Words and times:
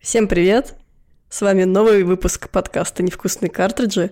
Всем 0.00 0.26
привет! 0.26 0.74
С 1.28 1.40
вами 1.40 1.62
новый 1.62 2.02
выпуск 2.02 2.48
подкаста 2.48 3.04
«Невкусные 3.04 3.48
картриджи», 3.48 4.10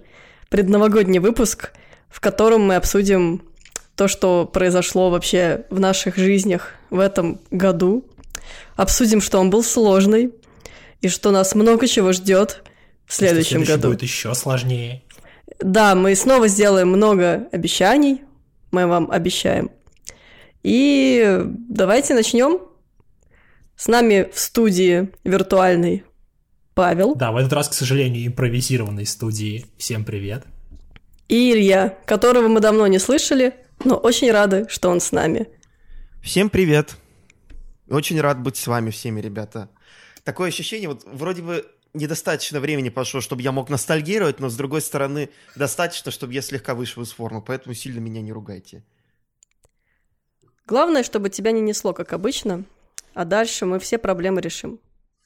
предновогодний 0.49 1.19
выпуск, 1.19 1.72
в 2.09 2.21
котором 2.21 2.63
мы 2.63 2.77
обсудим 2.77 3.43
то, 3.97 4.06
что 4.06 4.47
произошло 4.47 5.11
вообще 5.11 5.65
в 5.71 5.81
наших 5.81 6.17
жизнях 6.17 6.75
в 6.90 7.01
этом 7.01 7.40
году. 7.51 8.04
Обсудим, 8.77 9.21
что 9.21 9.40
он 9.40 9.51
был 9.51 9.65
сложный, 9.65 10.33
и 11.01 11.09
что 11.09 11.33
нас 11.33 11.56
много 11.56 11.88
чего 11.88 12.13
ждет 12.13 12.63
в 13.06 13.15
следующем 13.15 13.65
году. 13.65 13.88
будет 13.88 14.03
еще 14.03 14.35
сложнее. 14.35 15.03
Да, 15.61 15.95
мы 15.95 16.15
снова 16.15 16.48
сделаем 16.48 16.88
много 16.88 17.48
обещаний, 17.52 18.23
мы 18.70 18.87
вам 18.87 19.10
обещаем. 19.10 19.70
И 20.62 21.41
давайте 21.69 22.15
начнем. 22.15 22.60
С 23.77 23.87
нами 23.87 24.29
в 24.32 24.38
студии 24.38 25.10
виртуальной 25.23 26.05
Павел. 26.74 27.15
Да, 27.15 27.32
в 27.32 27.37
этот 27.37 27.52
раз, 27.52 27.68
к 27.68 27.74
сожалению, 27.74 28.27
импровизированной 28.27 29.06
студии. 29.06 29.66
Всем 29.79 30.05
привет. 30.05 30.45
И 31.29 31.52
Илья, 31.52 31.96
которого 32.06 32.48
мы 32.48 32.60
давно 32.60 32.87
не 32.87 32.98
слышали, 32.98 33.54
но 33.84 33.96
очень 33.96 34.30
рады, 34.30 34.66
что 34.68 34.88
он 34.88 35.01
с 35.01 35.12
нами. 35.12 35.48
Всем 36.23 36.51
привет. 36.51 36.96
Очень 37.88 38.20
рад 38.20 38.40
быть 38.40 38.56
с 38.56 38.66
вами 38.66 38.90
всеми, 38.90 39.20
ребята. 39.20 39.70
Такое 40.24 40.48
ощущение, 40.48 40.88
вот 40.88 41.04
вроде 41.04 41.43
бы 41.43 41.65
недостаточно 41.95 42.60
времени 42.60 42.88
прошло, 42.88 43.20
чтобы 43.20 43.42
я 43.42 43.52
мог 43.52 43.70
ностальгировать, 43.70 44.41
но 44.41 44.48
с 44.48 44.56
другой 44.56 44.80
стороны, 44.80 45.30
достаточно, 45.56 46.10
чтобы 46.10 46.34
я 46.34 46.42
слегка 46.42 46.74
вышел 46.74 47.02
из 47.02 47.12
формы, 47.12 47.42
поэтому 47.42 47.74
сильно 47.74 47.98
меня 47.98 48.20
не 48.23 48.32
ругайте. 48.32 48.85
Главное, 50.66 51.02
чтобы 51.02 51.30
тебя 51.30 51.52
не 51.52 51.60
несло, 51.60 51.93
как 51.95 52.12
обычно, 52.12 52.65
а 53.15 53.24
дальше 53.24 53.65
мы 53.65 53.79
все 53.79 53.99
проблемы 53.99 54.40
решим. 54.40 54.80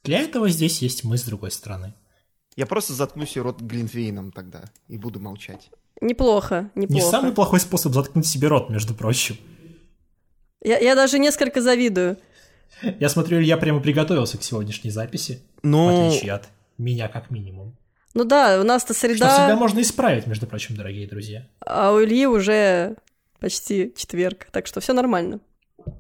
Для 0.05 0.20
этого 0.20 0.48
здесь 0.48 0.83
есть 0.83 1.05
мы 1.05 1.19
с 1.19 1.23
другой 1.23 1.51
стороны. 1.51 1.95
Я 2.56 2.67
просто 2.67 2.92
заткнусь 2.92 3.36
рот 3.36 3.61
Глинтвейном 3.61 4.31
тогда 4.31 4.64
и 4.89 4.98
буду 4.98 5.20
молчать. 5.20 5.70
Неплохо, 6.01 6.70
неплохо. 6.75 7.05
Не 7.05 7.11
самый 7.11 7.33
плохой 7.33 7.61
способ 7.61 7.92
заткнуть 7.92 8.27
себе 8.27 8.48
рот, 8.48 8.69
между 8.70 8.95
прочим. 8.95 9.36
Я, 10.62 10.79
я 10.79 10.95
даже 10.95 11.19
несколько 11.19 11.61
завидую. 11.61 12.19
Я 13.01 13.08
смотрю, 13.08 13.39
Илья 13.39 13.56
прямо 13.56 13.81
приготовился 13.81 14.39
к 14.39 14.42
сегодняшней 14.42 14.91
записи. 14.91 15.42
Ну... 15.62 15.86
В 15.86 16.06
отличие 16.08 16.33
от 16.33 16.48
меня, 16.78 17.09
как 17.09 17.31
минимум. 17.31 17.77
Ну 18.15 18.25
да, 18.25 18.61
у 18.61 18.65
нас-то 18.65 18.92
среда... 18.95 19.27
Что 19.28 19.39
всегда 19.39 19.56
можно 19.56 19.81
исправить, 19.81 20.27
между 20.27 20.47
прочим, 20.47 20.77
дорогие 20.77 21.06
друзья. 21.09 21.47
А 21.64 21.92
у 21.92 22.03
Ильи 22.03 22.27
уже 22.27 22.97
почти 23.41 23.92
четверг, 23.97 24.47
так 24.53 24.67
что 24.67 24.81
все 24.81 24.92
нормально. 24.92 25.41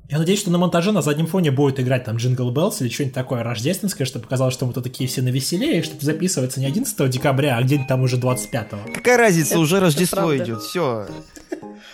Я 0.08 0.18
надеюсь, 0.18 0.40
что 0.40 0.50
на 0.50 0.58
монтаже 0.58 0.92
на 0.92 1.02
заднем 1.02 1.26
фоне 1.26 1.50
будет 1.50 1.80
играть 1.80 2.04
там 2.04 2.16
Jingle 2.16 2.50
Bells 2.50 2.80
или 2.82 2.88
что-нибудь 2.88 3.14
такое 3.14 3.42
рождественское, 3.42 4.06
чтобы 4.06 4.24
показалось, 4.24 4.54
что 4.54 4.66
мы 4.66 4.72
тут 4.72 4.84
такие 4.84 5.08
все 5.08 5.22
навеселее, 5.22 5.80
и 5.80 5.82
чтобы 5.82 6.02
записываться 6.02 6.60
не 6.60 6.66
11 6.66 7.10
декабря, 7.10 7.56
а 7.56 7.62
где-нибудь 7.62 7.88
там 7.88 8.02
уже 8.02 8.16
25-го. 8.18 8.92
Какая 8.92 9.16
разница, 9.16 9.54
Это- 9.54 9.60
уже 9.60 9.76
это 9.76 9.86
Рождество 9.86 10.36
идет, 10.36 10.62
все. 10.62 11.08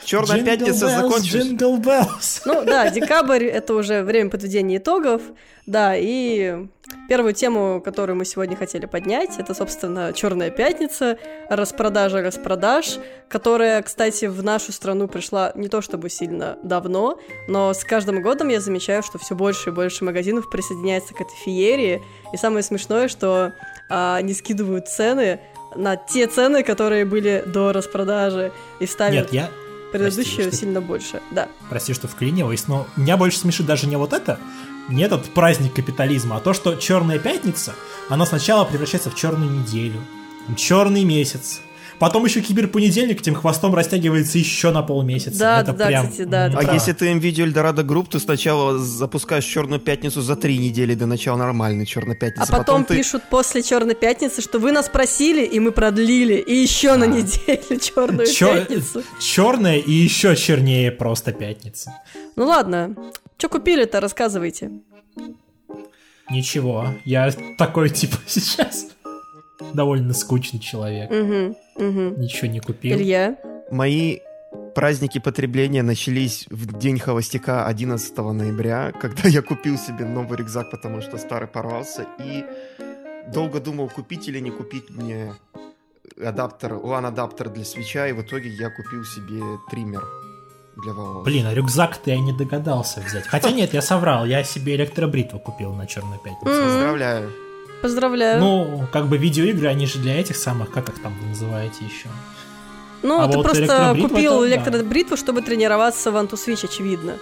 Черная 0.05 0.39
Jingle 0.39 0.45
пятница 0.45 0.89
закончилась. 0.89 1.47
Jingle 1.47 1.83
bells. 1.83 2.42
Ну 2.45 2.65
да, 2.65 2.91
декабрь— 2.91 3.45
это 3.47 3.75
уже 3.75 4.03
время 4.03 4.31
подведения 4.31 4.79
итогов, 4.79 5.23
да, 5.67 5.95
и 5.97 6.67
первую 7.08 7.33
тему, 7.34 7.81
которую 7.84 8.17
мы 8.17 8.25
сегодня 8.25 8.56
хотели 8.56 8.86
поднять, 8.86 9.39
это, 9.39 9.55
собственно, 9.55 10.12
Черная 10.12 10.50
пятница, 10.50 11.19
распродажа 11.48 12.20
распродаж, 12.22 12.98
которая, 13.28 13.83
кстати, 13.83 14.27
в 14.27 14.42
нашу 14.42 14.72
страну 14.72 15.08
пришла 15.08 15.53
не 15.55 15.69
то 15.69 15.80
чтобы 15.80 16.11
сильно 16.11 16.58
давно, 16.62 17.19
но 17.48 17.72
с 17.72 17.84
каждым 17.84 18.22
годом 18.22 18.48
я 18.48 18.61
замечаю, 18.61 19.03
что 19.03 19.18
все 19.18 19.35
больше 19.35 19.70
и 19.70 19.73
больше 19.73 20.05
магазинов 20.05 20.51
присоединяется 20.51 21.14
к 21.14 21.20
этой 21.20 21.35
феерии, 21.45 22.02
и 22.33 22.36
самое 22.36 22.63
смешное, 22.63 23.08
что 23.08 23.52
а, 23.89 24.17
они 24.17 24.34
скидывают 24.34 24.89
цены 24.89 25.40
на 25.74 25.96
те 25.96 26.27
цены, 26.27 26.63
которые 26.63 27.05
были 27.05 27.42
до 27.46 27.73
распродажи, 27.73 28.52
и 28.80 28.86
ставят 28.86 29.33
Нет, 29.33 29.33
я, 29.33 29.51
предыдущую 29.92 30.36
прости, 30.36 30.42
что- 30.51 30.57
сильно 30.57 30.80
больше, 30.80 31.20
да. 31.30 31.48
прости, 31.68 31.92
что 31.95 32.08
вклиниваюсь, 32.08 32.68
но 32.68 32.86
меня 32.96 33.17
больше 33.17 33.39
смешит 33.39 33.67
даже 33.67 33.86
не 33.86 33.96
вот 33.96 34.13
это, 34.13 34.39
не 34.89 35.03
этот 35.03 35.25
праздник 35.35 35.75
капитализма, 35.75 36.37
а 36.37 36.41
то, 36.41 36.53
что 36.55 36.75
Черная 36.77 37.19
пятница, 37.19 37.75
она 38.09 38.27
сначала 38.27 38.65
превращается 38.65 39.11
в 39.11 39.15
черную 39.15 39.51
неделю, 39.51 40.01
черный 40.57 41.05
месяц, 41.05 41.61
потом 41.99 42.25
еще 42.25 42.41
киберпонедельник 42.41 43.21
этим 43.21 43.35
хвостом 43.35 43.75
растягивается 43.75 44.39
еще 44.39 44.71
на 44.71 44.83
полмесяца. 44.83 45.39
Да, 45.39 45.61
это 45.61 45.73
да, 45.75 45.87
прям... 45.89 46.09
кстати, 46.09 46.27
да, 46.27 46.47
А 46.47 46.51
правда. 46.53 46.73
если 46.75 46.93
ты 46.93 47.13
М.Видео 47.19 47.45
Эльдорадо 47.45 47.83
Групп, 47.83 48.09
ты 48.09 48.19
сначала 48.19 48.79
запускаешь 48.79 49.45
Черную 49.45 49.79
пятницу 49.81 50.23
за 50.23 50.37
три 50.37 50.57
недели 50.57 50.95
до 50.95 51.05
начала 51.07 51.37
нормальной 51.37 51.85
Черной 51.85 52.15
А 52.15 52.19
пятницы. 52.19 52.51
потом, 52.53 52.85
ты... 52.87 52.97
пишут 52.97 53.25
после 53.29 53.63
Черной 53.63 53.95
пятницы, 53.95 54.41
что 54.41 54.59
вы 54.59 54.73
нас 54.73 54.89
просили, 54.89 55.45
и 55.45 55.61
мы 55.61 55.70
продлили, 55.73 56.35
и 56.37 56.55
еще 56.55 56.95
на 56.97 57.07
Да. 57.09 57.13
неделю 57.13 57.81
Черную 57.81 58.27
Чё- 58.27 58.55
пятницу. 58.55 59.03
Черная 59.20 59.77
и 59.79 59.93
еще 59.93 60.35
чернее 60.35 60.91
просто 60.93 61.33
пятница. 61.33 61.93
Ну 62.37 62.47
ладно, 62.47 62.95
что 63.39 63.49
купили-то, 63.49 64.01
рассказывайте. 64.01 64.71
Ничего, 66.29 66.89
я 67.05 67.31
такой 67.57 67.89
типа 67.89 68.17
сейчас 68.27 68.89
довольно 69.73 70.13
скучный 70.13 70.59
человек. 70.59 71.11
Угу, 71.11 71.87
угу. 71.87 72.21
Ничего 72.21 72.49
не 72.49 72.61
купил. 72.61 72.97
Илья, 72.97 73.39
Мои 73.71 74.19
праздники 74.75 75.19
потребления 75.19 75.83
начались 75.83 76.47
в 76.51 76.79
день 76.79 76.99
холостяка 76.99 77.67
11 77.67 78.17
ноября, 78.17 78.93
когда 78.93 79.29
я 79.29 79.41
купил 79.41 79.79
себе 79.79 80.05
новый 80.05 80.39
рюкзак, 80.39 80.70
потому 80.70 81.01
что 81.01 81.17
старый 81.17 81.49
порвался, 81.49 82.07
и 82.19 82.45
долго 83.33 83.61
думал, 83.61 83.89
купить 83.89 84.29
или 84.29 84.41
не 84.41 84.51
купить 84.51 84.91
мне 84.91 85.35
адаптер, 86.20 86.75
LAN-адаптер 86.75 87.51
для 87.51 87.65
свеча, 87.65 88.09
и 88.09 88.13
в 88.13 88.23
итоге 88.23 88.49
я 88.49 88.70
купил 88.70 89.05
себе 89.05 89.43
триммер 89.70 90.03
для 90.83 90.92
волос. 90.92 91.24
Блин, 91.24 91.46
а 91.46 91.55
рюкзак-то 91.55 92.11
я 92.11 92.18
не 92.20 92.33
догадался 92.33 93.00
взять. 93.00 93.27
Хотя 93.27 93.50
нет, 93.50 93.74
я 93.74 93.83
соврал, 93.83 94.24
я 94.27 94.44
себе 94.44 94.77
электробритву 94.77 95.39
купил 95.39 95.72
на 95.74 95.86
Черную 95.86 96.18
пятницу. 96.20 96.44
Поздравляю. 96.44 97.30
поздравляю. 97.83 98.40
Ну, 98.40 98.86
как 98.92 99.08
бы 99.08 99.16
видеоигры, 99.18 99.68
они 99.68 99.86
же 99.86 99.98
для 99.98 100.20
этих 100.20 100.36
самых, 100.36 100.70
как 100.70 100.89
их 100.89 101.00
там 101.02 101.14
вы 101.20 101.28
называете 101.28 101.84
еще? 101.84 102.08
Ну, 103.02 103.20
а 103.20 103.28
ты 103.28 103.36
вот 103.36 103.44
просто 103.44 103.62
электробритва 103.62 104.08
купил 104.08 104.42
это 104.42 104.42
да. 104.42 104.70
электробритву, 104.70 105.16
чтобы 105.16 105.42
тренироваться 105.42 106.11
в 106.11 106.16
Антусвич, 106.16 106.64
очевидно. 106.64 107.14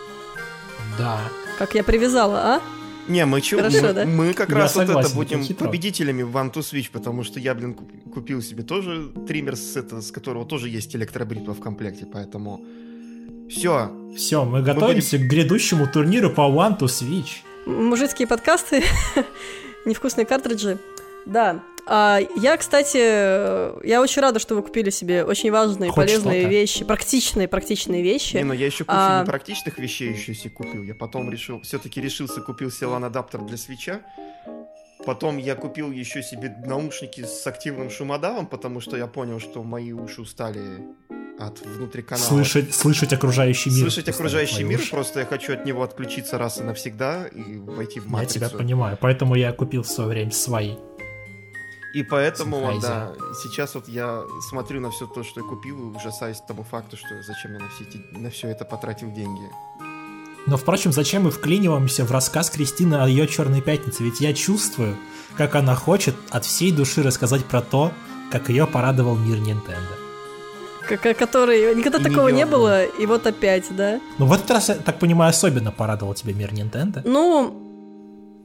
Да. 0.98 1.20
Как 1.58 1.74
я 1.74 1.84
привязала, 1.84 2.38
а? 2.38 2.60
Не, 3.08 3.24
мы, 3.24 3.40
чё- 3.40 3.58
Хорошо, 3.58 3.82
мы, 3.82 3.92
да? 3.92 4.04
мы 4.04 4.32
как 4.32 4.48
Я 4.48 4.56
раз 4.56 4.74
вот 4.74 4.86
согласен, 4.86 5.00
это 5.00 5.08
это 5.08 5.16
будем 5.16 5.42
хитро. 5.44 5.66
победителями 5.66 6.22
в 6.22 6.34
One 6.36 6.52
to 6.52 6.58
Switch, 6.60 6.90
потому 6.90 7.22
что 7.22 7.38
я, 7.38 7.54
блин, 7.54 7.74
куп- 7.74 8.12
купил 8.12 8.42
себе 8.42 8.62
тоже 8.64 9.10
триммер, 9.28 9.54
с, 9.54 9.76
это, 9.76 10.00
с 10.00 10.10
которого 10.10 10.44
тоже 10.44 10.68
есть 10.68 10.96
электробритва 10.96 11.54
в 11.54 11.60
комплекте, 11.60 12.04
поэтому 12.12 12.64
все. 13.48 13.90
Все, 14.16 14.44
мы 14.44 14.62
готовимся 14.62 15.18
к 15.18 15.22
грядущему 15.22 15.86
турниру 15.92 16.30
по 16.30 16.42
One 16.42 16.78
to 16.78 16.86
Switch. 16.86 17.42
Мужицкие 17.66 18.26
подкасты, 18.26 18.82
невкусные 19.84 20.24
картриджи. 20.24 20.78
Да. 21.26 21.62
А 21.88 22.18
я, 22.36 22.56
кстати, 22.56 22.98
э, 23.00 23.78
я 23.84 24.00
очень 24.02 24.20
рада, 24.22 24.40
что 24.40 24.54
вы 24.56 24.62
купили 24.62 24.90
себе 24.90 25.22
очень 25.24 25.52
важные, 25.52 25.90
Хоть 25.90 26.06
полезные 26.06 26.40
что-то. 26.40 26.50
вещи, 26.50 26.84
практичные, 26.84 27.46
практичные 27.46 28.02
вещи. 28.02 28.36
Не, 28.36 28.44
ну 28.44 28.54
я 28.54 28.66
еще 28.66 28.84
кучу 28.84 28.98
А- 28.98 29.22
непрактичных 29.22 29.78
вещей 29.78 30.10
еще 30.12 30.34
себе 30.34 30.50
купил. 30.50 30.82
Я 30.82 30.94
потом 30.96 31.30
решил, 31.30 31.60
все-таки 31.62 32.00
решился, 32.00 32.40
купил 32.40 32.72
себе 32.72 32.88
LAN-адаптер 32.88 33.42
для 33.42 33.56
свеча. 33.56 34.00
Потом 35.04 35.36
я 35.36 35.54
купил 35.54 35.92
еще 35.92 36.22
себе 36.24 36.56
наушники 36.66 37.22
с 37.24 37.46
активным 37.46 37.90
шумодавом, 37.90 38.46
потому 38.46 38.80
что 38.80 38.96
я 38.96 39.06
понял, 39.06 39.38
что 39.38 39.62
мои 39.62 39.92
уши 39.92 40.22
устали 40.22 40.60
от 41.38 41.60
внутриканала. 41.60 42.24
Слышать, 42.24 42.74
слышать 42.74 43.12
окружающий 43.12 43.70
мир. 43.70 43.80
Слышать 43.90 44.08
окружающий 44.08 44.64
мир, 44.64 44.80
уши. 44.80 44.90
просто 44.90 45.20
я 45.20 45.26
хочу 45.26 45.52
от 45.52 45.64
него 45.64 45.82
отключиться 45.82 46.38
раз 46.38 46.58
и 46.58 46.62
навсегда 46.62 47.26
и 47.26 47.56
войти 47.58 48.00
в 48.00 48.04
Я 48.06 48.10
матрицу. 48.10 48.34
тебя 48.34 48.48
понимаю, 48.48 48.98
поэтому 49.00 49.34
я 49.34 49.52
купил 49.52 49.82
в 49.82 49.88
свое 49.88 50.08
время 50.10 50.30
свои. 50.30 50.76
И 51.94 52.02
поэтому, 52.02 52.58
Sennheiser. 52.58 52.80
да, 52.82 53.12
сейчас 53.42 53.74
вот 53.74 53.88
я 53.88 54.22
смотрю 54.50 54.80
на 54.80 54.90
все 54.90 55.06
то, 55.06 55.24
что 55.24 55.40
я 55.40 55.46
купил, 55.46 55.78
и 55.78 55.96
ужасаюсь 55.96 56.38
тому 56.46 56.62
факту, 56.62 56.96
что 56.96 57.22
зачем 57.22 57.54
я 57.54 57.58
на 57.58 57.68
все, 57.70 57.84
эти, 57.84 58.18
на 58.18 58.30
все 58.30 58.48
это 58.48 58.64
потратил 58.66 59.10
деньги. 59.12 59.44
Но, 60.46 60.56
впрочем, 60.56 60.92
зачем 60.92 61.24
мы 61.24 61.30
вклиниваемся 61.30 62.04
в 62.04 62.12
рассказ 62.12 62.50
Кристины 62.50 62.96
о 62.96 63.08
ее 63.08 63.26
Черной 63.26 63.62
Пятнице? 63.62 64.04
Ведь 64.04 64.20
я 64.20 64.32
чувствую, 64.34 64.96
как 65.36 65.54
она 65.54 65.74
хочет 65.74 66.14
от 66.30 66.44
всей 66.44 66.70
души 66.70 67.02
рассказать 67.02 67.44
про 67.46 67.62
то, 67.62 67.92
как 68.30 68.48
ее 68.48 68.66
порадовал 68.66 69.16
мир 69.16 69.38
Nintendo. 69.38 70.05
Который 70.86 71.74
никогда 71.74 71.98
И 71.98 72.02
такого 72.02 72.28
не 72.28 72.46
было, 72.46 72.84
и 72.84 73.06
вот 73.06 73.26
опять, 73.26 73.64
да? 73.70 74.00
Ну, 74.18 74.26
в 74.26 74.32
этот 74.32 74.50
раз, 74.50 74.68
я 74.68 74.74
так 74.76 74.98
понимаю, 74.98 75.30
особенно 75.30 75.72
порадовал 75.72 76.14
тебя 76.14 76.32
мир 76.32 76.50
Nintendo. 76.52 77.00
Ну, 77.04 77.62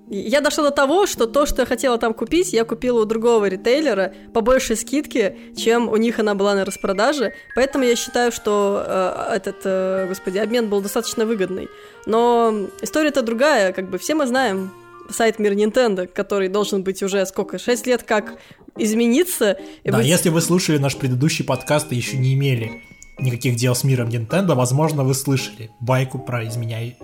Я 0.09 0.41
дошла 0.41 0.65
до 0.65 0.71
того, 0.71 1.05
что 1.07 1.25
то, 1.25 1.45
что 1.45 1.61
я 1.61 1.65
хотела 1.65 1.97
там 1.97 2.13
купить, 2.13 2.51
я 2.51 2.65
купила 2.65 3.01
у 3.01 3.05
другого 3.05 3.45
ритейлера 3.45 4.11
по 4.33 4.41
большей 4.41 4.75
скидке, 4.75 5.37
чем 5.55 5.87
у 5.87 5.95
них 5.95 6.19
она 6.19 6.35
была 6.35 6.53
на 6.53 6.65
распродаже. 6.65 7.31
Поэтому 7.55 7.85
я 7.85 7.95
считаю, 7.95 8.31
что 8.33 8.83
э, 8.85 9.35
этот, 9.35 9.61
э, 9.63 10.07
господи, 10.09 10.39
обмен 10.39 10.67
был 10.67 10.81
достаточно 10.81 11.25
выгодный. 11.25 11.69
Но 12.05 12.67
история-то 12.81 13.21
другая, 13.21 13.71
как 13.71 13.89
бы 13.89 13.97
все 13.97 14.15
мы 14.15 14.27
знаем 14.27 14.71
сайт 15.11 15.39
Мир 15.39 15.53
Nintendo, 15.53 16.07
который 16.07 16.47
должен 16.47 16.83
быть 16.83 17.01
уже 17.03 17.25
сколько, 17.25 17.57
6 17.57 17.87
лет 17.87 18.03
как 18.03 18.37
измениться. 18.77 19.57
Да, 19.83 19.97
быть... 19.97 20.07
если 20.07 20.29
вы 20.29 20.41
слушали 20.41 20.77
наш 20.77 20.95
предыдущий 20.95 21.45
подкаст 21.45 21.91
и 21.91 21.95
еще 21.95 22.17
не 22.17 22.33
имели 22.33 22.81
никаких 23.21 23.55
дел 23.55 23.75
с 23.75 23.83
миром 23.83 24.09
Nintendo, 24.09 24.55
возможно, 24.55 25.03
вы 25.03 25.13
слышали 25.13 25.71
байку 25.79 26.19
про 26.19 26.47
изменяй... 26.47 26.97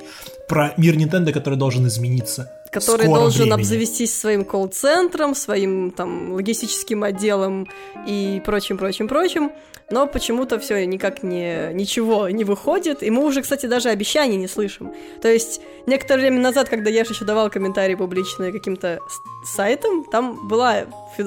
про 0.47 0.73
мир 0.77 0.95
Nintendo, 0.95 1.31
который 1.31 1.57
должен 1.57 1.87
измениться. 1.87 2.51
Который 2.71 3.07
должен 3.07 3.43
времени. 3.43 3.61
обзавестись 3.61 4.17
своим 4.17 4.43
колл-центром, 4.43 5.35
своим 5.35 5.91
там 5.91 6.33
логистическим 6.33 7.03
отделом 7.03 7.67
и 8.05 8.41
прочим, 8.45 8.77
прочим, 8.77 9.07
прочим. 9.07 9.51
Но 9.89 10.05
почему-то 10.05 10.59
все 10.59 10.85
никак 10.85 11.23
не 11.23 11.71
ничего 11.71 12.27
не 12.27 12.43
выходит. 12.43 13.03
И 13.03 13.09
мы 13.09 13.23
уже, 13.23 13.41
кстати, 13.41 13.67
даже 13.67 13.89
обещаний 13.89 14.35
не 14.35 14.47
слышим. 14.47 14.91
То 15.21 15.29
есть 15.29 15.61
некоторое 15.85 16.21
время 16.21 16.41
назад, 16.41 16.67
когда 16.67 16.89
я 16.89 17.01
еще 17.01 17.23
давал 17.23 17.49
комментарии 17.49 17.95
публичные 17.95 18.51
каким-то 18.51 18.99
сайтам, 19.45 20.03
там 20.03 20.47
была 20.49 20.81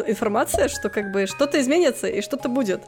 информация, 0.06 0.68
что 0.68 0.90
как 0.90 1.10
бы 1.10 1.26
что-то 1.26 1.58
изменится 1.58 2.06
и 2.06 2.20
что-то 2.20 2.50
будет. 2.50 2.82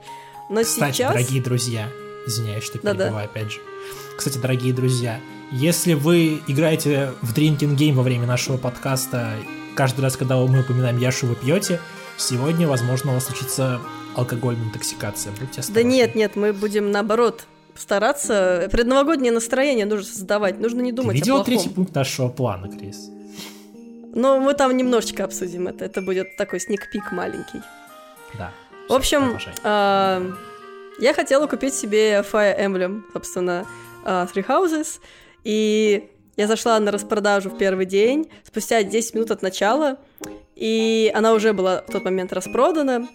Но 0.48 0.62
Кстати, 0.62 0.96
сейчас... 0.96 1.12
дорогие 1.12 1.42
друзья, 1.42 1.88
извиняюсь, 2.26 2.64
что 2.64 2.78
перебиваю 2.78 2.98
Да-да. 3.10 3.22
опять 3.22 3.52
же. 3.52 3.60
Кстати, 4.16 4.38
дорогие 4.38 4.72
друзья, 4.74 5.20
если 5.50 5.94
вы 5.94 6.40
играете 6.46 7.12
в 7.22 7.34
Drinking 7.34 7.76
Game 7.76 7.94
во 7.94 8.02
время 8.02 8.26
нашего 8.26 8.56
подкаста, 8.56 9.34
каждый 9.74 10.00
раз, 10.02 10.16
когда 10.16 10.36
мы 10.36 10.60
упоминаем 10.60 10.98
Яшу, 10.98 11.26
вы 11.26 11.34
пьете, 11.34 11.80
сегодня, 12.16 12.68
возможно, 12.68 13.12
у 13.12 13.14
вас 13.14 13.26
случится 13.26 13.80
алкогольная 14.14 14.66
интоксикация. 14.66 15.32
Будьте 15.32 15.60
осторожны. 15.60 15.74
Да 15.74 15.82
нет, 15.82 16.14
нет, 16.14 16.36
мы 16.36 16.52
будем 16.52 16.90
наоборот 16.90 17.46
стараться. 17.74 18.68
Предновогоднее 18.70 19.32
настроение 19.32 19.86
нужно 19.86 20.04
создавать, 20.04 20.60
нужно 20.60 20.80
не 20.82 20.92
думать 20.92 21.14
Ты 21.14 21.20
видел 21.20 21.34
о 21.36 21.36
плохом. 21.38 21.54
третий 21.54 21.68
пункт 21.70 21.94
нашего 21.94 22.28
плана, 22.28 22.68
Крис? 22.68 23.08
Ну, 24.14 24.40
мы 24.40 24.52
там 24.52 24.76
немножечко 24.76 25.24
обсудим 25.24 25.68
это. 25.68 25.86
Это 25.86 26.02
будет 26.02 26.36
такой 26.36 26.60
сникпик 26.60 27.12
маленький. 27.12 27.60
Да. 28.36 28.52
В 28.92 28.94
общем, 28.94 29.38
э, 29.64 30.32
я 30.98 31.14
хотела 31.14 31.46
купить 31.46 31.72
себе 31.72 32.22
Fire 32.30 32.60
Emblem, 32.60 33.00
собственно, 33.14 33.66
э, 34.04 34.26
Three 34.34 34.46
Houses, 34.46 35.00
и 35.44 36.10
я 36.36 36.46
зашла 36.46 36.78
на 36.78 36.90
распродажу 36.90 37.48
в 37.48 37.56
первый 37.56 37.86
день, 37.86 38.30
спустя 38.44 38.82
10 38.82 39.14
минут 39.14 39.30
от 39.30 39.40
начала, 39.40 39.96
и 40.56 41.10
она 41.14 41.32
уже 41.32 41.54
была 41.54 41.80
в 41.80 41.90
тот 41.90 42.04
момент 42.04 42.34
распродана, 42.34 43.08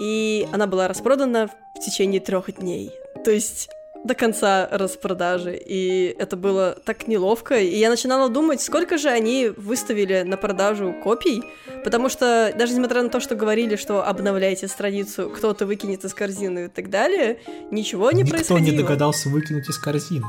и 0.00 0.44
она 0.50 0.66
была 0.66 0.88
распродана 0.88 1.48
в 1.76 1.78
течение 1.78 2.20
трех 2.20 2.52
дней. 2.58 2.90
То 3.24 3.30
есть 3.30 3.68
до 4.04 4.14
конца 4.14 4.68
распродажи, 4.70 5.56
и 5.56 6.14
это 6.18 6.36
было 6.36 6.76
так 6.84 7.06
неловко, 7.06 7.58
и 7.58 7.76
я 7.76 7.88
начинала 7.88 8.28
думать, 8.28 8.60
сколько 8.60 8.98
же 8.98 9.08
они 9.08 9.50
выставили 9.56 10.22
на 10.22 10.36
продажу 10.36 10.94
копий, 11.02 11.44
потому 11.84 12.08
что 12.08 12.52
даже 12.56 12.72
несмотря 12.72 13.02
на 13.02 13.10
то, 13.10 13.20
что 13.20 13.36
говорили, 13.36 13.76
что 13.76 14.06
обновляйте 14.06 14.66
страницу, 14.66 15.30
кто-то 15.30 15.66
выкинет 15.66 16.04
из 16.04 16.14
корзины 16.14 16.66
и 16.66 16.68
так 16.68 16.90
далее, 16.90 17.38
ничего 17.70 18.10
не 18.10 18.22
Никто 18.22 18.36
происходило. 18.36 18.58
Никто 18.58 18.72
не 18.72 18.82
догадался 18.82 19.28
выкинуть 19.28 19.68
из 19.68 19.78
корзины. 19.78 20.26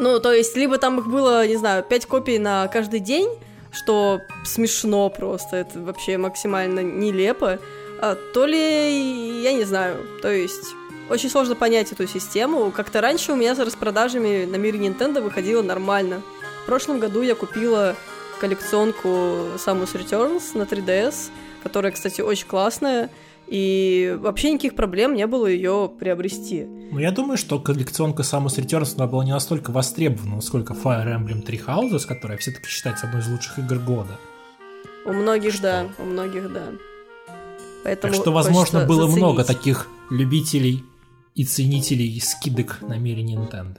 Ну, 0.00 0.18
то 0.18 0.32
есть, 0.32 0.56
либо 0.56 0.78
там 0.78 0.98
их 0.98 1.06
было, 1.06 1.46
не 1.46 1.56
знаю, 1.56 1.84
5 1.84 2.06
копий 2.06 2.38
на 2.38 2.66
каждый 2.68 2.98
день, 2.98 3.28
что 3.70 4.20
смешно 4.44 5.08
просто, 5.08 5.56
это 5.56 5.80
вообще 5.80 6.16
максимально 6.16 6.80
нелепо, 6.80 7.60
а, 8.00 8.16
то 8.34 8.44
ли, 8.46 9.42
я 9.42 9.52
не 9.52 9.64
знаю, 9.64 9.98
то 10.20 10.30
есть 10.32 10.74
очень 11.10 11.30
сложно 11.30 11.54
понять 11.54 11.92
эту 11.92 12.06
систему. 12.06 12.70
Как-то 12.70 13.00
раньше 13.00 13.32
у 13.32 13.36
меня 13.36 13.54
с 13.54 13.58
распродажами 13.58 14.44
на 14.44 14.56
мире 14.56 14.78
Nintendo 14.78 15.20
выходило 15.20 15.62
нормально. 15.62 16.22
В 16.62 16.66
прошлом 16.66 16.98
году 16.98 17.22
я 17.22 17.34
купила 17.34 17.94
коллекционку 18.40 19.08
Samus 19.56 19.94
Returns 19.94 20.56
на 20.56 20.62
3DS, 20.62 21.30
которая, 21.62 21.92
кстати, 21.92 22.20
очень 22.20 22.46
классная. 22.46 23.10
И 23.46 24.16
вообще 24.20 24.52
никаких 24.52 24.74
проблем 24.74 25.14
не 25.14 25.26
было 25.26 25.46
ее 25.46 25.92
приобрести. 25.98 26.64
Ну, 26.64 26.98
я 26.98 27.10
думаю, 27.10 27.36
что 27.36 27.60
коллекционка 27.60 28.22
Samus 28.22 28.56
Returns 28.56 28.94
она 28.96 29.06
была 29.06 29.24
не 29.24 29.32
настолько 29.32 29.70
востребована, 29.70 30.36
насколько 30.36 30.72
Fire 30.72 31.06
Emblem 31.06 31.44
Three 31.44 31.62
Houses, 31.62 32.06
которая 32.06 32.38
все-таки 32.38 32.68
считается 32.68 33.06
одной 33.06 33.20
из 33.20 33.28
лучших 33.28 33.58
игр 33.58 33.76
года. 33.76 34.18
У 35.04 35.12
многих, 35.12 35.52
что? 35.52 35.62
да, 35.62 35.86
у 35.98 36.04
многих, 36.06 36.50
да. 36.50 36.62
Поэтому 37.84 38.14
так 38.14 38.22
что, 38.22 38.32
возможно, 38.32 38.86
было 38.86 39.02
заценить. 39.02 39.16
много 39.18 39.44
таких 39.44 39.88
любителей 40.08 40.82
и 41.34 41.44
ценителей 41.44 42.20
скидок 42.20 42.78
на 42.80 42.96
мире 42.96 43.22
Nintendo. 43.22 43.78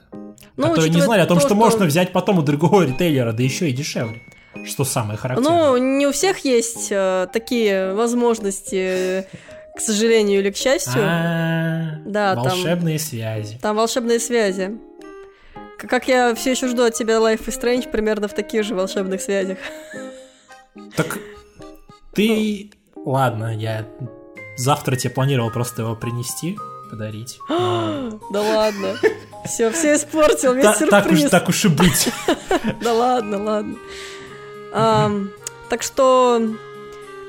Ну, 0.56 0.68
которые 0.68 0.90
не 0.90 1.00
знали 1.00 1.20
о 1.20 1.26
том, 1.26 1.36
то, 1.36 1.40
что, 1.40 1.48
что 1.48 1.54
можно 1.56 1.86
взять 1.86 2.12
потом 2.12 2.38
у 2.38 2.42
другого 2.42 2.82
ритейлера, 2.82 3.32
да 3.32 3.42
еще 3.42 3.68
и 3.70 3.72
дешевле. 3.72 4.22
Что 4.64 4.84
самое 4.84 5.18
характерное. 5.18 5.72
Ну, 5.72 5.76
не 5.76 6.06
у 6.06 6.12
всех 6.12 6.38
есть 6.44 6.88
э, 6.90 7.28
такие 7.32 7.92
возможности, 7.92 9.26
к 9.76 9.80
сожалению 9.80 10.40
или 10.40 10.50
к 10.50 10.56
счастью. 10.56 11.02
А-а-а, 11.02 12.00
да, 12.06 12.34
волшебные 12.34 12.98
там, 12.98 13.06
связи. 13.06 13.58
Там 13.60 13.76
волшебные 13.76 14.18
связи. 14.18 14.78
Как 15.78 16.08
я 16.08 16.34
все 16.34 16.52
еще 16.52 16.68
жду 16.68 16.84
от 16.84 16.94
тебя 16.94 17.16
Life 17.16 17.46
is 17.46 17.60
Strange 17.60 17.90
примерно 17.90 18.28
в 18.28 18.34
таких 18.34 18.64
же 18.64 18.74
волшебных 18.74 19.20
связях. 19.20 19.58
Так 20.96 21.18
ты... 22.14 22.70
Ну. 22.94 23.10
Ладно, 23.12 23.54
я 23.54 23.86
завтра 24.56 24.96
тебе 24.96 25.10
планировал 25.10 25.50
просто 25.50 25.82
его 25.82 25.94
принести 25.94 26.56
подарить. 26.90 27.38
Да 27.48 28.40
ладно. 28.40 28.96
Все, 29.44 29.70
все 29.70 29.94
испортил, 29.94 30.54
весь 30.54 30.76
сюрприз. 30.76 30.90
Так 30.90 31.12
уж, 31.12 31.22
так 31.30 31.48
уж 31.48 31.64
и 31.64 31.68
быть. 31.68 32.08
Да 32.82 32.92
ладно, 32.92 33.42
ладно. 34.72 35.28
Так 35.68 35.82
что 35.82 36.40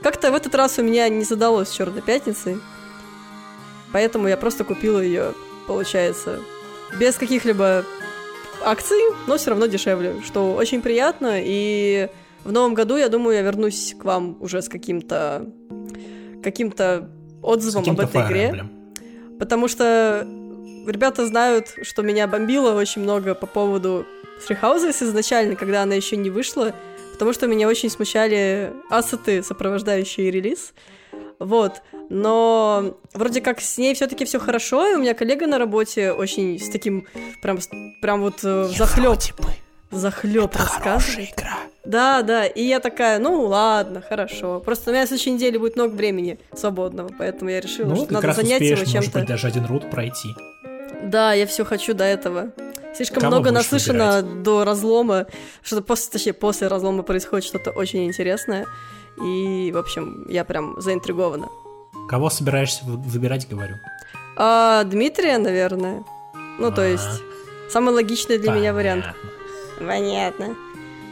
как-то 0.04 0.32
в 0.32 0.36
этот 0.36 0.54
раз 0.56 0.78
у 0.80 0.84
меня 0.84 1.10
не 1.10 1.24
задалось 1.24 1.72
Черной 1.72 2.02
пятницы. 2.02 2.60
Поэтому 3.92 4.28
я 4.28 4.38
просто 4.38 4.64
купила 4.64 5.00
ее, 5.00 5.34
получается, 5.66 6.40
без 7.00 7.16
каких-либо 7.16 7.86
акций, 8.64 9.00
но 9.28 9.38
все 9.38 9.52
равно 9.52 9.66
дешевле, 9.66 10.22
что 10.26 10.54
очень 10.54 10.82
приятно. 10.82 11.40
И 11.40 12.10
в 12.44 12.52
новом 12.52 12.74
году, 12.74 12.98
я 12.98 13.10
думаю, 13.10 13.36
я 13.36 13.42
вернусь 13.42 13.96
к 14.00 14.04
вам 14.04 14.38
уже 14.42 14.62
с 14.62 14.70
каким-то 14.70 15.46
каким-то 16.44 17.10
отзывом 17.42 17.90
об 17.90 18.00
этой 18.00 18.22
игре. 18.26 18.50
Emblem. 18.50 18.77
Потому 19.40 19.68
что 19.68 20.26
ребята 20.88 21.26
знают, 21.28 21.76
что 21.84 22.02
меня 22.02 22.28
бомбило 22.28 22.74
очень 22.74 23.02
много 23.02 23.36
по 23.36 23.46
поводу 23.46 24.06
Houses 24.50 25.04
изначально, 25.04 25.56
когда 25.56 25.84
она 25.84 25.96
еще 25.96 26.16
не 26.16 26.30
вышла, 26.30 26.74
потому 27.14 27.34
что 27.34 27.48
меня 27.48 27.68
очень 27.68 27.90
смущали 27.90 28.74
ассеты, 28.90 29.44
сопровождающие 29.44 30.32
релиз. 30.32 30.74
Вот. 31.40 31.82
Но 32.10 32.98
вроде 33.14 33.42
как 33.42 33.60
с 33.60 33.78
ней 33.78 33.94
все-таки 33.94 34.26
все 34.26 34.40
хорошо, 34.40 34.88
и 34.88 34.96
у 34.96 35.00
меня 35.00 35.14
коллега 35.14 35.46
на 35.46 35.58
работе 35.58 36.12
очень 36.12 36.60
с 36.60 36.70
таким 36.70 37.06
прям, 37.42 37.60
прям 38.02 38.22
вот 38.22 38.40
э, 38.44 38.70
захлеб. 38.76 39.20
Захлеб 39.92 40.56
рассказывает. 40.56 41.30
игра. 41.34 41.58
Да, 41.86 42.22
да, 42.22 42.46
и 42.46 42.64
я 42.64 42.80
такая, 42.82 43.18
ну 43.20 43.44
ладно, 43.46 44.02
хорошо. 44.02 44.60
Просто 44.60 44.92
у 44.92 44.94
меня 44.94 45.06
в 45.06 45.08
следующей 45.08 45.32
неделе 45.32 45.58
будет 45.58 45.76
много 45.78 45.94
времени 45.94 46.38
свободного, 46.54 47.10
поэтому 47.18 47.50
я 47.50 47.62
решила, 47.62 47.90
ну, 47.90 47.96
что 48.04 48.14
надо 48.14 48.34
занять 48.34 48.62
его 48.62 48.76
чем-то. 48.84 48.96
Может 48.98 49.14
быть, 49.14 49.26
даже 49.26 49.48
один 49.48 49.66
рут 49.66 49.90
пройти. 49.90 50.36
Да, 51.04 51.34
я 51.34 51.48
все 51.48 51.64
хочу 51.64 51.94
до 51.94 52.04
этого. 52.04 52.52
Слишком 52.96 53.22
Кого 53.22 53.36
много 53.36 53.52
наслышано 53.52 54.18
выбирать? 54.18 54.44
до 54.44 54.66
разлома, 54.66 55.28
что 55.62 55.82
после, 55.82 56.12
точнее, 56.12 56.34
после 56.34 56.68
разлома 56.68 57.04
происходит 57.04 57.46
что-то 57.46 57.72
очень 57.72 58.06
интересное. 58.06 58.66
И, 59.24 59.72
в 59.74 59.78
общем, 59.78 60.26
я 60.30 60.44
прям 60.44 60.80
заинтригована. 60.82 61.48
Кого 62.10 62.30
собираешься 62.30 62.84
выбирать, 62.86 63.48
говорю? 63.48 63.76
А, 64.36 64.84
Дмитрия, 64.84 65.38
наверное. 65.38 66.04
Ну, 66.60 66.68
А-а-а. 66.68 66.72
то 66.72 66.84
есть, 66.86 67.22
самый 67.70 67.94
логичный 67.94 68.38
для 68.38 68.48
Понятно. 68.48 68.60
меня 68.60 68.74
вариант. 68.74 69.06
Понятно. 69.80 70.56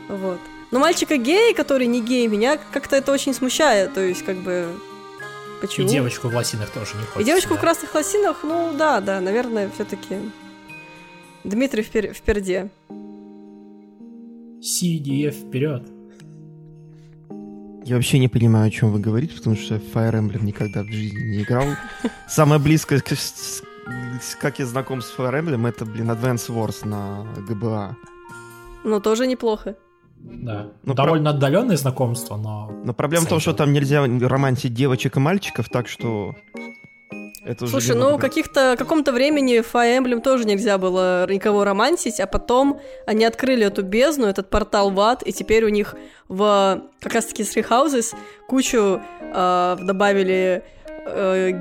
Вот. 0.08 0.40
Но 0.72 0.80
мальчика 0.80 1.18
гея, 1.18 1.54
который 1.54 1.88
не 1.88 2.02
гей, 2.02 2.28
меня 2.28 2.58
как-то 2.72 2.96
это 2.96 3.12
очень 3.12 3.34
смущает. 3.34 3.94
То 3.94 4.02
есть, 4.02 4.24
как 4.24 4.38
бы... 4.38 4.68
Почему? 5.62 5.88
И 5.88 5.90
девочку 5.90 6.28
в 6.28 6.36
лосинах 6.36 6.70
тоже 6.70 6.96
не 6.96 7.04
хочется. 7.04 7.22
И 7.22 7.24
девочку 7.24 7.54
да. 7.54 7.58
в 7.58 7.62
красных 7.62 7.96
лосинах, 7.96 8.38
ну 8.44 8.74
да, 8.78 9.00
да, 9.00 9.22
наверное, 9.22 9.70
все-таки 9.74 10.18
Дмитрий 11.44 11.84
впер... 11.84 12.14
впереди. 12.14 12.66
Сидия 14.62 15.32
вперед. 15.32 15.88
Я 17.86 17.96
вообще 17.96 18.18
не 18.18 18.28
понимаю, 18.28 18.68
о 18.68 18.72
чем 18.72 18.92
вы 18.92 19.00
говорите, 19.00 19.36
потому 19.36 19.56
что 19.56 19.76
Fire 19.76 20.14
Emblem 20.14 20.44
никогда 20.44 20.82
в 20.82 20.88
жизни 20.88 21.20
не 21.20 21.44
играл. 21.44 21.66
Самое 22.28 22.60
близкое, 22.60 23.02
как 24.42 24.60
я 24.60 24.66
знаком 24.66 25.04
с 25.04 25.14
Fire 25.16 25.40
Emblem, 25.40 25.70
это, 25.70 25.86
блин, 25.86 26.10
Advance 26.10 26.50
Wars 26.50 26.86
на 26.86 27.28
ГБА. 27.48 27.96
Ну, 28.86 29.02
тоже 29.02 29.28
неплохо. 29.28 29.76
Да. 30.18 30.68
Ну, 30.84 30.94
Довольно 30.94 31.32
отдаленное 31.32 31.76
знакомство, 31.78 32.38
но... 32.38 32.72
Но 32.86 32.94
проблема 32.94 33.26
в 33.26 33.30
том, 33.30 33.40
что 33.40 33.54
там 33.54 33.74
нельзя 33.74 34.06
романтить 34.06 34.74
девочек 34.74 35.18
и 35.18 35.20
мальчиков, 35.20 35.70
так 35.70 35.88
что... 35.88 36.36
Это 37.44 37.66
уже 37.66 37.72
Слушай, 37.74 37.92
немного- 37.92 38.14
ну 38.14 38.18
каких-то 38.18 38.76
каком-то 38.78 39.12
времени 39.12 39.60
Fire 39.60 40.00
Emblem 40.00 40.22
тоже 40.22 40.46
нельзя 40.46 40.80
было 40.80 41.30
никого 41.30 41.64
романтить, 41.64 42.20
а 42.20 42.26
потом 42.26 42.80
они 43.06 43.24
открыли 43.24 43.68
эту 43.68 43.84
бездну, 43.84 44.26
этот 44.26 44.50
портал 44.50 44.90
в 44.90 45.00
ад, 45.00 45.22
и 45.24 45.32
теперь 45.32 45.64
у 45.64 45.70
них 45.70 45.94
в 46.28 46.82
как 47.00 47.14
раз-таки 47.14 47.44
Three 47.44 47.68
Houses 47.68 48.16
кучу 48.48 49.00
э, 49.22 49.78
добавили 49.80 50.64
э, 51.06 51.52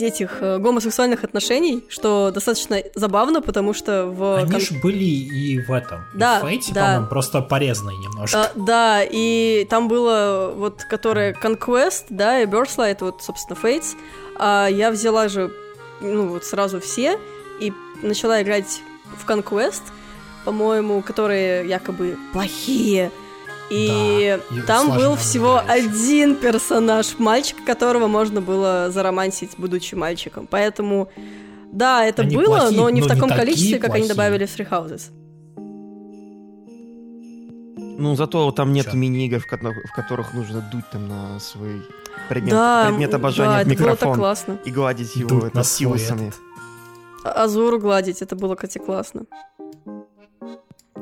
этих 0.00 0.38
э, 0.40 0.58
гомосексуальных 0.58 1.24
отношений, 1.24 1.84
что 1.88 2.30
достаточно 2.32 2.78
забавно, 2.94 3.42
потому 3.42 3.74
что 3.74 4.06
в... 4.06 4.36
Они 4.36 4.50
кон- 4.50 4.60
же 4.60 4.74
были 4.82 5.04
и 5.04 5.60
в 5.60 5.72
этом. 5.72 6.00
и 6.14 6.18
Да, 6.18 6.40
в 6.40 6.48
Фейте, 6.48 6.72
да. 6.72 6.80
по-моему, 6.84 7.06
просто 7.06 7.40
порезанные 7.42 7.98
немножко. 7.98 8.44
А, 8.44 8.52
да, 8.54 9.02
и 9.02 9.66
там 9.68 9.88
было 9.88 10.52
вот, 10.54 10.84
которое 10.84 11.32
Conquest, 11.34 12.04
да, 12.10 12.40
и 12.40 12.46
Birthlight, 12.46 12.98
вот, 13.00 13.22
собственно, 13.22 13.58
Fates. 13.60 13.96
А 14.38 14.66
я 14.68 14.90
взяла 14.90 15.28
же, 15.28 15.50
ну, 16.00 16.28
вот 16.28 16.44
сразу 16.44 16.80
все, 16.80 17.18
и 17.60 17.72
начала 18.02 18.42
играть 18.42 18.80
в 19.16 19.28
Conquest, 19.28 19.82
по-моему, 20.44 21.02
которые 21.02 21.66
якобы 21.68 22.16
плохие. 22.32 23.10
И 23.70 24.38
Да, 24.50 24.62
там 24.66 24.94
был 24.94 25.16
всего 25.16 25.60
играть. 25.64 25.84
один 25.86 26.36
персонаж, 26.36 27.18
мальчик, 27.18 27.56
которого 27.64 28.06
можно 28.06 28.40
было 28.40 28.90
заромансить, 28.90 29.50
будучи 29.58 29.94
мальчиком. 29.96 30.46
Поэтому, 30.48 31.08
да, 31.72 32.04
это 32.04 32.22
Они 32.22 32.36
было, 32.36 32.44
плохие, 32.58 32.80
но 32.80 32.90
не 32.90 33.00
в 33.00 33.06
но 33.06 33.10
не 33.10 33.14
таком 33.14 33.28
такие 33.30 33.44
количестве, 33.46 33.78
как 33.78 33.94
они 33.94 34.06
добавили 34.08 34.46
в 34.46 34.56
Three 34.56 34.68
Houses. 34.68 35.10
Ну, 37.98 38.14
зато 38.14 38.50
там 38.52 38.72
нет 38.72 38.92
мини-игр, 38.92 39.40
в, 39.40 39.46
ко- 39.46 39.56
в 39.56 39.92
которых 39.96 40.34
нужно 40.34 40.60
дуть 40.72 40.84
там 40.92 41.08
на 41.08 41.40
свой 41.40 41.82
предмет, 42.28 42.50
да, 42.52 42.84
предмет 42.88 43.10
да, 43.10 43.16
обожания 43.16 43.64
в 43.64 43.66
это 43.66 43.68
было 43.68 43.76
так 43.76 43.94
микрофон 44.00 44.18
классно. 44.18 44.58
и 44.64 44.70
гладить 44.70 45.16
его 45.16 45.28
Дуть 45.28 45.44
это, 45.44 45.58
этот. 45.60 46.34
А- 47.24 47.44
Азуру 47.44 47.80
гладить, 47.80 48.20
это 48.22 48.36
было, 48.36 48.54
кстати, 48.54 48.78
классно. 48.78 49.24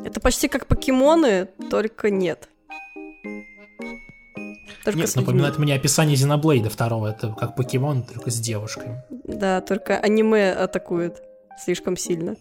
Это 0.04 0.21
почти 0.21 0.47
как 0.49 0.66
покемоны, 0.66 1.49
только 1.68 2.11
нет. 2.11 2.49
Только 4.85 5.00
Нет. 5.00 5.16
Напоминает 5.16 5.59
мне 5.59 5.75
описание 5.75 6.16
Зеноблейда 6.16 6.69
второго. 6.69 7.09
Это 7.09 7.35
как 7.38 7.57
покемон, 7.57 8.02
только 8.02 8.31
с 8.31 8.38
девушкой. 8.38 8.97
Да, 9.11 9.61
только 9.62 9.97
аниме 9.99 10.52
атакует 10.52 11.23
слишком 11.59 11.97
сильно. 11.97 12.37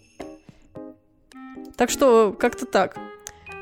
Так 1.77 1.89
что, 1.89 2.35
как-то 2.37 2.65
так. 2.65 2.97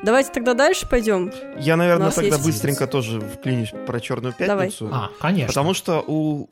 Давайте 0.02 0.32
тогда 0.32 0.54
дальше 0.54 0.88
пойдем. 0.88 1.30
Я, 1.58 1.76
наверное, 1.76 2.10
тогда 2.10 2.34
есть- 2.36 2.44
быстренько 2.44 2.88
тоже 2.88 3.20
вклинюсь 3.20 3.72
про 3.86 4.00
Черную 4.00 4.34
Давай. 4.36 4.66
пятницу. 4.66 4.88
А, 4.92 5.10
конечно. 5.20 5.46
Потому 5.46 5.74
что 5.74 6.02
у 6.04 6.48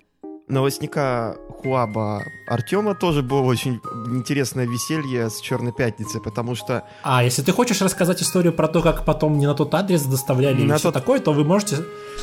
новостника 0.50 1.36
Хуаба 1.62 2.24
Артема 2.46 2.94
тоже 2.94 3.22
было 3.22 3.42
очень 3.42 3.80
интересное 4.06 4.66
веселье 4.66 5.28
с 5.30 5.40
Черной 5.40 5.72
пятницей, 5.72 6.20
потому 6.20 6.54
что 6.54 6.84
А, 7.02 7.22
если 7.22 7.42
ты 7.42 7.52
хочешь 7.52 7.80
рассказать 7.80 8.22
историю 8.22 8.52
про 8.52 8.68
то, 8.68 8.82
как 8.82 9.04
потом 9.04 9.38
не 9.38 9.46
на 9.46 9.54
тот 9.54 9.74
адрес 9.74 10.02
доставляли 10.02 10.62
на 10.62 10.76
все 10.76 10.84
тот- 10.84 10.94
такое, 10.94 11.20
то 11.20 11.32
вы 11.32 11.44
можете 11.44 11.76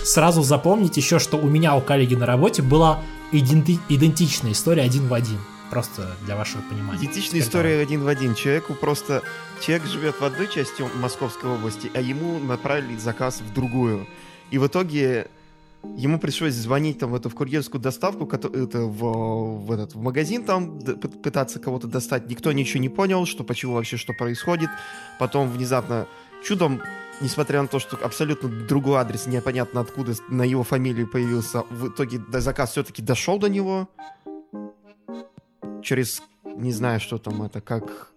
сразу 0.03 0.41
запомнить 0.43 0.98
еще, 0.98 1.19
что 1.19 1.38
у 1.38 1.48
меня, 1.48 1.75
у 1.75 1.81
коллеги 1.81 2.15
на 2.15 2.25
работе 2.25 2.62
была 2.62 3.00
иденти- 3.31 3.79
идентичная 3.89 4.51
история 4.51 4.84
один 4.84 5.07
в 5.07 5.13
один. 5.13 5.38
Просто 5.69 6.15
для 6.25 6.36
вашего 6.38 6.62
понимания. 6.62 6.98
идентичная 6.98 7.27
Теперь 7.29 7.41
история 7.41 7.79
один 7.81 8.03
в 8.03 8.07
один. 8.07 8.36
Человеку 8.36 8.74
просто... 8.74 9.22
Человек 9.60 9.86
живет 9.88 10.15
в 10.19 10.24
одной 10.24 10.48
части 10.48 10.84
Московской 11.01 11.50
области, 11.51 11.91
а 11.93 12.00
ему 12.00 12.39
направили 12.39 12.98
заказ 12.98 13.41
в 13.41 13.53
другую. 13.53 14.07
И 14.50 14.57
в 14.60 14.67
итоге 14.67 15.27
ему 15.96 16.20
пришлось 16.20 16.53
звонить 16.53 17.00
там 17.00 17.12
в 17.12 17.15
эту 17.15 17.29
в 17.29 17.36
курьерскую 17.36 17.82
доставку, 17.82 18.25
это, 18.27 18.50
в, 18.50 19.65
в 19.65 19.72
этот 19.72 19.96
в 19.96 20.01
магазин 20.01 20.44
там 20.44 20.79
пытаться 20.79 21.60
кого-то 21.60 21.88
достать. 21.88 22.29
Никто 22.29 22.51
ничего 22.51 22.82
не 22.82 22.89
понял, 22.89 23.25
что 23.25 23.44
почему 23.44 23.74
вообще 23.74 23.98
что 23.98 24.13
происходит. 24.13 24.70
Потом 25.20 25.50
внезапно 25.50 26.08
чудом, 26.44 26.82
несмотря 27.22 27.62
на 27.62 27.67
то, 27.67 27.79
что 27.79 27.98
абсолютно 27.98 28.50
другой 28.50 29.00
адрес, 29.00 29.27
непонятно 29.27 29.82
откуда 29.82 30.13
на 30.29 30.44
его 30.44 30.63
фамилию 30.63 31.08
появился, 31.08 31.63
в 31.70 31.89
итоге 31.89 32.22
заказ 32.39 32.72
все-таки 32.72 33.01
дошел 33.01 33.39
до 33.39 33.50
него 33.50 33.89
через, 35.84 36.22
не 36.44 36.72
знаю, 36.72 37.00
что 37.00 37.17
там 37.17 37.41
это, 37.44 37.62
как 37.62 38.12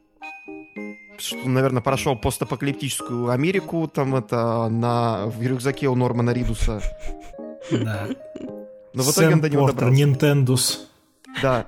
что, 1.19 1.37
наверное, 1.49 1.83
прошел 1.83 2.17
постапокалиптическую 2.17 3.31
Америку, 3.31 3.87
там 3.89 4.17
это 4.17 4.69
на 4.69 5.27
в 5.27 5.43
рюкзаке 5.43 5.89
у 5.89 5.95
Нормана 5.95 6.31
Ридуса. 6.31 6.83
Да. 7.71 8.09
Но 8.93 9.03
в 9.03 9.11
итоге 9.11 9.35
он 9.35 9.41
до 9.41 9.49
него 9.49 9.63
Портер, 9.63 9.81
добрался. 9.81 10.05
Нинтендус. 10.05 10.89
Да. 11.43 11.67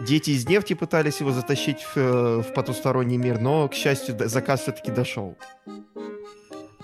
Дети 0.00 0.30
из 0.30 0.48
нефти 0.48 0.74
пытались 0.74 1.20
его 1.20 1.32
затащить 1.32 1.82
в, 1.82 1.96
э, 1.96 2.42
в 2.42 2.54
потусторонний 2.54 3.16
мир, 3.16 3.40
но, 3.40 3.68
к 3.68 3.74
счастью, 3.74 4.16
заказ 4.28 4.62
все-таки 4.62 4.90
дошел. 4.92 5.36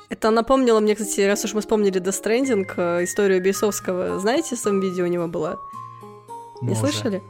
Это 0.08 0.30
напомнило 0.30 0.80
мне, 0.80 0.94
кстати, 0.94 1.22
раз 1.22 1.44
уж 1.44 1.54
мы 1.54 1.60
вспомнили 1.60 2.00
Death 2.00 2.22
Stranding, 2.22 2.70
э, 2.76 3.04
историю 3.04 3.42
Бейсовского. 3.42 4.18
Знаете, 4.18 4.56
сам 4.56 4.80
видео 4.80 5.04
у 5.04 5.08
него 5.08 5.28
была? 5.28 5.56
Не 6.60 6.70
Может. 6.70 6.94
слышали? 6.94 7.22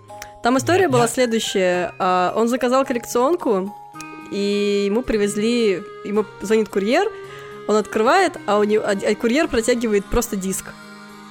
Там 0.43 0.59
история 0.59 0.83
Нет, 0.83 0.91
была 0.91 1.09
следующая. 1.09 1.95
А, 1.99 2.33
Он 2.37 2.49
заказал 2.49 2.85
коллекционку, 2.85 3.75
и 4.31 4.85
ему 4.87 5.03
привезли... 5.03 5.83
Ему 6.05 6.25
звонит 6.43 6.69
курьер, 6.69 7.11
он 7.69 7.77
открывает, 7.77 8.39
а, 8.47 8.59
у 8.59 8.65
него, 8.65 8.85
а, 8.85 8.91
а 8.91 9.15
курьер 9.15 9.49
протягивает 9.49 10.05
просто 10.05 10.37
диск. 10.37 10.67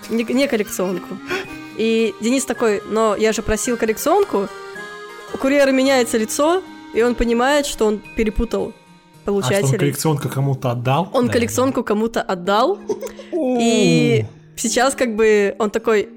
Не, 0.09 0.23
не 0.23 0.47
коллекционку. 0.47 1.17
И 1.77 2.13
Денис 2.21 2.45
такой, 2.45 2.81
но 2.89 3.15
я 3.15 3.31
же 3.33 3.41
просил 3.41 3.77
коллекционку. 3.77 4.47
У 5.33 5.37
курьера 5.37 5.71
меняется 5.71 6.17
лицо, 6.17 6.61
и 6.93 7.01
он 7.01 7.15
понимает, 7.15 7.65
что 7.65 7.85
он 7.87 7.99
перепутал 8.15 8.67
А 8.71 8.73
что, 9.23 9.33
он 9.33 9.41
получателей. 9.41 9.79
коллекционку 9.79 10.29
кому-то 10.29 10.71
отдал? 10.71 11.09
Он 11.13 11.27
Да, 11.27 11.33
коллекционку 11.33 11.83
кому-то 11.83 12.21
отдал, 12.21 12.77
да. 12.77 12.93
и 13.31 14.25
сейчас 14.55 14.93
как 14.95 15.15
бы 15.15 15.55
он 15.57 15.69
такой, 15.71 16.09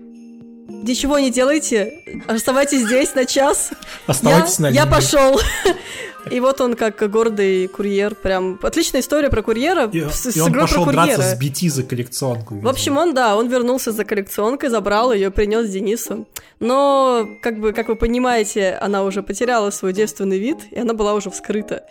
ничего 0.68 1.18
не 1.18 1.30
делайте, 1.30 2.00
оставайтесь 2.26 2.87
здесь 2.87 3.14
на 3.14 3.25
час, 3.25 3.70
Оставайтесь 4.06 4.58
я, 4.58 4.62
на 4.62 4.66
я 4.68 4.82
линии. 4.82 4.94
пошел. 4.94 5.40
И 6.30 6.40
вот 6.40 6.61
он 6.61 6.75
как 6.75 7.08
гордый 7.08 7.68
курьер, 7.68 8.16
прям 8.16 8.58
отличная 8.61 9.00
история 9.00 9.30
про 9.30 9.42
курьера, 9.42 9.88
И, 9.92 10.00
с, 10.00 10.26
и 10.26 10.32
с 10.32 10.38
он 10.38 10.52
пошел 10.52 10.82
про 10.85 10.92
драться 10.92 11.23
с 11.23 11.40
BT 11.40 11.68
за 11.70 11.85
коллекционку. 11.85 12.56
В 12.58 12.66
общем, 12.66 12.96
он, 12.96 13.14
да, 13.14 13.37
он 13.37 13.49
вернулся 13.49 13.92
за 13.92 14.04
коллекционкой, 14.04 14.68
забрал 14.70 15.12
ее, 15.12 15.30
принес 15.30 15.70
Денису. 15.70 16.26
Но, 16.58 17.28
как 17.42 17.61
бы, 17.61 17.73
как 17.73 17.87
вы 17.88 17.94
понимаете, 17.94 18.73
она 18.80 19.04
уже 19.04 19.23
потеряла 19.23 19.70
свой 19.70 19.92
девственный 19.92 20.38
вид, 20.38 20.58
и 20.73 20.80
она 20.80 20.94
была 20.94 21.14
уже 21.14 21.30
вскрыта. 21.30 21.85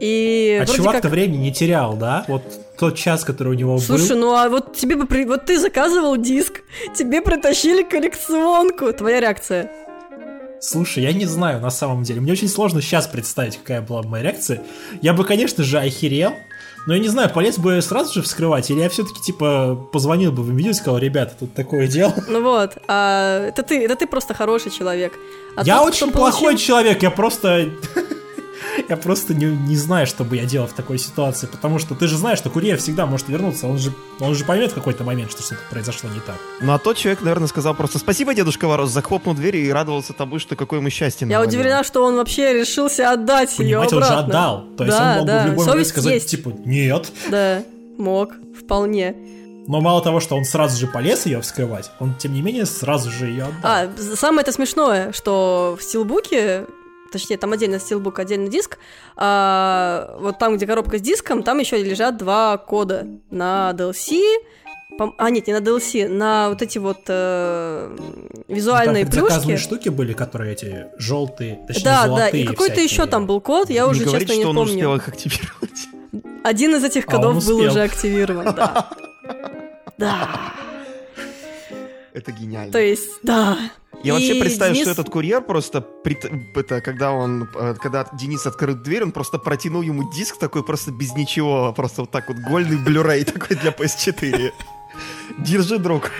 И 0.00 0.58
А 0.62 0.66
чувак-то 0.66 1.02
как... 1.02 1.10
времени 1.10 1.36
не 1.42 1.52
терял, 1.52 1.94
да? 1.96 2.24
Вот 2.28 2.42
тот 2.78 2.96
час, 2.96 3.24
который 3.24 3.48
у 3.48 3.54
него 3.54 3.78
Слушай, 3.78 4.10
был. 4.10 4.16
ну 4.18 4.34
а 4.34 4.48
вот 4.48 4.74
тебе 4.74 4.96
бы 4.96 5.06
при- 5.06 5.24
вот 5.26 5.44
ты 5.44 5.58
заказывал 5.58 6.16
диск, 6.16 6.62
тебе 6.96 7.20
притащили 7.20 7.82
коллекционку. 7.82 8.92
Твоя 8.92 9.20
реакция? 9.20 9.70
Слушай, 10.60 11.02
я 11.04 11.12
не 11.12 11.26
знаю 11.26 11.60
на 11.60 11.70
самом 11.70 12.04
деле. 12.04 12.20
Мне 12.20 12.32
очень 12.32 12.48
сложно 12.48 12.80
сейчас 12.80 13.06
представить, 13.06 13.58
какая 13.58 13.82
была 13.82 14.02
бы 14.02 14.08
моя 14.08 14.24
реакция. 14.24 14.62
Я 15.02 15.12
бы, 15.12 15.24
конечно 15.24 15.62
же, 15.64 15.78
охерел. 15.78 16.32
Но 16.86 16.94
я 16.94 17.00
не 17.00 17.06
знаю, 17.08 17.30
полез 17.30 17.58
бы 17.58 17.80
сразу 17.80 18.12
же 18.12 18.22
вскрывать, 18.22 18.68
или 18.68 18.80
я 18.80 18.88
все-таки, 18.88 19.20
типа, 19.22 19.76
позвонил 19.92 20.32
бы 20.32 20.42
в 20.42 20.50
видео 20.50 20.70
и 20.70 20.74
сказал, 20.74 20.98
ребята, 20.98 21.32
тут 21.38 21.54
такое 21.54 21.86
дело. 21.86 22.12
Ну 22.28 22.42
вот, 22.42 22.72
а 22.88 23.46
это 23.46 23.62
ты, 23.62 23.84
это 23.84 23.94
ты 23.94 24.08
просто 24.08 24.34
хороший 24.34 24.72
человек. 24.72 25.12
А 25.56 25.62
я 25.62 25.78
тот, 25.78 25.88
очень 25.88 26.08
кто 26.10 26.18
плохой 26.18 26.52
получил- 26.54 26.66
человек, 26.66 27.02
я 27.04 27.10
просто... 27.12 27.70
Я 28.88 28.96
просто 28.96 29.34
не, 29.34 29.46
не 29.46 29.76
знаю, 29.76 30.06
что 30.06 30.24
бы 30.24 30.36
я 30.36 30.44
делал 30.44 30.66
в 30.66 30.72
такой 30.72 30.98
ситуации, 30.98 31.46
потому 31.46 31.78
что 31.78 31.94
ты 31.94 32.06
же 32.06 32.16
знаешь, 32.16 32.38
что 32.38 32.50
курьер 32.50 32.78
всегда 32.78 33.06
может 33.06 33.28
вернуться, 33.28 33.66
он 33.66 33.78
же, 33.78 33.92
он 34.20 34.34
же 34.34 34.44
поймет 34.44 34.72
в 34.72 34.74
какой-то 34.74 35.04
момент, 35.04 35.30
что 35.30 35.42
что-то 35.42 35.60
произошло 35.70 36.08
не 36.10 36.20
так. 36.20 36.36
Ну 36.60 36.72
а 36.72 36.78
тот 36.78 36.96
человек, 36.96 37.22
наверное, 37.22 37.48
сказал 37.48 37.74
просто 37.74 37.98
«Спасибо, 37.98 38.34
Дедушка 38.34 38.66
Мороз», 38.66 38.90
захлопнул 38.90 39.34
дверь 39.34 39.56
и 39.56 39.72
радовался 39.72 40.12
тому, 40.12 40.38
что 40.38 40.56
какое 40.56 40.80
ему 40.80 40.90
счастье 40.90 41.26
Я 41.28 41.40
удивлена, 41.42 41.84
что 41.84 42.04
он 42.04 42.16
вообще 42.16 42.52
решился 42.52 43.10
отдать 43.10 43.50
ее 43.58 43.78
Понимаете, 43.78 43.96
он 43.96 44.02
же 44.02 44.08
обратно. 44.08 44.28
отдал. 44.28 44.64
То 44.76 44.84
есть 44.84 44.96
Да, 44.98 45.10
он 45.12 45.18
мог 45.18 45.26
да, 45.26 45.38
бы 45.38 45.42
в 45.42 45.50
любой 45.52 45.66
момент 45.66 45.86
сказать, 45.88 46.12
есть. 46.14 46.28
типа, 46.30 46.52
нет. 46.64 47.12
Да, 47.30 47.62
мог, 47.98 48.32
вполне. 48.58 49.14
Но 49.68 49.80
мало 49.80 50.02
того, 50.02 50.18
что 50.18 50.34
он 50.36 50.44
сразу 50.44 50.76
же 50.78 50.88
полез 50.88 51.24
ее 51.26 51.40
вскрывать, 51.40 51.92
он, 52.00 52.14
тем 52.16 52.34
не 52.34 52.42
менее, 52.42 52.66
сразу 52.66 53.10
же 53.12 53.26
ее 53.26 53.44
отдал. 53.44 53.58
А, 53.62 53.88
самое 54.16 54.42
это 54.42 54.50
смешное, 54.50 55.12
что 55.12 55.76
в 55.78 55.82
стилбуке, 55.84 56.66
точнее, 57.12 57.36
там 57.36 57.52
отдельно 57.52 57.78
стилбук, 57.78 58.18
отдельно 58.18 58.48
диск, 58.48 58.78
а, 59.16 60.16
вот 60.18 60.38
там, 60.38 60.56
где 60.56 60.66
коробка 60.66 60.98
с 60.98 61.00
диском, 61.00 61.42
там 61.42 61.58
еще 61.58 61.82
лежат 61.82 62.16
два 62.16 62.56
кода 62.58 63.06
на 63.30 63.72
DLC, 63.76 64.20
а, 65.18 65.30
нет, 65.30 65.46
не 65.46 65.52
на 65.54 65.58
DLC, 65.60 66.06
на 66.08 66.48
вот 66.50 66.60
эти 66.62 66.78
вот 66.78 66.98
э, 67.08 67.96
визуальные 68.48 69.06
Там 69.06 69.26
плюшки. 69.26 69.56
штуки 69.56 69.88
были, 69.88 70.12
которые 70.12 70.52
эти 70.52 70.86
желтые, 70.98 71.64
точнее, 71.66 71.84
Да, 71.84 72.08
да, 72.08 72.28
и 72.28 72.44
какой-то 72.44 72.74
всякие. 72.74 72.84
еще 72.84 73.06
там 73.06 73.26
был 73.26 73.40
код, 73.40 73.70
я 73.70 73.84
не 73.84 73.90
уже 73.90 74.04
говорит, 74.04 74.28
честно 74.28 74.34
не 74.38 74.42
что 74.42 74.50
он 74.50 74.56
помню. 74.56 74.72
успел 74.74 74.94
их 74.96 75.08
активировать. 75.08 75.88
Один 76.44 76.74
из 76.76 76.84
этих 76.84 77.04
А 77.06 77.10
кодов 77.10 77.34
был 77.46 77.56
успел. 77.56 77.70
уже 77.70 77.82
активирован, 77.82 78.54
да. 78.54 78.90
Да. 79.98 80.28
Это 82.12 82.32
гениально. 82.32 82.72
То 82.72 82.78
есть, 82.78 83.08
да. 83.22 83.56
Я 84.02 84.14
вообще 84.14 84.36
И 84.36 84.40
представил, 84.40 84.74
Денис- 84.74 84.82
что 84.82 84.90
этот 84.90 85.10
курьер 85.10 85.42
просто, 85.42 85.86
это, 86.54 86.80
когда 86.80 87.12
он, 87.12 87.48
э, 87.54 87.74
когда 87.80 88.08
Денис 88.12 88.44
открыл 88.46 88.74
дверь, 88.74 89.04
он 89.04 89.12
просто 89.12 89.38
протянул 89.38 89.82
ему 89.82 90.10
диск 90.12 90.38
такой 90.38 90.64
просто 90.64 90.90
без 90.90 91.14
ничего, 91.14 91.72
просто 91.72 92.02
вот 92.02 92.10
так 92.10 92.28
вот 92.28 92.38
гольный 92.38 92.76
блюрей 92.78 93.24
такой 93.24 93.56
для 93.56 93.70
PS4. 93.70 94.52
Держи, 95.38 95.78
друг, 95.78 96.10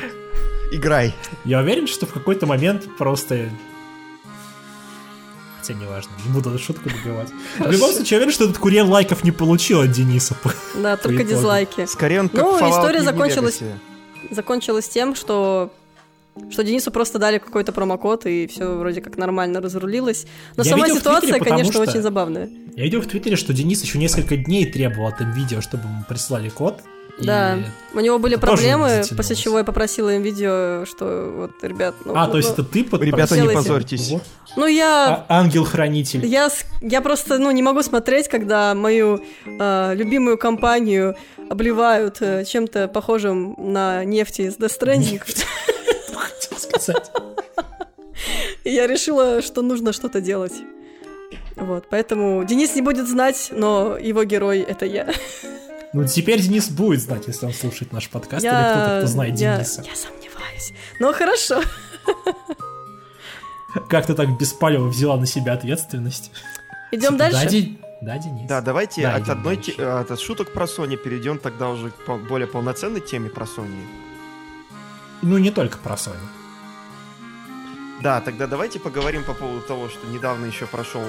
играй. 0.72 1.14
Я 1.44 1.60
уверен, 1.60 1.86
что 1.86 2.06
в 2.06 2.12
какой-то 2.12 2.46
момент 2.46 2.86
просто... 2.98 3.48
Хотя 5.60 5.74
неважно, 5.74 6.10
не 6.26 6.32
буду 6.32 6.50
эту 6.50 6.58
шутку 6.58 6.88
добивать. 6.88 7.28
В 7.58 7.70
любом 7.70 7.92
случае, 7.92 8.10
я 8.12 8.16
уверен, 8.18 8.32
что 8.32 8.44
этот 8.44 8.58
курьер 8.58 8.84
лайков 8.84 9.22
не 9.22 9.30
получил 9.30 9.80
от 9.80 9.92
Дениса. 9.92 10.36
Да, 10.74 10.96
только 10.96 11.22
дизлайки. 11.24 11.86
Скорее 11.86 12.20
он 12.20 12.28
как 12.28 12.40
Ну, 12.40 12.56
история 12.70 13.02
закончилась- 13.02 13.60
Legacy. 13.60 14.34
Закончилось 14.34 14.88
тем, 14.88 15.14
что 15.14 15.72
что 16.50 16.64
Денису 16.64 16.90
просто 16.90 17.18
дали 17.18 17.38
какой-то 17.38 17.72
промокод, 17.72 18.26
и 18.26 18.46
все 18.46 18.74
вроде 18.76 19.00
как 19.00 19.16
нормально 19.18 19.60
разрулилось. 19.60 20.26
Но 20.56 20.64
Я 20.64 20.70
сама 20.70 20.88
ситуация, 20.88 21.32
Твиттере, 21.32 21.44
конечно, 21.44 21.72
что- 21.72 21.82
очень 21.82 22.02
забавная. 22.02 22.48
Я 22.74 22.84
видел 22.84 23.00
в 23.02 23.06
Твиттере, 23.06 23.36
что 23.36 23.52
Денис 23.52 23.82
еще 23.82 23.98
несколько 23.98 24.36
дней 24.36 24.70
требовал 24.70 25.08
от 25.08 25.20
видео, 25.20 25.60
чтобы 25.60 25.84
ему 25.84 26.04
прислали 26.08 26.48
код. 26.48 26.80
И- 27.18 27.26
Да, 27.26 27.58
у 27.92 28.00
него 28.00 28.18
были 28.18 28.36
это 28.36 28.46
проблемы, 28.46 29.02
после 29.14 29.36
чего 29.36 29.58
я 29.58 29.64
попросила 29.64 30.14
им 30.14 30.22
видео, 30.22 30.86
что 30.86 31.30
вот, 31.36 31.50
ребят... 31.62 31.94
Ну, 32.06 32.14
А, 32.16 32.24
ну, 32.26 32.32
то 32.32 32.38
есть 32.38 32.56
ну, 32.56 32.64
это 32.64 32.72
ты 32.72 32.84
под... 32.84 33.02
Ребята, 33.02 33.38
не 33.38 33.48
позорьтесь. 33.48 34.08
Вот. 34.10 34.22
Ну, 34.56 34.66
я... 34.66 35.24
А- 35.28 35.40
Ангел-хранитель. 35.40 36.24
Я, 36.24 36.48
я 36.80 37.00
просто, 37.02 37.38
ну, 37.38 37.50
не 37.50 37.62
могу 37.62 37.82
смотреть, 37.82 38.28
когда 38.28 38.74
мою 38.74 39.22
э, 39.44 39.94
любимую 39.94 40.38
компанию 40.38 41.14
обливают 41.50 42.16
э, 42.20 42.46
чем-то 42.46 42.88
похожим 42.88 43.54
на 43.58 44.04
нефть 44.06 44.40
из 44.40 44.56
Death 44.56 44.80
Stranding. 44.80 45.20
Сказать. 46.80 47.10
Я 48.64 48.86
решила, 48.86 49.42
что 49.42 49.62
нужно 49.62 49.92
что-то 49.92 50.20
делать. 50.20 50.54
Вот, 51.56 51.86
поэтому 51.90 52.44
Денис 52.44 52.74
не 52.74 52.82
будет 52.82 53.08
знать, 53.08 53.48
но 53.50 53.96
его 53.98 54.24
герой— 54.24 54.60
это 54.60 54.84
я. 54.86 55.12
Ну, 55.92 56.06
теперь 56.06 56.40
Денис 56.40 56.68
будет 56.70 57.00
знать, 57.02 57.24
если 57.26 57.46
он 57.46 57.52
слушает 57.52 57.92
наш 57.92 58.08
подкаст, 58.08 58.42
или 58.44 58.50
я... 58.52 58.72
кто-то, 58.72 58.98
кто 59.00 59.06
знает 59.08 59.38
я- 59.38 59.56
Дениса. 59.56 59.82
Я 59.86 59.94
сомневаюсь. 59.94 60.72
Ну, 61.00 61.12
хорошо. 61.12 61.60
Как 63.88 64.06
ты 64.06 64.14
так 64.14 64.38
беспалево 64.38 64.88
взяла 64.88 65.16
на 65.16 65.26
себя 65.26 65.54
ответственность? 65.54 66.30
Идем 66.90 67.12
Типа, 67.12 67.18
дальше. 67.18 67.44
Да, 67.44 67.48
Ден- 67.50 67.78
да, 68.02 68.18
Денис? 68.18 68.48
Да, 68.48 68.60
давайте 68.60 69.02
Да, 69.02 69.14
от 69.16 69.28
одной 69.28 69.56
те- 69.56 69.72
от 69.82 70.10
от 70.10 70.20
шуток 70.20 70.52
про 70.52 70.64
Sony 70.66 70.96
перейдем 70.96 71.38
тогда 71.38 71.68
уже 71.70 71.90
к 71.90 72.16
более 72.28 72.46
полноценной 72.48 73.00
теме 73.00 73.30
про 73.30 73.44
Sony. 73.44 73.84
Ну, 75.22 75.38
не 75.38 75.50
только 75.50 75.78
про 75.78 75.94
Sony. 75.94 76.16
Да, 78.02 78.20
тогда 78.20 78.46
давайте 78.46 78.80
поговорим 78.80 79.22
по 79.24 79.32
поводу 79.34 79.60
того, 79.60 79.88
что 79.88 80.06
недавно 80.08 80.46
еще 80.46 80.66
прошел 80.66 81.02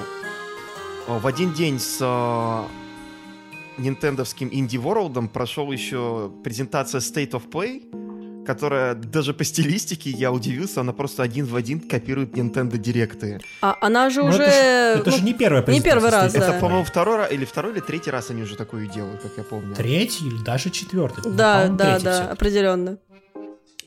о, 1.07 1.17
в 1.19 1.25
один 1.27 1.51
день 1.53 1.79
с 1.79 1.97
э, 1.99 3.81
нинтендовским 3.81 4.49
Indie 4.49 4.81
World 4.81 5.27
прошел 5.29 5.71
еще 5.71 6.31
презентация 6.43 7.01
State 7.01 7.31
of 7.31 7.49
Play, 7.49 8.45
которая 8.45 8.93
даже 8.93 9.33
по 9.33 9.43
стилистике, 9.43 10.11
я 10.11 10.31
удивился, 10.31 10.81
она 10.81 10.93
просто 10.93 11.23
один 11.23 11.45
в 11.45 11.55
один 11.55 11.79
копирует 11.79 12.37
Nintendo 12.37 12.77
Директы. 12.77 13.39
А 13.61 13.75
она 13.81 14.09
же 14.09 14.21
Ну, 14.21 14.27
уже... 14.29 14.43
это 14.43 14.99
Это 14.99 15.09
ну, 15.11 15.17
же 15.17 15.23
не 15.23 15.33
первая 15.33 15.65
не 15.65 15.81
первый 15.81 16.11
раз, 16.11 16.31
да. 16.33 16.39
Это, 16.39 16.51
Play. 16.51 16.59
по-моему, 16.59 16.83
второй 16.85 17.17
раз, 17.17 17.31
или 17.31 17.45
второй 17.45 17.71
или 17.73 17.79
третий 17.79 18.11
раз 18.11 18.29
они 18.29 18.43
уже 18.43 18.55
такое 18.55 18.85
делают, 18.87 19.21
как 19.21 19.31
я 19.37 19.43
помню. 19.43 19.73
Третий 19.75 20.27
или 20.27 20.43
даже 20.43 20.69
четвертый. 20.69 21.23
Ну, 21.25 21.31
Да, 21.35 21.53
по-моему, 21.53 21.77
да, 21.77 21.85
да, 21.85 21.97
всё-таки. 21.99 22.31
определенно. 22.33 22.97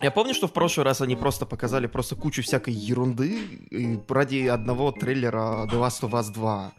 Я 0.03 0.11
помню, 0.11 0.35
что 0.35 0.47
в 0.47 0.53
прошлый 0.53 0.85
раз 0.85 1.01
они 1.01 1.17
просто 1.17 1.47
показали 1.47 1.87
просто 1.87 2.17
кучу 2.17 2.43
всякой 2.43 2.75
ерунды 2.75 3.39
и 3.71 3.99
ради 4.09 4.47
одного 4.47 4.93
трейлера 4.93 5.67
The 5.73 5.81
Last 5.81 6.03
of 6.03 6.11
Us 6.11 6.33
2. 6.33 6.73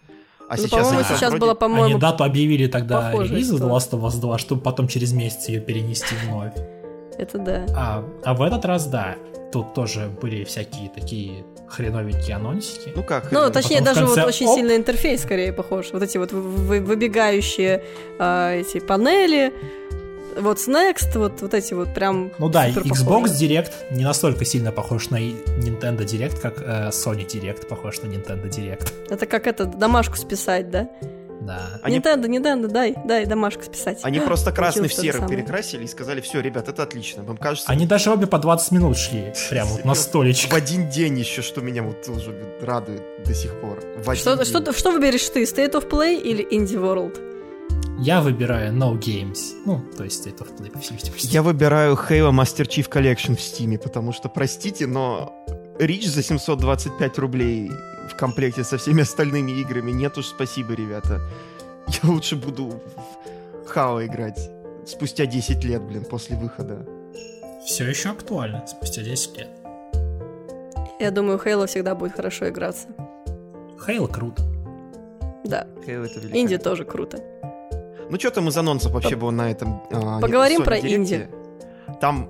А 0.50 0.55
Ну, 0.55 0.57
сейчас 0.57 0.69
по-моему, 0.69 0.97
они 0.99 1.03
сейчас 1.03 1.30
вроде- 1.30 1.39
было, 1.41 1.51
Они 1.51 1.60
по-моему, 1.60 1.99
дату 1.99 2.23
объявили 2.23 2.67
тогда 2.67 3.12
релиза 3.12 3.56
The. 3.56 3.69
Last 3.69 3.91
of 3.91 4.01
Us 4.01 4.19
2, 4.19 4.38
чтобы 4.38 4.62
потом 4.62 4.88
через 4.88 5.12
месяц 5.13 5.49
ее 5.49 5.60
перенести 5.60 6.15
вновь. 6.25 6.53
это 7.17 7.38
да. 7.39 7.65
А, 7.75 8.06
а 8.23 8.34
в 8.36 8.41
этот 8.43 8.63
раз, 8.63 8.86
да, 8.86 9.15
тут 9.51 9.73
тоже 9.73 10.10
были 10.21 10.43
всякие 10.43 10.89
такие 10.89 11.43
хреновенькие 11.67 12.36
анонсики. 12.36 12.93
Ну 12.95 13.03
как? 13.03 13.32
Ну, 13.32 13.41
э, 13.43 13.49
точнее, 13.49 13.80
потом 13.80 13.86
даже 13.93 14.06
конце 14.06 14.21
вот 14.21 14.30
очень 14.30 14.45
оп. 14.47 14.56
сильно 14.56 14.75
интерфейс 14.75 15.23
скорее 15.23 15.51
похож. 15.51 15.88
Вот 15.91 16.01
эти 16.03 16.17
вот 16.17 16.32
вы- 16.32 16.80
выбегающие 16.80 17.84
а, 18.19 18.53
эти 18.53 18.80
панели, 18.80 19.51
вот 20.39 20.60
с 20.60 20.67
Next, 20.67 21.17
вот, 21.17 21.41
вот 21.41 21.54
эти 21.54 21.73
вот 21.73 21.93
прям 21.93 22.32
Ну 22.38 22.50
да, 22.50 22.69
Xbox 22.69 23.06
похожи. 23.06 23.34
Direct 23.34 23.71
не 23.91 24.04
настолько 24.04 24.45
сильно 24.45 24.71
похож 24.71 25.10
на 25.10 25.17
Nintendo 25.19 26.00
Direct, 26.06 26.39
как 26.39 26.62
э, 26.62 26.89
Sony 26.89 27.26
Direct 27.26 27.67
похож 27.67 28.02
на 28.02 28.08
Nintendo 28.08 28.50
Direct. 28.50 28.88
Это 29.10 29.26
как 29.26 29.47
это, 29.47 29.65
домашку 29.65 30.17
списать, 30.17 30.69
да? 30.69 30.89
Да. 31.41 31.80
Они- 31.82 32.00
Nintendo, 32.00 32.26
Nintendo, 32.28 32.67
дай, 32.67 32.93
дай 33.06 33.26
домашку 33.26 33.63
списать. 33.63 34.00
Они 34.04 34.19
просто 34.19 34.52
красный 34.52 34.88
в 34.89 34.93
серый 34.93 35.28
перекрасили 35.30 35.84
и 35.86 35.88
сказали, 35.88 36.19
все, 36.19 36.41
ребят, 36.41 36.67
это 36.67 36.84
отлично. 36.84 37.23
Вам 37.23 37.38
кажется, 37.38 37.69
Они 37.71 37.86
даже 37.86 38.12
обе 38.12 38.28
по 38.28 38.38
20 38.38 38.71
минут 38.71 38.97
шли, 38.97 39.34
прям 39.50 39.67
вот 39.67 39.86
на 39.86 39.93
в 39.93 39.97
столечек. 39.97 40.54
один 40.54 40.89
день 40.89 41.19
еще, 41.19 41.41
что 41.41 41.62
меня 41.62 41.84
вот 41.84 42.02
тоже 42.06 42.36
радует 42.62 43.02
до 43.26 43.34
сих 43.34 43.54
пор. 43.62 43.80
В 43.97 44.15
Что, 44.15 44.43
что, 44.43 44.73
что 44.73 44.91
выберешь 44.91 45.30
ты, 45.30 45.43
State 45.43 45.73
of 45.73 45.89
Play 45.89 46.19
или 46.19 46.45
Indie 46.52 46.82
World? 46.82 47.37
Я 47.99 48.21
выбираю 48.21 48.73
No 48.73 48.97
Games. 48.97 49.55
Ну, 49.65 49.81
то 49.97 50.03
есть 50.03 50.25
State 50.25 50.38
of 50.39 50.55
Play 50.55 50.71
по 50.71 50.79
всей 50.79 50.97
видимости. 50.97 51.33
Я 51.33 51.41
выбираю 51.41 51.95
Halo 51.95 52.31
Master 52.31 52.67
Chief 52.67 52.88
Collection 52.88 53.36
в 53.36 53.39
Steam, 53.39 53.77
потому 53.79 54.13
что, 54.13 54.29
простите, 54.29 54.86
но 54.86 55.33
Рич 55.79 56.07
за 56.07 56.21
725 56.21 57.17
рублей 57.17 57.71
в 58.07 58.15
комплекте 58.15 58.63
со 58.63 58.77
всеми 58.77 59.01
остальными 59.01 59.51
играми 59.51 59.91
нет 59.91 60.15
уж 60.17 60.27
спасибо, 60.27 60.73
ребята. 60.73 61.21
Я 61.88 62.10
лучше 62.10 62.36
буду 62.36 62.81
в 63.65 63.75
Halo 63.75 64.05
играть 64.05 64.39
спустя 64.86 65.25
10 65.25 65.63
лет, 65.63 65.81
блин, 65.81 66.05
после 66.05 66.38
выхода. 66.38 66.86
Все 67.65 67.89
еще 67.89 68.10
актуально, 68.10 68.63
спустя 68.67 69.01
10 69.01 69.38
лет. 69.38 69.49
Я 70.99 71.10
думаю, 71.10 71.39
Halo 71.43 71.65
всегда 71.65 71.95
будет 71.95 72.13
хорошо 72.13 72.47
играться. 72.47 72.88
Хейл 73.83 74.07
круто. 74.07 74.43
Да, 75.43 75.65
Halo 75.86 76.05
это 76.05 76.19
великолепно. 76.19 76.38
Инди 76.38 76.57
тоже 76.57 76.86
круто. 76.86 77.23
Ну 78.10 78.20
что 78.20 78.32
там 78.32 78.48
из 78.48 78.58
анонсов 78.58 78.91
вообще 78.91 79.15
было 79.15 79.32
на 79.32 79.52
этом 79.52 79.82
а, 79.91 80.20
Поговорим 80.20 80.62
Sony 80.62 80.65
про 80.65 80.78
Direct? 80.78 80.96
инди. 80.96 81.28
Там 82.00 82.30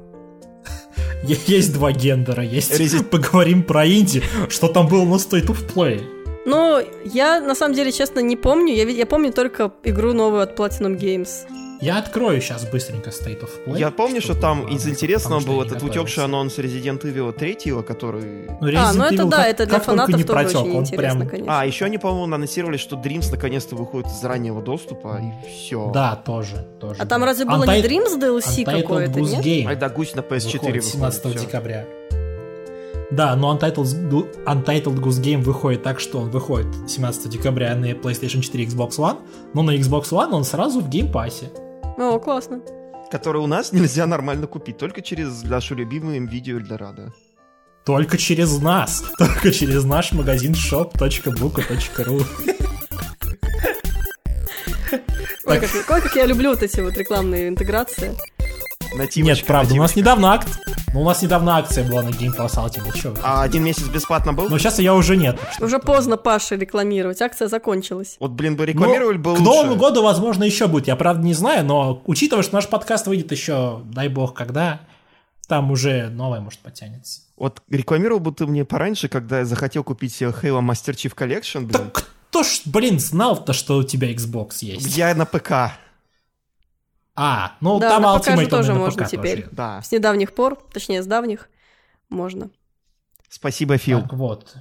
Есть 1.23 1.73
два 1.73 1.91
гендера, 1.91 2.43
есть... 2.43 2.71
Resi- 2.79 3.03
Поговорим 3.09 3.63
про 3.63 3.85
инди, 3.87 4.21
что 4.49 4.67
там 4.67 4.87
было 4.87 5.03
на 5.05 5.15
State 5.15 5.47
of 5.47 5.73
Play. 5.73 6.01
Ну, 6.45 6.81
я 7.03 7.41
на 7.41 7.55
самом 7.55 7.75
деле, 7.75 7.91
честно, 7.91 8.21
не 8.21 8.37
помню. 8.37 8.73
Я, 8.73 8.83
я 8.83 9.05
помню 9.05 9.33
только 9.33 9.71
игру 9.83 10.13
новую 10.13 10.41
от 10.41 10.57
Platinum 10.57 10.97
Games. 10.97 11.29
Я 11.79 11.99
открою 11.99 12.41
сейчас 12.41 12.65
быстренько 12.65 13.11
State 13.11 13.41
of 13.41 13.49
Play. 13.65 13.77
Я 13.79 13.91
помню, 13.91 14.21
что 14.21 14.33
там 14.33 14.67
из 14.67 14.87
интересного 14.87 15.41
был 15.41 15.61
этот 15.61 15.83
утекший 15.83 16.23
анонс 16.23 16.57
Resident 16.57 17.01
Evil 17.03 17.31
3, 17.31 17.83
который... 17.83 18.47
Ну, 18.59 18.67
А, 18.67 18.71
Resident 18.71 18.93
ну 18.95 19.03
это 19.03 19.13
Evil 19.15 19.29
да, 19.29 19.37
как- 19.37 19.47
это 19.47 19.65
для 19.67 19.79
фанатов 19.79 20.15
не 20.15 20.23
тоже 20.23 20.39
протек, 20.43 20.61
очень 20.61 20.77
интересно, 20.77 21.19
прям... 21.19 21.29
конечно. 21.29 21.59
А, 21.59 21.65
еще 21.65 21.85
они, 21.85 21.97
по-моему, 21.97 22.33
анонсировали, 22.33 22.77
что 22.77 22.95
Dreams 22.95 23.29
наконец-то 23.31 23.75
выходит 23.75 24.07
из 24.11 24.23
раннего 24.23 24.61
доступа, 24.61 25.21
и 25.21 25.47
все. 25.47 25.91
Да, 25.93 26.15
тоже, 26.15 26.67
тоже. 26.79 26.95
а 26.99 27.05
там 27.05 27.21
да. 27.21 27.27
разве 27.27 27.45
было 27.45 27.63
Untitled- 27.63 27.81
не 27.81 27.97
Dreams 27.99 28.19
DLC 28.19 28.65
какое-то, 28.81 29.19
нет? 29.19 29.45
Game 29.45 29.67
Ай 29.67 29.75
да, 29.75 29.89
гусь 29.89 30.15
на 30.15 30.21
PS4 30.21 30.23
выходит 30.23 30.61
выходит. 30.63 30.83
17 30.85 31.25
всё. 31.25 31.39
декабря. 31.39 31.85
Да, 33.11 33.35
но 33.35 33.55
Untitled, 33.55 34.45
Untitled 34.45 34.99
Goose 34.99 35.21
Game 35.21 35.41
выходит 35.41 35.83
так, 35.83 35.99
что 35.99 36.19
он 36.19 36.29
выходит 36.29 36.67
17 36.89 37.29
декабря 37.29 37.73
на 37.75 37.91
PlayStation 37.91 38.41
4 38.41 38.63
и 38.63 38.67
Xbox 38.67 38.97
One, 38.97 39.17
но 39.53 39.61
на 39.61 39.75
Xbox 39.77 40.09
One 40.09 40.33
он 40.33 40.43
сразу 40.43 40.81
в 40.81 40.89
Game 40.89 41.13
Pass 41.13 41.37
е. 41.37 41.49
О, 41.97 42.19
классно. 42.19 42.61
Который 43.11 43.41
у 43.41 43.47
нас 43.47 43.71
нельзя 43.71 44.05
нормально 44.05 44.47
купить, 44.47 44.77
только 44.77 45.01
через 45.01 45.43
нашу 45.43 45.75
любимую 45.75 46.27
видео 46.27 46.57
Эльдорадо. 46.57 47.13
Только 47.85 48.17
через 48.17 48.59
нас. 48.61 49.03
Только 49.17 49.51
через 49.51 49.83
наш 49.83 50.11
магазин 50.11 50.53
shop.buka.ru 50.53 52.23
Ой, 55.45 55.59
как, 55.59 55.69
ой, 55.73 56.01
как 56.01 56.15
я 56.15 56.25
люблю 56.25 56.49
вот 56.49 56.61
эти 56.61 56.81
вот 56.81 56.97
рекламные 56.97 57.47
интеграции. 57.47 58.13
Нативочка, 58.95 59.35
Нет, 59.35 59.45
правда, 59.45 59.73
у 59.73 59.77
нас 59.77 59.95
недавно 59.95 60.33
акт... 60.33 60.59
Ну, 60.93 61.01
у 61.01 61.03
нас 61.03 61.21
недавно 61.21 61.57
акция 61.57 61.87
была 61.87 62.01
на 62.01 62.09
Game 62.09 62.35
Pass 62.35 62.55
Ultimate, 62.55 62.97
чё. 62.97 63.13
А 63.21 63.43
один 63.43 63.63
месяц 63.63 63.83
бесплатно 63.87 64.33
был? 64.33 64.49
Но 64.49 64.57
сейчас 64.57 64.79
я 64.79 64.95
уже 64.95 65.17
нет. 65.17 65.37
Уже 65.59 65.79
поздно 65.79 66.15
Паше 66.17 66.55
рекламировать, 66.55 67.21
акция 67.21 67.49
закончилась. 67.49 68.15
Вот, 68.19 68.31
блин, 68.31 68.55
бы 68.55 68.65
рекламировали 68.65 69.17
бы 69.17 69.31
Ну, 69.31 69.35
К 69.35 69.39
лучше. 69.39 69.51
Новому 69.51 69.75
году, 69.75 70.01
возможно, 70.01 70.45
еще 70.45 70.67
будет. 70.67 70.87
Я, 70.87 70.95
правда, 70.95 71.23
не 71.23 71.33
знаю, 71.33 71.65
но 71.65 72.01
учитывая, 72.05 72.41
что 72.41 72.55
наш 72.55 72.67
подкаст 72.67 73.05
выйдет 73.05 73.31
еще, 73.31 73.81
дай 73.85 74.07
бог, 74.07 74.33
когда, 74.33 74.79
там 75.47 75.71
уже 75.71 76.09
новое, 76.09 76.39
может, 76.39 76.59
потянется. 76.59 77.21
Вот 77.35 77.61
рекламировал 77.69 78.19
бы 78.21 78.31
ты 78.31 78.47
мне 78.47 78.63
пораньше, 78.65 79.09
когда 79.09 79.39
я 79.39 79.45
захотел 79.45 79.83
купить 79.83 80.19
Halo 80.21 80.61
Master 80.61 80.93
Chief 80.95 81.13
Collection, 81.13 81.65
блин. 81.65 81.91
Так 81.91 82.05
кто 82.29 82.43
ж, 82.43 82.61
блин, 82.65 82.99
знал-то, 82.99 83.53
что 83.53 83.77
у 83.77 83.83
тебя 83.83 84.11
Xbox 84.11 84.57
есть? 84.61 84.95
Я 84.97 85.13
на 85.15 85.25
ПК. 85.25 85.71
А, 87.19 87.57
ну 87.61 87.79
Да, 87.79 87.89
там 87.89 88.03
на 88.03 88.19
ПК 88.19 88.25
же 88.25 88.31
Ultimate 88.31 88.47
тоже 88.47 88.73
на 88.73 88.79
можно 88.79 89.03
ПК 89.03 89.09
теперь. 89.09 89.41
тоже. 89.41 89.55
Да. 89.55 89.81
С 89.81 89.91
недавних 89.91 90.33
пор, 90.35 90.55
точнее, 90.71 91.01
с 91.01 91.07
давних, 91.07 91.49
можно. 92.09 92.51
Спасибо, 93.27 93.77
Фил. 93.77 94.01
Так 94.03 94.13
вот. 94.13 94.55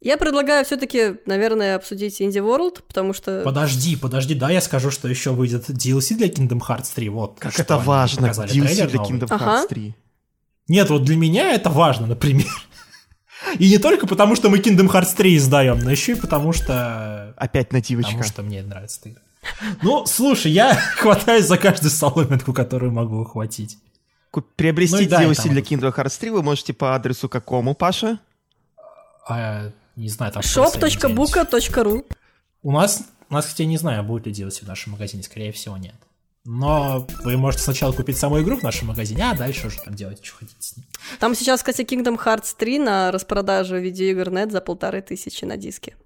Я 0.00 0.16
предлагаю 0.16 0.64
все-таки, 0.64 1.16
наверное, 1.26 1.76
обсудить 1.76 2.20
Indie 2.20 2.42
World, 2.42 2.82
потому 2.88 3.12
что... 3.12 3.42
Подожди, 3.44 3.96
подожди, 3.96 4.34
да, 4.34 4.50
я 4.50 4.60
скажу, 4.60 4.90
что 4.90 5.08
еще 5.08 5.30
выйдет 5.30 5.68
DLC 5.70 6.16
для 6.16 6.28
Kingdom 6.28 6.60
Hearts 6.66 6.92
3. 6.94 7.08
Вот. 7.10 7.38
Как 7.38 7.58
это 7.60 7.76
важно, 7.78 8.26
DLC 8.26 8.86
для 8.88 8.98
новый. 8.98 9.18
Kingdom 9.18 9.26
Ага. 9.30 9.44
Hearts 9.44 9.68
3. 9.68 9.94
Нет, 10.68 10.90
вот 10.90 11.04
для 11.04 11.16
меня 11.16 11.52
это 11.54 11.70
важно, 11.70 12.06
например. 12.06 12.46
И 13.58 13.70
не 13.70 13.78
только 13.78 14.06
потому, 14.06 14.36
что 14.36 14.48
мы 14.48 14.58
Kingdom 14.58 14.90
Hearts 14.90 15.14
3 15.16 15.36
издаем, 15.36 15.78
но 15.78 15.90
еще 15.90 16.12
и 16.12 16.14
потому, 16.14 16.52
что... 16.52 17.34
Опять 17.36 17.72
нативочка. 17.72 18.12
Потому 18.12 18.28
что 18.28 18.42
мне 18.42 18.62
нравится 18.62 19.02
ты. 19.02 19.16
Ну, 19.82 20.06
слушай, 20.06 20.52
я 20.52 20.74
хватаюсь 20.96 21.46
за 21.46 21.58
каждую 21.58 21.90
соломинку, 21.90 22.52
которую 22.52 22.92
могу 22.92 23.20
ухватить. 23.20 23.78
Приобрести 24.56 25.04
Ну 25.04 25.08
да, 25.08 25.24
DLC 25.24 25.48
для. 25.48 25.60
Kingdom 25.60 25.94
Hearts 25.94 26.20
3 26.20 26.30
вы 26.30 26.42
можете 26.42 26.72
по 26.72 26.94
адресу 26.94 27.28
какому, 27.28 27.74
Паша? 27.74 28.20
А, 29.28 29.70
не 29.96 30.08
знаю, 30.08 30.32
там... 30.32 30.42
shop.buka.ru 30.42 32.04
У 32.62 32.72
нас, 32.72 33.02
у 33.28 33.34
нас, 33.34 33.46
кстати, 33.46 33.62
я 33.62 33.68
не 33.68 33.76
знаю, 33.76 34.04
будет 34.04 34.26
ли 34.26 34.32
DLC 34.32 34.64
в 34.64 34.68
нашем 34.68 34.92
магазине, 34.92 35.22
скорее 35.22 35.52
всего, 35.52 35.76
нет. 35.76 35.96
Но 36.44 37.06
вы 37.22 37.36
можете 37.36 37.64
сначала 37.64 37.92
купить 37.92 38.16
саму 38.16 38.40
игру 38.40 38.56
в 38.56 38.62
нашем 38.62 38.88
магазине, 38.88 39.30
а 39.30 39.36
дальше 39.36 39.66
уже 39.66 39.82
там 39.82 39.94
делать, 39.94 40.24
что 40.24 40.36
хотите 40.36 40.56
с 40.60 40.76
ней. 40.76 40.86
Там 41.18 41.34
сейчас, 41.34 41.62
кстати, 41.62 41.82
Kingdom 41.82 42.18
Hearts 42.18 42.54
3 42.56 42.78
на 42.78 43.12
распродаже 43.12 43.80
видеоигр 43.80 44.30
нет 44.30 44.50
за 44.50 44.60
полторы 44.60 45.02
тысячи 45.02 45.44
на 45.44 45.56
диске. 45.56 45.96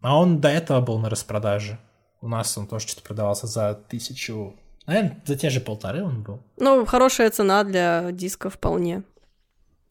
А 0.00 0.18
он 0.18 0.40
до 0.40 0.48
этого 0.48 0.80
был 0.80 0.98
на 0.98 1.08
распродаже. 1.08 1.78
У 2.24 2.28
нас 2.28 2.56
он 2.56 2.66
тоже 2.66 2.86
что-то 2.88 3.02
продавался 3.06 3.46
за 3.46 3.74
тысячу... 3.74 4.54
Наверное, 4.86 5.22
за 5.26 5.36
те 5.36 5.50
же 5.50 5.60
полторы 5.60 6.02
он 6.02 6.22
был. 6.22 6.40
Ну, 6.56 6.86
хорошая 6.86 7.30
цена 7.30 7.64
для 7.64 8.12
диска 8.12 8.48
вполне. 8.48 9.02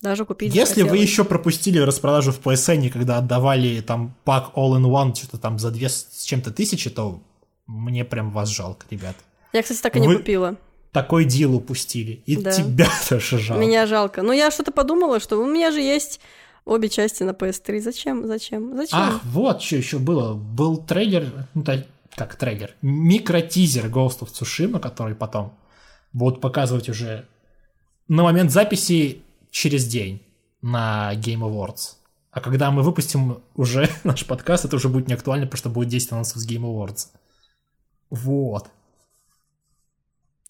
Даже 0.01 0.25
купить 0.25 0.53
Если 0.53 0.81
вы 0.81 0.87
захотелось. 0.87 1.09
еще 1.11 1.23
пропустили 1.25 1.77
распродажу 1.77 2.31
в 2.31 2.39
PSN, 2.39 2.89
когда 2.89 3.19
отдавали 3.19 3.81
там 3.81 4.15
пак 4.23 4.51
All-in-One 4.55 5.13
что-то 5.15 5.37
там 5.37 5.59
за 5.59 5.69
две 5.69 5.89
с 5.89 6.23
чем-то 6.25 6.51
тысячи, 6.51 6.89
то 6.89 7.21
мне 7.67 8.03
прям 8.03 8.31
вас 8.31 8.49
жалко, 8.49 8.87
ребят. 8.89 9.15
Я, 9.53 9.61
кстати, 9.61 9.79
так 9.81 9.95
и 9.95 9.99
не 9.99 10.07
Вы- 10.07 10.17
купила. 10.17 10.55
Такой 10.91 11.25
дил 11.25 11.53
упустили. 11.55 12.23
И 12.25 12.35
Да. 12.35 12.51
тебя 12.51 12.87
тоже 13.09 13.37
жалко. 13.37 13.61
Меня 13.61 13.85
жалко. 13.85 14.23
Но 14.23 14.33
я 14.33 14.49
что-то 14.49 14.71
подумала, 14.71 15.19
что 15.19 15.37
у 15.39 15.45
меня 15.45 15.71
же 15.71 15.81
есть 15.81 16.19
обе 16.65 16.89
части 16.89 17.21
на 17.21 17.31
PS3. 17.31 17.79
Зачем? 17.79 18.25
Зачем? 18.27 18.75
Зачем? 18.75 18.97
Ах, 18.99 19.21
вот 19.23 19.61
что 19.61 19.75
еще 19.75 19.99
было. 19.99 20.33
Был 20.33 20.77
трейлер, 20.77 21.31
ну, 21.53 21.63
как 22.15 22.35
трейлер, 22.35 22.75
микротизер 22.81 23.87
Ghost 23.87 24.19
of 24.19 24.29
Tsushima, 24.31 24.79
который 24.79 25.15
потом 25.15 25.57
будут 26.11 26.41
показывать 26.41 26.89
уже 26.89 27.27
на 28.07 28.23
момент 28.23 28.51
записи 28.51 29.21
через 29.49 29.87
день 29.87 30.21
на 30.61 31.13
Game 31.15 31.39
Awards. 31.41 31.95
А 32.31 32.39
когда 32.41 32.71
мы 32.71 32.81
выпустим 32.83 33.43
уже 33.55 33.89
наш 34.03 34.25
подкаст, 34.25 34.65
это 34.65 34.75
уже 34.75 34.89
будет 34.89 35.07
не 35.07 35.13
актуально, 35.13 35.45
потому 35.45 35.57
что 35.57 35.69
будет 35.69 35.89
10 35.89 36.11
анонсов 36.11 36.37
с 36.37 36.47
Game 36.49 36.61
Awards. 36.63 37.07
Вот. 38.09 38.69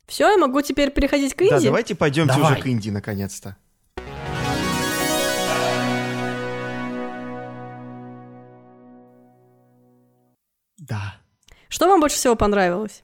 Все, 0.08 0.30
я 0.30 0.38
могу 0.38 0.62
теперь 0.62 0.92
переходить 0.92 1.34
к 1.34 1.40
Да, 1.40 1.58
инди? 1.58 1.66
давайте 1.66 1.96
пойдемте 1.96 2.36
Давай. 2.36 2.54
уже 2.54 2.62
к 2.62 2.68
Инди, 2.68 2.90
наконец-то. 2.90 3.56
Да. 10.78 11.23
Что 11.74 11.88
вам 11.88 12.00
больше 12.02 12.18
всего 12.18 12.36
понравилось? 12.36 13.04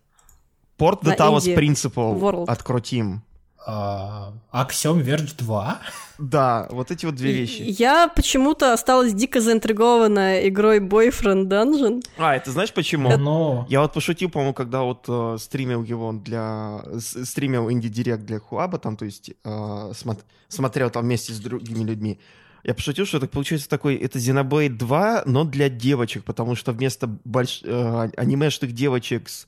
Порт 0.77 1.03
The 1.03 1.17
Talos 1.17 1.55
Principle 1.55 2.19
World. 2.19 2.45
от 2.47 2.62
Крутим. 2.62 3.23
А, 3.65 4.32
Axiom 4.53 5.03
Verge 5.03 5.34
2. 5.36 5.79
Да, 6.19 6.67
вот 6.69 6.91
эти 6.91 7.08
вот 7.08 7.15
две 7.15 7.32
вещи. 7.32 7.63
Я 7.63 8.08
почему-то 8.10 8.71
осталась 8.71 9.13
дико 9.13 9.41
заинтригована 9.41 10.47
игрой 10.47 10.79
Boyfriend 10.82 11.47
Dungeon. 11.47 12.03
А, 12.19 12.36
это 12.36 12.51
знаешь 12.51 12.71
почему? 12.71 13.10
Но 13.17 13.65
Я 13.69 13.82
вот 13.82 13.93
пошутил, 13.93 14.29
по-моему, 14.29 14.53
когда 14.53 14.84
вот 14.84 15.05
э, 15.08 15.38
стримил 15.39 15.84
его 15.84 16.13
для... 16.13 16.84
с- 16.99 17.25
стримил 17.25 17.71
Инди 17.71 17.89
Директ 17.89 18.23
для 18.23 18.39
Хуаба, 18.39 18.77
там, 18.77 18.97
то 18.97 19.05
есть 19.05 19.32
э, 19.32 19.49
смо- 19.49 20.21
смотрел 20.47 20.91
там 20.91 21.05
вместе 21.05 21.34
с 21.34 21.39
другими 21.39 21.84
людьми. 21.84 22.19
Я 22.63 22.74
пошутил, 22.74 23.06
что 23.06 23.17
это 23.17 23.28
получается 23.28 23.69
такой, 23.69 23.95
это 23.95 24.19
Xenoblade 24.19 24.69
2, 24.69 25.24
но 25.26 25.43
для 25.45 25.69
девочек, 25.69 26.24
потому 26.24 26.56
что 26.56 26.72
вместо 26.74 27.08
больш... 27.08 27.62
э, 27.63 28.10
анимешных 28.17 28.74
девочек 28.74 29.30
с, 29.30 29.48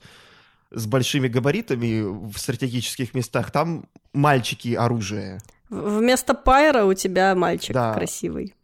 с 0.70 0.86
большими 0.86 1.28
габаритами 1.28 2.02
в 2.02 2.36
стратегических 2.38 3.14
местах, 3.14 3.50
там 3.50 3.86
мальчики 4.12 4.74
оружие. 4.74 5.40
Вместо 5.68 6.34
Пайра 6.34 6.84
у 6.84 6.94
тебя 6.94 7.34
мальчик 7.34 7.74
Да. 7.74 7.94
красивый. 7.94 8.54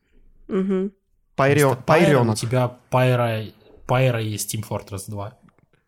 Мгм. 0.49 0.93
Пайрё- 1.37 1.77
Пайрёнок. 1.85 2.35
У 2.35 2.37
тебя 2.39 2.69
Пайра, 2.91 3.45
Пайра 3.87 4.21
есть 4.21 4.55
Team 4.55 4.65
Fortress 4.69 5.05
2. 5.09 5.37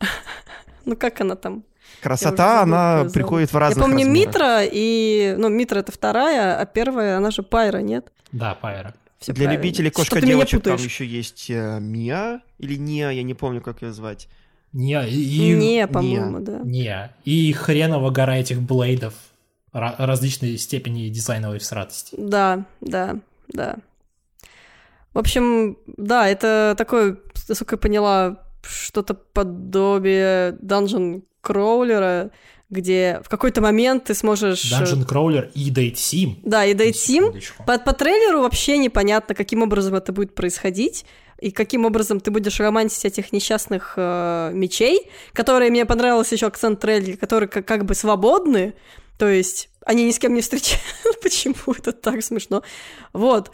Ну 0.87 0.96
как 0.96 1.20
она 1.20 1.37
там? 1.37 1.62
Красота, 2.02 2.56
Я 2.56 2.62
она 2.62 3.04
приходит 3.12 3.50
в 3.50 3.54
Я 3.54 3.60
разных 3.60 3.84
помню 3.84 3.98
размерах. 4.06 4.26
Митра 4.26 4.60
и... 4.64 5.34
Ну, 5.38 5.48
Митра 5.48 5.80
это 5.80 5.92
вторая, 5.92 6.58
а 6.58 6.64
первая, 6.66 7.16
она 7.18 7.30
же 7.30 7.42
Пайра, 7.42 7.78
нет? 7.78 8.12
Да, 8.32 8.54
Пайра. 8.54 8.94
Всё 9.18 9.32
Для 9.34 9.44
правильно. 9.44 9.62
любителей 9.62 9.90
кошка-девочек 9.90 10.62
там 10.62 10.76
еще 10.76 11.04
есть 11.04 11.50
э, 11.50 11.78
Мия 11.78 12.40
или 12.58 12.76
Ния, 12.76 13.10
я 13.10 13.22
не 13.22 13.34
помню, 13.34 13.60
как 13.60 13.82
ее 13.82 13.92
звать. 13.92 14.28
Не, 14.72 15.06
и, 15.08 15.52
Не, 15.52 15.86
по-моему, 15.86 16.38
не. 16.38 16.44
да. 16.44 16.58
не. 16.62 17.10
И 17.24 17.52
хреново 17.52 18.10
гора 18.10 18.38
этих 18.38 18.62
блейдов 18.62 19.12
ра- 19.74 19.94
различной 19.98 20.56
степени 20.56 21.08
дизайновой 21.08 21.58
всратости. 21.58 22.14
Да, 22.16 22.64
да, 22.80 23.18
да. 23.48 23.76
В 25.12 25.18
общем, 25.18 25.76
да, 25.98 26.28
это 26.28 26.74
такое, 26.78 27.18
насколько 27.48 27.74
я 27.74 27.78
поняла, 27.78 28.36
что-то 28.62 29.14
подобие 29.14 30.52
данжен 30.62 31.24
кроулера, 31.40 32.31
где 32.70 33.20
в 33.24 33.29
какой-то 33.29 33.61
момент 33.61 34.05
ты 34.05 34.14
сможешь... 34.14 34.70
э, 34.70 34.83
Dungeon 34.83 35.07
Crawler 35.07 35.50
и 35.55 35.70
Date 35.70 35.94
Sim. 35.94 36.37
Да, 36.44 36.64
и 36.64 36.74
Date 36.74 36.92
Sim. 36.92 37.42
По, 37.66 37.79
по 37.79 37.92
трейлеру 37.92 38.42
вообще 38.42 38.79
непонятно, 38.79 39.35
каким 39.35 39.62
образом 39.62 39.94
это 39.94 40.12
будет 40.12 40.35
происходить, 40.35 41.05
и 41.40 41.50
каким 41.50 41.85
образом 41.85 42.20
ты 42.20 42.31
будешь 42.31 42.61
романтить 42.61 43.05
этих 43.05 43.33
несчастных 43.33 43.94
э, 43.96 44.50
мечей, 44.53 45.11
которые 45.33 45.70
мне 45.70 45.85
понравился 45.85 46.35
еще 46.35 46.46
акцент 46.46 46.81
трейлера, 46.81 47.16
которые 47.16 47.48
как, 47.48 47.66
как 47.66 47.85
бы 47.85 47.94
свободны, 47.94 48.74
то 49.18 49.29
есть 49.29 49.68
они 49.85 50.05
ни 50.05 50.11
с 50.12 50.18
кем 50.18 50.35
не 50.35 50.42
встречаются. 50.42 50.87
Почему 51.22 51.74
это 51.76 51.92
так 51.92 52.22
смешно? 52.22 52.62
Вот. 53.12 53.50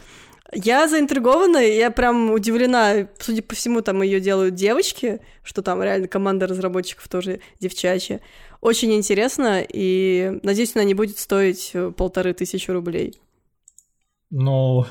Я 0.53 0.89
заинтригована, 0.89 1.59
я 1.59 1.91
прям 1.91 2.31
удивлена. 2.31 3.09
Судя 3.19 3.43
по 3.43 3.55
всему, 3.55 3.83
там 3.83 4.03
ее 4.03 4.21
делают 4.21 4.55
девочки, 4.55 5.21
что 5.43 5.63
там 5.63 5.83
реально 5.83 6.09
команда 6.09 6.47
разработчиков 6.47 7.09
тоже 7.09 7.41
девчачья. 7.61 8.21
Очень 8.61 8.95
интересно, 8.95 9.63
и 9.69 10.39
надеюсь, 10.43 10.75
она 10.77 10.85
не 10.85 10.95
будет 10.95 11.19
стоить 11.19 11.71
э, 11.75 11.91
полторы 11.91 12.33
тысячи 12.33 12.71
рублей. 12.71 13.21
Ну, 14.31 14.87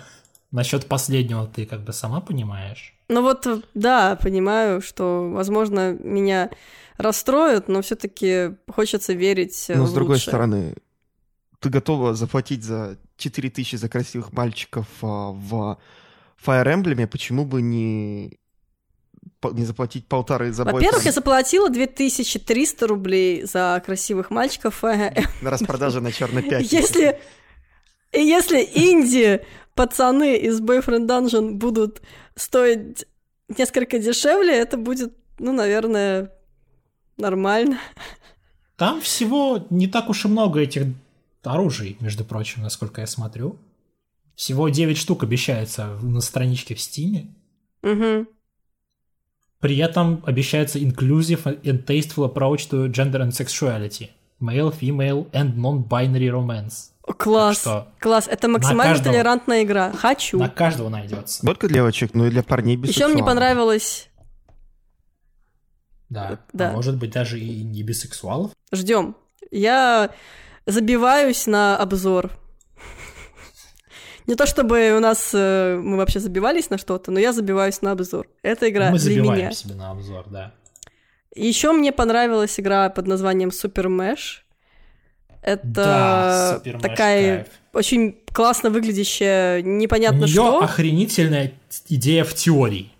насчет 0.51 0.85
последнего 0.87 1.47
ты 1.47 1.65
как 1.65 1.81
бы 1.83 1.93
сама 1.93 2.21
понимаешь. 2.21 2.93
Ну 3.07 3.21
вот, 3.21 3.45
э, 3.47 3.61
да, 3.73 4.17
понимаю, 4.21 4.81
что, 4.81 5.29
возможно, 5.31 5.93
меня 5.93 6.51
расстроят, 6.97 7.67
но 7.67 7.81
все-таки 7.81 8.55
хочется 8.69 9.13
верить 9.13 9.65
э, 9.69 9.75
Но 9.75 9.85
в 9.85 9.89
с 9.89 9.93
другой 9.93 10.15
лучшее. 10.15 10.29
стороны, 10.31 10.75
ты 11.59 11.69
готова 11.69 12.13
заплатить 12.13 12.63
за 12.63 12.97
4000 13.17 13.75
за 13.75 13.89
красивых 13.89 14.33
мальчиков 14.33 14.87
а, 15.01 15.31
в 15.31 15.79
Fire 16.45 16.65
Emblem, 16.65 17.07
почему 17.07 17.45
бы 17.45 17.61
не, 17.61 18.39
не 19.51 19.65
заплатить 19.65 20.07
полторы 20.07 20.51
за 20.51 20.63
Во-первых, 20.63 21.05
я 21.05 21.11
заплатила 21.11 21.69
2300 21.69 22.87
рублей 22.87 23.43
за 23.43 23.81
красивых 23.85 24.31
мальчиков. 24.31 24.83
э, 24.83 25.23
на 25.41 25.49
распродаже 25.49 26.01
на 26.01 26.11
черной 26.11 26.43
пятнице? 26.49 26.75
Если, 26.75 27.19
если 28.13 28.57
инди 28.61 29.41
пацаны 29.73 30.37
из 30.37 30.61
Boyfriend 30.61 31.07
Dungeon 31.07 31.51
будут 31.51 32.01
стоить 32.35 33.05
несколько 33.47 33.99
дешевле, 33.99 34.55
это 34.55 34.77
будет, 34.77 35.13
ну, 35.39 35.51
наверное, 35.51 36.31
нормально. 37.17 37.79
Там 38.77 39.01
всего 39.01 39.65
не 39.69 39.87
так 39.87 40.09
уж 40.09 40.25
и 40.25 40.27
много 40.27 40.59
этих 40.59 40.83
оружий, 41.53 41.97
между 41.99 42.23
прочим, 42.23 42.61
насколько 42.61 43.01
я 43.01 43.07
смотрю. 43.07 43.57
Всего 44.35 44.69
9 44.69 44.97
штук 44.97 45.23
обещается 45.23 45.87
на 46.01 46.21
страничке 46.21 46.75
в 46.75 46.81
Стиме. 46.81 47.33
Мгм. 47.81 48.27
При 49.59 49.77
этом 49.77 50.21
обещается 50.25 50.77
inclusive 50.79 51.61
and 51.63 51.85
tasteful 51.85 52.31
approach 52.31 52.69
to 52.69 52.87
gender 52.87 53.21
and 53.21 53.29
sexuality. 53.31 54.09
Male, 54.39 54.77
female 54.77 55.31
and 55.31 55.55
non-binary 55.55 56.29
romance. 56.29 56.91
Класс, 57.17 57.61
что 57.61 57.87
класс. 57.99 58.27
Это 58.27 58.47
максимально 58.47 58.93
каждого- 58.93 59.13
толерантная 59.13 59.63
игра. 59.63 59.91
Хочу. 59.93 60.39
На 60.39 60.49
каждого 60.49 60.89
найдется. 60.89 61.45
Только 61.45 61.67
для 61.67 61.75
девочек, 61.75 62.13
но 62.13 62.27
и 62.27 62.29
для 62.29 62.43
парней 62.43 62.75
без 62.75 62.89
Еще 62.89 63.07
мне 63.07 63.23
понравилось... 63.23 64.09
Да. 66.09 66.39
Да. 66.53 66.69
А 66.69 66.73
может 66.73 66.97
быть, 66.97 67.11
даже 67.11 67.39
и 67.39 67.63
не 67.63 67.83
бисексуалов. 67.83 68.51
Ждем. 68.71 69.15
Я 69.51 70.11
забиваюсь 70.65 71.47
на 71.47 71.77
обзор. 71.77 72.31
Не 74.27 74.33
то 74.35 74.47
чтобы 74.47 74.95
у 74.97 74.99
нас 74.99 75.29
э, 75.33 75.79
мы 75.81 75.97
вообще 75.97 76.19
забивались 76.19 76.71
на 76.71 76.79
что-то, 76.79 77.11
но 77.11 77.19
я 77.19 77.31
забиваюсь 77.31 77.81
на 77.83 77.91
обзор. 77.91 78.27
Эта 78.41 78.69
игра 78.69 78.89
Мы 78.89 78.97
для 78.97 79.21
меня. 79.21 79.51
себе 79.51 79.75
на 79.75 79.91
обзор, 79.91 80.25
да. 80.29 80.51
Еще 81.35 81.71
мне 81.73 81.91
понравилась 81.91 82.59
игра 82.59 82.89
под 82.89 83.05
названием 83.05 83.49
Super 83.49 83.85
Mesh. 83.85 84.41
Это 85.43 85.61
да, 85.63 86.59
Super 86.63 86.77
Mesh 86.77 86.81
такая 86.81 87.35
кайф. 87.43 87.47
очень 87.73 88.17
классно 88.33 88.71
выглядящая, 88.71 89.61
непонятно 89.61 90.21
У 90.21 90.23
нее 90.23 90.33
что. 90.33 90.63
охренительная 90.63 91.53
идея 91.89 92.23
в 92.23 92.33
теории. 92.33 92.91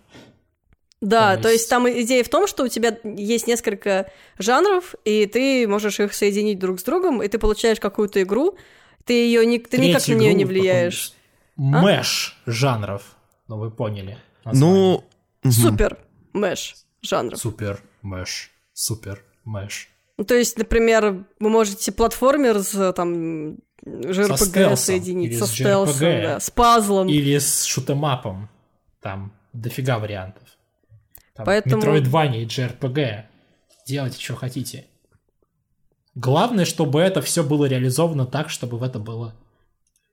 Да, 1.02 1.36
То 1.36 1.42
то 1.42 1.48
есть 1.50 1.60
есть- 1.62 1.70
там 1.70 1.88
идея 1.88 2.24
в 2.24 2.28
том, 2.28 2.46
что 2.46 2.64
у 2.64 2.68
тебя 2.68 2.96
есть 3.04 3.46
несколько 3.46 4.10
жанров, 4.38 4.94
и 5.04 5.26
ты 5.26 5.68
можешь 5.68 6.00
их 6.00 6.14
соединить 6.14 6.58
друг 6.58 6.80
с 6.80 6.84
другом, 6.84 7.22
и 7.22 7.28
ты 7.28 7.38
получаешь 7.38 7.78
какую-то 7.80 8.22
игру, 8.22 8.56
ты 9.04 9.12
ее 9.12 9.44
не, 9.44 9.58
ты 9.58 9.78
никак 9.78 10.06
на 10.08 10.14
нее 10.14 10.32
не 10.34 10.44
влияешь. 10.44 11.12
каком- 11.56 11.82
Мэш 11.82 12.40
жанров. 12.46 13.02
Ну, 13.48 13.58
вы 13.58 13.70
поняли. 13.70 14.18
Ну, 14.44 15.04
мгм. 15.42 15.52
Супер 15.52 15.98
мэш 16.32 16.74
жанров. 17.02 17.38
Супер 17.38 17.82
мэш. 18.02 18.50
Супер 18.72 19.22
мэш. 19.44 19.88
Ну, 20.18 20.24
то 20.24 20.34
есть, 20.34 20.56
например, 20.58 21.24
вы 21.40 21.48
можете 21.50 21.92
платформер 21.92 22.58
с 22.60 22.92
там 22.94 23.56
JRPG 23.84 24.36
стелсом 24.36 24.76
соединить, 24.76 25.32
или 25.32 25.38
со 25.38 25.46
стелсом, 25.46 25.94
JRPG. 26.08 26.22
да, 26.22 26.40
с 26.40 26.50
пазлом. 26.50 27.08
Или 27.08 27.38
с 27.38 27.64
шутемапом. 27.64 28.48
Там 29.00 29.32
дофига 29.52 29.98
вариантов. 29.98 30.42
Там 31.36 31.46
Поэтому- 31.46 31.82
Metroidvania 31.82 32.42
и 32.42 32.46
JRPG. 32.46 33.24
Делайте, 33.86 34.20
что 34.20 34.34
хотите. 34.36 34.86
Главное, 36.14 36.64
чтобы 36.64 37.00
это 37.00 37.20
все 37.20 37.42
было 37.44 37.66
реализовано 37.66 38.26
так, 38.26 38.48
чтобы 38.50 38.78
в 38.78 38.82
это 38.82 38.98
было 38.98 39.34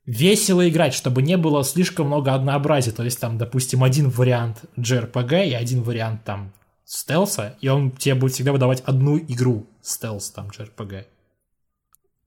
весело 0.06 0.68
играть, 0.68 0.94
чтобы 0.94 1.22
не 1.22 1.38
было 1.38 1.64
слишком 1.64 2.08
много 2.08 2.34
однообразия. 2.34 2.92
То 2.92 3.04
есть 3.04 3.20
там, 3.22 3.38
допустим, 3.38 3.84
один 3.84 4.10
вариант 4.10 4.64
JRPG 4.78 5.48
и 5.48 5.54
один 5.54 5.82
вариант 5.82 6.26
там 6.26 6.52
стелса, 6.84 7.56
и 7.62 7.70
он 7.70 7.92
тебе 7.92 8.16
будет 8.16 8.34
всегда 8.34 8.52
выдавать 8.52 8.82
одну 8.82 9.18
игру 9.18 9.66
стелс 9.82 10.30
там 10.32 10.50
JRPG. 10.50 11.06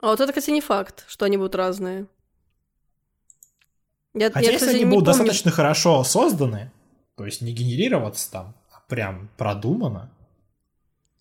А 0.00 0.06
вот 0.06 0.20
это, 0.20 0.32
кстати, 0.32 0.50
не 0.50 0.62
факт, 0.62 1.04
что 1.06 1.26
они 1.26 1.36
будут 1.36 1.54
разные. 1.54 2.06
Я, 4.14 4.28
Хотя 4.30 4.46
я, 4.46 4.52
если 4.52 4.56
кстати, 4.66 4.76
они 4.76 4.84
не 4.84 4.90
будут 4.90 5.04
помню. 5.04 5.18
достаточно 5.18 5.50
хорошо 5.50 6.02
созданы, 6.04 6.72
то 7.16 7.26
есть 7.26 7.42
не 7.42 7.52
генерироваться 7.52 8.30
там, 8.30 8.54
прям 8.86 9.28
продумано, 9.36 10.10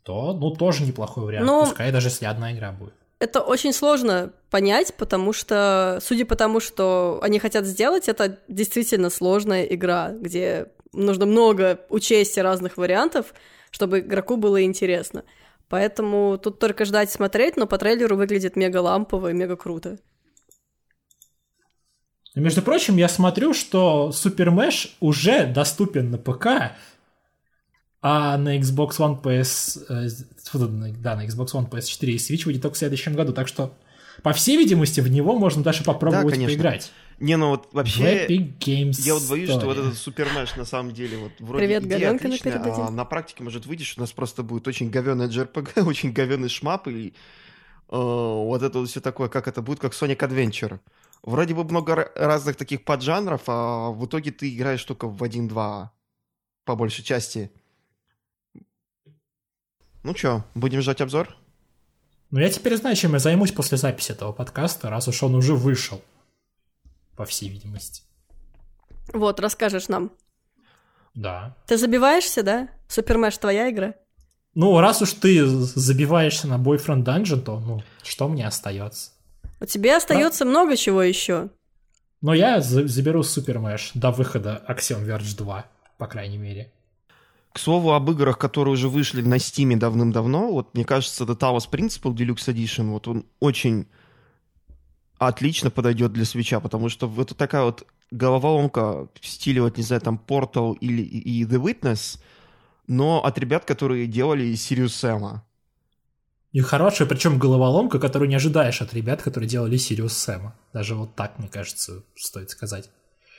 то, 0.03 0.33
ну, 0.33 0.51
тоже 0.51 0.83
неплохой 0.83 1.25
вариант. 1.25 1.47
Ну, 1.47 1.65
Пускай 1.65 1.91
даже 1.91 2.09
если 2.09 2.25
одна 2.25 2.53
игра 2.53 2.71
будет. 2.71 2.93
Это 3.19 3.41
очень 3.41 3.73
сложно 3.73 4.33
понять, 4.49 4.93
потому 4.95 5.33
что, 5.33 5.99
судя 6.01 6.25
по 6.25 6.35
тому, 6.35 6.59
что 6.59 7.19
они 7.23 7.39
хотят 7.39 7.65
сделать, 7.65 8.07
это 8.07 8.39
действительно 8.47 9.09
сложная 9.09 9.63
игра, 9.63 10.11
где 10.11 10.67
нужно 10.93 11.25
много 11.25 11.79
учесть 11.89 12.37
разных 12.37 12.77
вариантов, 12.77 13.33
чтобы 13.71 13.99
игроку 13.99 14.37
было 14.37 14.63
интересно. 14.63 15.23
Поэтому 15.69 16.37
тут 16.37 16.59
только 16.59 16.85
ждать 16.85 17.09
смотреть, 17.09 17.57
но 17.57 17.65
по 17.65 17.77
трейлеру 17.77 18.17
выглядит 18.17 18.55
мега 18.55 18.77
лампово 18.77 19.31
и 19.31 19.33
мега 19.33 19.55
круто. 19.55 19.97
И, 22.35 22.39
между 22.39 22.61
прочим, 22.61 22.97
я 22.97 23.07
смотрю, 23.07 23.53
что 23.53 24.11
Super 24.13 24.49
Mesh 24.53 24.89
уже 24.99 25.47
доступен 25.47 26.11
на 26.11 26.17
ПК, 26.17 26.75
а 28.07 28.37
на 28.37 28.59
Xbox 28.59 28.99
One 28.99 29.19
PS... 29.19 29.83
э, 29.89 30.93
да, 31.01 31.15
на 31.15 31.25
Xbox 31.25 31.53
One 31.53 31.67
PS4 31.67 32.05
и 32.11 32.17
Switch 32.17 32.45
выйдет 32.45 32.61
только 32.61 32.75
в 32.75 32.77
следующем 32.77 33.15
году. 33.15 33.33
Так 33.33 33.47
что, 33.47 33.75
по 34.21 34.31
всей 34.31 34.57
видимости, 34.57 34.99
в 34.99 35.09
него 35.09 35.35
можно 35.39 35.63
даже 35.63 35.83
попробовать 35.83 36.35
конечно. 36.35 36.53
поиграть. 36.55 36.91
Не, 37.19 37.35
ну 37.35 37.49
вот 37.49 37.67
вообще... 37.71 38.27
Epic 38.27 38.59
Games 38.59 39.01
Я 39.01 39.15
вот 39.15 39.27
боюсь, 39.27 39.49
что 39.49 39.65
вот 39.65 39.79
этот 39.79 39.97
Супер 39.97 40.27
Мэш 40.35 40.55
на 40.55 40.65
самом 40.65 40.93
деле 40.93 41.17
вот 41.17 41.31
вроде 41.39 41.65
Привет, 41.65 41.85
идея 41.85 42.13
отличная, 42.13 42.61
а 42.61 42.91
на 42.91 43.05
практике 43.05 43.43
может 43.43 43.65
выйти, 43.65 43.81
что 43.81 44.01
у 44.01 44.03
нас 44.03 44.11
просто 44.11 44.43
будет 44.43 44.67
очень 44.67 44.91
говёный 44.91 45.25
JRPG, 45.25 45.81
очень 45.87 46.11
говёный 46.11 46.49
шмап 46.49 46.87
и 46.87 47.07
э, 47.07 47.11
вот 47.89 48.61
это 48.61 48.77
вот 48.77 48.87
все 48.87 49.01
такое, 49.01 49.29
как 49.29 49.47
это 49.47 49.63
будет, 49.63 49.79
как 49.79 49.93
Sonic 49.93 50.19
Adventure. 50.19 50.79
Вроде 51.23 51.55
бы 51.55 51.63
много 51.63 51.93
ра- 51.93 52.11
разных 52.13 52.55
таких 52.55 52.85
поджанров, 52.85 53.41
а 53.47 53.89
в 53.89 54.05
итоге 54.05 54.29
ты 54.29 54.53
играешь 54.53 54.83
только 54.83 55.07
в 55.07 55.23
один-два 55.23 55.91
по 56.65 56.75
большей 56.75 57.03
части. 57.03 57.49
Ну 60.05 60.13
чё, 60.13 60.43
будем 60.53 60.81
ждать 60.81 61.01
обзор? 61.01 61.35
Ну, 62.29 62.39
я 62.39 62.51
теперь 62.51 62.77
знаю, 62.77 62.95
чем 62.95 63.13
я 63.13 63.19
займусь 63.19 63.51
после 63.51 63.75
записи 63.79 64.11
этого 64.11 64.31
подкаста, 64.33 64.91
раз 64.91 65.07
уж 65.07 65.23
он 65.23 65.33
уже 65.33 65.55
вышел. 65.55 65.99
По 67.15 67.25
всей 67.25 67.49
видимости. 67.49 68.03
Вот, 69.13 69.39
расскажешь 69.39 69.87
нам. 69.87 70.11
Да. 71.15 71.55
Ты 71.65 71.79
забиваешься, 71.79 72.43
да? 72.43 72.69
Супер 72.87 73.17
Мэш 73.17 73.35
твоя 73.39 73.71
игра? 73.71 73.95
Ну, 74.53 74.79
раз 74.79 75.01
уж 75.01 75.13
ты 75.13 75.43
забиваешься 75.47 76.47
на 76.47 76.59
Boyfriend 76.59 77.03
Dungeon, 77.03 77.41
то, 77.41 77.59
ну, 77.59 77.81
что 78.03 78.27
мне 78.27 78.45
остается? 78.45 79.09
У 79.59 79.65
тебя 79.65 79.97
остается 79.97 80.45
много 80.45 80.77
чего 80.77 81.01
еще. 81.01 81.49
Но 82.21 82.35
я 82.35 82.61
за- 82.61 82.87
заберу 82.87 83.21
Mesh 83.21 83.89
до 83.95 84.11
выхода 84.11 84.63
Axiom 84.69 85.03
Verge 85.03 85.35
2, 85.35 85.65
по 85.97 86.05
крайней 86.05 86.37
мере. 86.37 86.71
К 87.55 87.59
слову 87.59 87.93
об 87.93 88.11
играх, 88.11 88.37
которые 88.37 88.73
уже 88.73 88.89
вышли 88.89 89.21
на 89.21 89.39
Стиме 89.39 89.77
давным-давно, 89.77 90.51
вот 90.51 90.73
мне 90.73 90.83
кажется, 90.83 91.23
The 91.23 91.37
Talos 91.39 91.69
Principle 91.71 92.13
Deluxe 92.13 92.53
Edition, 92.53 92.91
вот 92.91 93.07
он 93.07 93.25
очень 93.39 93.87
отлично 95.19 95.69
подойдет 95.69 96.11
для 96.11 96.25
свеча, 96.25 96.59
потому 96.59 96.89
что 96.89 97.09
это 97.17 97.33
такая 97.33 97.63
вот 97.63 97.87
головоломка 98.11 99.07
в 99.21 99.25
стиле, 99.25 99.61
вот 99.61 99.77
не 99.77 99.83
знаю, 99.83 100.01
там 100.01 100.21
Portal 100.27 100.75
или 100.81 101.01
и 101.01 101.45
The 101.45 101.57
Witness, 101.57 102.19
но 102.87 103.23
от 103.23 103.39
ребят, 103.39 103.63
которые 103.63 104.05
делали 104.05 104.51
Sirius 104.51 104.89
Сэма. 104.89 105.45
И 106.51 106.59
хорошая, 106.59 107.07
причем 107.07 107.39
головоломка, 107.39 107.99
которую 107.99 108.27
не 108.27 108.35
ожидаешь 108.35 108.81
от 108.81 108.93
ребят, 108.93 109.21
которые 109.21 109.47
делали 109.47 109.77
Сириус 109.77 110.17
Сэма. 110.17 110.55
Даже 110.73 110.95
вот 110.95 111.15
так, 111.15 111.39
мне 111.39 111.47
кажется, 111.47 112.03
стоит 112.15 112.49
сказать. 112.49 112.89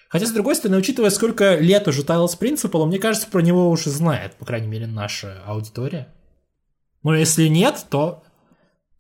Хотя, 0.09 0.27
с 0.27 0.31
другой 0.31 0.55
стороны, 0.55 0.79
учитывая, 0.79 1.11
сколько 1.11 1.57
лет 1.57 1.89
уже 1.89 2.03
Talos 2.03 2.39
Principle, 2.39 2.87
мне 2.87 2.99
кажется, 2.99 3.29
про 3.29 3.41
него 3.41 3.69
уже 3.71 3.91
знает, 3.91 4.35
по 4.37 4.45
крайней 4.45 4.69
мере, 4.69 4.87
наша 4.87 5.43
аудитория. 5.47 6.15
Но 7.03 7.15
если 7.15 7.49
нет, 7.49 7.87
то, 7.91 8.23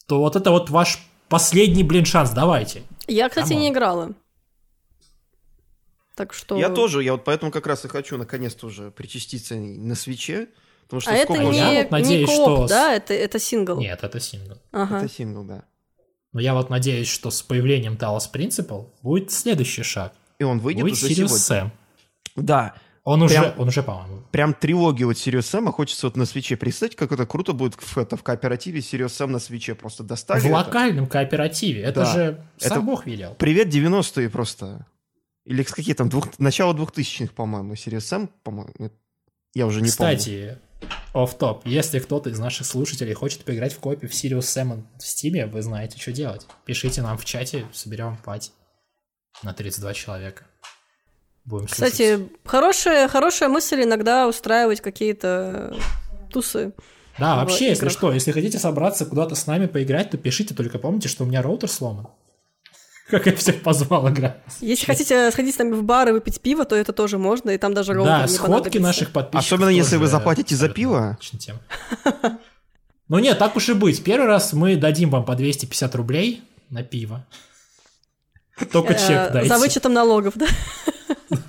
то 0.07 0.19
вот 0.19 0.37
это 0.37 0.51
вот 0.51 0.71
ваш 0.71 0.99
последний, 1.29 1.85
блин, 1.85 2.05
шанс, 2.05 2.31
давайте. 2.31 2.83
Я, 3.07 3.29
кстати, 3.29 3.49
Come 3.49 3.57
on. 3.57 3.63
не 3.63 3.69
играла. 3.71 4.13
Так 6.17 6.33
что... 6.33 6.57
Я 6.57 6.71
тоже, 6.71 7.03
я 7.05 7.13
вот 7.13 7.25
поэтому 7.25 7.53
как 7.53 7.67
раз 7.67 7.85
и 7.85 7.89
хочу 7.89 8.17
наконец-то 8.17 8.67
уже 8.67 8.91
причаститься 8.91 9.55
на 9.55 9.95
Switch 9.95 10.35
е, 10.35 10.49
потому 10.85 11.01
что 11.01 11.11
А 11.11 11.15
это 11.15 11.35
сколько 11.35 11.51
не- 11.53 11.59
Я 11.59 11.83
вот 11.83 11.91
надеюсь, 11.91 12.29
не 12.31 12.37
кооп, 12.37 12.59
что 12.59 12.69
да? 12.69 12.95
Это, 12.95 13.13
это 13.15 13.39
сингл. 13.39 13.77
Нет, 13.79 14.03
это 14.03 14.19
сингл. 14.19 14.57
Ага. 14.73 14.99
Это 14.99 15.09
сингл, 15.13 15.45
да. 15.45 15.65
Но 16.33 16.41
я 16.41 16.55
вот 16.55 16.71
надеюсь, 16.71 17.09
что 17.09 17.31
с 17.31 17.43
появлением 17.43 17.95
Talos 17.95 18.31
Principle 18.33 18.91
будет 19.03 19.31
следующий 19.31 19.83
шаг. 19.83 20.15
И 20.39 20.45
он 20.45 20.59
выйдет 20.61 20.83
Будет 20.83 20.95
уже 20.95 21.09
Serious 21.09 21.31
сегодня. 21.47 21.71
Сэм. 22.37 22.45
Да, 22.45 22.75
Он 23.05 23.23
уже, 23.23 23.35
Прям- 23.39 23.55
он 23.61 23.69
уже, 23.69 23.83
по-моему. 23.85 24.23
прям 24.33 24.53
трилогию 24.53 25.07
вот 25.07 25.17
Serious 25.17 25.47
Sam 25.47 25.65
а 25.65 25.71
хочется 25.71 26.09
вот 26.09 26.17
на 26.17 26.27
Switch 26.27 26.49
е. 26.49 26.57
Представьте, 26.57 26.97
как 26.97 27.13
это 27.13 27.25
круто 27.25 27.53
будет 27.53 27.75
в, 27.75 27.97
это, 27.99 28.17
в 28.17 28.25
кооперативе 28.25 28.83
Serious 28.83 29.13
Sam 29.15 29.31
на 29.31 29.39
Switch 29.39 29.67
е. 29.67 29.77
Просто 29.77 30.03
достали 30.03 30.41
В 30.41 30.47
это. 30.47 30.55
локальном 30.55 31.07
кооперативе. 31.07 31.83
Это 31.83 32.01
Да. 32.01 32.13
же 32.13 32.45
сам 32.59 32.73
Это- 32.73 32.81
Бог 32.81 33.07
велел. 33.07 33.35
Привет 33.39 33.69
90-е 33.69 34.29
просто. 34.29 34.87
Или 35.45 35.63
с 35.63 35.71
какие 35.71 35.95
там, 35.95 36.09
двух... 36.09 36.37
начало 36.41 36.75
2000-х, 36.75 37.33
по-моему, 37.33 37.77
Serious 37.77 38.05
Sam, 38.07 38.29
по-моему. 38.43 38.73
Я 39.55 39.67
уже 39.69 39.81
не 39.83 39.91
помню. 39.93 40.17
Кстати, 40.19 40.59
off 41.15 41.39
top 41.39 41.65
если 41.65 42.01
кто-то 42.01 42.31
из 42.31 42.39
наших 42.41 42.67
слушателей 42.67 43.15
хочет 43.15 43.45
поиграть 43.45 43.73
в 43.73 43.79
кооп 43.79 44.11
в 44.11 44.15
Sirius 44.15 44.41
Sam 44.41 44.83
в 44.99 45.07
Steam 45.07 45.35
е, 45.35 45.47
вы 45.47 45.63
знаете, 45.63 45.97
что 45.99 46.11
делать. 46.13 46.45
Пишите 46.65 47.01
нам 47.03 47.17
в 47.17 47.25
чате, 47.25 47.67
соберем 47.73 48.17
пати 48.25 48.51
на 49.43 49.53
32 49.53 49.95
человека. 49.95 50.45
Будем 51.45 51.69
слушать. 51.69 51.93
Кстати, 51.93 52.29
хорошая, 52.45 53.09
хорошая 53.09 53.49
мысль 53.49 53.83
иногда 53.83 54.27
устраивать 54.27 54.81
какие-то 54.81 55.77
тусы. 56.33 56.73
да, 57.19 57.37
вообще, 57.37 57.69
если 57.69 57.89
что, 57.89 58.13
если 58.13 58.33
хотите 58.33 58.59
собраться 58.59 59.07
куда-то 59.07 59.37
с 59.37 59.47
нами 59.47 59.67
поиграть, 59.67 60.11
то 60.11 60.19
пишите, 60.19 60.55
только 60.55 60.79
помните, 60.79 61.09
что 61.09 61.25
у 61.25 61.27
меня 61.27 61.43
роутер 61.43 61.71
сломан. 61.71 62.09
Как 63.09 63.27
я 63.27 63.37
всех 63.37 63.63
позвал 63.63 64.09
играть. 64.09 64.43
Если 64.61 64.85
хотите 64.85 65.31
сходить 65.31 65.55
с 65.55 65.59
нами 65.59 65.73
в 65.73 65.85
бар 65.85 66.09
и 66.09 66.13
выпить 66.13 66.41
пиво, 66.41 66.65
то 66.65 66.75
это 66.75 66.93
тоже 66.93 67.19
можно, 67.19 67.51
и 67.51 67.59
там 67.59 67.73
даже 67.73 67.93
роутер 67.93 68.13
Да, 68.13 68.23
не 68.23 68.29
сходки 68.29 68.79
наших 68.79 69.13
подписчиков 69.13 69.47
Особенно, 69.47 69.69
если 69.69 69.97
вы 69.97 70.09
заплатите 70.09 70.57
за 70.57 70.69
пиво. 70.69 71.17
Ну 73.09 73.21
нет, 73.21 73.39
так 73.39 73.55
уж 73.55 73.69
и 73.69 73.73
быть. 73.73 74.03
Первый 74.03 74.27
раз 74.27 74.53
мы 74.53 74.75
дадим 74.75 75.11
вам 75.11 75.25
по 75.25 75.37
250 75.37 75.95
рублей 75.95 76.43
на 76.71 76.83
пиво. 76.83 77.25
Только 78.73 78.95
Э, 78.95 78.99
чек 78.99 79.33
дайте. 79.33 79.49
За 79.49 79.59
вычетом 79.59 79.93
налогов, 79.93 80.35
да? 80.37 80.47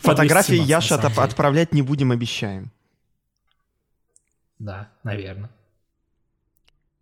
Фотографии 0.02 0.58
217, 0.58 0.70
Яши 0.70 0.94
отправлять 0.94 1.74
не 1.74 1.82
будем, 1.82 2.12
обещаем. 2.12 2.72
Да, 4.60 4.90
наверное. 5.04 5.50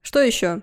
Что 0.02 0.20
еще? 0.20 0.62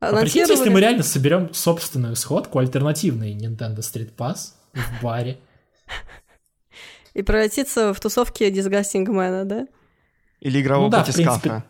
А 0.00 0.12
прикиньте, 0.20 0.52
если 0.52 0.70
мы 0.70 0.80
реально 0.80 1.02
соберем 1.02 1.52
собственную 1.52 2.16
сходку, 2.16 2.58
альтернативный 2.58 3.34
Nintendo 3.34 3.78
Street 3.78 4.14
Pass 4.14 4.52
в 4.72 5.02
баре. 5.02 5.40
И 7.12 7.22
превратиться 7.22 7.92
в 7.92 8.00
тусовки 8.00 8.44
Disgusting 8.44 9.06
Man, 9.06 9.44
да? 9.44 9.66
Или 10.40 10.62
игрового 10.62 10.86
ну, 10.86 10.90
да, 10.90 11.00
батискафа. 11.00 11.38
в 11.38 11.42
принципе, 11.42 11.64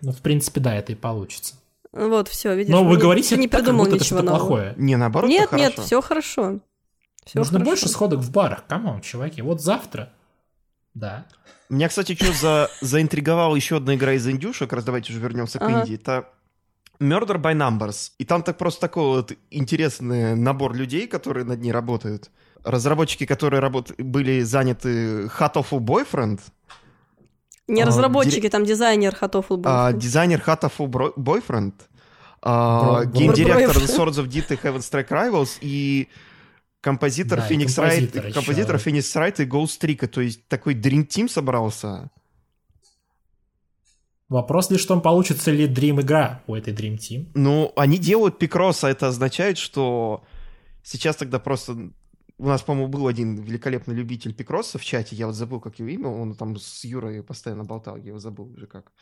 ну, 0.00 0.12
в 0.12 0.20
принципе, 0.20 0.60
да, 0.60 0.74
это 0.74 0.92
и 0.92 0.94
получится. 0.94 1.54
Вот, 1.92 2.28
все, 2.28 2.54
видишь. 2.54 2.70
Но 2.72 2.84
вы 2.84 2.96
не- 2.96 3.00
говорите, 3.02 3.30
ты 3.34 3.40
не 3.40 3.46
это 3.46 3.52
так, 3.52 3.60
как 3.60 3.64
придумал 3.66 3.84
будто 3.84 3.96
это 3.96 4.04
ничего 4.04 4.22
нового. 4.22 4.38
плохое. 4.38 4.74
Не, 4.76 4.96
наоборот, 4.96 5.30
Нет, 5.30 5.44
это 5.46 5.56
нет, 5.56 5.72
хорошо. 5.74 5.86
все 5.86 6.00
хорошо. 6.02 6.58
Все 7.24 7.38
Нужно 7.38 7.60
больше 7.60 7.88
сходок 7.88 8.20
в 8.20 8.30
барах. 8.30 8.66
Come 8.66 8.85
on, 8.85 9.00
чуваки. 9.00 9.42
Вот 9.42 9.60
завтра. 9.60 10.12
Да. 10.94 11.26
Меня, 11.68 11.88
кстати, 11.88 12.14
что 12.14 12.32
за, 12.32 12.70
заинтриговала 12.80 13.56
еще 13.56 13.78
одна 13.78 13.96
игра 13.96 14.12
из 14.12 14.26
индюшек, 14.28 14.72
раз 14.72 14.84
давайте 14.84 15.12
уже 15.12 15.20
вернемся 15.20 15.58
к 15.58 15.62
Ага. 15.62 15.80
инди. 15.80 15.96
Это 15.96 16.28
Murder 17.00 17.36
by 17.40 17.54
Numbers. 17.54 18.12
И 18.18 18.24
там 18.24 18.42
так 18.42 18.56
просто 18.56 18.80
такой 18.80 19.02
вот 19.04 19.32
интересный 19.50 20.36
набор 20.36 20.74
людей, 20.74 21.06
которые 21.08 21.44
над 21.44 21.60
ней 21.60 21.72
работают. 21.72 22.30
Разработчики, 22.62 23.26
которые 23.26 23.60
работ... 23.60 23.92
были 23.98 24.40
заняты 24.42 25.24
Hatoful 25.26 25.80
Boyfriend, 25.80 26.40
Не 27.68 27.82
А, 27.82 27.86
разработчики, 27.86 28.48
там 28.48 28.64
дизайнер 28.64 29.16
Hatoful 29.20 29.60
а, 29.64 29.90
был. 29.92 29.98
дизайнер 29.98 30.40
Bro- 30.40 31.14
Boyfriend, 31.16 31.72
а, 32.42 33.04
геймдиректор 33.04 33.76
The 33.76 33.86
Swords 33.86 34.22
of 34.22 34.28
Death 34.28 34.52
и 34.52 34.56
Heaven's 34.56 34.88
Strike 34.90 35.08
Rivals 35.08 35.58
и 35.60 36.08
композитор 36.80 37.40
Да, 37.40 37.48
Phoenix 37.48 37.74
композитор 37.74 37.84
Wright, 38.24 38.26
еще. 38.28 38.34
композитор 38.34 38.76
Phoenix 38.76 39.00
Wright 39.16 39.42
и 39.42 39.46
Ghost 39.46 39.80
Trick. 39.80 40.06
То 40.06 40.20
есть 40.20 40.46
такой 40.46 40.74
Dream 40.74 41.06
Team 41.08 41.28
собрался. 41.28 42.10
Вопрос 44.28 44.70
лишь 44.70 44.84
в 44.84 44.88
том, 44.88 45.00
получится 45.02 45.50
ли 45.52 45.68
Dream 45.68 46.00
игра 46.00 46.42
у 46.46 46.54
этой 46.54 46.72
Dream 46.74 46.96
Team. 46.96 47.30
Ну, 47.34 47.72
они 47.76 47.98
делают 47.98 48.38
пикрос, 48.38 48.82
а 48.84 48.90
это 48.90 49.08
означает, 49.08 49.56
что 49.58 50.24
сейчас 50.82 51.16
тогда 51.16 51.38
просто... 51.38 51.90
У 52.38 52.46
нас, 52.46 52.62
по-моему, 52.62 52.88
был 52.88 53.06
один 53.06 53.36
великолепный 53.36 53.94
любитель 53.94 54.34
пикроса 54.34 54.78
в 54.78 54.84
чате, 54.84 55.16
я 55.16 55.26
вот 55.26 55.34
забыл, 55.34 55.58
как 55.60 55.78
его 55.78 55.88
имя, 55.88 56.08
он 56.08 56.34
там 56.34 56.56
с 56.58 56.84
Юрой 56.84 57.22
постоянно 57.22 57.64
болтал, 57.64 57.96
я 57.96 58.08
его 58.08 58.18
забыл 58.18 58.52
уже 58.54 58.66
как 58.66 58.92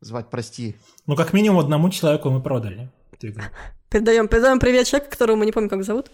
звать, 0.00 0.30
прости. 0.30 0.76
Ну, 1.06 1.16
как 1.16 1.32
минимум, 1.32 1.58
одному 1.58 1.90
человеку 1.90 2.30
мы 2.30 2.40
продали 2.40 2.90
эту 3.12 3.28
игру. 3.28 3.42
Передаем, 3.90 4.28
передаем 4.28 4.60
привет 4.60 4.86
человеку, 4.86 5.10
которого 5.10 5.36
мы 5.36 5.46
не 5.46 5.52
помним, 5.52 5.70
как 5.70 5.82
зовут. 5.84 6.10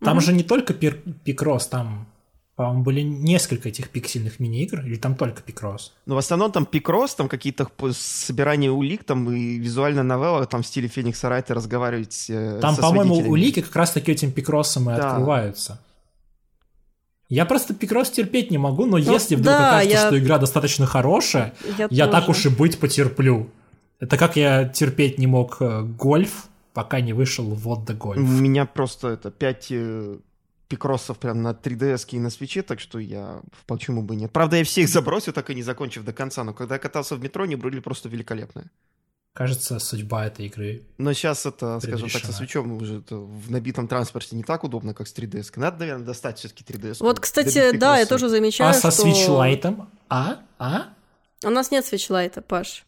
Там 0.00 0.16
Мгм. 0.18 0.20
же 0.24 0.32
не 0.32 0.44
только 0.44 0.72
пир- 0.72 1.02
пикрос, 1.24 1.66
там, 1.66 2.06
по-моему, 2.54 2.84
были 2.84 3.00
несколько 3.00 3.68
этих 3.68 3.90
пиксельных 3.90 4.38
мини-игр, 4.38 4.80
или 4.86 4.96
там 4.96 5.16
только 5.16 5.42
пикрос? 5.42 5.94
Но 6.06 6.14
в 6.14 6.18
основном 6.18 6.52
там 6.52 6.64
пикрос, 6.66 7.16
там 7.16 7.28
какие-то 7.28 7.68
собирания 7.92 8.70
улик, 8.70 9.02
там 9.02 9.28
и 9.32 9.58
визуальная 9.58 10.04
новелла, 10.04 10.46
там 10.46 10.62
в 10.62 10.66
стиле 10.66 10.86
Феникса 10.86 11.28
Райта 11.28 11.54
разговаривать 11.54 12.26
э, 12.30 12.58
Там, 12.60 12.76
по-моему, 12.76 13.16
улики 13.28 13.62
как 13.62 13.74
раз-таки 13.74 14.12
этим 14.12 14.30
пикросом 14.30 14.90
и 14.90 14.94
Да. 14.96 15.10
открываются. 15.10 15.80
Я 17.28 17.44
просто 17.44 17.74
пикрос 17.74 18.10
терпеть 18.10 18.50
не 18.50 18.58
могу, 18.58 18.86
но 18.86 18.96
Ну, 18.98 19.12
если 19.12 19.34
вдруг 19.34 19.54
да, 19.54 19.68
окажется, 19.80 19.96
я- 19.98 20.06
что 20.06 20.18
игра 20.18 20.38
достаточно 20.38 20.86
хорошая, 20.86 21.54
Я, 21.78 21.88
я 21.90 22.06
так 22.08 22.28
уж 22.28 22.46
и 22.46 22.48
быть 22.48 22.78
потерплю. 22.78 23.50
Это 24.00 24.16
как 24.16 24.36
я 24.36 24.64
терпеть 24.68 25.18
не 25.18 25.26
мог 25.26 25.56
э, 25.60 25.82
гольф, 25.82 26.46
пока 26.72 27.00
не 27.00 27.12
вышел 27.12 27.44
вот 27.44 27.90
У 27.90 27.94
гольф. 27.94 28.18
меня 28.18 28.64
просто 28.64 29.08
это 29.08 29.30
5 29.30 29.72
пикросов 30.68 31.18
прям 31.18 31.42
на 31.42 31.52
3DS 31.52 32.06
и 32.12 32.18
на 32.18 32.30
свече, 32.30 32.62
так 32.62 32.78
что 32.80 32.98
я 32.98 33.40
почему 33.66 34.02
бы 34.02 34.14
и 34.14 34.18
нет. 34.18 34.30
Правда, 34.32 34.56
я 34.56 34.64
всех 34.64 34.88
забросил, 34.88 35.32
так 35.32 35.50
и 35.50 35.54
не 35.54 35.62
закончив 35.62 36.04
до 36.04 36.12
конца, 36.12 36.44
но 36.44 36.52
когда 36.54 36.76
я 36.76 36.78
катался 36.78 37.16
в 37.16 37.22
метро, 37.22 37.44
они 37.44 37.56
были 37.56 37.80
просто 37.80 38.08
великолепные. 38.08 38.66
Кажется, 39.38 39.78
судьба 39.78 40.26
этой 40.26 40.46
игры. 40.46 40.82
Но 40.98 41.12
сейчас 41.12 41.46
это, 41.46 41.78
скажем 41.78 42.10
так, 42.10 42.24
со 42.24 42.32
свечом 42.32 42.72
уже 42.72 43.04
в 43.08 43.52
набитом 43.52 43.86
транспорте 43.86 44.34
не 44.34 44.42
так 44.42 44.64
удобно, 44.64 44.94
как 44.94 45.06
с 45.06 45.14
3DS. 45.14 45.52
Надо, 45.54 45.78
наверное, 45.78 46.04
достать 46.04 46.40
все-таки 46.40 46.64
3DS. 46.64 46.96
Вот, 46.98 47.20
кстати, 47.20 47.70
да, 47.78 47.98
я 47.98 48.06
тоже 48.06 48.28
замечаю, 48.28 48.70
А 48.70 48.74
со 48.74 48.90
что... 48.90 49.02
свитчлайтом? 49.02 49.88
А? 50.08 50.40
А? 50.58 50.86
У 51.44 51.50
нас 51.50 51.70
нет 51.70 51.86
свичлайта, 51.86 52.42
Паш. 52.42 52.84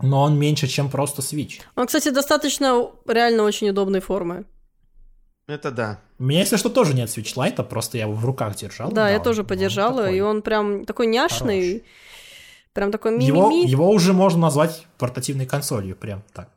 Но 0.00 0.22
он 0.22 0.38
меньше, 0.38 0.68
чем 0.68 0.90
просто 0.90 1.22
свич. 1.22 1.60
Он, 1.74 1.88
кстати, 1.88 2.10
достаточно 2.10 2.88
реально 3.08 3.42
очень 3.42 3.68
удобной 3.70 3.98
формы. 4.00 4.44
Это 5.48 5.72
да. 5.72 5.98
У 6.20 6.22
меня, 6.22 6.38
если 6.38 6.56
что, 6.56 6.68
тоже 6.68 6.94
нет 6.94 7.10
свичлайта, 7.10 7.64
просто 7.64 7.98
я 7.98 8.04
его 8.04 8.14
в 8.14 8.24
руках 8.24 8.54
держал. 8.54 8.92
да, 8.92 9.10
я 9.10 9.16
он- 9.18 9.24
тоже 9.24 9.40
он 9.40 9.48
подержала, 9.48 10.02
такой. 10.02 10.18
и 10.18 10.20
он 10.20 10.42
прям 10.42 10.84
такой 10.84 11.08
няшный, 11.08 11.82
прям 12.72 12.90
такой 12.92 13.22
Его, 13.22 13.50
ми-ми-ми. 13.50 13.70
его 13.70 13.90
уже 13.90 14.12
можно 14.12 14.40
назвать 14.42 14.86
портативной 14.98 15.46
консолью, 15.46 15.96
прям 15.96 16.22
так. 16.32 16.48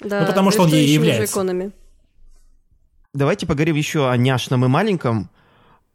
Да, 0.00 0.20
ну, 0.22 0.26
потому 0.26 0.50
что 0.50 0.62
он 0.62 0.68
ей 0.68 0.88
является. 0.88 1.24
джойконами. 1.26 1.72
Давайте 3.12 3.46
поговорим 3.46 3.76
еще 3.76 4.10
о 4.10 4.16
няшном 4.16 4.64
и 4.64 4.68
маленьком. 4.68 5.30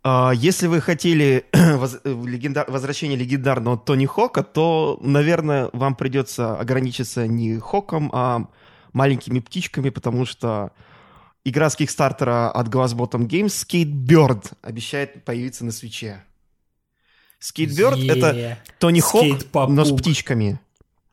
А, 0.04 0.32
Если 0.34 0.68
вы 0.68 0.80
хотели 0.80 1.46
возвращение 1.54 3.18
легендарного 3.18 3.78
Тони 3.78 4.06
Хока, 4.06 4.44
то, 4.44 4.98
наверное, 5.02 5.70
вам 5.74 5.96
придется 5.96 6.58
ограничиться 6.58 7.28
не 7.28 7.60
Хоком, 7.60 8.10
а 8.14 8.48
маленькими 8.94 9.40
птичками, 9.40 9.90
потому 9.90 10.26
что 10.26 10.72
игра 11.44 11.70
с 11.70 11.76
Кикстартера 11.76 12.50
от 12.50 12.68
Glassbottom 12.70 13.28
Games 13.28 13.48
Skatebird 13.68 14.54
обещает 14.62 15.26
появиться 15.26 15.66
на 15.66 15.72
свече. 15.72 16.24
Skatebird— 17.42 18.10
это 18.12 18.58
Тони 18.80 19.00
Хок, 19.00 19.26
но 19.70 19.86
с 19.86 19.92
птичками. 19.92 20.60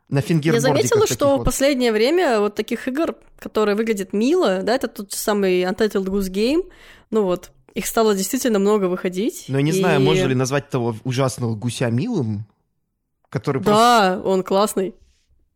На 0.08 0.20
Я 0.20 0.60
заметила, 0.60 1.06
что 1.06 1.34
в 1.34 1.38
вот. 1.38 1.44
последнее 1.44 1.90
время 1.90 2.38
вот 2.38 2.54
таких 2.54 2.86
игр, 2.86 3.16
которые 3.40 3.74
выглядят 3.74 4.12
мило, 4.12 4.62
да, 4.62 4.76
это 4.76 4.86
тот 4.86 5.10
же 5.10 5.16
самый 5.18 5.62
Untitled 5.62 6.04
Goose 6.04 6.30
Game, 6.30 6.70
ну 7.10 7.24
вот, 7.24 7.50
их 7.74 7.86
стало 7.86 8.14
действительно 8.14 8.60
много 8.60 8.84
выходить. 8.84 9.46
Но 9.48 9.58
я 9.58 9.62
не 9.62 9.70
и- 9.72 9.74
знаю, 9.80 10.00
можно 10.00 10.26
ли 10.26 10.34
назвать 10.36 10.70
того 10.70 10.94
ужасного 11.02 11.56
гуся 11.56 11.90
милым, 11.90 12.46
который 13.30 13.60
просто... 13.60 14.20
Да, 14.22 14.22
он 14.24 14.44
классный. 14.44 14.94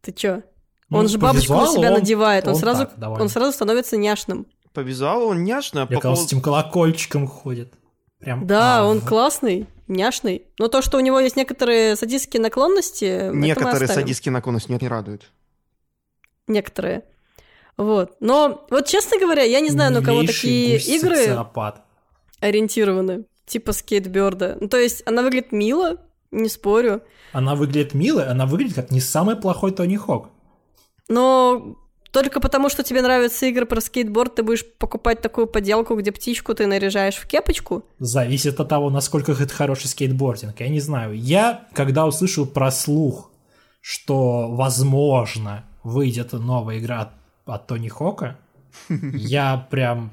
Ты 0.01 0.13
чё? 0.13 0.43
Ну, 0.89 0.99
он 0.99 1.09
же 1.09 1.19
бабочку 1.19 1.55
на 1.55 1.69
себя 1.69 1.89
он- 1.89 1.95
надевает, 2.01 2.47
он, 2.49 2.55
он 2.55 2.59
сразу, 2.59 2.87
так, 2.87 3.09
он 3.21 3.29
сразу 3.29 3.53
становится 3.53 3.97
няшным. 3.97 4.47
По 4.75 4.81
визуалу 4.81 5.27
он 5.27 5.45
няшный, 5.45 5.83
а 5.83 5.85
Я 5.85 5.87
по 5.87 5.95
когда 6.03 6.17
с 6.17 6.19
поводу... 6.19 6.27
этим 6.27 6.41
колокольчиком 6.41 7.29
ходит. 7.29 7.73
Прям. 8.21 8.47
Да, 8.47 8.81
а, 8.81 8.85
он 8.85 9.01
в- 9.01 9.09
классный, 9.09 9.67
няшный. 9.89 10.43
Но 10.59 10.69
то, 10.69 10.83
что 10.83 10.99
у 10.99 11.01
него 11.01 11.19
есть 11.19 11.37
некоторые 11.37 11.97
садистские 11.97 12.43
наклонности, 12.43 13.31
Некоторые 13.33 13.89
садистские 13.89 14.33
наклонности 14.33 14.69
меня 14.71 14.79
не 14.81 14.89
радуют. 14.89 15.31
Некоторые. 16.47 17.05
Вот. 17.77 18.17
Но 18.21 18.67
вот 18.71 18.87
честно 18.87 19.19
говоря, 19.19 19.43
я 19.43 19.61
не 19.61 19.71
знаю, 19.71 19.93
на 19.93 20.03
кого 20.03 20.23
такие 20.23 20.77
игры 20.79 21.17
социопат. 21.17 21.83
ориентированы. 22.41 23.25
Типа 23.47 23.73
скейтберда. 23.73 24.59
Ну, 24.61 24.69
то 24.69 24.77
есть 24.77 25.03
она 25.07 25.23
выглядит 25.23 25.51
мило, 25.51 25.97
не 26.31 26.49
спорю. 26.49 27.03
Она 27.33 27.55
выглядит 27.55 27.95
милой, 27.95 28.27
она 28.27 28.47
выглядит 28.47 28.75
как 28.75 28.91
не 28.91 29.01
самый 29.01 29.37
плохой 29.37 29.73
Тони 29.73 29.97
Хок. 29.97 30.29
Но 31.09 31.77
только 32.13 32.41
потому, 32.41 32.69
что 32.69 32.83
тебе 32.83 33.03
нравятся 33.03 33.47
игры 33.47 33.67
про 33.67 33.81
скейтборд, 33.81 34.35
ты 34.35 34.43
будешь 34.43 34.65
покупать 34.67 35.21
такую 35.21 35.47
поделку, 35.47 35.95
где 35.97 36.13
птичку 36.13 36.55
ты 36.55 36.67
наряжаешь 36.67 37.17
в 37.17 37.27
кепочку. 37.27 37.85
Зависит 37.99 38.59
от 38.61 38.69
того, 38.69 38.91
насколько 38.91 39.33
это 39.33 39.53
хороший 39.53 39.87
скейтбординг. 39.87 40.59
Я 40.61 40.69
не 40.69 40.81
знаю. 40.81 41.17
Я, 41.17 41.69
когда 41.73 42.07
услышал 42.07 42.47
про 42.47 42.71
слух, 42.71 43.31
что, 43.81 44.49
возможно, 44.51 45.65
выйдет 45.83 46.33
новая 46.33 46.79
игра 46.79 47.01
от, 47.03 47.11
от 47.47 47.67
Тони 47.67 47.89
Хока, 47.89 48.39
я 48.89 49.67
прям... 49.71 50.13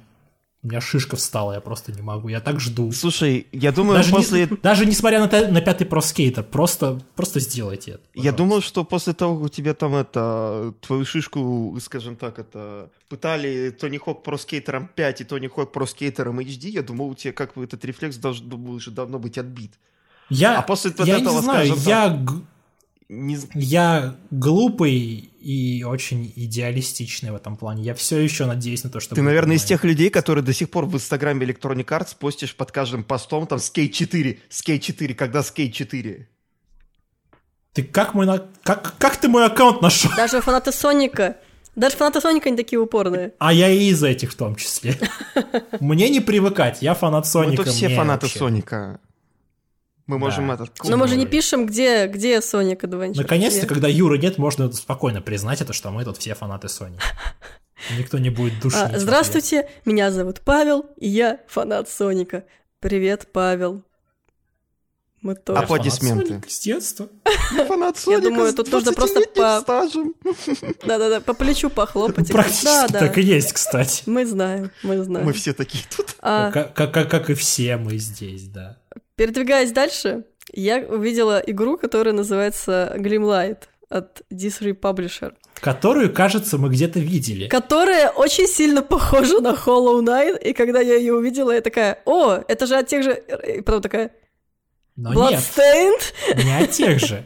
У 0.67 0.69
меня 0.69 0.81
шишка 0.81 1.15
встала, 1.15 1.53
я 1.53 1.61
просто 1.61 1.93
не 1.93 2.01
могу. 2.01 2.27
Я 2.27 2.41
так 2.41 2.59
жду. 2.59 2.91
Слушай, 2.91 3.47
я 3.53 3.71
думаю, 3.71 3.95
Даже, 3.95 4.11
после... 4.11 4.47
не- 4.51 4.57
даже 4.61 4.85
несмотря 4.85 5.25
на, 5.25 5.47
на 5.47 5.61
пятый 5.61 5.85
про 5.85 6.01
скейтер, 6.01 6.43
просто, 6.43 6.99
просто 7.15 7.39
сделайте 7.39 7.91
это. 7.91 8.01
Я 8.13 8.33
пожалуйста. 8.33 8.37
думал, 8.37 8.61
что 8.61 8.83
после 8.83 9.13
того, 9.13 9.35
как 9.37 9.45
у 9.45 9.49
тебя 9.49 9.73
там 9.73 9.95
это, 9.95 10.73
твою 10.81 11.05
шишку, 11.05 11.77
скажем 11.81 12.17
так, 12.17 12.37
это, 12.37 12.89
пытали 13.07 13.69
Тони 13.69 13.97
Хок 13.97 14.23
про 14.23 14.37
скейтером 14.37 14.89
5 14.93 15.21
и 15.21 15.23
Тони 15.23 15.47
Хок 15.47 15.71
про 15.71 15.85
скейтером 15.87 16.41
HD, 16.41 16.67
я 16.67 16.83
думал, 16.83 17.07
у 17.11 17.15
тебя 17.15 17.31
как 17.31 17.53
бы 17.53 17.63
этот 17.63 17.85
рефлекс 17.85 18.17
должен 18.17 18.49
был 18.49 18.71
уже 18.73 18.91
давно 18.91 19.19
быть 19.19 19.37
отбит. 19.37 19.71
Я, 20.29 20.57
А 20.59 20.61
после 20.63 20.91
я 21.05 21.19
этого, 21.19 21.35
не 21.37 21.41
знаю, 21.43 21.67
скажем 21.77 21.83
я, 23.09 23.37
з- 23.37 23.47
я 23.53 24.15
глупый 24.31 25.29
и 25.47 25.83
очень 25.85 26.33
идеалистичный 26.35 27.31
в 27.31 27.35
этом 27.35 27.55
плане. 27.55 27.81
Я 27.83 27.93
все 27.93 28.17
еще 28.19 28.45
надеюсь 28.45 28.83
на 28.83 28.89
то, 28.89 28.99
что... 28.99 29.15
Ты, 29.15 29.21
наверное, 29.21 29.55
из 29.55 29.61
онлайн. 29.61 29.67
тех 29.69 29.83
людей, 29.85 30.09
которые 30.09 30.43
до 30.43 30.51
сих 30.51 30.69
пор 30.69 30.85
в 30.87 30.93
Инстаграме 30.95 31.45
Electronic 31.47 31.85
Arts 31.85 32.17
постишь 32.19 32.53
под 32.53 32.73
каждым 32.73 33.05
постом 33.05 33.47
там 33.47 33.57
скейт 33.59 33.93
4, 33.93 34.39
скейт 34.49 34.81
4, 34.81 35.15
когда 35.15 35.41
скейт 35.43 35.73
4. 35.73 36.27
Ты 37.73 37.83
как 37.83 38.13
мой... 38.13 38.25
на- 38.25 38.45
Как, 38.63 38.97
как 38.97 39.15
ты 39.15 39.29
мой 39.29 39.45
аккаунт 39.45 39.81
нашел? 39.81 40.11
Даже 40.17 40.41
фанаты 40.41 40.73
Соника. 40.73 41.37
Даже 41.77 41.95
фанаты 41.95 42.19
Соника 42.19 42.49
не 42.49 42.57
такие 42.57 42.79
упорные. 42.79 43.31
А 43.39 43.53
я 43.53 43.69
и 43.69 43.85
из 43.85 44.03
этих 44.03 44.31
в 44.33 44.35
том 44.35 44.55
числе. 44.57 44.97
Мне 45.79 46.09
не 46.09 46.19
привыкать, 46.19 46.81
я 46.81 46.93
фанат 46.93 47.23
Мы 47.23 47.29
Соника. 47.31 47.63
тут 47.63 47.73
все 47.73 47.87
фанаты 47.95 48.25
вообще- 48.25 48.39
Соника. 48.39 48.99
Мы 50.07 50.17
можем 50.19 50.47
Да. 50.47 50.53
этот... 50.55 50.71
Но 50.85 50.95
мы 50.97 51.07
же 51.07 51.17
не 51.17 51.25
пишем, 51.25 51.65
где, 51.65 52.07
где 52.07 52.37
Sonic 52.37 52.79
Adventure. 52.81 53.17
Наконец-то, 53.17 53.59
Где? 53.59 53.67
когда 53.67 53.87
Юры 53.89 54.17
нет, 54.17 54.37
можно 54.37 54.71
спокойно 54.71 55.21
признать 55.21 55.61
это, 55.61 55.73
что 55.73 55.91
мы 55.91 56.05
тут 56.05 56.17
все 56.17 56.33
фанаты 56.33 56.67
Sony. 56.67 56.97
Никто 57.97 58.17
не 58.17 58.29
будет 58.29 58.59
душить. 58.61 58.79
А, 58.79 58.83
в 58.83 58.87
ответ. 58.87 59.01
здравствуйте, 59.01 59.69
меня 59.85 60.11
зовут 60.11 60.41
Павел, 60.41 60.85
и 60.97 61.07
я 61.09 61.39
фанат 61.47 61.89
Соника. 61.89 62.45
Привет, 62.79 63.27
Павел. 63.33 63.83
Мы 65.21 65.35
тоже. 65.35 65.59
А 65.59 65.61
Я 65.61 65.67
фанат 65.67 65.81
Аплодисменты. 65.81 66.27
Соника 66.27 66.49
С 66.49 66.59
детства. 66.59 67.07
Фанат 67.67 67.95
Я 67.97 68.01
Соника 68.01 68.21
думаю, 68.21 68.51
с 68.51 68.55
тут 68.55 68.71
нужно 68.71 68.93
просто 68.93 69.19
20-летним 69.19 69.43
по- 69.43 69.59
стажем. 69.61 70.13
Да-да-да, 70.85 71.19
по 71.21 71.33
плечу 71.33 71.69
похлопать. 71.69 72.31
Практически 72.31 72.65
Да, 72.65 72.87
да. 72.87 72.99
так 72.99 73.17
и 73.17 73.21
есть, 73.23 73.51
кстати. 73.51 74.03
Мы 74.05 74.25
знаем, 74.25 74.71
мы 74.83 75.03
знаем. 75.03 75.25
Мы 75.25 75.33
все 75.33 75.53
такие 75.53 75.83
тут. 75.95 76.15
А, 76.19 76.51
как- 76.51 76.73
как- 76.73 77.09
как 77.09 77.29
и 77.29 77.33
все 77.33 77.77
мы 77.77 77.97
здесь, 77.97 78.43
да. 78.47 78.77
Передвигаясь 79.17 79.71
дальше, 79.73 80.23
я 80.53 80.77
увидела 80.77 81.39
игру, 81.45 81.77
которая 81.77 82.13
называется 82.13 82.93
Glimlight 82.97 83.63
от 83.89 84.21
D3 84.31 84.79
Publisher, 84.79 85.33
Которую, 85.59 86.13
кажется, 86.13 86.57
мы 86.57 86.69
где-то 86.69 86.99
видели. 86.99 87.47
которая 87.47 88.09
очень 88.11 88.47
сильно 88.47 88.81
похожа 88.83 89.39
на 89.41 89.53
Hollow 89.53 90.01
Knight, 90.03 90.39
и 90.41 90.53
когда 90.53 90.79
я 90.79 90.95
ее 90.95 91.15
увидела, 91.15 91.51
я 91.51 91.61
такая, 91.61 91.99
о, 92.05 92.37
это 92.47 92.67
же 92.67 92.75
от 92.77 92.87
тех 92.87 93.03
же... 93.03 93.21
И 93.57 93.61
потом 93.61 93.81
такая, 93.81 94.11
Но 94.95 95.13
нет, 95.29 95.39
Bloodstained? 95.39 96.43
не 96.45 96.63
от 96.63 96.71
тех 96.71 96.99
же. 96.99 97.25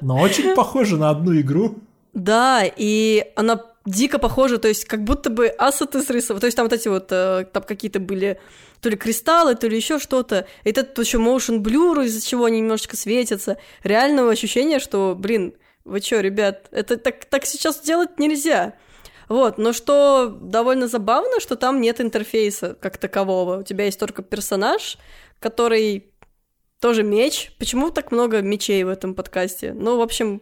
Но 0.00 0.20
очень 0.20 0.54
похоже 0.54 0.96
на 0.96 1.10
одну 1.10 1.38
игру. 1.40 1.78
Да, 2.14 2.62
и 2.64 3.26
она 3.34 3.60
дико 3.84 4.18
похожа, 4.18 4.58
то 4.58 4.68
есть 4.68 4.84
как 4.84 5.02
будто 5.04 5.28
бы 5.30 5.48
ассеты 5.48 6.02
срисованы, 6.02 6.40
то 6.40 6.46
есть 6.46 6.56
там 6.56 6.66
вот 6.66 6.72
эти 6.72 6.88
вот, 6.88 7.08
э, 7.10 7.46
там 7.52 7.62
какие-то 7.62 7.98
были 8.00 8.38
то 8.80 8.88
ли 8.88 8.96
кристаллы, 8.96 9.54
то 9.54 9.66
ли 9.68 9.76
еще 9.76 9.98
что-то, 9.98 10.46
и 10.64 10.70
это 10.70 10.84
тут 10.84 11.04
еще 11.04 11.18
motion 11.18 11.60
blur, 11.60 12.04
из-за 12.04 12.24
чего 12.24 12.44
они 12.44 12.60
немножечко 12.60 12.96
светятся, 12.96 13.58
реального 13.82 14.30
ощущения, 14.30 14.78
что, 14.78 15.14
блин, 15.18 15.54
вы 15.84 16.00
чё, 16.00 16.20
ребят, 16.20 16.68
это 16.70 16.96
так, 16.96 17.24
так 17.24 17.46
сейчас 17.46 17.80
делать 17.80 18.18
нельзя. 18.18 18.74
Вот, 19.28 19.58
но 19.58 19.72
что 19.72 20.28
довольно 20.28 20.88
забавно, 20.88 21.40
что 21.40 21.56
там 21.56 21.80
нет 21.80 22.00
интерфейса 22.00 22.74
как 22.80 22.96
такового. 22.96 23.58
У 23.58 23.62
тебя 23.62 23.84
есть 23.84 24.00
только 24.00 24.22
персонаж, 24.22 24.96
который 25.38 26.12
тоже 26.80 27.02
меч. 27.02 27.52
Почему 27.58 27.90
так 27.90 28.10
много 28.10 28.40
мечей 28.40 28.84
в 28.84 28.88
этом 28.88 29.14
подкасте? 29.14 29.74
Ну, 29.74 29.98
в 29.98 30.00
общем, 30.00 30.40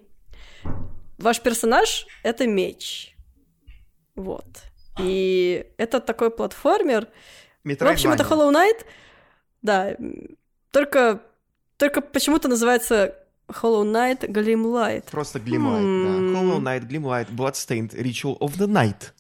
ваш 1.18 1.41
персонаж— 1.41 2.07
это 2.22 2.47
меч. 2.47 3.16
Вот. 4.14 4.47
И 5.01 5.66
это 5.78 6.01
такой 6.01 6.30
платформер. 6.30 7.09
В 7.74 7.82
общем, 7.82 8.10
это 8.12 8.22
Metroidvania. 8.22 8.28
Hollow 8.30 8.52
Knight. 8.52 8.84
Да, 9.62 9.96
только, 10.70 11.20
только 11.76 12.00
почему-то 12.00 12.48
называется 12.48 13.14
Hollow 13.48 13.84
Knight 13.84 14.20
Glimlight. 14.28 15.04
Просто 15.10 15.38
Glimlight, 15.38 15.80
М. 15.80 16.32
да. 16.34 16.40
Hollow 16.40 16.60
Knight, 16.60 16.88
Glimlight, 16.88 17.30
Bloodstained, 17.34 17.94
Ritual 17.94 18.38
of 18.38 18.56
the 18.56 18.66
Night. 18.68 19.12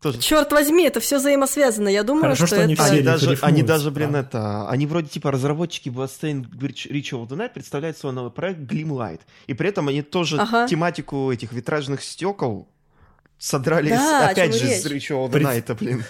Тоже. 0.00 0.20
Черт 0.20 0.52
возьми, 0.52 0.84
это 0.86 1.00
все 1.00 1.16
взаимосвязано. 1.16 1.88
Я 1.88 2.02
думаю, 2.02 2.24
Хорошо, 2.24 2.46
что, 2.46 2.56
что 2.56 2.64
они 2.64 2.74
это... 2.74 2.84
Они 2.84 3.00
даже, 3.00 3.38
они 3.40 3.62
даже, 3.62 3.90
блин, 3.90 4.10
правда. 4.10 4.28
это, 4.28 4.68
они 4.68 4.86
вроде 4.86 5.08
типа 5.08 5.30
разработчики 5.30 5.88
Bloodstained 5.88 6.50
Ritual 6.50 7.26
of 7.26 7.28
the 7.28 7.36
Night 7.38 7.54
представляют 7.54 7.96
свой 7.96 8.12
новый 8.12 8.30
проект 8.30 8.60
Glimlight. 8.60 9.20
И 9.46 9.54
при 9.54 9.70
этом 9.70 9.88
они 9.88 10.02
тоже 10.02 10.36
Ага. 10.38 10.68
тематику 10.68 11.32
этих 11.32 11.52
витражных 11.54 12.02
стекол 12.02 12.68
содрали, 13.38 13.88
Да, 13.90 14.28
с- 14.28 14.32
опять 14.32 14.54
же, 14.54 14.66
речь? 14.66 14.82
с 14.82 14.86
Ritual 14.86 15.26
of 15.26 15.30
the 15.30 15.40
Night, 15.40 15.74
блин. 15.78 16.04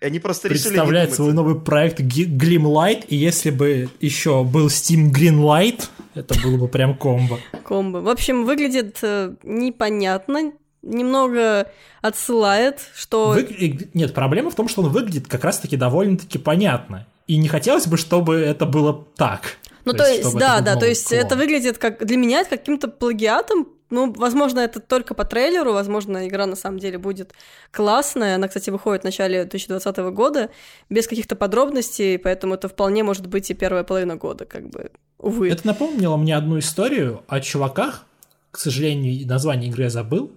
Они 0.00 0.18
просто 0.18 0.48
решили 0.48 0.68
Представляет 0.68 1.14
свой 1.14 1.32
новый 1.32 1.58
проект 1.58 2.00
Glimlight, 2.00 3.06
и 3.08 3.16
если 3.16 3.50
бы 3.50 3.88
еще 4.00 4.44
был 4.44 4.66
Steam 4.66 5.10
Greenlight, 5.10 5.84
это 6.14 6.38
было 6.42 6.58
бы 6.58 6.68
прям 6.68 6.96
комбо. 6.96 7.38
комбо. 7.64 7.98
В 7.98 8.08
общем, 8.08 8.44
выглядит 8.44 8.98
э, 9.02 9.34
непонятно, 9.42 10.52
немного 10.82 11.70
отсылает, 12.02 12.80
что... 12.94 13.34
Выгля- 13.34 13.88
Нет, 13.94 14.14
проблема 14.14 14.50
в 14.50 14.54
том, 14.54 14.68
что 14.68 14.82
он 14.82 14.90
выглядит 14.90 15.28
как 15.28 15.44
раз-таки 15.44 15.76
довольно-таки 15.76 16.38
понятно. 16.38 17.06
И 17.26 17.36
не 17.38 17.48
хотелось 17.48 17.86
бы, 17.86 17.96
чтобы 17.96 18.36
это 18.36 18.66
было 18.66 19.06
так. 19.16 19.56
Ну, 19.84 19.92
то 19.92 20.04
есть, 20.04 20.20
чтобы 20.20 20.40
да, 20.40 20.60
да, 20.60 20.76
то 20.76 20.86
есть 20.86 21.08
клон. 21.08 21.20
это 21.20 21.36
выглядит 21.36 21.78
как 21.78 22.04
для 22.04 22.16
меня 22.16 22.40
это 22.40 22.50
каким-то 22.56 22.88
плагиатом. 22.88 23.68
Ну, 23.90 24.12
возможно, 24.12 24.60
это 24.60 24.80
только 24.80 25.14
по 25.14 25.24
трейлеру, 25.24 25.72
возможно, 25.72 26.26
игра 26.26 26.46
на 26.46 26.56
самом 26.56 26.78
деле 26.78 26.98
будет 26.98 27.32
классная. 27.70 28.34
Она, 28.34 28.48
кстати, 28.48 28.70
выходит 28.70 29.02
в 29.02 29.04
начале 29.04 29.44
2020 29.44 29.96
года 30.12 30.50
без 30.90 31.06
каких-то 31.06 31.36
подробностей, 31.36 32.18
поэтому 32.18 32.54
это 32.54 32.68
вполне 32.68 33.04
может 33.04 33.28
быть 33.28 33.50
и 33.50 33.54
первая 33.54 33.84
половина 33.84 34.16
года, 34.16 34.44
как 34.44 34.68
бы, 34.68 34.90
увы. 35.18 35.50
Это 35.50 35.66
напомнило 35.66 36.16
мне 36.16 36.36
одну 36.36 36.58
историю 36.58 37.22
о 37.28 37.40
чуваках, 37.40 38.04
к 38.50 38.58
сожалению, 38.58 39.26
название 39.28 39.70
игры 39.70 39.84
я 39.84 39.90
забыл, 39.90 40.32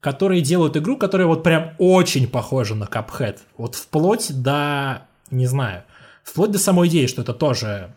которые 0.00 0.40
делают 0.40 0.76
игру, 0.76 0.96
которая 0.96 1.28
вот 1.28 1.42
прям 1.42 1.74
очень 1.78 2.26
похожа 2.26 2.74
на 2.74 2.84
Cuphead. 2.84 3.38
Вот 3.56 3.74
вплоть 3.76 4.32
до, 4.42 5.02
не 5.30 5.46
знаю, 5.46 5.84
вплоть 6.24 6.50
до 6.50 6.58
самой 6.58 6.88
идеи, 6.88 7.06
что 7.06 7.22
это 7.22 7.34
тоже 7.34 7.92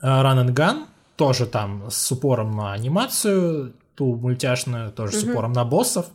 э, 0.00 0.06
run 0.06 0.46
and 0.46 0.54
gun, 0.54 0.86
тоже 1.16 1.46
там 1.46 1.90
с 1.90 2.10
упором 2.12 2.56
на 2.56 2.72
анимацию, 2.72 3.74
ту 3.94 4.16
мультяшную, 4.16 4.92
тоже 4.92 5.18
с 5.18 5.24
упором 5.24 5.52
на 5.52 5.64
боссов. 5.64 6.06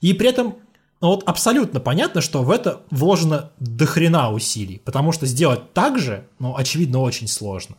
И 0.00 0.12
при 0.14 0.28
этом 0.28 0.56
ну 1.00 1.08
вот 1.08 1.22
абсолютно 1.26 1.80
понятно, 1.80 2.20
что 2.20 2.42
в 2.42 2.50
это 2.50 2.82
вложено 2.90 3.50
дохрена 3.58 4.32
усилий, 4.32 4.82
потому 4.84 5.12
что 5.12 5.24
сделать 5.26 5.72
так 5.72 5.98
же, 5.98 6.26
ну, 6.38 6.56
очевидно, 6.56 7.00
очень 7.00 7.26
сложно. 7.26 7.76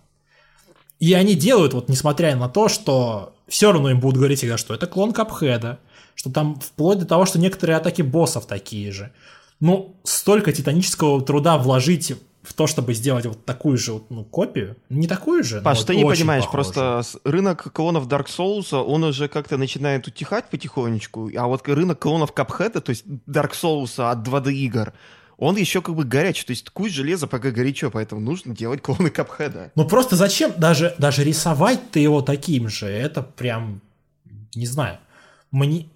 И 0.99 1.13
они 1.13 1.35
делают, 1.35 1.73
вот 1.73 1.87
несмотря 1.87 2.35
на 2.35 2.49
то, 2.49 2.67
что 2.67 3.33
все 3.47 3.71
равно 3.71 3.91
им 3.91 3.99
будут 3.99 4.17
говорить 4.17 4.39
всегда, 4.39 4.57
что 4.57 4.73
это 4.73 4.87
клон 4.87 5.13
Капхеда, 5.13 5.79
что 6.15 6.31
там 6.31 6.59
вплоть 6.59 6.99
до 6.99 7.05
того, 7.05 7.25
что 7.25 7.39
некоторые 7.39 7.77
атаки 7.77 8.01
боссов 8.01 8.45
такие 8.45 8.91
же. 8.91 9.11
Ну, 9.59 9.95
столько 10.03 10.51
титанического 10.51 11.21
труда 11.21 11.57
вложить 11.57 12.13
в 12.43 12.53
то, 12.53 12.67
чтобы 12.67 12.93
сделать 12.93 13.25
вот 13.25 13.45
такую 13.45 13.77
же 13.77 13.93
вот, 13.93 14.09
ну, 14.09 14.23
копию. 14.23 14.75
Не 14.89 15.07
такую 15.07 15.43
же, 15.43 15.61
Паш, 15.61 15.79
вот 15.79 15.87
ты 15.87 15.95
не 15.95 16.03
понимаешь, 16.03 16.45
похожую. 16.45 16.73
просто 16.73 17.19
рынок 17.23 17.71
клонов 17.71 18.07
Dark 18.07 18.27
Souls, 18.27 18.73
он 18.73 19.03
уже 19.03 19.27
как-то 19.27 19.57
начинает 19.57 20.07
утихать 20.07 20.49
потихонечку, 20.49 21.29
а 21.35 21.47
вот 21.47 21.67
рынок 21.67 21.99
клонов 21.99 22.33
Cuphead, 22.33 22.81
то 22.81 22.89
есть 22.89 23.05
Dark 23.27 23.51
Souls 23.51 23.99
от 23.99 24.27
2D 24.27 24.51
игр, 24.53 24.93
он 25.37 25.55
еще 25.55 25.81
как 25.81 25.95
бы 25.95 26.03
горячий, 26.03 26.45
то 26.45 26.51
есть 26.51 26.69
куй 26.69 26.89
железо 26.89 27.27
пока 27.27 27.51
горячо, 27.51 27.89
поэтому 27.89 28.21
нужно 28.21 28.55
делать 28.55 28.81
клоны 28.81 29.07
Cuphead. 29.07 29.71
Ну 29.75 29.85
просто 29.85 30.15
зачем 30.15 30.53
даже, 30.57 30.95
даже 30.97 31.23
рисовать-то 31.23 31.99
его 31.99 32.21
таким 32.21 32.69
же? 32.69 32.87
Это 32.87 33.23
прям, 33.23 33.81
не 34.55 34.65
знаю. 34.65 34.99
Мне, 35.51 35.89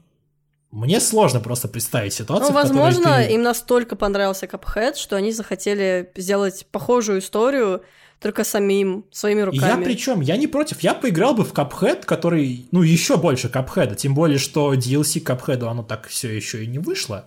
мне 0.75 0.99
сложно 0.99 1.39
просто 1.39 1.67
представить 1.67 2.13
ситуацию, 2.13 2.49
Ну, 2.49 2.53
возможно, 2.55 3.17
ты- 3.17 3.33
им 3.33 3.41
настолько 3.43 3.95
понравился 3.95 4.45
Cuphead, 4.45 4.95
что 4.95 5.15
они 5.15 5.31
захотели 5.31 6.11
сделать 6.15 6.65
похожую 6.71 7.19
историю, 7.19 7.81
только 8.19 8.43
самим, 8.43 9.05
своими 9.11 9.39
И 9.39 9.41
я 9.41 9.45
руками. 9.45 9.83
причем, 9.83 10.21
я 10.21 10.37
не 10.37 10.47
против, 10.47 10.81
я 10.81 10.93
поиграл 10.93 11.33
бы 11.35 11.43
в 11.43 11.53
Cuphead, 11.53 12.05
который, 12.05 12.67
ну, 12.71 12.81
еще 12.81 13.17
больше 13.17 13.47
Cuphead, 13.47 13.95
тем 13.95 14.15
более, 14.15 14.37
что 14.37 14.73
DLC 14.73 15.21
Cuphead, 15.23 15.63
оно 15.65 15.83
так 15.83 16.07
все 16.07 16.29
еще 16.35 16.63
и 16.63 16.67
не 16.67 16.79
вышло. 16.79 17.25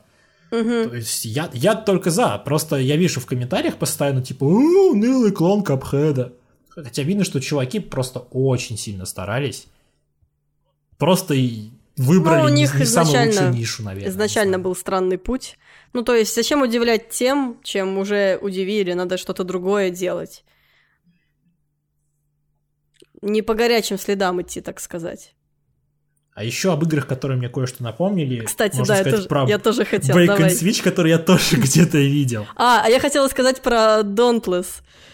Мгм. 0.50 0.88
То 0.90 0.96
есть 0.96 1.24
я, 1.26 1.50
я 1.52 1.74
только 1.74 2.10
за, 2.10 2.38
просто 2.38 2.76
я 2.76 2.96
вижу 2.96 3.20
в 3.20 3.26
комментариях 3.26 3.76
постоянно, 3.76 4.22
типа, 4.22 4.44
«О, 4.44 4.90
унылый 4.92 5.30
клон 5.32 5.62
Cuphead. 5.62 6.32
Хотя 6.70 7.02
видно, 7.02 7.24
что 7.24 7.40
чуваки 7.40 7.80
просто 7.80 8.20
очень 8.20 8.78
сильно 8.78 9.04
старались. 9.04 9.66
Просто 10.96 11.34
и 11.34 11.70
выбрали 11.98 12.38
Ну, 12.40 12.44
у 12.46 12.48
не- 12.48 12.62
них 12.62 12.74
не, 12.74 12.84
самую 12.86 13.10
изначально- 13.12 13.30
лучшую 13.48 13.52
нишу, 13.52 13.82
наверное. 13.82 14.10
Изначально 14.10 14.56
не 14.56 14.62
был 14.62 14.74
странный 14.74 15.18
путь. 15.18 15.58
Ну, 15.92 16.02
то 16.02 16.14
есть, 16.14 16.34
зачем 16.34 16.62
удивлять 16.62 17.10
тем, 17.10 17.58
чем 17.62 17.98
уже 17.98 18.38
удивили, 18.40 18.92
надо 18.94 19.16
что-то 19.18 19.44
другое 19.44 19.90
делать. 19.90 20.44
Не 23.22 23.42
по 23.42 23.54
горячим 23.54 23.98
следам 23.98 24.40
идти, 24.42 24.60
так 24.60 24.80
сказать. 24.80 25.34
А 26.38 26.44
еще 26.44 26.72
об 26.72 26.84
играх, 26.84 27.08
которые 27.08 27.36
мне 27.36 27.48
кое-что 27.48 27.82
напомнили. 27.82 28.44
Кстати, 28.44 28.76
можно 28.76 28.94
да, 28.94 28.98
я 28.98 29.02
сказать 29.02 29.16
тоже, 29.16 29.28
про 29.28 29.48
я 29.48 29.58
тоже 29.58 29.84
хотела. 29.84 30.16
Bacon 30.16 30.26
давай. 30.26 30.52
Switch, 30.52 30.84
который 30.84 31.10
я 31.10 31.18
тоже 31.18 31.56
где-то 31.56 31.98
видел. 31.98 32.46
А, 32.54 32.84
а 32.84 32.88
я 32.88 33.00
хотела 33.00 33.26
сказать 33.26 33.60
про 33.60 34.02
Dauntless, 34.02 34.66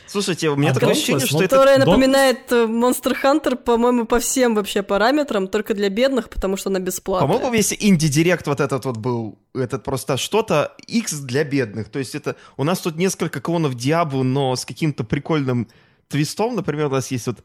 Слушайте, 0.07 0.51
у 0.51 0.57
меня 0.57 0.72
А 0.72 0.75
такое 0.75 0.91
Dauntless, 0.91 0.93
ощущение, 0.93 1.27
что 1.27 1.39
ну, 1.39 1.45
это... 1.45 1.57
которая 1.57 1.79
напоминает 1.79 2.53
э, 2.53 2.66
Monster 2.66 3.16
Hunter, 3.22 3.57
по-моему, 3.57 4.05
по 4.05 4.18
всем 4.18 4.55
вообще 4.55 4.83
параметрам, 4.83 5.49
только 5.49 5.72
для 5.72 5.89
бедных, 5.89 6.29
потому 6.29 6.59
что 6.59 6.68
она 6.68 6.79
бесплатная. 6.79 7.27
По-моему, 7.27 7.51
весь 7.55 7.72
инди-директ 7.72 8.47
вот 8.47 8.61
этот 8.61 8.85
вот 8.85 8.99
был, 8.99 9.39
этот 9.55 9.83
просто 9.83 10.18
что-то 10.18 10.75
X 10.87 11.20
для 11.20 11.43
бедных. 11.43 11.89
То 11.89 12.01
есть 12.01 12.14
это 12.14 12.37
у 12.59 12.64
нас 12.64 12.81
тут 12.81 12.97
несколько 12.97 13.41
клонов 13.41 13.77
Диабло, 13.77 14.22
но 14.25 14.55
с 14.55 14.66
каким-то 14.66 15.05
прикольным 15.05 15.68
твистом. 16.09 16.55
Например, 16.55 16.87
у 16.87 16.91
нас 16.91 17.11
есть 17.11 17.27
вот 17.27 17.39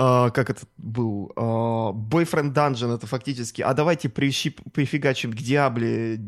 а, 0.00 0.30
как 0.30 0.48
это 0.50 0.62
был, 0.76 1.32
а, 1.34 1.90
Boyfriend 1.92 2.54
Dungeon, 2.54 2.94
это 2.94 3.06
фактически, 3.08 3.62
а 3.62 3.74
давайте 3.74 4.08
прищип- 4.08 4.62
прифигачим 4.72 5.32
к 5.32 5.36
Диабле 5.36 6.20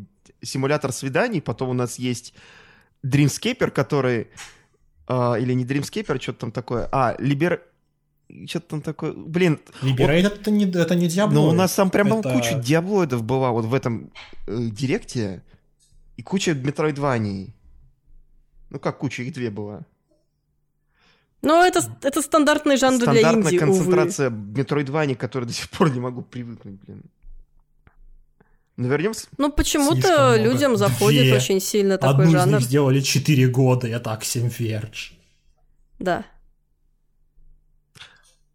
симулятор 0.42 0.90
свиданий, 0.92 1.40
потом 1.40 1.68
у 1.68 1.72
нас 1.72 1.96
есть 1.98 2.34
Dreamscaper, 3.06 3.70
который, 3.70 4.26
а, 5.06 5.36
или 5.38 5.52
не 5.54 5.64
Dreamscaper, 5.64 6.20
что-то 6.20 6.38
там 6.40 6.50
такое, 6.52 6.88
а, 6.90 7.14
Liber... 7.20 7.60
что-то 8.46 8.66
там 8.70 8.82
такое... 8.82 9.12
Блин, 9.12 9.60
Liberated 9.82 10.40
это 10.40 10.50
не, 10.50 10.64
это 10.64 10.96
не 10.96 11.06
Diablo. 11.06 11.30
но 11.32 11.48
у 11.48 11.52
нас 11.52 11.72
там 11.74 11.90
прям 11.90 12.08
Это- 12.12 12.32
куча 12.32 12.54
диаблоидов 12.58 13.22
была 13.22 13.50
вот 13.52 13.66
в 13.66 13.74
этом 13.74 14.10
э, 14.48 14.68
директе, 14.72 15.42
и 16.16 16.22
куча 16.22 16.54
метроидваний. 16.54 17.54
Ну 18.70 18.78
как 18.80 18.98
куча, 18.98 19.22
их 19.22 19.32
две 19.32 19.50
была. 19.50 19.84
Ну, 21.42 21.62
это, 21.64 21.80
это 22.02 22.20
стандартный 22.22 22.76
жанр 22.76 22.98
для 22.98 23.12
Стандартная 23.20 23.52
инди, 23.52 23.64
увы. 23.64 23.76
концентрация 23.78 24.30
метроидваний, 24.30 25.14
которой 25.14 25.46
до 25.46 25.52
сих 25.52 25.70
пор 25.70 25.90
не 25.90 26.00
могу 26.00 26.22
привыкнуть, 26.22 26.78
блин. 26.86 27.02
Ну, 28.76 28.88
вернемся. 28.88 29.26
Ну, 29.38 29.50
почему-то 29.52 30.08
много. 30.08 30.36
людям 30.42 30.76
заходит 30.76 31.22
Две. 31.22 31.36
очень 31.36 31.60
сильно 31.60 31.98
такой 31.98 32.10
Одну 32.14 32.24
из 32.24 32.30
жанр. 32.32 32.52
них 32.58 32.60
сделали 32.62 33.00
4 33.00 33.48
года, 33.48 33.86
и 33.86 33.90
это 33.90 34.10
Axiom 34.10 34.50
Verge. 34.56 35.12
Да. 35.98 36.24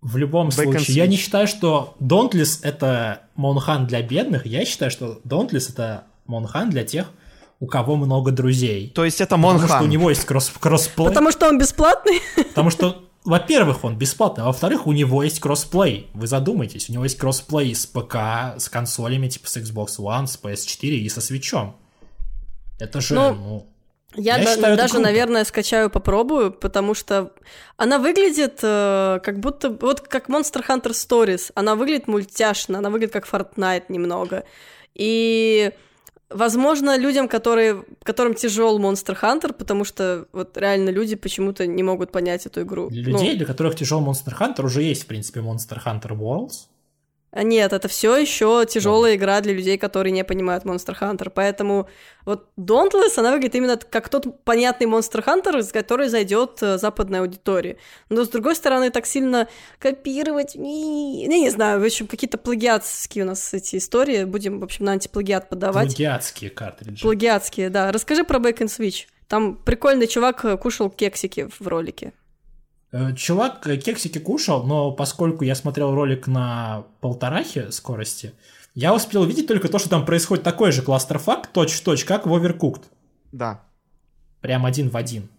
В 0.02 0.18
любом 0.18 0.50
Back 0.50 0.64
случае, 0.64 0.96
я 0.98 1.08
не 1.08 1.18
считаю, 1.18 1.48
что 1.48 1.96
Dauntless 2.00 2.60
это 2.62 3.24
MonHun 3.36 3.88
для 3.88 4.02
бедных, 4.04 4.46
я 4.46 4.64
считаю, 4.66 4.92
что 4.92 5.20
Dauntless 5.24 5.72
это 5.72 6.06
MonHun 6.28 6.70
для 6.70 6.84
тех, 6.84 7.12
у 7.60 7.68
кого 7.68 7.96
много 7.96 8.32
друзей. 8.32 8.90
То 8.94 9.06
есть 9.06 9.22
это 9.22 9.36
Потому 9.36 9.58
что 9.58 9.68
MonHun. 9.68 9.84
у 9.84 9.88
него 9.88 10.10
есть 10.10 10.26
кросс 10.26 10.52
кроссплей. 10.60 11.08
Потому 11.08 11.32
что 11.32 11.48
он 11.48 11.58
бесплатный. 11.58 12.22
Потому 12.36 12.70
что, 12.70 13.04
во-первых, 13.24 13.84
он 13.84 13.98
бесплатный, 13.98 14.44
а 14.44 14.48
во-вторых, 14.48 14.88
у 14.88 14.92
него 14.92 15.24
есть 15.24 15.40
кроссплей. 15.40 16.10
Вы 16.14 16.28
задумайтесь, 16.28 16.90
у 16.90 16.94
него 16.94 17.04
есть 17.06 17.18
кроссплей 17.18 17.74
с 17.74 17.86
ПК, 17.86 18.16
с 18.58 18.70
консолями, 18.70 19.28
типа 19.30 19.48
с 19.50 19.58
Xbox 19.58 19.98
One, 20.00 20.28
с 20.28 20.38
PS4 20.42 20.90
и 20.90 21.10
со 21.10 21.22
Switch 21.22 21.59
ом. 21.59 21.78
Это 22.80 23.00
же, 23.02 23.14
Ну, 23.16 23.34
ну... 23.34 23.68
Я, 24.18 24.38
Я 24.38 24.48
считаю, 24.56 24.78
даже, 24.78 24.94
круто. 24.94 25.04
наверное, 25.10 25.44
скачаю, 25.44 25.90
попробую, 25.90 26.52
потому 26.52 26.94
что 26.94 27.34
она 27.76 28.00
выглядит 28.00 28.60
э, 28.64 29.20
как 29.22 29.40
будто... 29.42 29.70
Вот 29.70 30.02
как 30.02 30.30
Monster 30.30 30.66
Hunter 30.66 30.92
Stories. 30.92 31.52
Она 31.54 31.76
выглядит 31.76 32.08
мультяшно, 32.08 32.78
она 32.78 32.90
выглядит 32.90 33.12
как 33.14 33.28
Fortnite 33.28 33.86
немного. 33.90 34.46
И, 34.94 35.72
возможно, 36.30 36.98
людям, 36.98 37.28
которые, 37.28 37.84
которым 38.04 38.34
тяжел 38.34 38.80
Monster 38.80 39.18
Hunter, 39.22 39.54
потому 39.54 39.84
что 39.84 40.28
вот 40.32 40.58
реально 40.58 40.90
люди 40.90 41.16
почему-то 41.16 41.68
не 41.68 41.84
могут 41.84 42.12
понять 42.12 42.46
эту 42.46 42.62
игру. 42.62 42.90
Для 42.90 43.04
Ну, 43.04 43.10
людей, 43.20 43.36
для 43.36 43.46
которых 43.46 43.76
тяжел 43.76 44.02
Monster 44.02 44.38
Hunter, 44.38 44.66
уже 44.66 44.82
есть, 44.82 45.04
в 45.04 45.08
принципе, 45.08 45.40
Monster 45.40 45.80
Hunter 45.84 46.18
Worlds. 46.18 46.68
А 47.36 47.44
Нет, 47.44 47.74
это 47.74 47.90
все 47.90 48.16
еще 48.16 48.66
тяжелая 48.66 49.16
игра 49.16 49.42
для 49.42 49.52
людей, 49.52 49.78
которые 49.78 50.14
не 50.14 50.24
понимают 50.24 50.64
Monster 50.64 50.98
Hunter. 50.98 51.30
Поэтому 51.30 51.90
вот 52.24 52.48
Dauntless, 52.58 53.18
она 53.18 53.34
выглядит 53.34 53.56
именно 53.56 53.76
как 53.78 54.08
тот 54.08 54.46
понятный 54.46 54.88
Monster 54.88 55.22
Hunter, 55.22 55.62
с 55.62 55.74
который 55.74 56.08
зайдет 56.08 56.60
э, 56.62 56.78
западной 56.78 57.20
аудитории. 57.20 57.78
Но 58.08 58.24
с 58.24 58.30
другой 58.30 58.56
стороны, 58.56 58.90
так 58.90 59.06
сильно 59.06 59.50
копировать, 59.80 60.56
не, 60.56 61.28
не 61.28 61.50
знаю, 61.50 61.82
в 61.82 61.84
общем, 61.84 62.08
какие-то 62.08 62.38
плагиатские 62.38 63.26
у 63.26 63.28
нас 63.28 63.54
эти 63.54 63.76
истории. 63.76 64.24
Будем, 64.24 64.62
в 64.62 64.64
общем, 64.64 64.86
на 64.86 64.94
антиплагиат 64.94 65.50
подавать. 65.50 65.88
Плагиатские 65.88 66.52
картриджи. 66.52 67.02
Плагиатские, 67.02 67.70
да. 67.70 67.92
Расскажи 67.92 68.24
про 68.24 68.40
Back 68.40 68.60
and 68.60 68.68
Switch. 68.68 69.08
Там 69.28 69.58
прикольный 69.58 70.08
чувак 70.08 70.46
э, 70.46 70.56
кушал 70.56 70.90
кексики 70.90 71.50
в 71.60 71.68
ролике. 71.68 72.14
Э, 72.92 73.14
Чувак 73.16 73.66
э, 73.68 73.78
кексики 73.78 74.20
кушал, 74.20 74.64
но 74.64 74.92
поскольку 74.92 75.44
я 75.44 75.56
смотрел 75.56 75.94
ролик 75.94 76.28
на 76.28 76.86
полторахе 77.02 77.72
скорости, 77.72 78.34
я 78.74 78.94
успел 78.94 79.24
видеть 79.26 79.48
только 79.48 79.68
то, 79.70 79.80
что 79.80 79.90
там 79.90 80.06
происходит 80.06 80.44
такой 80.44 80.72
же 80.72 80.82
кластерфак, 80.82 81.48
точь-в-точь, 81.48 82.06
как 82.06 82.26
в 82.26 82.34
Overcooked. 82.34 82.84
Да. 83.32 83.62
Прям 84.42 84.66
один 84.66 84.90
в 84.90 84.98
один. 84.98 85.30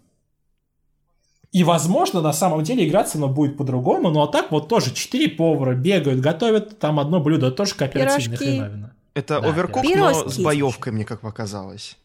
И, 1.53 1.64
возможно, 1.64 2.20
на 2.20 2.32
самом 2.32 2.62
деле 2.64 2.86
играться 2.86 3.16
оно 3.18 3.28
будет 3.28 3.57
по-другому, 3.57 4.11
но 4.11 4.24
а 4.24 4.26
так 4.28 4.51
вот 4.51 4.68
тоже 4.68 4.92
четыре 4.92 5.28
повара 5.28 5.74
бегают, 5.74 6.20
готовят 6.20 6.78
там 6.78 6.99
одно 7.01 7.20
блюдо, 7.20 7.51
тоже 7.51 7.74
кооперативная 7.74 8.36
Пирожки. 8.36 8.44
хреновина. 8.59 8.92
Это 9.14 9.40
Да, 9.40 9.49
оверкук, 9.49 9.84
но 9.97 10.28
с 10.28 10.38
боевкой, 10.38 10.92
мне 10.92 11.05
как 11.07 11.20
показалось. 11.20 11.97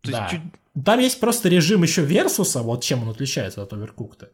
То 0.00 0.10
есть 0.10 0.20
Да. 0.20 0.28
чуть- 0.30 0.84
Там 0.84 1.00
есть 1.00 1.20
просто 1.20 1.48
режим 1.48 1.82
еще 1.82 2.02
версуса, 2.02 2.62
вот 2.62 2.82
чем 2.82 3.02
он 3.02 3.10
отличается 3.10 3.62
от 3.62 3.72
Overcooked. 3.72 4.28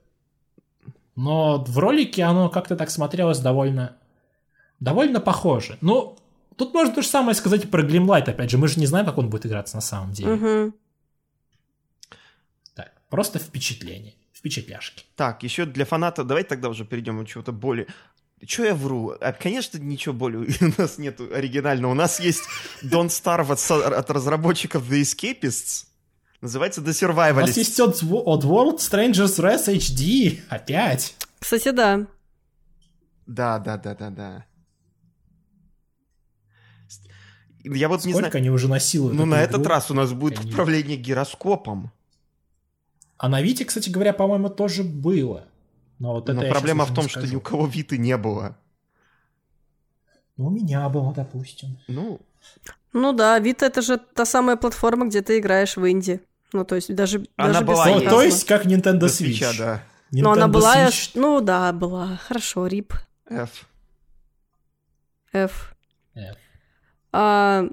Но 1.16 1.64
в 1.64 1.78
ролике 1.78 2.22
оно 2.22 2.48
как-то 2.48 2.76
так 2.76 2.90
смотрелось 2.90 3.40
довольно... 3.40 3.96
довольно 4.78 5.20
похоже. 5.20 5.76
Ну, 5.80 6.16
тут 6.56 6.72
можно 6.74 6.94
то 6.94 7.02
же 7.02 7.08
самое 7.08 7.34
сказать 7.34 7.64
и 7.64 7.66
про 7.66 7.82
Glimlight, 7.82 8.30
опять 8.30 8.50
же. 8.50 8.58
Мы 8.58 8.68
же 8.68 8.80
не 8.80 8.86
знаем, 8.86 9.06
как 9.06 9.18
он 9.18 9.28
будет 9.28 9.46
играться 9.46 9.76
на 9.76 9.82
самом 9.82 10.12
деле. 10.12 10.72
Так, 12.74 12.92
просто 13.08 13.38
впечатление. 13.38 14.14
Впечатляшки. 14.32 15.04
Так, 15.16 15.42
еще 15.42 15.66
для 15.66 15.84
фаната, 15.84 16.24
давайте 16.24 16.48
тогда 16.48 16.70
уже 16.70 16.84
перейдем 16.84 17.22
к 17.24 17.28
чего-то 17.28 17.52
более... 17.52 17.86
Че 18.46 18.64
я 18.64 18.74
вру? 18.74 19.12
А, 19.20 19.32
конечно, 19.32 19.76
ничего 19.76 20.14
более 20.14 20.46
у 20.60 20.80
нас 20.80 20.96
нет 20.96 21.20
оригинального. 21.20 21.92
У 21.92 21.94
нас 21.94 22.20
есть 22.20 22.44
Don't 22.82 23.08
Starve 23.08 23.52
от, 23.52 23.92
от 23.92 24.10
разработчиков 24.10 24.90
The 24.90 25.02
Escapists. 25.02 25.88
Называется 26.40 26.80
The 26.80 26.84
У 26.84 26.86
нас 26.86 27.50
Survivalist. 27.50 27.58
есть 27.58 27.80
от, 27.80 28.02
от 28.02 28.44
World 28.44 28.78
Strangers 28.78 29.38
Res 29.38 29.68
HD. 29.68 30.40
Опять. 30.48 31.14
Кстати, 31.38 31.70
да. 31.70 32.06
Да, 33.26 33.58
да, 33.58 33.76
да, 33.76 33.94
да, 33.94 34.10
да. 34.10 34.44
Я 37.62 37.88
вот 37.88 38.04
не 38.06 38.12
Сколько 38.12 38.30
знаю... 38.30 38.40
они 38.40 38.50
уже 38.50 38.68
насилуют 38.68 39.16
Ну, 39.16 39.26
на 39.26 39.42
этот 39.42 39.56
игру. 39.60 39.68
раз 39.68 39.90
у 39.90 39.94
нас 39.94 40.12
будет 40.14 40.42
не- 40.42 40.50
управление 40.50 40.96
гироскопом. 40.96 41.92
А 43.18 43.28
на 43.28 43.42
Вите, 43.42 43.66
кстати 43.66 43.90
говоря, 43.90 44.14
по-моему, 44.14 44.48
тоже 44.48 44.82
было. 44.82 45.46
Но 45.98 46.14
вот 46.14 46.30
это 46.30 46.40
Но 46.40 46.48
проблема 46.48 46.86
в 46.86 46.94
том, 46.94 47.04
не 47.04 47.10
что 47.10 47.26
ни 47.26 47.36
у 47.36 47.40
кого 47.40 47.66
Виты 47.66 47.98
не 47.98 48.16
было. 48.16 48.56
Ну, 50.38 50.46
у 50.46 50.50
меня 50.50 50.88
было, 50.88 51.12
допустим. 51.12 51.78
Ну, 51.86 52.18
Ну 52.94 53.12
да, 53.12 53.38
Vita 53.38 53.66
это 53.66 53.82
же 53.82 53.98
та 53.98 54.24
самая 54.24 54.56
платформа, 54.56 55.06
где 55.06 55.20
ты 55.20 55.38
играешь 55.38 55.76
в 55.76 55.86
инди. 55.86 56.22
Ну, 56.52 56.64
то 56.64 56.74
есть 56.74 56.94
даже, 56.94 57.26
Она 57.36 57.52
даже 57.54 57.64
была, 57.64 57.84
То, 57.84 57.90
есть. 57.98 58.08
то 58.10 58.22
есть 58.22 58.44
как 58.46 58.66
Nintendo 58.66 59.02
Switch. 59.02 59.08
свеча, 59.08 59.52
да. 59.58 59.82
Но 60.12 60.32
она 60.32 60.46
Nintendo 60.46 60.50
была... 60.52 60.88
Switch- 60.88 61.10
Ну 61.14 61.40
да, 61.40 61.72
была. 61.72 62.18
Хорошо, 62.26 62.66
рип. 62.66 62.92
F. 63.28 63.66
F. 65.32 65.74
F. 66.14 66.36
А, 67.12 67.64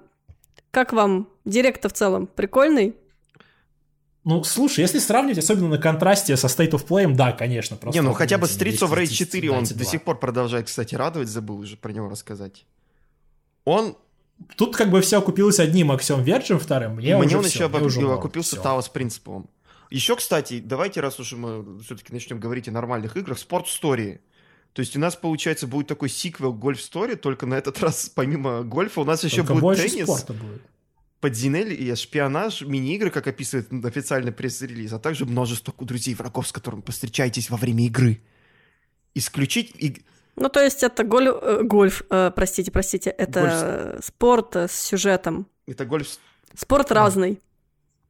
как 0.71 0.93
вам 0.93 1.27
директ 1.45 1.83
в 1.85 1.89
целом? 1.91 2.27
Прикольный? 2.27 2.95
Ну, 4.23 4.43
слушай, 4.43 4.81
если 4.81 4.99
сравнивать, 4.99 5.37
особенно 5.39 5.69
на 5.69 5.77
контрасте 5.77 6.35
со 6.35 6.47
State 6.47 6.71
of 6.71 6.85
Play, 6.85 7.11
да, 7.15 7.31
конечно. 7.31 7.77
Просто 7.77 7.97
не, 7.97 8.05
ну 8.05 8.13
хотя 8.13 8.37
бы 8.37 8.45
Streets 8.45 8.79
of 8.81 8.89
Rage 8.91 9.07
210, 9.07 9.17
4 9.17 9.49
он 9.51 9.55
22. 9.59 9.77
до 9.79 9.85
сих 9.89 10.03
пор 10.03 10.19
продолжает, 10.19 10.65
кстати, 10.67 10.95
радовать, 10.95 11.29
забыл 11.29 11.59
уже 11.59 11.77
про 11.77 11.91
него 11.93 12.09
рассказать. 12.09 12.65
Он, 13.63 13.95
Тут 14.55 14.75
как 14.75 14.89
бы 14.89 15.01
все 15.01 15.19
окупилось 15.19 15.59
одним 15.59 15.91
Axiom 15.91 16.23
Verge 16.23 16.57
вторым. 16.57 16.95
Мне, 16.95 17.17
мне 17.17 17.27
уже 17.27 17.37
он 17.37 17.43
всё, 17.43 17.65
еще 17.65 17.69
мне 17.69 17.85
уже 17.85 18.11
окупился. 18.11 18.59
Таос 18.59 18.89
принципом. 18.89 19.49
Еще, 19.89 20.15
кстати, 20.15 20.59
давайте, 20.59 21.01
раз 21.01 21.19
уж 21.19 21.33
мы 21.33 21.79
все-таки 21.81 22.13
начнем 22.13 22.39
говорить 22.39 22.67
о 22.67 22.71
нормальных 22.71 23.15
играх, 23.17 23.37
Sport 23.37 23.65
Story. 23.65 24.19
То 24.73 24.81
есть 24.81 24.95
у 24.95 24.99
нас, 24.99 25.15
получается, 25.15 25.65
будет 25.65 25.87
такой 25.87 26.09
сиквел 26.09 26.53
Golf 26.53 26.75
Story, 26.75 27.15
только 27.15 27.45
на 27.45 27.55
этот 27.55 27.79
раз, 27.81 28.11
помимо 28.13 28.63
гольфа, 28.63 29.01
у 29.01 29.05
нас 29.05 29.23
еще 29.23 29.37
Только 29.37 29.55
будет 29.55 29.77
теннис, 29.79 30.07
будет. 30.07 30.61
подземелье, 31.19 31.95
шпионаж, 31.95 32.61
мини-игры, 32.61 33.09
как 33.09 33.27
описывает 33.27 33.71
официальный 33.85 34.31
пресс-релиз, 34.31 34.93
а 34.93 34.99
также 34.99 35.25
множество 35.25 35.73
друзей 35.79 36.13
врагов, 36.13 36.47
с 36.47 36.51
которыми 36.51 36.81
повстречаетесь 36.81 37.49
во 37.49 37.57
время 37.57 37.85
игры. 37.85 38.21
Исключить... 39.15 39.73
Ну, 40.39 40.49
то 40.49 40.61
есть 40.63 40.83
это 40.83 41.03
голь- 41.03 41.27
э, 41.41 41.63
гольф, 41.63 42.03
э, 42.09 42.31
простите, 42.35 42.71
простите, 42.71 43.09
это 43.09 43.41
Гольф. 43.95 44.05
спорт 44.05 44.55
э, 44.55 44.67
с 44.67 44.71
сюжетом. 44.73 45.47
Это 45.67 45.85
гольф 45.85 46.07
Спорт 46.55 46.91
разный. 46.91 47.41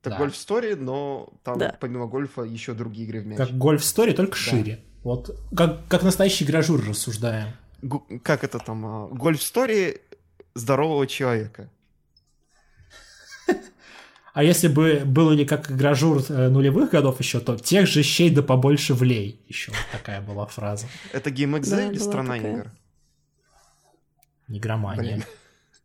Это 0.01 0.11
Да. 0.11 0.17
гольф 0.17 0.35
стори, 0.35 0.75
но 0.75 1.29
там 1.43 1.57
Да. 1.57 1.75
помимо 1.79 2.05
гольфа 2.07 2.43
еще 2.43 2.73
другие 2.73 3.07
игры 3.07 3.21
в 3.21 3.25
мяч. 3.27 3.37
Как 3.37 3.49
Golf 3.49 3.77
Story, 3.77 4.13
только 4.13 4.33
Да. 4.33 4.37
шире. 4.37 4.83
Вот 5.03 5.35
как, 5.55 5.87
как 5.87 6.03
настоящий 6.03 6.45
гражур 6.45 6.85
рассуждаем. 6.87 7.47
Гу- 7.81 8.05
как 8.23 8.43
это 8.43 8.59
там? 8.59 8.85
а, 8.85 9.07
Гольф 9.07 9.41
стори 9.41 10.01
здорового 10.53 11.07
человека. 11.07 11.69
А 14.37 14.43
если 14.43 14.67
бы 14.67 15.01
было 15.03 15.31
ли 15.31 15.45
как 15.45 15.75
гражур 15.75 16.21
э, 16.29 16.49
нулевых 16.49 16.91
годов 16.91 17.19
еще, 17.19 17.39
то 17.39 17.57
тех 17.57 17.87
же 17.87 18.03
щей 18.03 18.29
да 18.29 18.43
побольше 18.43 18.93
влей. 18.93 19.41
Еще 19.47 19.71
вот 19.71 19.79
такая 19.91 20.21
была 20.21 20.45
фраза. 20.45 20.85
Это 21.11 21.31
GameXZ 21.31 21.69
Да, 21.71 21.85
или 21.87 21.97
страна 21.97 22.35
такая. 22.35 22.53
игр? 22.53 22.71
Негромания. 24.47 25.01
Блин. 25.01 25.23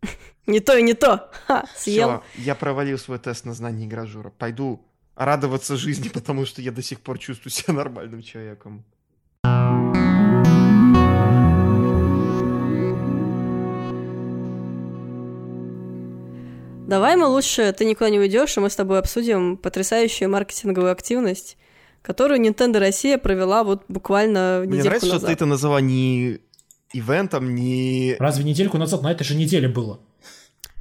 Не 0.47 0.61
то 0.61 0.77
и 0.77 0.83
не 0.83 0.93
то. 0.93 1.31
Ха, 1.47 1.65
съел. 1.75 2.23
Все, 2.35 2.43
я 2.43 2.55
провалил 2.55 2.99
свой 2.99 3.19
тест 3.19 3.47
на 3.47 3.55
знание 3.55 3.89
гражура. 3.89 4.29
Пойду 4.29 4.85
радоваться 5.15 5.79
жизни, 5.79 6.09
потому 6.13 6.45
что 6.45 6.61
я 6.61 6.73
до 6.73 6.83
сих 6.83 7.01
пор 7.01 7.19
чувствую 7.19 7.51
себя 7.51 7.73
нормальным 7.73 8.21
человеком. 8.21 8.85
Давай 16.93 17.17
мы 17.17 17.27
лучше, 17.27 17.73
ты 17.73 17.87
никуда 17.87 18.11
не 18.11 18.19
уйдешь, 18.19 18.55
и 18.55 18.61
мы 18.61 18.69
с 18.69 18.77
тобой 18.77 18.99
обсудим 18.99 19.57
потрясающую 19.57 20.29
маркетинговую 20.29 20.93
активность, 20.93 21.57
которую 22.03 22.39
Nintendo 22.39 22.81
Россия 22.81 23.17
провела 23.17 23.65
вот 23.65 23.85
буквально 23.89 24.59
Мне 24.67 24.73
недельку 24.73 24.89
нравится, 24.89 25.07
что 25.07 25.15
назад. 25.15 25.29
ты 25.29 25.33
это 25.33 25.47
назвала 25.47 25.81
не 25.81 26.41
ивентом, 26.93 27.55
не... 27.55 28.17
Разве 28.19 28.45
недельку 28.45 28.77
назад 28.77 29.01
на 29.01 29.11
этой 29.11 29.25
же 29.25 29.35
неделе 29.37 29.69
было? 29.69 30.01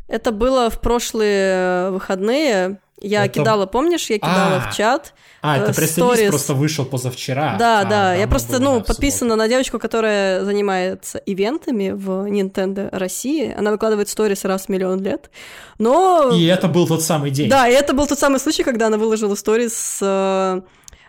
Это 0.10 0.34
было 0.34 0.70
в 0.70 0.82
прошлые 0.82 1.92
выходные. 1.92 2.82
Я 3.02 3.26
Это- 3.26 3.40
кидала, 3.40 3.66
помнишь, 3.66 4.10
я 4.10 4.18
кидала 4.20 4.58
А, 4.64 4.70
в 4.72 4.76
чат. 4.78 5.14
А, 5.42 5.58
Э, 5.58 5.64
это 5.64 5.74
пресс-релиз 5.74 6.30
просто 6.30 6.54
вышел 6.54 6.86
позавчера. 6.86 7.56
да, 7.58 7.80
А, 7.82 7.86
да, 7.86 8.14
я 8.16 8.28
просто, 8.28 8.60
ну, 8.60 8.82
подписана 8.82 9.36
на 9.36 9.48
девочку, 9.48 9.80
которая 9.80 10.46
занимается 10.46 11.18
ивентами 11.18 11.90
в 11.90 12.28
Nintendo 12.30 12.90
России. 12.96 13.52
Она 13.58 13.72
выкладывает 13.72 14.08
сторис 14.08 14.46
раз 14.46 14.66
в 14.66 14.70
миллион 14.70 15.02
лет. 15.02 15.32
Но... 15.80 16.32
И 16.36 16.46
это 16.46 16.68
был 16.68 16.88
тот 16.88 17.02
самый 17.02 17.32
день. 17.32 17.50
Да, 17.50 17.68
и 17.68 17.74
это 17.74 17.94
был 17.94 18.06
тот 18.06 18.20
самый 18.20 18.40
случай, 18.40 18.64
когда 18.64 18.88
она 18.88 18.98
выложила 18.98 19.34
сторис 19.36 19.74
с 19.76 20.00
э, 20.02 20.62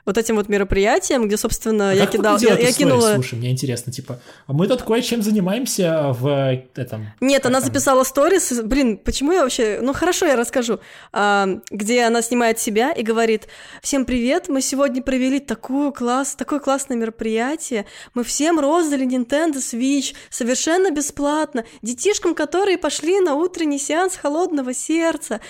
вот 0.05 0.18
этим 0.18 0.36
вот 0.36 0.48
мероприятием, 0.48 1.26
где, 1.26 1.36
собственно, 1.36 1.90
А 1.90 1.94
я 1.94 2.07
выглядела 2.07 2.38
Я, 2.38 2.59
я 2.59 2.72
кинула... 2.72 3.14
Слушай, 3.14 3.38
мне 3.38 3.50
интересно, 3.50 3.92
типа, 3.92 4.18
а 4.46 4.53
мы 4.53 4.66
тут 4.66 4.82
кое-чем 4.82 5.22
занимаемся 5.22 6.12
в 6.12 6.59
этом... 6.74 7.12
Нет, 7.20 7.46
она 7.46 7.61
там? 7.61 7.68
записала 7.68 8.03
сторис. 8.03 8.53
Блин, 8.62 8.96
почему 8.96 9.32
я 9.32 9.42
вообще... 9.42 9.78
Ну, 9.80 9.92
хорошо, 9.92 10.26
я 10.26 10.34
расскажу. 10.34 10.80
А, 11.12 11.48
где 11.70 12.03
она 12.03 12.20
снимает 12.20 12.59
себя 12.59 12.92
и 12.92 13.03
говорит, 13.03 13.46
всем 13.80 14.05
привет, 14.05 14.48
мы 14.48 14.61
сегодня 14.61 15.03
провели 15.03 15.38
такую 15.38 15.92
класс, 15.92 16.34
такое 16.34 16.59
классное 16.59 16.96
мероприятие. 16.96 17.86
Мы 18.14 18.24
всем 18.24 18.59
роздали 18.59 19.07
Nintendo 19.07 19.57
Switch 19.57 20.14
совершенно 20.30 20.90
бесплатно. 20.90 21.64
Детишкам, 21.82 22.34
которые 22.34 22.76
пошли 22.76 23.20
на 23.20 23.34
утренний 23.36 23.78
сеанс 23.78 24.16
холодного 24.16 24.74
сердца. 24.74 25.40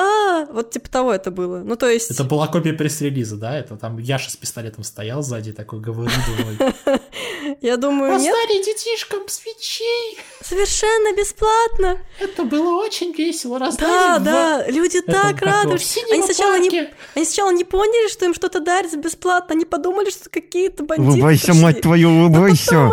А, 0.00 0.46
вот 0.46 0.70
типа 0.70 0.88
того 0.88 1.12
это 1.12 1.30
было. 1.30 1.58
Ну, 1.58 1.76
то 1.76 1.86
есть... 1.86 2.10
Это 2.10 2.24
была 2.24 2.46
копия 2.46 2.72
пресс-релиза, 2.72 3.36
да? 3.36 3.58
Это 3.58 3.76
там 3.76 3.98
Яша 3.98 4.30
с 4.30 4.36
пистолетом 4.36 4.82
стоял 4.82 5.22
сзади, 5.22 5.52
такой 5.52 5.80
говорит, 5.80 6.16
думаю, 6.26 6.74
Я 7.60 7.76
думаю, 7.76 8.18
нет, 8.18 8.34
Раздали 8.34 8.64
детишкам 8.64 9.28
свечей, 9.28 10.18
совершенно 10.42 11.14
бесплатно. 11.14 11.98
это 12.18 12.44
было 12.44 12.82
очень 12.82 13.12
весело, 13.12 13.58
Да, 13.58 14.18
да, 14.18 14.66
люди 14.68 15.02
так 15.02 15.42
синем 15.82 16.12
Они 16.12 16.22
сначала, 16.22 16.58
не, 16.58 16.90
они 17.14 17.24
сначала 17.24 17.50
не 17.50 17.64
поняли, 17.64 18.08
что 18.08 18.24
им 18.24 18.34
что-то 18.34 18.60
дарят 18.60 18.90
за 18.90 18.96
бесплатно. 18.96 19.54
Они 19.54 19.66
подумали, 19.66 20.08
что 20.10 20.30
какие-то 20.30 20.84
бандиты. 20.84 21.10
Улыбайся, 21.10 21.52
мать 21.52 21.82
твою, 21.82 22.08
улыбайся. 22.08 22.90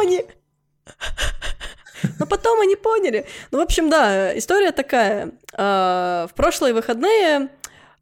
Но 2.19 2.25
потом 2.25 2.59
они 2.61 2.75
поняли. 2.75 3.25
Ну, 3.51 3.59
в 3.59 3.61
общем, 3.61 3.89
да, 3.89 4.37
история 4.37 4.71
такая. 4.71 5.31
А, 5.57 6.27
В 6.27 6.33
прошлые 6.35 6.73
выходные 6.73 7.49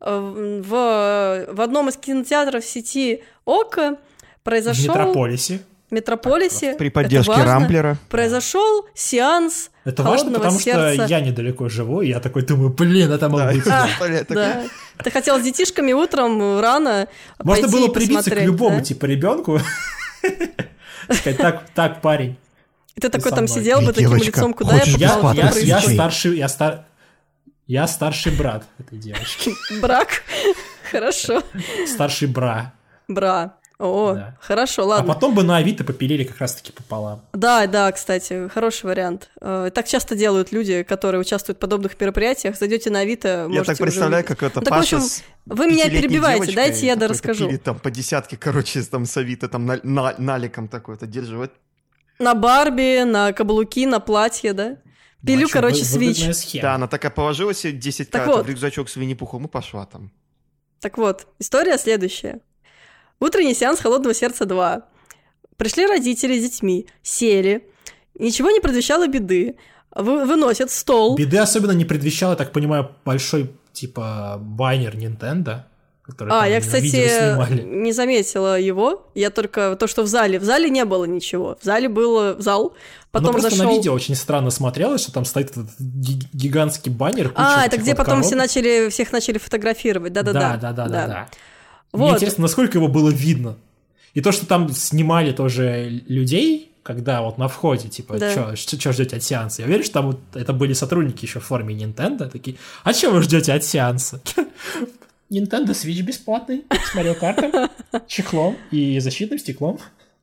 а, 0.01 0.19
в, 0.19 1.53
в 1.53 1.61
одном 1.61 1.89
из 1.89 1.97
кинотеатров 1.97 2.63
сети 2.63 3.23
ОКО 3.45 3.97
В 4.41 4.43
произошел... 4.43 4.93
Метрополисе. 4.93 5.61
Метрополисе. 5.91 6.73
При 6.73 6.89
поддержке 6.89 7.31
важно, 7.31 7.45
Рамблера. 7.45 7.97
Произошел 8.09 8.85
сеанс 8.93 9.69
Это 9.85 10.03
важно, 10.03 10.31
потому 10.31 10.59
сердца. 10.59 10.93
что 10.93 11.05
я 11.05 11.21
недалеко 11.21 11.69
живу, 11.69 12.01
и 12.01 12.09
я 12.09 12.19
такой 12.19 12.41
думаю, 12.41 12.71
блин, 12.71 13.11
это 13.11 13.29
мог 13.29 13.39
Да, 13.39 13.51
быть. 13.53 13.63
А. 13.69 13.87
Да. 14.29 14.63
Ты 15.03 15.11
хотел 15.11 15.39
с 15.39 15.43
детишками 15.43 15.93
утром 15.93 16.59
рано 16.59 17.07
Можно 17.41 17.67
было 17.67 17.87
прибиться 17.87 18.31
к 18.31 18.41
любому, 18.41 18.81
типа, 18.81 19.05
ребенку. 19.05 19.59
Сказать, 21.09 21.37
так, 21.37 21.69
так, 21.75 22.01
парень. 22.01 22.35
И 22.95 23.01
ты 23.01 23.09
такой 23.09 23.31
там 23.31 23.47
сидел 23.47 23.81
бы 23.81 23.93
таким 23.93 24.15
лицом, 24.15 24.53
куда 24.53 24.75
я 24.75 24.79
хочешь 24.79 24.97
Я, 24.97 25.79
что 25.81 26.31
я, 26.31 26.49
старший, 26.49 26.85
я 27.67 27.87
стар... 27.87 28.11
Я 28.11 28.13
старший 28.13 28.31
брат 28.37 28.65
этой 28.79 28.97
девочки. 28.97 29.51
Брак. 29.81 30.23
Хорошо. 30.91 31.41
Старший 31.87 32.27
бра. 32.27 32.73
Бра. 33.07 33.57
О, 33.77 34.13
Да. 34.13 34.37
хорошо, 34.39 34.83
А 34.83 34.85
ладно. 34.85 35.13
потом 35.13 35.35
бы 35.35 35.43
на 35.43 35.57
Авито 35.57 35.83
попилили 35.83 36.23
как 36.23 36.37
раз-таки 36.37 36.71
пополам. 36.71 37.21
Да, 37.33 37.67
да, 37.67 37.91
кстати, 37.91 38.47
хороший 38.47 38.85
вариант. 38.85 39.29
Э, 39.41 39.69
Так 39.73 39.85
часто 39.85 40.15
делают 40.15 40.53
люди, 40.53 40.83
которые 40.83 41.19
участвуют 41.19 41.57
в 41.57 41.59
подобных 41.61 41.99
мероприятиях. 41.99 42.55
Зайдете 42.57 42.89
на 42.89 42.99
Авито, 42.99 43.49
Я 43.51 43.63
так 43.65 43.77
представляю, 43.77 44.23
увидеть. 44.23 44.27
как 44.27 44.43
это 44.43 44.59
Ну, 44.61 44.65
так, 44.65 44.73
в 44.73 44.77
Паша 44.77 44.95
общем, 44.95 45.09
с 45.09 45.23
Вы 45.45 45.67
меня 45.67 45.89
перебиваете, 45.89 46.45
девочкой 46.45 46.55
дайте 46.55 46.85
я 46.85 46.95
дорасскажу. 46.95 47.47
пилит 47.47 47.63
там 47.63 47.77
по 47.77 47.91
десятке, 47.91 48.37
короче, 48.37 48.81
там 48.83 49.05
с 49.05 49.17
Авито, 49.17 49.49
там 49.49 49.65
на- 49.65 49.81
на- 49.83 50.15
наликом 50.19 50.69
такой-то 50.69 51.05
держи. 51.05 51.35
Вот 51.37 51.51
На 52.17 52.33
Барби, 52.33 53.03
на 53.03 53.33
каблуки, 53.33 53.85
на 53.85 53.99
платье, 53.99 54.53
да? 54.53 54.77
Пилю, 55.25 55.41
Ну, 55.41 55.47
а 55.47 55.51
короче, 55.51 55.83
свич. 55.83 56.35
схема. 56.35 56.61
Да, 56.61 56.75
она 56.75 56.87
такая 56.87 57.11
положила 57.11 57.53
себе 57.53 57.73
10 57.73 58.09
Так 58.09 58.25
карт 58.25 58.37
вот. 58.37 58.45
в 58.45 58.49
рюкзачок 58.49 58.89
с 58.89 58.95
Винни-Пухом 58.95 59.45
и 59.45 59.47
пошла 59.47 59.85
там. 59.85 60.11
Так 60.79 60.97
вот, 60.97 61.27
история 61.39 61.77
следующая. 61.77 62.41
Утренний 63.19 63.53
сеанс 63.55 63.79
«Холодного 63.79 64.13
сердца 64.13 64.43
2». 64.45 64.83
Пришли 65.57 65.87
родители 65.87 66.37
с 66.37 66.43
детьми, 66.51 66.87
сели, 67.01 67.67
ничего 68.19 68.51
не 68.51 68.59
предвещало 68.59 69.07
беды, 69.07 69.55
вы- 69.95 70.25
выносят 70.25 70.69
стол. 70.69 71.15
Беды 71.15 71.37
особенно 71.37 71.71
не 71.71 71.85
предвещал, 71.85 72.31
я 72.31 72.35
так 72.35 72.51
понимаю, 72.51 72.91
большой, 73.05 73.49
типа, 73.71 74.37
байнер 74.39 74.95
Nintendo, 74.97 75.63
который 76.05 76.29
А, 76.33 76.47
я, 76.47 76.61
кстати, 76.61 77.63
не 77.65 77.91
заметила 77.91 78.59
его. 78.59 79.07
Я 79.15 79.29
только 79.31 79.75
то, 79.79 79.87
что 79.87 80.03
в 80.03 80.07
зале. 80.07 80.39
В 80.39 80.43
зале 80.43 80.69
не 80.69 80.85
было 80.85 81.05
ничего. 81.05 81.57
В 81.61 81.65
зале 81.65 81.89
был 81.89 82.39
зал. 82.41 82.73
Потом 83.11 83.29
Оно 83.29 83.39
просто 83.39 83.49
зашел. 83.51 83.65
на 83.71 83.75
видео 83.75 83.93
очень 83.93 84.15
странно 84.15 84.51
смотрелось, 84.51 85.01
что 85.01 85.11
там 85.11 85.25
стоит 85.25 85.51
этот 85.51 85.67
ги- 85.79 86.27
гигантский 86.33 86.91
баннер. 86.91 87.31
А, 87.35 87.65
это 87.65 87.77
где 87.77 87.91
вот 87.91 87.97
потом 87.97 88.21
все 88.21 88.31
коробок. 88.31 88.47
начали, 88.49 88.89
всех 88.89 89.11
начали 89.11 89.37
фотографировать. 89.37 90.13
Да-да-да. 90.13 90.39
Да, 90.39 90.57
да, 90.57 90.71
да, 90.73 90.87
да, 90.89 91.07
да. 91.07 91.27
Вот. 91.91 92.01
Мне 92.07 92.15
интересно, 92.15 92.41
насколько 92.43 92.77
его 92.77 92.87
было 92.89 93.09
видно. 93.09 93.55
И 94.13 94.21
то, 94.21 94.31
что 94.31 94.45
там 94.45 94.69
снимали 94.69 95.31
тоже 95.31 96.01
людей, 96.07 96.71
когда 96.83 97.21
вот 97.21 97.37
на 97.37 97.47
входе, 97.47 97.87
типа, 97.89 98.17
Да. 98.19 98.55
что 98.55 98.91
ждете 98.93 99.15
от 99.15 99.23
сеанса? 99.23 99.61
Я 99.61 99.67
уверен, 99.67 99.83
что 99.83 99.93
там 99.93 100.05
вот 100.07 100.19
это 100.35 100.53
были 100.53 100.73
сотрудники 100.73 101.25
еще 101.25 101.39
в 101.39 101.45
форме 101.45 101.73
Nintendo, 101.73 102.29
такие, 102.29 102.57
а 102.83 102.93
что 102.93 103.09
вы 103.11 103.21
ждете 103.23 103.53
от 103.53 103.63
сеанса? 103.63 104.21
Nintendo 105.29 105.69
Switch 105.71 106.01
бесплатный 106.01 106.65
с 106.69 106.93
Марио 106.93 107.15
Картом, 107.15 107.69
чехлом 108.07 108.57
и 108.71 108.99
защитным 108.99 109.39
стеклом. 109.39 109.79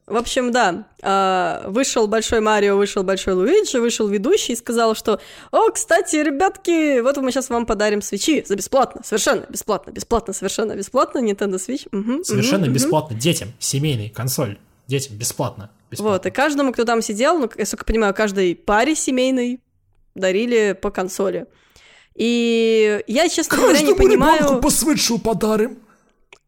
В 0.07 0.17
общем, 0.17 0.51
да, 0.51 0.87
а, 1.01 1.65
вышел 1.69 2.09
большой 2.09 2.41
Марио, 2.41 2.77
вышел 2.77 3.05
большой 3.05 3.35
Луиджи, 3.35 3.81
вышел 3.81 4.09
ведущий 4.09 4.53
и 4.53 4.57
сказал, 4.57 4.97
что 4.97 5.21
«О, 5.53 5.71
кстати, 5.71 6.17
ребятки, 6.17 7.01
вот 7.01 7.17
мы 7.19 7.31
сейчас 7.31 7.51
вам 7.51 7.67
подарим 7.67 8.03
свечи 8.03 8.45
за 8.47 8.57
бесплатно, 8.57 9.03
совершенно 9.05 9.47
бесплатно, 9.49 9.93
бесплатно, 9.93 10.35
совершенно 10.35 10.75
бесплатно, 10.75 11.19
Nintendo 11.19 11.55
Switch». 11.55 11.87
Мгм, 11.93 12.25
Совершенно 12.25 12.65
мгм. 12.67 12.75
бесплатно. 12.75 13.17
Детям, 13.17 13.53
семейный, 13.61 14.09
консоль. 14.09 14.59
Детям 14.89 15.17
бесплатно. 15.17 15.71
бесплатно. 15.91 16.13
Вот, 16.13 16.27
и 16.27 16.31
каждому, 16.31 16.73
кто 16.73 16.85
там 16.85 17.01
сидел, 17.01 17.39
ну, 17.39 17.49
я 17.57 17.65
сколько 17.65 17.85
понимаю, 17.85 18.13
каждой 18.13 18.57
паре 18.57 18.97
семейной 18.97 19.61
дарили 20.17 20.77
по 20.81 20.91
консоли. 20.91 21.47
И 22.15 23.03
я, 23.07 23.29
честно 23.29 23.57
говоря, 23.57 23.81
не 23.81 23.95
понимаю... 23.95 24.61
по 24.61 24.71
свитшу 24.71 25.19
подарим. 25.19 25.79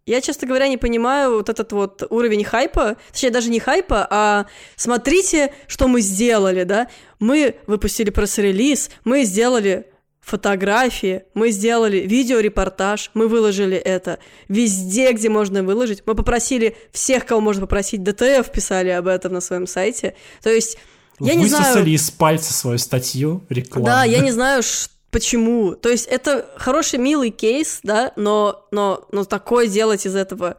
Я, 0.07 0.21
честно 0.21 0.47
говоря, 0.47 0.69
не 0.69 0.77
понимаю 0.77 1.37
вот 1.37 1.49
этот 1.49 1.73
вот 1.73 2.03
уровень 2.11 2.45
хайпа, 2.45 2.97
точнее, 3.11 3.31
даже 3.31 3.49
не 3.49 3.59
хайпа, 3.59 4.07
а 4.11 4.47
смотрите, 4.77 5.55
что 5.67 5.89
мы 5.89 6.03
сделали, 6.03 6.65
да? 6.65 6.89
Мы 7.21 7.55
выпустили 7.67 8.11
пресс-релиз, 8.11 8.91
мы 9.05 9.25
сделали 9.25 9.87
фотографии, 10.21 11.25
мы 11.33 11.51
сделали 11.51 11.99
видеорепортаж, 11.99 13.11
мы 13.15 13.29
выложили 13.29 13.79
это 13.79 14.19
везде, 14.49 15.13
где 15.13 15.31
можно 15.31 15.63
выложить. 15.63 16.03
Мы 16.05 16.15
попросили 16.15 16.77
всех, 16.93 17.25
кого 17.25 17.41
можно 17.41 17.63
попросить, 17.63 18.03
ДТФ 18.03 18.51
писали 18.53 18.91
об 18.91 19.07
этом 19.07 19.33
на 19.33 19.41
своем 19.41 19.67
сайте. 19.67 20.15
То 20.43 20.51
есть, 20.51 20.77
я 21.21 21.35
не 21.35 21.45
Высосали 21.45 21.73
знаю... 21.73 21.89
из 21.89 22.11
пальца 22.11 22.53
свою 22.53 22.79
статью 22.79 23.45
рекламу. 23.49 23.87
Да, 23.87 24.05
я 24.05 24.19
не 24.19 24.33
знаю, 24.33 24.63
ш- 24.63 24.89
почему. 25.15 25.77
То 25.77 25.91
есть 25.91 26.07
это 26.09 26.45
хороший, 26.57 26.99
милый 26.99 27.31
кейс, 27.31 27.81
да, 27.85 28.13
но, 28.17 28.67
но, 28.73 29.07
но 29.13 29.25
такое 29.25 29.69
делать 29.69 30.07
из 30.07 30.17
этого 30.17 30.57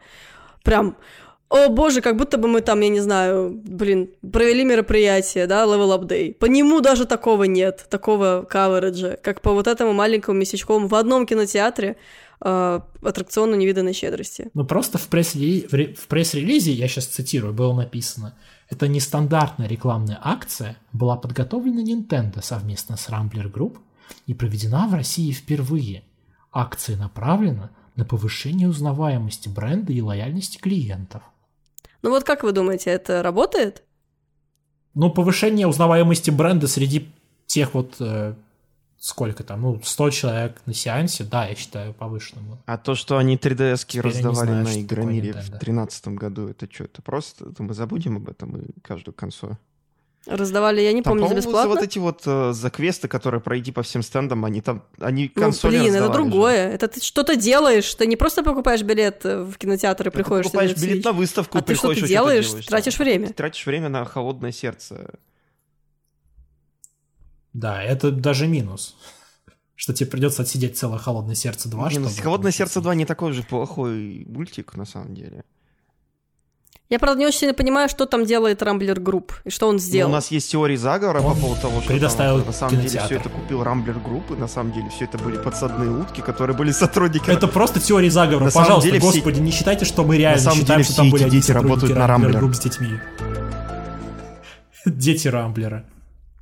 прям... 0.64 0.96
О 1.48 1.68
боже, 1.68 2.00
как 2.00 2.16
будто 2.16 2.38
бы 2.38 2.48
мы 2.48 2.60
там, 2.60 2.80
я 2.80 2.88
не 2.88 2.98
знаю, 3.00 3.50
блин, 3.64 4.08
провели 4.32 4.64
мероприятие, 4.64 5.46
да, 5.46 5.64
Level 5.64 5.96
Up 5.96 6.08
Day. 6.08 6.34
По 6.34 6.46
нему 6.46 6.80
даже 6.80 7.04
такого 7.04 7.44
нет, 7.44 7.86
такого 7.88 8.44
кавериджа, 8.50 9.16
как 9.22 9.42
по 9.42 9.52
вот 9.52 9.68
этому 9.68 9.92
маленькому 9.92 10.40
месячковому 10.40 10.88
в 10.88 10.94
одном 10.96 11.24
кинотеатре 11.24 11.96
э, 12.40 12.80
аттракциону 13.00 13.54
невиданной 13.54 13.92
щедрости. 13.92 14.50
Ну 14.54 14.64
просто 14.64 14.98
в 14.98 15.08
ре- 15.12 15.94
в 15.94 16.08
пресс-релизе, 16.08 16.72
я 16.72 16.88
сейчас 16.88 17.06
цитирую, 17.06 17.52
было 17.52 17.74
написано, 17.74 18.34
это 18.68 18.88
нестандартная 18.88 19.68
рекламная 19.68 20.18
акция 20.20 20.76
была 20.92 21.16
подготовлена 21.16 21.82
Nintendo 21.82 22.42
совместно 22.42 22.96
с 22.96 23.08
Rambler 23.08 23.52
Group 23.52 23.76
и 24.26 24.34
проведена 24.34 24.88
в 24.88 24.94
России 24.94 25.32
впервые. 25.32 26.04
Акция 26.52 26.96
направлена 26.96 27.70
на 27.96 28.04
повышение 28.04 28.68
узнаваемости 28.68 29.48
бренда 29.48 29.92
и 29.92 30.00
лояльности 30.00 30.58
клиентов. 30.58 31.22
Ну 32.02 32.10
вот 32.10 32.24
как 32.24 32.42
вы 32.42 32.52
думаете, 32.52 32.90
это 32.90 33.22
работает? 33.22 33.82
Ну, 34.94 35.10
повышение 35.10 35.66
узнаваемости 35.66 36.30
бренда 36.30 36.68
среди 36.68 37.10
тех 37.46 37.74
вот 37.74 37.96
э, 38.00 38.34
сколько 38.98 39.44
там, 39.44 39.62
ну, 39.62 39.80
100 39.82 40.10
человек 40.10 40.60
на 40.66 40.74
сеансе, 40.74 41.24
да, 41.24 41.46
я 41.46 41.54
считаю, 41.54 41.94
повышенным. 41.94 42.58
А 42.66 42.78
то, 42.78 42.94
что 42.94 43.18
они 43.18 43.36
3DS-ки 43.36 43.98
Теперь 43.98 44.12
я 44.12 44.20
не 44.20 44.26
раздавали 44.26 44.62
знаю, 44.62 44.64
на 44.64 44.82
Игромире 44.82 45.32
в 45.32 45.36
Nintendo. 45.36 45.50
2013 45.50 46.08
году, 46.08 46.48
это 46.48 46.68
что, 46.72 46.84
это 46.84 47.02
просто, 47.02 47.50
это 47.50 47.62
мы 47.62 47.74
забудем 47.74 48.16
об 48.16 48.28
этом 48.28 48.56
и 48.56 48.80
каждую 48.80 49.14
консоль? 49.14 49.56
Раздавали, 50.26 50.80
я 50.80 50.92
не 50.92 51.02
Там, 51.02 51.12
помню, 51.14 51.28
за 51.28 51.34
бесплатно. 51.36 51.70
вот 51.70 51.82
эти 51.82 51.98
вот 51.98 52.22
э, 52.26 52.52
за 52.52 52.70
квесты, 52.70 53.06
которые 53.06 53.40
пройти 53.40 53.70
по 53.70 53.82
всем 53.82 54.02
стендам, 54.02 54.44
они 54.44 54.60
там, 54.60 54.82
они 54.98 55.30
Ну, 55.34 55.40
консоли 55.40 55.78
блин, 55.78 55.82
это 55.94 55.98
раздавали 56.00 56.12
же. 56.24 56.30
другое. 56.30 56.68
Это 56.68 56.88
ты 56.88 57.00
что-то 57.00 57.36
делаешь. 57.36 57.94
Ты 57.94 58.06
не 58.06 58.16
просто 58.16 58.42
покупаешь 58.42 58.82
билет 58.82 59.22
в 59.22 59.54
кинотеатр 59.56 60.08
и 60.08 60.10
Ты 60.10 60.16
приходишь 60.16 60.46
покупаешь 60.46 60.70
смотреть 60.72 60.90
билет 60.92 61.04
на 61.04 61.12
выставку, 61.12 61.58
А 61.58 61.62
ты 61.62 61.74
что 61.74 61.82
приходишь, 61.82 62.00
ты 62.02 62.06
и 62.06 62.08
делаешь? 62.08 62.46
делаешь, 62.48 62.66
Тратишь 62.66 62.96
да. 62.98 63.04
время. 63.04 63.26
Ты 63.28 63.34
тратишь 63.34 63.66
время 63.66 63.88
на 63.88 64.04
холодное 64.04 64.52
сердце. 64.52 65.10
Да, 67.52 67.82
это 67.82 68.10
даже 68.10 68.46
минус. 68.46 68.96
Что 69.76 69.92
тебе 69.92 70.10
придется 70.10 70.42
отсидеть 70.42 70.76
целое 70.78 70.98
холодное 70.98 71.34
сердце 71.34 71.68
2, 71.68 71.90
Не, 71.90 71.98
ну, 71.98 72.08
чтобы 72.08 72.22
холодное 72.22 72.50
сердце 72.52 72.80
2 72.80 72.94
не 72.94 73.04
такой 73.04 73.32
же 73.32 73.42
плохой 73.42 74.24
мультик, 74.26 74.74
на 74.76 74.86
самом 74.86 75.14
деле. 75.14 75.44
Я, 76.88 77.00
правда, 77.00 77.18
не 77.18 77.26
очень 77.26 77.38
сильно 77.40 77.52
понимаю, 77.54 77.88
что 77.88 78.06
там 78.06 78.24
делает 78.24 78.62
Rambler 78.62 79.00
Group 79.00 79.32
и 79.44 79.50
что 79.50 79.66
он 79.66 79.74
Ну, 79.74 79.78
сделал. 79.80 80.08
у 80.10 80.12
нас 80.14 80.30
есть 80.30 80.48
теории 80.52 80.76
заговора 80.76 81.20
по 81.20 81.26
Он 81.28 81.36
поводу 81.40 81.60
того, 81.60 81.80
что 81.80 81.88
предоставил 81.88 82.38
там, 82.38 82.46
на 82.46 82.52
самом 82.52 82.70
деле 82.76 82.82
кинотеатр. 82.84 83.06
все 83.06 83.16
это 83.16 83.28
купил 83.28 83.64
Rambler 83.64 83.98
Group, 83.98 84.30
и 84.30 84.34
на 84.34 84.46
самом 84.46 84.72
деле 84.72 84.88
все 84.90 85.04
это 85.06 85.18
были 85.18 85.36
подсадные 85.36 85.90
утки, 85.90 86.20
которые 86.20 86.56
были 86.56 86.70
сотрудники. 86.70 87.28
Это 87.28 87.48
просто 87.48 87.80
теория 87.80 88.08
заговора. 88.10 88.44
На 88.44 88.50
самом 88.52 88.64
Пожалуйста, 88.66 88.88
деле 88.90 89.00
все- 89.00 89.08
господи, 89.12 89.40
не 89.40 89.50
считайте, 89.50 89.84
что 89.84 90.04
мы 90.04 90.16
реально 90.16 90.40
самом 90.40 90.58
считаем, 90.60 90.78
деле 90.78 90.84
что 90.84 90.92
все 90.92 90.96
там 90.96 91.06
эти 91.06 91.12
были 91.12 91.24
одни 91.24 91.40
дети 91.40 91.50
работают 91.50 91.98
на 91.98 92.06
Рамблер. 92.06 92.38
групп 92.38 92.54
с 92.54 92.60
детьми. 92.60 92.88
Дети 94.86 95.26
Рамблера. 95.28 95.84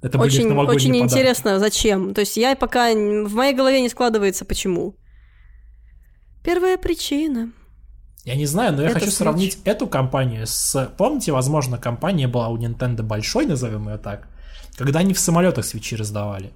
Это 0.02 0.18
были 0.18 0.28
Очень, 0.28 0.48
новогодние 0.48 0.76
очень 0.76 0.92
подарки. 1.04 1.12
интересно, 1.14 1.58
зачем. 1.58 2.12
То 2.12 2.20
есть 2.20 2.36
я 2.36 2.54
пока... 2.54 2.92
В 2.92 3.32
моей 3.34 3.54
голове 3.54 3.80
не 3.80 3.88
складывается, 3.88 4.44
почему. 4.44 4.94
Первая 6.44 6.76
причина. 6.76 7.50
Я 8.24 8.36
не 8.36 8.46
знаю, 8.46 8.72
но 8.74 8.82
я 8.82 8.88
Это 8.88 9.00
хочу 9.00 9.10
Switch. 9.10 9.16
сравнить 9.16 9.58
эту 9.64 9.86
компанию 9.86 10.46
с... 10.46 10.90
Помните, 10.96 11.32
возможно, 11.32 11.76
компания 11.78 12.26
была 12.26 12.48
у 12.48 12.56
Nintendo 12.56 13.02
большой, 13.02 13.46
назовем 13.46 13.88
ее 13.88 13.98
так, 13.98 14.28
когда 14.76 15.00
они 15.00 15.12
в 15.12 15.18
самолетах 15.18 15.64
свечи 15.64 15.94
раздавали. 15.94 16.50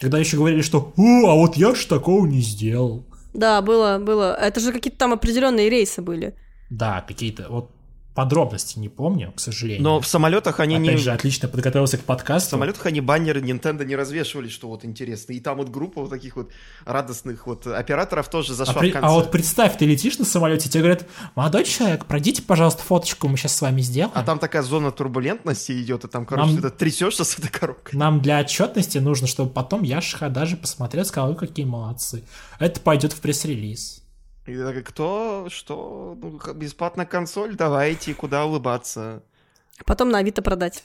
Когда 0.00 0.18
еще 0.18 0.36
говорили, 0.36 0.62
что 0.62 0.92
«О, 0.96 1.28
а 1.28 1.34
вот 1.34 1.56
я 1.56 1.74
ж 1.74 1.84
такого 1.86 2.24
не 2.26 2.40
сделал». 2.40 3.04
Да, 3.34 3.60
было, 3.62 3.98
было. 3.98 4.32
Это 4.34 4.60
же 4.60 4.72
какие-то 4.72 4.98
там 4.98 5.12
определенные 5.12 5.68
рейсы 5.68 6.02
были. 6.02 6.34
Да, 6.70 7.04
какие-то 7.06 7.46
вот 7.50 7.70
подробности 8.18 8.80
не 8.80 8.88
помню, 8.88 9.32
к 9.36 9.38
сожалению. 9.38 9.80
Но 9.84 10.00
в 10.00 10.06
самолетах 10.08 10.58
они 10.58 10.74
Опять 10.74 10.88
не... 10.88 10.96
же, 10.96 11.12
отлично 11.12 11.46
подготовился 11.48 11.98
к 11.98 12.00
В 12.00 12.04
подкасту. 12.04 12.50
самолетах 12.50 12.84
они 12.86 13.00
баннеры 13.00 13.40
Nintendo 13.40 13.84
не 13.84 13.94
развешивали, 13.94 14.48
что 14.48 14.66
вот 14.68 14.84
интересно. 14.84 15.34
И 15.34 15.38
там 15.40 15.58
вот 15.58 15.68
группа 15.68 16.00
вот 16.00 16.10
таких 16.10 16.34
вот 16.34 16.50
радостных 16.84 17.46
вот 17.46 17.66
операторов 17.68 18.28
тоже 18.28 18.52
А, 18.52 18.56
зашла 18.56 18.74
при- 18.74 18.90
в 18.90 18.92
конце. 18.94 19.06
а 19.06 19.10
вот 19.12 19.30
представь, 19.30 19.78
ты 19.78 19.86
летишь 19.86 20.18
на 20.18 20.24
самолете, 20.24 20.68
тебе 20.68 20.80
говорят, 20.82 21.06
молодой 21.36 21.64
человек, 21.64 22.06
пройдите, 22.06 22.42
пожалуйста, 22.42 22.82
фоточку, 22.82 23.28
мы 23.28 23.36
сейчас 23.36 23.54
с 23.56 23.60
вами 23.62 23.82
сделаем. 23.82 24.12
А 24.16 24.24
там 24.24 24.40
такая 24.40 24.62
зона 24.62 24.90
турбулентности 24.90 25.80
идет, 25.80 26.04
и 26.04 26.08
там, 26.08 26.26
короче, 26.26 26.54
Нам- 26.54 26.62
ты 26.62 26.70
трясешься 26.70 27.22
с 27.22 27.38
этой 27.38 27.50
коробкой. 27.50 27.96
Нам 27.98 28.20
для 28.20 28.40
отчетности 28.40 28.98
нужно, 28.98 29.28
чтобы 29.28 29.50
потом 29.50 29.84
Яша 29.84 30.28
даже 30.28 30.56
посмотрел, 30.56 31.04
сказал, 31.04 31.30
«Ой, 31.30 31.36
какие 31.36 31.64
молодцы. 31.66 32.24
Это 32.58 32.80
пойдет 32.80 33.12
в 33.12 33.20
пресс-релиз. 33.20 34.02
И 34.48 34.56
такой, 34.56 34.82
кто, 34.82 35.46
что, 35.50 36.16
ну, 36.20 36.40
бесплатная 36.54 37.04
консоль, 37.04 37.54
давайте, 37.54 38.14
куда 38.14 38.46
улыбаться. 38.46 39.22
Потом 39.84 40.08
на 40.08 40.18
Авито 40.18 40.40
продать. 40.40 40.84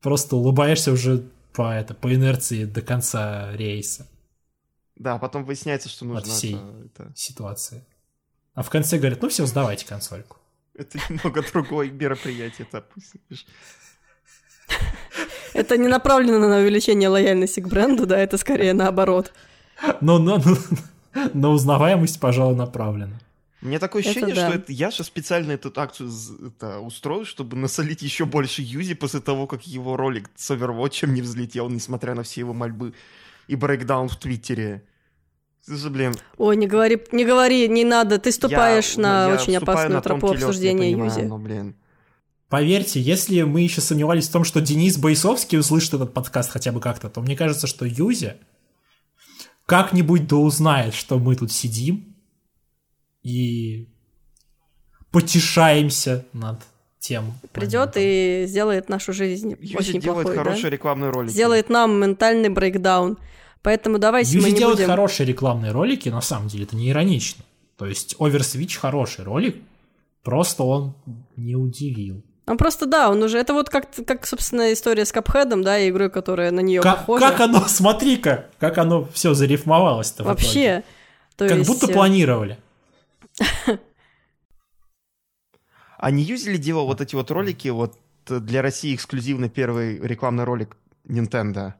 Просто 0.00 0.34
улыбаешься 0.34 0.90
уже 0.90 1.28
по, 1.52 1.72
это, 1.72 1.94
по 1.94 2.12
инерции 2.12 2.64
до 2.64 2.82
конца 2.82 3.52
рейса 3.52 4.08
Да, 4.96 5.18
потом 5.18 5.44
выясняется, 5.44 5.88
что 5.88 6.04
нужно 6.06 6.22
всей. 6.24 6.56
это, 6.56 7.02
это, 7.04 7.12
ситуации. 7.14 7.84
А 8.54 8.62
в 8.64 8.68
конце 8.70 8.98
говорят, 8.98 9.22
ну 9.22 9.28
все, 9.28 9.46
сдавайте 9.46 9.86
консольку. 9.86 10.38
это 10.74 10.98
немного 11.08 11.40
другое 11.52 11.88
мероприятие, 11.90 12.66
допустим. 12.70 13.20
Это 15.52 15.76
не 15.76 15.86
направлено 15.86 16.48
на 16.48 16.58
увеличение 16.58 17.08
лояльности 17.08 17.60
к 17.60 17.68
бренду, 17.68 18.06
да, 18.06 18.18
это 18.18 18.36
скорее 18.38 18.72
наоборот. 18.72 19.32
Но 20.00 20.18
на, 20.18 20.38
на- 20.38 20.56
на 21.34 21.50
узнаваемость, 21.50 22.20
пожалуй, 22.20 22.56
направлено. 22.56 23.14
У 23.62 23.66
меня 23.66 23.78
такое 23.78 24.02
Это 24.02 24.10
ощущение, 24.10 24.34
да. 24.34 24.48
что 24.48 24.58
это 24.58 24.72
Яша 24.72 25.04
специально 25.04 25.52
эту 25.52 25.72
акцию 25.74 26.10
это, 26.46 26.80
устроил, 26.80 27.24
чтобы 27.24 27.56
насолить 27.56 28.02
еще 28.02 28.26
больше 28.26 28.60
Юзи 28.60 28.94
после 28.94 29.20
того, 29.20 29.46
как 29.46 29.66
его 29.66 29.96
ролик 29.96 30.30
с 30.36 30.50
Overwatch 30.50 31.06
не 31.06 31.22
взлетел, 31.22 31.70
несмотря 31.70 32.14
на 32.14 32.24
все 32.24 32.40
его 32.40 32.52
мольбы 32.52 32.92
и 33.48 33.56
брейкдаун 33.56 34.08
в 34.08 34.16
Твиттере. 34.16 34.82
Это 35.66 35.76
же, 35.78 35.88
блин, 35.88 36.14
Ой, 36.36 36.56
не 36.58 36.66
говори, 36.66 37.00
не 37.10 37.24
говори, 37.24 37.66
не 37.68 37.84
надо, 37.84 38.18
ты 38.18 38.32
ступаешь 38.32 38.96
я- 38.96 39.02
на 39.02 39.28
я 39.28 39.34
очень 39.34 39.56
опасную 39.56 39.94
на 39.94 40.02
тропу 40.02 40.26
тонкий 40.26 40.34
лёд, 40.34 40.40
я 40.42 40.48
обсуждения 40.48 40.92
понимаю, 40.94 41.10
Юзи. 41.10 41.20
но, 41.22 41.38
блин. 41.38 41.74
Поверьте, 42.50 43.00
если 43.00 43.40
мы 43.42 43.62
еще 43.62 43.80
сомневались 43.80 44.28
в 44.28 44.32
том, 44.32 44.44
что 44.44 44.60
Денис 44.60 44.98
Бойсовский 44.98 45.58
услышит 45.58 45.94
этот 45.94 46.12
подкаст 46.12 46.50
хотя 46.50 46.70
бы 46.70 46.80
как-то, 46.80 47.08
то 47.08 47.22
мне 47.22 47.34
кажется, 47.34 47.66
что 47.66 47.86
Юзя 47.86 48.36
как-нибудь 49.66 50.26
да 50.26 50.36
узнает, 50.36 50.94
что 50.94 51.18
мы 51.18 51.36
тут 51.36 51.52
сидим 51.52 52.14
и 53.22 53.88
потешаемся 55.10 56.26
над 56.32 56.60
тем. 56.98 57.34
Придет 57.52 57.94
моментом. 57.94 58.02
и 58.02 58.44
сделает 58.46 58.88
нашу 58.88 59.12
жизнь 59.12 59.56
Юзи 59.60 59.76
очень 59.76 60.00
делает 60.00 60.24
плохой, 60.24 60.36
да? 60.36 60.44
хорошие 60.44 60.70
рекламные 60.70 61.10
ролики. 61.10 61.32
Сделает 61.32 61.68
нам 61.68 62.00
ментальный 62.00 62.48
брейкдаун. 62.48 63.18
Поэтому 63.62 63.98
давайте 63.98 64.32
Юзи 64.32 64.44
мы 64.44 64.52
не 64.52 64.58
делает 64.58 64.76
будем... 64.76 64.88
хорошие 64.88 65.26
рекламные 65.26 65.72
ролики, 65.72 66.08
на 66.08 66.20
самом 66.20 66.48
деле, 66.48 66.64
это 66.64 66.76
не 66.76 66.90
иронично. 66.90 67.44
То 67.76 67.86
есть 67.86 68.14
Overswitch 68.18 68.78
хороший 68.78 69.24
ролик, 69.24 69.56
просто 70.22 70.64
он 70.64 70.94
не 71.36 71.56
удивил. 71.56 72.22
Он 72.46 72.58
просто, 72.58 72.86
да, 72.86 73.10
он 73.10 73.22
уже... 73.22 73.38
Это 73.38 73.54
вот 73.54 73.70
как, 73.70 73.86
как 74.06 74.26
собственно, 74.26 74.72
история 74.72 75.04
с 75.04 75.12
Капхедом, 75.12 75.62
да, 75.62 75.88
игрой, 75.88 76.10
которая 76.10 76.50
на 76.50 76.60
нее 76.60 76.82
Как, 76.82 77.00
похожа. 77.00 77.30
как 77.30 77.40
оно, 77.40 77.60
смотри-ка, 77.66 78.46
как 78.58 78.78
оно 78.78 79.06
все 79.06 79.32
зарифмовалось-то. 79.32 80.24
Вообще. 80.24 80.84
То 81.36 81.48
Как 81.48 81.58
есть, 81.58 81.70
будто 81.70 81.86
э, 81.90 81.92
планировали. 81.92 82.58
А 85.96 86.10
не 86.10 86.22
Юзи 86.22 86.54
делал 86.58 86.86
вот 86.86 87.00
эти 87.00 87.14
вот 87.14 87.30
ролики, 87.30 87.68
вот 87.68 87.98
э, 88.28 88.38
для 88.38 88.60
России 88.60 88.94
эксклюзивно 88.94 89.48
первый 89.48 89.98
рекламный 90.00 90.44
ролик 90.44 90.76
Nintendo? 91.08 91.72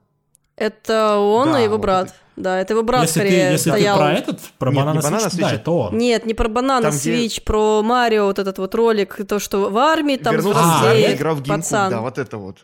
Это 0.57 1.17
он 1.17 1.53
Да, 1.53 1.61
и 1.61 1.65
его 1.65 1.75
вот 1.75 1.83
брат. 1.83 2.07
это- 2.09 2.15
Да, 2.37 2.61
это 2.61 2.73
его 2.75 2.83
брат 2.83 3.03
если 3.03 3.21
ты, 3.21 3.27
скорее 3.27 3.51
если 3.53 3.71
стоял. 3.71 3.97
ты 3.97 4.03
про 4.03 4.13
этот, 4.13 4.41
про 4.59 4.71
Нет, 4.73 4.79
не 4.79 4.85
банана 5.01 5.17
Switch, 5.19 5.41
да, 5.41 5.53
это 5.53 5.71
он. 5.71 5.99
Нет, 5.99 6.27
не 6.27 6.35
про 6.35 6.49
банана 6.49 6.83
Там, 6.91 6.91
где- 6.99 7.15
Switch, 7.27 7.43
про 7.45 7.83
Марио, 7.83 8.27
вот 8.27 8.39
этот 8.39 8.59
вот 8.59 8.75
ролик, 8.75 9.19
то, 9.29 9.39
что 9.39 9.71
в 9.71 9.77
армии 9.79 10.17
там 10.17 10.35
Вернулся 10.35 10.61
А, 10.63 10.79
взрослеет 10.79 11.17
играл 11.17 11.35
в 11.37 11.43
GameCube, 11.43 11.57
пацан. 11.57 11.91
да, 11.91 12.01
вот 12.01 12.19
это 12.19 12.37
вот. 12.39 12.59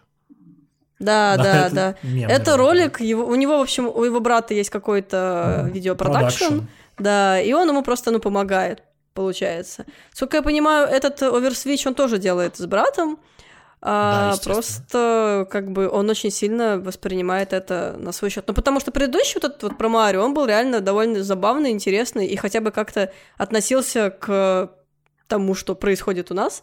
Да, 0.99 1.37
Да, 1.37 1.43
да, 1.43 1.67
это 1.67 1.75
да. 1.75 1.95
мемный 2.03 2.35
Это 2.35 2.57
ролик. 2.57 3.01
его, 3.01 3.25
у 3.25 3.35
него, 3.35 3.59
в 3.59 3.63
общем, 3.63 3.87
у 3.89 4.05
его 4.05 4.21
брата 4.21 4.55
есть 4.55 4.71
какой-то 4.71 5.63
Мгм. 5.65 5.73
видеопродакшн, 5.73 6.45
Продакшн. 6.45 6.67
да, 6.99 7.41
и 7.41 7.53
он 7.53 7.69
ему 7.69 7.83
просто, 7.83 8.11
ну, 8.11 8.19
помогает, 8.21 8.83
получается. 9.15 9.87
Сколько 10.13 10.37
я 10.39 10.43
понимаю, 10.43 10.87
этот 10.89 11.23
оверсвич 11.23 11.87
он 11.87 11.95
тоже 11.95 12.19
делает 12.19 12.57
с 12.57 12.67
братом, 12.67 13.19
а, 13.83 14.31
естественно. 14.33 14.55
просто 14.55 15.49
как 15.51 15.73
бы 15.73 15.89
он 15.89 16.11
очень 16.11 16.31
сильно 16.31 16.79
воспринимает 16.79 17.53
это 17.53 17.97
на 17.99 18.13
свой 18.13 18.31
счет. 18.31 18.45
Ну, 18.47 18.55
потому 18.55 18.81
что 18.81 18.91
предыдущий 18.93 19.35
вот 19.37 19.45
этот 19.45 19.63
вот 19.63 19.79
про 19.79 19.89
Марио, 19.89 20.23
он 20.23 20.35
был 20.35 20.47
реально 20.47 20.81
довольно 20.81 21.23
забавный, 21.23 21.71
интересный 21.71 22.27
и 22.27 22.37
хотя 22.37 22.61
бы 22.61 22.71
как-то 22.71 23.13
относился 23.39 24.11
к 24.11 24.71
тому, 25.29 25.55
что 25.55 25.75
происходит 25.75 26.31
у 26.31 26.35
нас. 26.35 26.63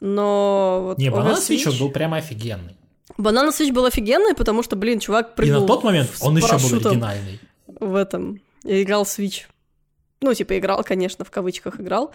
Но 0.00 0.80
вот 0.82 0.98
Не, 0.98 1.08
Overswitch- 1.08 1.64
Switch 1.64 1.70
он 1.70 1.78
был 1.78 1.90
прямо 1.90 2.18
офигенный. 2.18 2.76
Банана 3.16 3.50
Switch 3.50 3.72
был 3.72 3.84
офигенный, 3.84 4.34
потому 4.34 4.62
что, 4.62 4.76
блин, 4.76 4.98
чувак 5.00 5.32
И 5.32 5.36
прыгнул 5.36 5.62
на 5.62 5.66
тот 5.66 5.84
момент 5.84 6.10
он 6.20 6.36
еще 6.36 6.58
был 6.58 6.88
оригинальный. 6.88 7.40
в 7.66 7.94
этом. 7.94 8.40
И 8.64 8.82
играл 8.82 9.04
Switch. 9.04 9.42
Ну, 10.20 10.32
типа, 10.34 10.58
играл, 10.58 10.82
конечно, 10.84 11.24
в 11.24 11.30
кавычках 11.30 11.80
играл, 11.80 12.12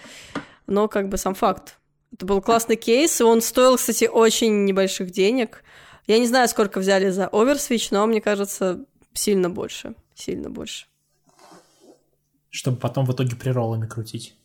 но 0.68 0.88
как 0.88 1.10
бы 1.10 1.18
сам 1.18 1.36
факт. 1.36 1.78
Это 2.12 2.26
был 2.26 2.42
классный 2.42 2.76
кейс, 2.76 3.22
и 3.22 3.24
он 3.24 3.42
стоил, 3.42 3.78
кстати, 3.78 4.06
очень 4.06 4.66
небольших 4.66 5.12
денег. 5.12 5.64
Я 6.08 6.18
не 6.20 6.28
знаю, 6.28 6.48
сколько 6.48 6.80
взяли 6.80 7.10
за 7.10 7.26
Overswitch, 7.26 7.90
но 7.92 8.08
мне 8.08 8.20
кажется, 8.20 8.86
сильно 9.14 9.50
больше. 9.50 9.94
Сильно 10.16 10.50
больше. 10.50 10.88
Чтобы 12.50 12.78
потом 12.78 13.06
в 13.06 13.14
итоге 13.14 13.36
прироллами 13.36 13.86
крутить. 13.86 14.36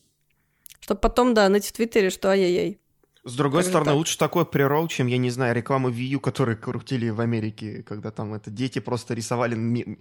Чтобы 0.81 1.01
потом, 1.01 1.33
да, 1.33 1.49
ныть 1.49 1.67
в 1.67 1.73
Твиттере, 1.73 2.11
что 2.11 2.29
ай-яй-яй. 2.29 2.79
С 3.25 3.35
другой 3.37 3.61
Как 3.61 3.65
же 3.65 3.71
стороны, 3.71 3.91
так? 3.93 3.97
лучше 3.97 4.19
такой 4.19 4.45
прирол, 4.45 4.87
чем, 4.89 5.07
я 5.07 5.17
не 5.17 5.31
знаю, 5.31 5.55
рекламы 5.55 5.91
Wii 5.91 6.17
U, 6.17 6.21
которые 6.21 6.57
крутили 6.57 7.09
в 7.09 7.21
Америке, 7.23 7.83
когда 7.83 8.11
там 8.11 8.35
это 8.35 8.51
дети 8.51 8.81
просто 8.81 9.15
рисовали 9.15 9.55
ми- 9.55 9.99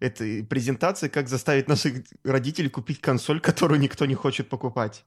этой 0.00 0.44
презентации, 0.44 1.08
как 1.08 1.30
заставить 1.30 1.66
наших 1.68 2.04
родителей 2.24 2.68
купить 2.68 3.00
консоль, 3.00 3.40
которую 3.40 3.80
никто 3.80 4.04
не 4.04 4.14
хочет 4.14 4.50
покупать. 4.50 5.06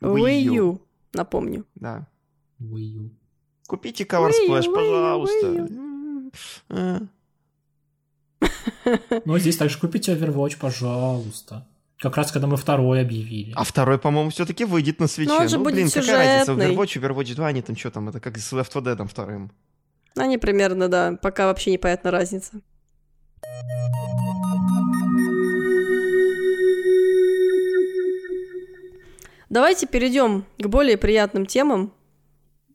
Wii 0.00 0.58
U, 0.58 0.80
напомню. 1.12 1.64
Да. 1.74 2.06
Wii 2.60 2.98
U. 2.98 3.10
Купите 3.66 4.04
U, 4.04 4.06
Splash, 4.06 4.72
пожалуйста. 4.72 5.68
Э. 6.68 7.00
Ну, 9.24 9.38
здесь 9.38 9.56
также 9.56 9.78
купите 9.78 10.14
Overwatch, 10.14 10.58
пожалуйста. 10.58 11.66
Как 11.98 12.16
раз 12.16 12.32
когда 12.32 12.46
мы 12.46 12.56
второй 12.56 13.00
объявили. 13.00 13.52
А 13.54 13.64
второй, 13.64 13.98
по-моему, 13.98 14.30
все-таки 14.30 14.64
выйдет 14.64 15.00
на 15.00 15.06
свече. 15.06 15.30
Ну, 15.30 15.38
он 15.38 15.48
же 15.48 15.58
ну, 15.58 15.64
будет 15.64 15.74
блин, 15.74 15.88
какая 15.88 16.40
разница? 16.40 16.52
сюжетный. 16.52 16.76
Overwatch, 16.76 17.00
Overwatch 17.00 17.34
2, 17.34 17.46
они 17.46 17.62
там 17.62 17.76
что 17.76 17.90
там, 17.90 18.08
это 18.08 18.20
как 18.20 18.36
с 18.36 18.52
Left 18.52 18.72
4 18.72 18.96
Dead 18.96 19.08
вторым. 19.08 19.52
Они 20.16 20.38
примерно, 20.38 20.88
да, 20.88 21.18
пока 21.22 21.46
вообще 21.46 21.72
непонятна 21.72 22.10
разница. 22.10 22.60
Давайте 29.54 29.86
перейдем 29.86 30.44
к 30.58 30.66
более 30.66 30.96
приятным 30.96 31.46
темам. 31.46 31.92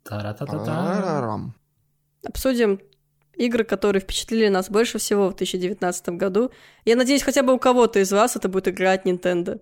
Та-ра-та-та-та. 0.04 1.52
Обсудим 2.24 2.80
игры, 3.34 3.66
которые 3.66 4.02
впечатлили 4.02 4.48
нас 4.48 4.70
больше 4.70 4.98
всего 4.98 5.28
в 5.28 5.36
2019 5.36 6.10
году. 6.12 6.52
Я 6.86 6.96
надеюсь, 6.96 7.22
хотя 7.22 7.44
бы 7.44 7.54
у 7.54 7.60
кого-то 7.60 8.00
из 8.00 8.14
вас 8.14 8.38
это 8.38 8.48
будет 8.48 8.70
игра 8.70 8.94
от 8.94 9.06
Nintendo. 9.06 9.60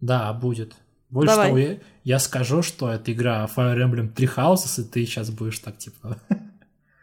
Да, 0.00 0.32
будет. 0.32 0.74
Больше 1.10 1.32
Давай. 1.32 1.46
того, 1.50 1.58
я, 1.58 1.78
я 2.02 2.18
скажу, 2.18 2.62
что 2.62 2.90
это 2.90 3.12
игра 3.12 3.46
Fire 3.46 3.76
Emblem 3.76 4.12
Three 4.12 4.34
Houses, 4.34 4.82
и 4.82 4.84
ты 4.84 5.06
сейчас 5.06 5.30
будешь 5.30 5.60
так, 5.60 5.78
типа... 5.78 6.18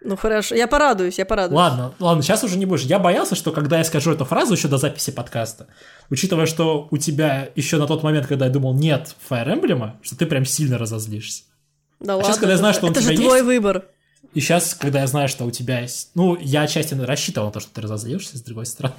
Ну 0.02 0.16
хорошо, 0.16 0.56
я 0.56 0.68
порадуюсь, 0.68 1.18
я 1.18 1.26
порадуюсь. 1.26 1.58
Ладно, 1.58 1.94
ладно, 2.00 2.24
сейчас 2.24 2.44
уже 2.44 2.58
не 2.58 2.66
будешь. 2.66 2.84
Я 2.84 3.00
боялся, 3.00 3.36
что 3.36 3.52
когда 3.52 3.78
я 3.80 3.84
скажу 3.84 4.12
эту 4.14 4.24
фразу 4.26 4.54
еще 4.54 4.68
до 4.70 4.78
записи 4.78 5.12
подкаста, 5.12 5.68
учитывая, 6.10 6.46
что 6.46 6.88
у 6.90 6.98
тебя 6.98 7.50
еще 7.56 7.78
на 7.78 7.86
тот 7.88 8.02
момент, 8.04 8.26
когда 8.28 8.46
я 8.46 8.52
думал 8.52 8.74
нет 8.74 9.16
Fire 9.30 9.48
Emblem, 9.60 9.92
что 10.02 10.16
ты 10.18 10.26
прям 10.26 10.46
сильно 10.46 10.78
разозлишься. 10.78 11.44
Да 12.00 12.14
А 12.14 12.16
ладно. 12.16 12.30
сейчас, 12.32 12.40
когда 12.40 12.54
я 12.54 12.58
знаю, 12.58 12.74
что 12.74 12.86
он 12.86 12.92
это 12.94 13.02
у 13.02 13.04
же 13.04 13.10
тебя 13.10 13.22
твой 13.26 13.38
есть- 13.40 13.46
выбор. 13.46 13.86
И 14.34 14.42
сейчас, 14.42 14.76
когда 14.76 15.02
я 15.02 15.08
знаю, 15.08 15.28
что 15.28 15.44
у 15.46 15.52
тебя 15.52 15.80
есть... 15.80 16.12
Ну, 16.14 16.38
я 16.40 16.62
отчасти 16.62 16.94
рассчитывал 16.94 17.48
на 17.48 17.52
то, 17.54 17.60
что 17.60 17.72
ты 17.74 17.82
разозлишься, 17.82 18.38
с 18.38 18.42
другой 18.42 18.68
стороны. 18.68 18.94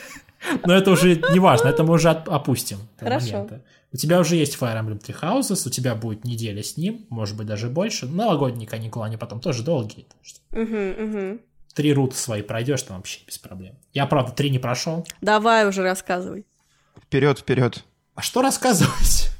Но 0.64 0.74
это 0.74 0.90
уже 0.90 1.16
не 1.32 1.38
важно, 1.38 1.68
это 1.68 1.84
мы 1.84 1.94
уже 1.94 2.08
опустим. 2.08 2.78
Хорошо. 2.98 3.32
момента. 3.32 3.60
У 3.92 3.96
тебя 3.96 4.18
уже 4.20 4.36
есть 4.36 4.56
Fire 4.58 4.80
Emblem 4.80 5.00
Three 5.00 5.16
Houses, 5.20 5.66
у 5.66 5.70
тебя 5.70 5.94
будет 5.94 6.24
неделя 6.24 6.62
с 6.62 6.78
ним, 6.78 7.06
может 7.10 7.36
быть, 7.36 7.46
даже 7.46 7.68
больше. 7.68 8.06
Новогодние 8.06 8.66
каникулы, 8.66 9.04
они 9.04 9.18
потом 9.18 9.40
тоже 9.40 9.62
долгие. 9.62 10.06
Мгм, 10.50 10.90
мгм. 10.90 11.40
Три 11.74 11.92
руты 11.92 12.16
свои 12.16 12.42
пройдешь, 12.42 12.82
там 12.82 12.96
вообще 12.96 13.20
без 13.26 13.38
проблем. 13.38 13.74
Я, 13.92 14.06
правда, 14.06 14.32
три 14.32 14.50
не 14.50 14.58
прошел. 14.58 15.06
Давай 15.20 15.68
уже 15.68 15.82
рассказывай. 15.82 16.46
Вперед, 17.02 17.38
вперед. 17.38 17.84
А 18.14 18.22
что 18.22 18.42
рассказывать? 18.42 19.30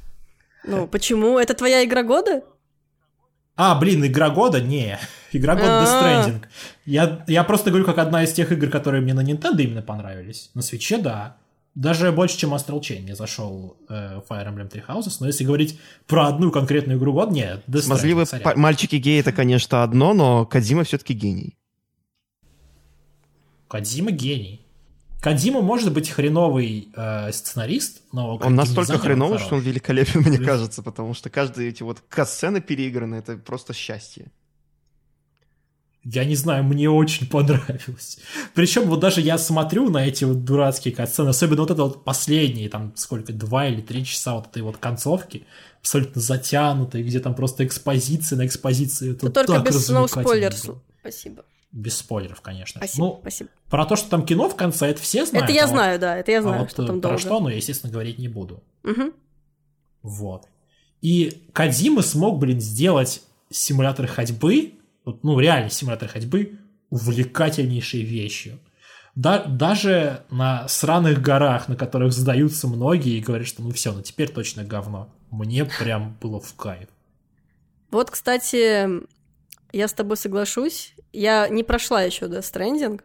Ну, 0.63 0.87
почему? 0.87 1.39
Это 1.39 1.53
твоя 1.55 1.83
игра 1.83 2.03
года? 2.03 2.43
А, 3.55 3.75
блин, 3.79 4.05
игра 4.05 4.29
года? 4.29 4.61
Не, 4.61 4.99
игра 5.31 5.55
года 5.55 5.67
Death 5.67 5.87
А. 5.87 6.27
Stranding. 6.27 6.45
Я, 6.85 7.23
я 7.27 7.43
просто 7.43 7.69
говорю, 7.69 7.85
как 7.85 7.99
одна 7.99 8.23
из 8.23 8.33
тех 8.33 8.51
игр, 8.51 8.69
которые 8.69 9.01
мне 9.01 9.13
на 9.13 9.23
Nintendo 9.23 9.61
именно 9.61 9.81
понравились. 9.83 10.49
На 10.53 10.61
свече, 10.61 10.97
да. 10.97 11.37
Даже 11.75 12.11
больше, 12.11 12.37
чем 12.37 12.53
Astral 12.53 12.79
Chain 12.81 13.01
мне 13.01 13.15
зашел 13.15 13.77
э, 13.89 14.21
Fire 14.29 14.47
Emblem 14.47 14.71
Three 14.71 14.85
Houses. 14.87 15.17
Но 15.19 15.27
если 15.27 15.43
говорить 15.43 15.79
про 16.05 16.27
одну 16.27 16.51
конкретную 16.51 16.99
игру 16.99 17.13
года, 17.13 17.33
нет, 17.33 17.63
Death 17.67 17.81
Смазливые 17.83 18.27
па- 18.43 18.55
мальчики 18.55 18.97
геи 18.97 19.19
это, 19.19 19.31
конечно, 19.31 19.81
одно, 19.81 20.13
но 20.13 20.45
Кадзима 20.45 20.83
все-таки 20.83 21.13
гений. 21.13 21.57
Кодзима 23.67 24.11
гений. 24.11 24.59
Кодзима 25.19 25.61
может 25.61 25.93
быть 25.93 26.09
хреновый 26.09 26.89
э, 26.95 27.31
сценарист, 27.31 28.01
но 28.11 28.35
Он 28.35 28.55
настолько 28.55 28.99
хреновый, 28.99 29.37
хорош. 29.37 29.47
что 29.47 29.55
он 29.55 29.61
великолепен, 29.61 30.19
мне 30.21 30.37
кажется, 30.37 30.83
потому 30.83 31.13
что 31.13 31.29
каждые 31.29 31.69
эти 31.69 31.81
вот 31.81 32.01
кат-сцены 32.09 32.61
переиграны, 32.61 33.15
это 33.15 33.37
просто 33.37 33.73
счастье. 33.73 34.27
Я 36.05 36.25
не 36.25 36.35
знаю, 36.35 36.63
мне 36.63 36.89
очень 36.89 37.27
понравилось. 37.29 38.19
Причем 38.53 38.89
вот 38.89 38.99
даже 38.99 39.21
я 39.21 39.37
смотрю 39.37 39.89
на 39.89 40.05
эти 40.05 40.25
вот 40.25 40.43
дурацкие 40.43 40.93
катсцены, 40.93 41.29
особенно 41.29 41.61
вот 41.61 41.71
это 41.71 41.83
вот 41.83 42.03
последние, 42.03 42.69
там 42.69 42.93
сколько, 42.95 43.31
два 43.31 43.67
или 43.67 43.81
три 43.81 44.05
часа 44.05 44.35
вот 44.35 44.47
этой 44.47 44.61
вот 44.61 44.77
концовки, 44.77 45.45
абсолютно 45.79 46.21
затянутые, 46.21 47.03
где 47.03 47.19
там 47.19 47.35
просто 47.35 47.65
экспозиция 47.65 48.37
на 48.37 48.45
экспозиции. 48.45 49.11
Это 49.11 49.27
Ты 49.27 49.31
только 49.31 49.59
без 49.59 49.89
no 49.89 50.07
было. 50.23 50.81
Спасибо. 50.99 51.45
Без 51.71 51.97
спойлеров, 51.97 52.41
конечно. 52.41 52.79
Спасибо. 52.79 53.05
Ну, 53.05 53.17
спасибо. 53.21 53.49
про 53.67 53.85
то, 53.85 53.95
что 53.95 54.07
там 54.09 54.25
кино 54.25 54.47
в 54.47 54.55
конце, 54.55 54.87
это 54.87 55.01
все 55.01 55.25
знают. 55.25 55.49
это 55.49 55.53
я 55.53 55.63
а 55.63 55.67
вот- 55.67 55.73
знаю, 55.73 55.99
да, 55.99 56.17
это 56.17 56.31
я 56.31 56.39
а 56.39 56.41
знаю, 56.43 56.61
вот, 56.61 56.69
что 56.69 56.85
там 56.85 57.01
про 57.01 57.09
долго. 57.09 57.19
что, 57.19 57.39
ну, 57.39 57.49
я, 57.49 57.55
естественно, 57.55 57.91
говорить 57.91 58.19
не 58.19 58.27
буду. 58.27 58.63
Мгм. 58.83 59.11
Вот. 60.03 60.47
И 61.01 61.47
Кадзима 61.51 62.03
смог, 62.03 62.37
блин, 62.37 62.61
сделать 62.61 63.23
симулятор 63.49 64.05
ходьбы, 64.05 64.73
вот, 64.73 64.82
ну, 65.05 65.39
реально 65.39 65.69
симулятор 65.69 66.09
ходьбы, 66.09 66.59
увлекательнейшей 66.89 68.03
вещью. 68.03 68.59
Да, 69.15 69.43
даже 69.43 70.23
на 70.31 70.67
сраных 70.67 71.21
горах, 71.21 71.67
на 71.67 71.75
которых 71.75 72.13
сдаются 72.13 72.67
многие 72.67 73.17
и 73.17 73.21
говорят, 73.21 73.47
что 73.47 73.61
ну 73.61 73.71
все, 73.71 73.93
ну 73.93 74.01
теперь 74.01 74.29
точно 74.29 74.63
говно. 74.63 75.13
Мне 75.29 75.65
прям 75.65 76.17
было 76.21 76.39
в 76.39 76.55
кайф. 76.55 76.89
Вот, 77.91 78.09
кстати, 78.09 78.89
я 79.71 79.87
с 79.87 79.93
тобой 79.93 80.17
соглашусь. 80.17 80.95
Я 81.11 81.47
не 81.47 81.63
прошла 81.63 82.01
еще 82.01 82.25
Death 82.25 82.41
Stranding, 82.41 83.01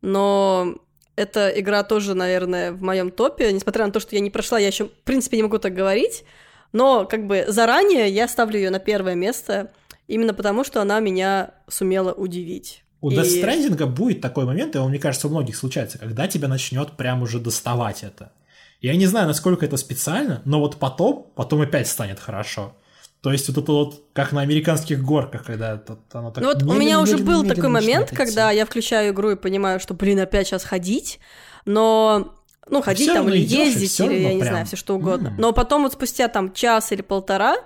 но 0.00 0.76
эта 1.16 1.48
игра 1.48 1.82
тоже, 1.82 2.14
наверное, 2.14 2.72
в 2.72 2.82
моем 2.82 3.10
топе. 3.10 3.52
Несмотря 3.52 3.86
на 3.86 3.92
то, 3.92 4.00
что 4.00 4.14
я 4.16 4.20
не 4.20 4.30
прошла, 4.30 4.58
я 4.58 4.68
еще, 4.68 4.86
в 4.86 5.02
принципе, 5.04 5.36
не 5.36 5.42
могу 5.42 5.58
так 5.58 5.74
говорить. 5.74 6.24
Но, 6.72 7.04
как 7.04 7.26
бы, 7.26 7.44
заранее 7.48 8.08
я 8.08 8.26
ставлю 8.28 8.58
ее 8.58 8.70
на 8.70 8.80
первое 8.80 9.14
место, 9.14 9.72
именно 10.06 10.34
потому, 10.34 10.64
что 10.64 10.80
она 10.80 11.00
меня 11.00 11.50
сумела 11.68 12.12
удивить. 12.12 12.84
У 13.00 13.10
И- 13.10 13.16
Stranding 13.16 13.86
будет 13.86 14.20
такой 14.20 14.44
момент, 14.46 14.74
и 14.76 14.78
он, 14.78 14.90
мне 14.90 14.98
кажется, 14.98 15.26
у 15.26 15.30
многих 15.30 15.56
случается, 15.56 15.98
когда 15.98 16.26
тебя 16.26 16.48
начнет 16.48 16.92
прям 16.92 17.22
уже 17.22 17.38
доставать 17.38 18.02
это. 18.02 18.32
Я 18.80 18.96
не 18.96 19.06
знаю, 19.06 19.26
насколько 19.26 19.64
это 19.64 19.76
специально, 19.76 20.42
но 20.44 20.60
вот 20.60 20.76
потом, 20.76 21.30
потом 21.34 21.62
опять 21.62 21.88
станет 21.88 22.20
хорошо. 22.20 22.74
То 23.22 23.32
есть 23.32 23.48
вот 23.48 23.56
это 23.56 23.72
вот, 23.72 24.04
как 24.12 24.32
на 24.32 24.42
американских 24.42 25.02
горках, 25.02 25.44
когда 25.44 25.76
это, 25.76 25.98
оно 26.12 26.30
так 26.30 26.44
Ну 26.44 26.52
вот 26.52 26.62
у 26.62 26.74
меня 26.74 27.00
уже 27.00 27.16
был 27.16 27.42
такой 27.46 27.70
момент, 27.70 28.08
идти. 28.08 28.16
когда 28.16 28.50
я 28.50 28.66
включаю 28.66 29.14
игру 29.14 29.30
и 29.30 29.36
понимаю, 29.36 29.80
что, 29.80 29.94
блин, 29.94 30.20
опять 30.20 30.46
сейчас 30.46 30.64
ходить, 30.64 31.20
но 31.64 32.34
ну, 32.68 32.82
ходить 32.82 33.12
там 33.12 33.28
или 33.28 33.38
ездить, 33.38 33.98
или, 34.00 34.06
я 34.06 34.12
равно 34.12 34.28
не 34.34 34.40
прям, 34.40 34.52
знаю, 34.52 34.66
все 34.66 34.76
что 34.76 34.94
угодно. 34.96 35.28
м. 35.28 35.36
Но 35.38 35.52
потом 35.52 35.84
вот 35.84 35.94
спустя 35.94 36.28
там 36.28 36.52
час 36.52 36.92
или 36.92 37.00
полтора, 37.02 37.56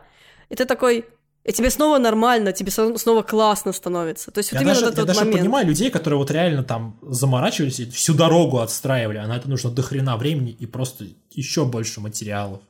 и 0.48 0.54
ты 0.54 0.64
такой, 0.64 1.04
и 1.48 1.52
тебе 1.52 1.70
снова 1.70 1.96
нормально, 1.96 2.52
тебе 2.52 2.70
снова 2.70 3.22
классно 3.22 3.72
становится. 3.72 4.30
То 4.30 4.36
есть 4.38 4.52
вот 4.52 4.60
Я 4.60 4.66
даже, 4.66 4.84
этот 4.84 4.98
я 4.98 5.04
даже 5.06 5.20
момент. 5.20 5.38
понимаю 5.38 5.66
людей, 5.66 5.90
которые 5.90 6.18
вот 6.18 6.30
реально 6.30 6.62
там 6.62 6.98
заморачивались 7.00 7.80
и 7.80 7.90
всю 7.90 8.12
дорогу 8.12 8.58
отстраивали, 8.58 9.16
а 9.16 9.26
на 9.26 9.34
это 9.34 9.48
нужно 9.48 9.70
до 9.70 9.80
хрена 9.80 10.18
времени 10.18 10.50
и 10.50 10.66
просто 10.66 11.06
еще 11.30 11.64
больше 11.64 12.02
материалов. 12.02 12.60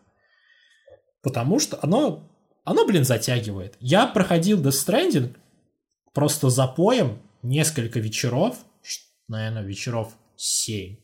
Потому 1.23 1.59
что 1.59 1.77
оно, 1.83 2.31
оно, 2.63 2.87
блин, 2.87 3.05
затягивает. 3.05 3.75
Я 3.81 4.07
проходил 4.07 4.63
Death 4.63 4.87
Stranding 4.87 5.35
просто 6.15 6.49
запоем 6.49 7.19
несколько 7.43 7.99
вечеров, 7.99 8.59
наверное, 9.27 9.65
вечеров 9.65 10.13
7. 10.37 10.99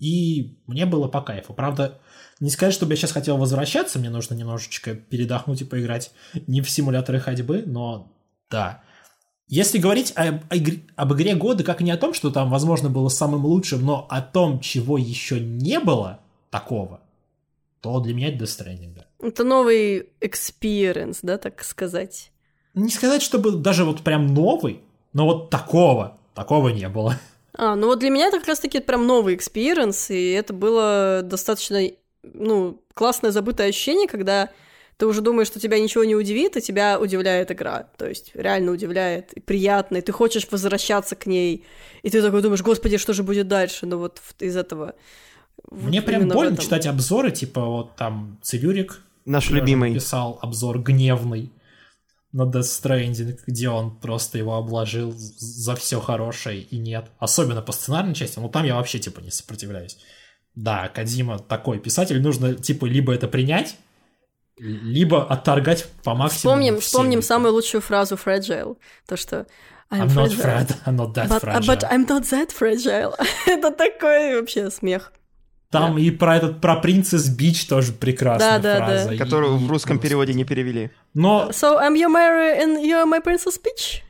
И 0.00 0.58
мне 0.66 0.84
было 0.84 1.06
по 1.06 1.22
кайфу. 1.22 1.54
Правда, 1.54 2.00
не 2.40 2.50
сказать, 2.50 2.74
чтобы 2.74 2.92
я 2.92 2.96
сейчас 2.96 3.12
хотел 3.12 3.36
возвращаться, 3.36 3.98
мне 3.98 4.10
нужно 4.10 4.34
немножечко 4.34 4.94
передохнуть 4.94 5.62
и 5.62 5.64
поиграть 5.64 6.12
не 6.46 6.60
в 6.60 6.70
симуляторы 6.70 7.20
ходьбы, 7.20 7.64
но 7.66 8.12
да. 8.50 8.82
Если 9.48 9.78
говорить 9.78 10.12
об, 10.14 10.42
о 10.50 10.56
игре- 10.56 10.82
об 10.94 11.14
игре 11.14 11.34
года, 11.34 11.64
как 11.64 11.80
не 11.80 11.90
о 11.90 11.96
том, 11.96 12.12
что 12.14 12.30
там, 12.30 12.50
возможно, 12.50 12.90
было 12.90 13.08
самым 13.08 13.46
лучшим, 13.46 13.84
но 13.84 14.06
о 14.10 14.20
том, 14.20 14.60
чего 14.60 14.98
еще 14.98 15.40
не 15.40 15.80
было 15.80 16.20
такого, 16.50 17.00
то 17.80 17.98
для 18.00 18.14
меня 18.14 18.28
это 18.28 18.44
Death 18.44 18.66
Stranding. 18.66 18.94
да. 18.94 19.26
Это 19.26 19.44
новый 19.44 20.10
experience, 20.20 21.18
да, 21.22 21.38
так 21.38 21.64
сказать. 21.64 22.30
Не 22.74 22.90
сказать, 22.90 23.22
чтобы 23.22 23.52
даже 23.52 23.84
вот 23.84 24.02
прям 24.02 24.26
новый, 24.26 24.82
но 25.12 25.24
вот 25.24 25.50
такого, 25.50 26.18
такого 26.34 26.68
не 26.68 26.88
было. 26.88 27.18
А, 27.54 27.74
ну 27.74 27.86
вот 27.86 27.98
для 27.98 28.10
меня 28.10 28.26
это 28.26 28.38
как 28.38 28.48
раз-таки 28.48 28.80
прям 28.80 29.06
новый 29.06 29.34
experience, 29.34 30.10
и 30.10 30.30
это 30.30 30.52
было 30.52 31.22
достаточно, 31.24 31.80
ну, 32.22 32.82
классное 32.94 33.30
забытое 33.30 33.68
ощущение, 33.68 34.08
когда 34.08 34.50
ты 34.98 35.06
уже 35.06 35.20
думаешь, 35.20 35.46
что 35.46 35.60
тебя 35.60 35.78
ничего 35.78 36.04
не 36.04 36.16
удивит, 36.16 36.56
и 36.56 36.60
тебя 36.60 36.98
удивляет 36.98 37.52
игра. 37.52 37.86
То 37.96 38.08
есть 38.08 38.32
реально 38.34 38.72
удивляет, 38.72 39.32
и 39.32 39.40
приятно, 39.40 39.98
и 39.98 40.00
ты 40.00 40.10
хочешь 40.10 40.46
возвращаться 40.50 41.14
к 41.14 41.26
ней, 41.26 41.64
и 42.02 42.10
ты 42.10 42.20
такой 42.20 42.42
думаешь, 42.42 42.62
господи, 42.62 42.98
что 42.98 43.12
же 43.12 43.22
будет 43.22 43.46
дальше? 43.46 43.86
Ну 43.86 43.98
вот 43.98 44.20
из 44.40 44.56
этого... 44.56 44.94
вот 45.70 45.88
Мне 45.88 46.02
прям 46.02 46.22
именно 46.22 46.34
в 46.34 46.36
больно 46.36 46.54
этом. 46.54 46.64
читать 46.64 46.86
обзоры, 46.86 47.30
типа 47.30 47.64
вот 47.64 47.96
там 47.96 48.38
Цивюрик 48.42 49.00
Наш 49.24 49.50
любимый. 49.50 49.94
писал 49.94 50.38
обзор 50.42 50.80
гневный 50.80 51.52
на 52.32 52.42
Death 52.42 52.62
Stranding, 52.62 53.38
где 53.46 53.68
он 53.68 53.96
просто 53.96 54.38
его 54.38 54.56
обложил 54.56 55.14
за 55.16 55.76
все 55.76 56.00
хорошее 56.00 56.62
и 56.62 56.76
нет. 56.76 57.08
Особенно 57.18 57.62
по 57.62 57.72
сценарной 57.72 58.14
части, 58.14 58.40
ну 58.40 58.48
там 58.48 58.64
я 58.64 58.74
вообще 58.74 58.98
типа 58.98 59.20
не 59.20 59.30
сопротивляюсь. 59.30 59.98
Да, 60.60 60.88
Кадима 60.88 61.38
такой 61.38 61.78
писатель, 61.78 62.20
нужно 62.20 62.54
типа 62.54 62.86
либо 62.86 63.12
это 63.14 63.28
принять, 63.28 63.76
Либо 64.60 65.24
отторгать 65.24 65.86
по 66.02 66.14
максимуму 66.16 66.56
Вспомним, 66.60 66.80
вспомним 66.80 67.22
самую 67.22 67.52
лучшую 67.54 67.80
фразу 67.80 68.16
Fragile. 68.16 68.76
То, 69.06 69.16
что 69.16 69.46
I'm, 69.88 70.08
I'm 70.08 70.14
not 70.14 70.30
fragile. 70.32 70.76
I'm 70.84 70.96
not 70.96 71.14
that 71.14 71.28
But, 71.28 71.42
fragile. 71.42 71.66
but 71.66 71.84
I'm 71.92 72.06
not 72.08 72.22
that 72.24 72.50
fragile. 72.50 73.14
Это 73.46 73.70
такой 73.70 74.34
вообще 74.40 74.68
смех. 74.70 75.12
Там 75.70 75.96
и 75.96 76.10
про 76.10 76.38
этот, 76.38 76.60
про 76.60 76.80
Princess 76.82 77.28
Beach 77.38 77.68
тоже 77.68 77.92
прекрасная 77.92 78.58
Да, 78.58 78.58
да, 78.58 78.78
да. 78.80 78.86
фраза. 78.86 79.14
И- 79.14 79.18
Которую 79.18 79.58
в 79.58 79.64
и 79.64 79.68
русском 79.68 79.98
просто- 79.98 80.08
переводе 80.08 80.34
не 80.34 80.42
перевели. 80.44 80.90
Но, 81.14 81.50
So 81.52 81.78
I'm 81.80 81.94
your 81.94 82.08
Mary 82.12 82.58
and 82.60 82.82
you're 82.82 83.06
my 83.06 83.22
Princess 83.24 83.60
Peach? 83.62 84.02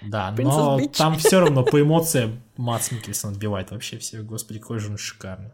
да, 0.00 0.32
Princess 0.36 0.44
но 0.44 0.78
Beach. 0.78 0.96
там 0.96 1.18
все 1.18 1.40
равно 1.40 1.64
по 1.64 1.80
эмоциям 1.80 2.40
Мац 2.56 2.92
Микельсон 2.92 3.32
отбивает 3.32 3.72
вообще 3.72 3.98
все. 3.98 4.18
Господи, 4.18 4.60
какой 4.60 4.78
же 4.78 4.90
он 4.90 4.96
шикарный. 4.98 5.50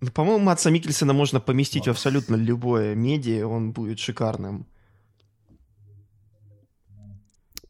Ну, 0.00 0.10
по-моему, 0.10 0.44
Матса 0.44 0.70
Микельсона 0.70 1.12
можно 1.12 1.40
поместить 1.40 1.86
в 1.86 1.90
абсолютно 1.90 2.34
любое 2.34 2.94
медиа, 2.94 3.46
он 3.46 3.72
будет 3.72 3.98
шикарным. 3.98 4.66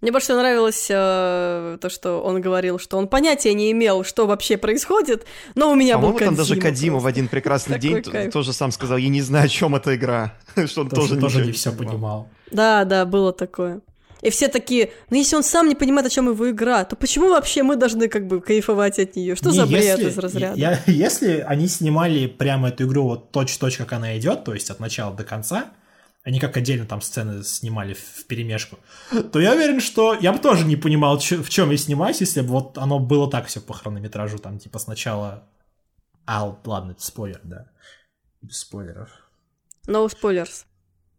Мне 0.00 0.12
больше 0.12 0.32
нравилось 0.32 0.86
э, 0.88 1.76
то, 1.78 1.90
что 1.90 2.22
он 2.22 2.40
говорил, 2.40 2.78
что 2.78 2.96
он 2.96 3.06
понятия 3.06 3.52
не 3.52 3.70
имел, 3.70 4.02
что 4.02 4.26
вообще 4.26 4.56
происходит, 4.56 5.26
но 5.54 5.70
у 5.70 5.74
меня 5.74 5.98
был 5.98 6.12
По-моему, 6.12 6.26
там 6.26 6.36
даже 6.36 6.54
Кодзима 6.54 6.70
Кадима 6.70 6.98
в 7.00 7.06
один 7.06 7.28
прекрасный 7.28 7.78
день 7.78 8.02
кайф. 8.02 8.32
тоже 8.32 8.54
сам 8.54 8.70
сказал, 8.70 8.96
я 8.96 9.10
не 9.10 9.20
знаю, 9.20 9.44
о 9.44 9.48
чем 9.48 9.74
эта 9.74 9.94
игра. 9.94 10.32
Что 10.66 10.82
он 10.82 10.88
Тоже, 10.88 11.20
тоже, 11.20 11.44
не 11.44 11.52
все 11.52 11.70
понимал. 11.70 11.90
понимал. 11.92 12.28
Да, 12.50 12.84
да, 12.84 13.04
было 13.04 13.34
такое. 13.34 13.82
И 14.22 14.30
все 14.30 14.48
такие, 14.48 14.92
ну 15.08 15.16
если 15.16 15.36
он 15.36 15.42
сам 15.42 15.68
не 15.68 15.74
понимает, 15.74 16.06
о 16.06 16.10
чем 16.10 16.28
его 16.28 16.50
игра, 16.50 16.84
то 16.84 16.94
почему 16.96 17.30
вообще 17.30 17.62
мы 17.62 17.76
должны 17.76 18.08
как 18.08 18.26
бы 18.26 18.40
кайфовать 18.40 18.98
от 18.98 19.16
нее? 19.16 19.34
Что 19.34 19.50
Не, 19.50 19.56
за 19.56 19.66
бред 19.66 19.82
если- 19.98 20.08
из 20.10 20.18
разряда? 20.18 20.56
я- 20.58 20.80
если 20.86 21.38
они 21.38 21.68
снимали 21.68 22.26
прямо 22.26 22.68
эту 22.68 22.84
игру 22.84 23.04
вот 23.04 23.30
точь-точь, 23.32 23.78
как 23.78 23.92
она 23.92 24.18
идет, 24.18 24.44
то 24.44 24.52
есть 24.54 24.68
от 24.70 24.78
начала 24.80 25.14
до 25.14 25.24
конца, 25.24 25.70
они 26.22 26.38
как 26.38 26.56
отдельно 26.58 26.84
там 26.84 27.00
сцены 27.00 27.42
снимали 27.44 27.94
в 27.94 28.26
перемешку, 28.26 28.78
то 29.32 29.40
я 29.40 29.52
уверен, 29.54 29.80
что 29.80 30.12
я 30.14 30.32
бы 30.34 30.38
тоже 30.38 30.66
не 30.66 30.76
понимал, 30.76 31.18
в 31.18 31.48
чем 31.48 31.70
я 31.70 31.76
снимаюсь, 31.78 32.20
если 32.20 32.42
бы 32.42 32.48
вот 32.48 32.76
оно 32.76 32.98
было 32.98 33.30
так 33.30 33.46
все 33.46 33.60
по 33.60 33.72
хронометражу, 33.72 34.38
там 34.38 34.58
типа 34.58 34.78
сначала... 34.78 35.44
А, 36.26 36.54
ладно, 36.66 36.92
это 36.92 37.02
спойлер, 37.02 37.40
да. 37.42 37.70
Без 38.42 38.58
спойлеров. 38.58 39.08
No 39.86 40.06
spoilers. 40.08 40.64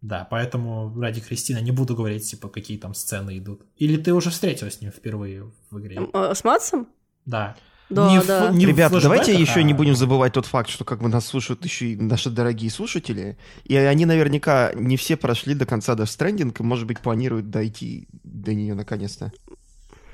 Да, 0.02 0.26
поэтому 0.28 0.92
ради 1.00 1.20
Кристины 1.20 1.60
не 1.60 1.70
буду 1.70 1.94
говорить, 1.94 2.28
типа, 2.28 2.48
какие 2.48 2.76
там 2.76 2.92
сцены 2.92 3.38
идут. 3.38 3.62
Или 3.76 3.96
ты 3.96 4.12
уже 4.12 4.30
встретилась 4.30 4.74
с 4.74 4.80
ним 4.80 4.90
впервые 4.90 5.50
в 5.70 5.78
игре? 5.78 6.00
Э, 6.12 6.32
С 6.34 6.42
Матсом? 6.42 6.88
Да. 7.24 7.56
Да, 7.88 8.10
Не 8.10 8.20
в- 8.20 8.26
да. 8.26 8.50
не 8.50 8.64
в 8.66 8.68
Ребята, 8.70 9.00
давайте 9.00 9.26
флешбэках, 9.32 9.48
еще 9.50 9.60
а- 9.60 9.62
не 9.62 9.74
будем 9.74 9.94
забывать 9.94 10.32
тот 10.32 10.46
факт, 10.46 10.70
что 10.70 10.82
как 10.84 11.00
бы 11.02 11.08
нас 11.08 11.26
слушают 11.26 11.62
еще 11.64 11.86
и 11.92 11.96
наши 11.96 12.30
дорогие 12.30 12.70
слушатели, 12.70 13.36
и 13.64 13.76
они 13.76 14.06
наверняка 14.06 14.72
не 14.74 14.96
все 14.96 15.16
прошли 15.16 15.54
до 15.54 15.66
конца 15.66 15.92
Death 15.94 16.04
Stranding, 16.06 16.56
и, 16.58 16.62
может 16.62 16.86
быть, 16.86 17.00
планируют 17.00 17.50
дойти 17.50 18.08
до 18.24 18.54
нее 18.54 18.74
наконец-то. 18.74 19.30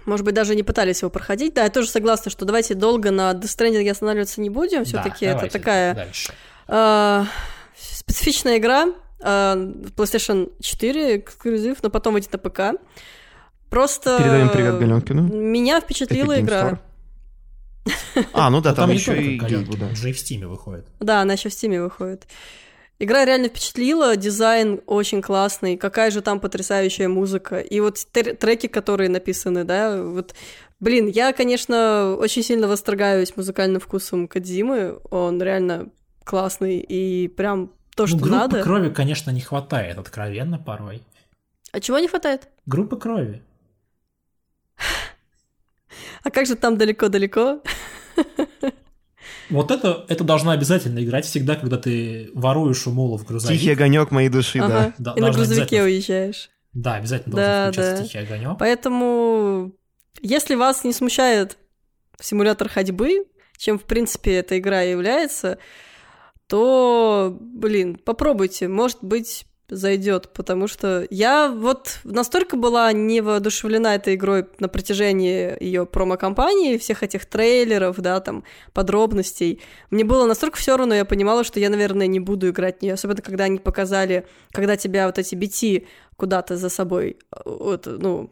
Может 0.07 0.25
быть, 0.27 0.35
даже 0.35 0.55
не 0.57 0.65
пытались 0.65 1.03
его 1.03 1.11
проходить. 1.11 1.55
Да, 1.55 1.65
я 1.65 1.71
тоже 1.71 1.89
согласна, 1.89 2.31
что 2.31 2.45
давайте 2.45 2.75
долго 2.75 3.11
на 3.13 3.31
Death 3.33 3.43
Stranding 3.57 3.89
останавливаться 3.89 4.41
не 4.41 4.51
будем. 4.51 4.79
Да, 4.79 4.85
Все-таки 4.85 5.25
это 5.27 5.35
давайте 5.37 5.59
такая 5.59 6.09
э, 6.67 7.25
специфичная 7.79 8.59
игра. 8.59 8.89
Э, 9.21 9.25
PlayStation 9.97 10.53
4 10.61 11.17
эксклюзив, 11.19 11.83
но 11.83 11.91
потом 11.91 12.15
выйдет 12.15 12.33
на 12.33 12.39
ПК. 12.39 12.81
Просто... 13.71 14.19
Передаем 14.19 14.49
привет 14.51 14.79
Галенкину. 14.79 15.23
Меня 15.23 15.81
впечатлила 15.81 16.39
Epic 16.39 16.41
игра. 16.41 16.81
А, 18.33 18.51
ну 18.51 18.61
да, 18.61 18.71
Ну, 18.71 18.77
там, 18.77 18.91
еще 18.91 19.13
и 19.13 19.39
Галенкин, 19.39 19.65
Гейбу, 19.65 19.77
да. 19.77 19.87
он 19.87 19.97
же 19.97 20.11
и 20.11 20.13
в 20.13 20.19
Стиме 20.19 20.47
выходит. 20.47 20.87
Да, 21.01 21.23
она 21.23 21.35
еще 21.35 21.49
в 21.49 21.55
Стиме 21.55 21.83
выходит. 21.83 22.27
Игра 23.01 23.25
реально 23.25 23.49
впечатлила, 23.49 24.17
дизайн 24.17 24.81
очень 24.87 25.23
классный, 25.23 25.77
какая 25.77 26.11
же 26.11 26.21
там 26.21 26.41
потрясающая 26.41 27.09
музыка. 27.09 27.61
И 27.61 27.79
вот 27.79 27.99
треки, 28.13 28.67
которые 28.67 29.09
написаны, 29.09 29.65
да, 29.65 30.03
вот... 30.03 30.35
Блин, 30.81 31.07
я, 31.09 31.33
конечно, 31.33 32.17
очень 32.19 32.43
сильно 32.43 32.69
восторгаюсь 32.69 33.37
музыкальным 33.37 33.81
вкусом 33.81 34.29
Кадзимы, 34.29 34.99
он 35.11 35.43
реально 35.43 35.91
классный 36.25 36.79
и 36.79 37.27
прям 37.29 37.73
то, 37.99 38.07
что 38.07 38.17
ну, 38.17 38.23
группы 38.23 38.37
надо. 38.37 38.63
крови, 38.63 38.91
конечно, 38.91 39.31
не 39.33 39.41
хватает, 39.41 39.99
откровенно 39.99 40.57
порой. 40.57 41.03
А 41.73 41.81
чего 41.81 41.99
не 41.99 42.07
хватает? 42.07 42.49
Группы 42.65 42.97
крови. 42.97 43.43
А 46.23 46.31
как 46.31 46.47
же 46.47 46.55
там 46.55 46.77
далеко-далеко? 46.79 47.61
Вот 49.51 49.71
это, 49.71 50.05
это 50.09 50.25
должна 50.25 50.53
обязательно 50.53 51.03
играть 51.03 51.25
всегда, 51.25 51.57
когда 51.57 51.79
ты 51.79 52.31
воруешь 52.35 52.87
у 52.87 52.91
Мула 52.91 53.17
в 53.17 53.25
грузовик. 53.25 53.59
Тихий 53.59 53.73
огонек 53.73 54.11
моей 54.11 54.29
души, 54.29 54.59
Ага, 54.59 54.93
да. 54.99 55.15
И 55.17 55.21
на 55.21 55.31
грузовике 55.31 55.81
обязательно. 55.81 55.85
уезжаешь. 55.85 56.51
Да, 56.75 56.95
обязательно 56.97 57.37
Да, 57.37 57.65
должен 57.65 57.73
включаться 57.73 57.97
да. 57.97 58.07
тихий 58.07 58.19
огонек. 58.19 58.59
Поэтому, 58.59 59.73
если 60.21 60.55
вас 60.55 60.85
не 60.85 60.93
смущает 60.93 61.57
симулятор 62.21 62.69
ходьбы, 62.69 63.25
чем, 63.57 63.79
в 63.79 63.85
принципе, 63.85 64.35
эта 64.35 64.59
игра 64.59 64.83
является, 64.83 65.59
то, 66.49 67.37
блин, 67.41 68.01
попробуйте, 68.03 68.69
может 68.69 68.99
быть, 69.03 69.47
зайдет, 69.71 70.31
потому 70.33 70.67
что 70.67 71.07
я 71.11 71.51
вот 71.51 71.99
настолько 72.05 72.57
была 72.57 72.91
не 72.93 73.21
воодушевлена 73.21 73.97
этой 73.97 74.15
игрой 74.15 74.47
на 74.59 74.69
протяжении 74.69 75.63
ее 75.63 75.85
промо-компании, 75.85 76.79
всех 76.79 77.03
этих 77.03 77.27
трейлеров, 77.27 77.99
да, 77.99 78.21
там, 78.21 78.45
подробностей. 78.73 79.61
Мне 79.91 80.05
было 80.05 80.27
настолько 80.27 80.57
все 80.57 80.77
равно, 80.77 80.95
я 80.95 81.05
понимала, 81.05 81.45
что 81.45 81.61
я, 81.61 81.69
наверное, 81.69 82.07
не 82.07 82.19
буду 82.19 82.49
играть 82.49 82.79
в 82.79 82.83
нее, 82.83 82.95
особенно 82.95 83.21
когда 83.21 83.45
они 83.45 83.59
показали, 83.59 84.27
когда 84.53 84.77
тебя 84.77 85.07
вот 85.07 85.19
эти 85.19 85.35
BT 85.35 85.87
куда-то 86.17 86.57
за 86.57 86.71
собой, 86.71 87.19
э, 87.31 87.41
вот, 87.45 87.87
ну, 87.87 88.31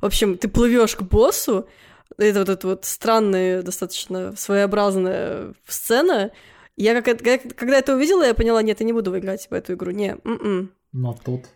в 0.00 0.06
общем, 0.06 0.38
ты 0.38 0.48
плывешь 0.48 0.96
к 0.96 1.02
боссу, 1.02 1.68
это 2.16 2.38
вот 2.40 2.48
эта 2.48 2.66
вот 2.66 2.84
странная, 2.84 3.62
достаточно 3.62 4.34
своеобразная 4.36 5.52
сцена. 5.66 6.30
Я 6.78 6.94
как 6.94 7.08
это- 7.08 7.38
когда, 7.54 7.76
это 7.78 7.94
увидела, 7.94 8.22
я 8.24 8.34
поняла, 8.34 8.62
нет, 8.62 8.80
я 8.80 8.86
не 8.86 8.92
буду 8.92 9.16
играть 9.18 9.48
в 9.50 9.52
эту 9.52 9.74
игру, 9.74 9.90
не, 9.90 10.16
м-м. 10.24 10.70
Но 10.92 11.12
тут 11.24 11.46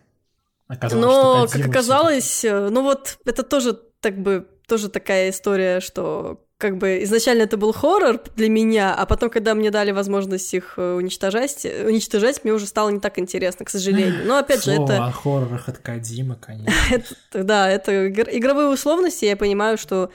оказалось, 0.67 1.05
Но, 1.05 1.47
что 1.47 1.57
как 1.57 1.67
оказалось, 1.69 2.45
э, 2.45 2.69
ну 2.69 2.83
вот 2.83 3.17
это 3.25 3.43
тоже 3.43 3.73
так 4.01 4.17
бы 4.21 4.47
тоже 4.67 4.89
такая 4.89 5.29
история, 5.29 5.79
что 5.79 6.45
как 6.57 6.77
бы 6.77 7.03
изначально 7.03 7.43
это 7.43 7.57
был 7.57 7.73
хоррор 7.73 8.21
для 8.35 8.47
меня, 8.49 8.93
а 8.95 9.05
потом, 9.05 9.29
когда 9.29 9.53
мне 9.55 9.71
дали 9.71 9.91
возможность 9.91 10.53
их 10.53 10.75
э, 10.77 10.93
уничтожать, 10.93 11.65
уничтожать, 11.65 12.43
мне 12.43 12.53
уже 12.53 12.65
стало 12.67 12.89
не 12.89 12.99
так 12.99 13.19
интересно, 13.19 13.65
к 13.65 13.69
сожалению. 13.69 14.25
Но 14.25 14.37
опять 14.37 14.63
же, 14.63 14.75
Слово 14.75 14.91
это 14.93 15.05
о 15.05 15.11
хоррорах 15.11 15.67
от 15.69 15.77
Кадима, 15.79 16.35
конечно. 16.35 16.73
это, 16.91 17.43
да, 17.43 17.69
это 17.69 18.07
игр- 18.07 18.29
игровые 18.31 18.69
условности, 18.69 19.25
я 19.25 19.35
понимаю, 19.35 19.77
что 19.77 20.09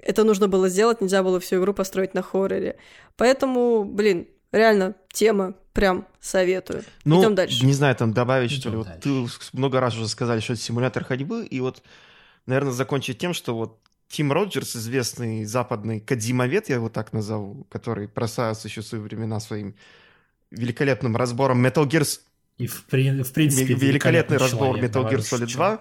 это 0.00 0.24
нужно 0.24 0.48
было 0.48 0.68
сделать, 0.68 1.00
нельзя 1.00 1.22
было 1.22 1.38
всю 1.40 1.56
игру 1.60 1.72
построить 1.74 2.14
на 2.14 2.22
хорроре. 2.22 2.76
Поэтому, 3.16 3.84
блин, 3.84 4.26
реально, 4.52 4.94
тема, 5.12 5.54
прям 5.72 6.06
советую. 6.20 6.84
Ну, 7.04 7.20
Идем 7.20 7.34
дальше. 7.34 7.64
не 7.64 7.72
знаю, 7.72 7.94
там 7.96 8.12
добавить, 8.12 8.50
что 8.50 8.70
ли. 8.70 8.76
Вот 8.76 8.88
ты 9.00 9.26
много 9.52 9.80
раз 9.80 9.94
уже 9.94 10.08
сказали, 10.08 10.40
что 10.40 10.54
это 10.54 10.62
симулятор 10.62 11.04
ходьбы, 11.04 11.44
и 11.46 11.60
вот, 11.60 11.82
наверное, 12.46 12.72
закончить 12.72 13.18
тем, 13.18 13.34
что 13.34 13.56
вот 13.56 13.78
Тим 14.08 14.32
Роджерс, 14.32 14.76
известный 14.76 15.44
западный 15.44 16.00
кадзимовед, 16.00 16.68
я 16.68 16.76
его 16.76 16.88
так 16.88 17.12
назову, 17.12 17.64
который 17.70 18.08
прославился 18.08 18.68
еще 18.68 18.80
в 18.80 18.86
свои 18.86 19.00
времена 19.00 19.40
своим 19.40 19.74
великолепным 20.50 21.16
разбором 21.16 21.64
Metal 21.66 21.84
Gear... 21.86 22.06
И 22.58 22.66
в, 22.68 22.84
при- 22.84 23.22
в 23.22 23.32
принципе 23.32 23.74
великолепный 23.74 24.38
разбор 24.38 24.76
человек, 24.76 24.90
Metal 24.90 25.10
Gear 25.10 25.18
Solid 25.18 25.46
чё. 25.48 25.56
2. 25.56 25.80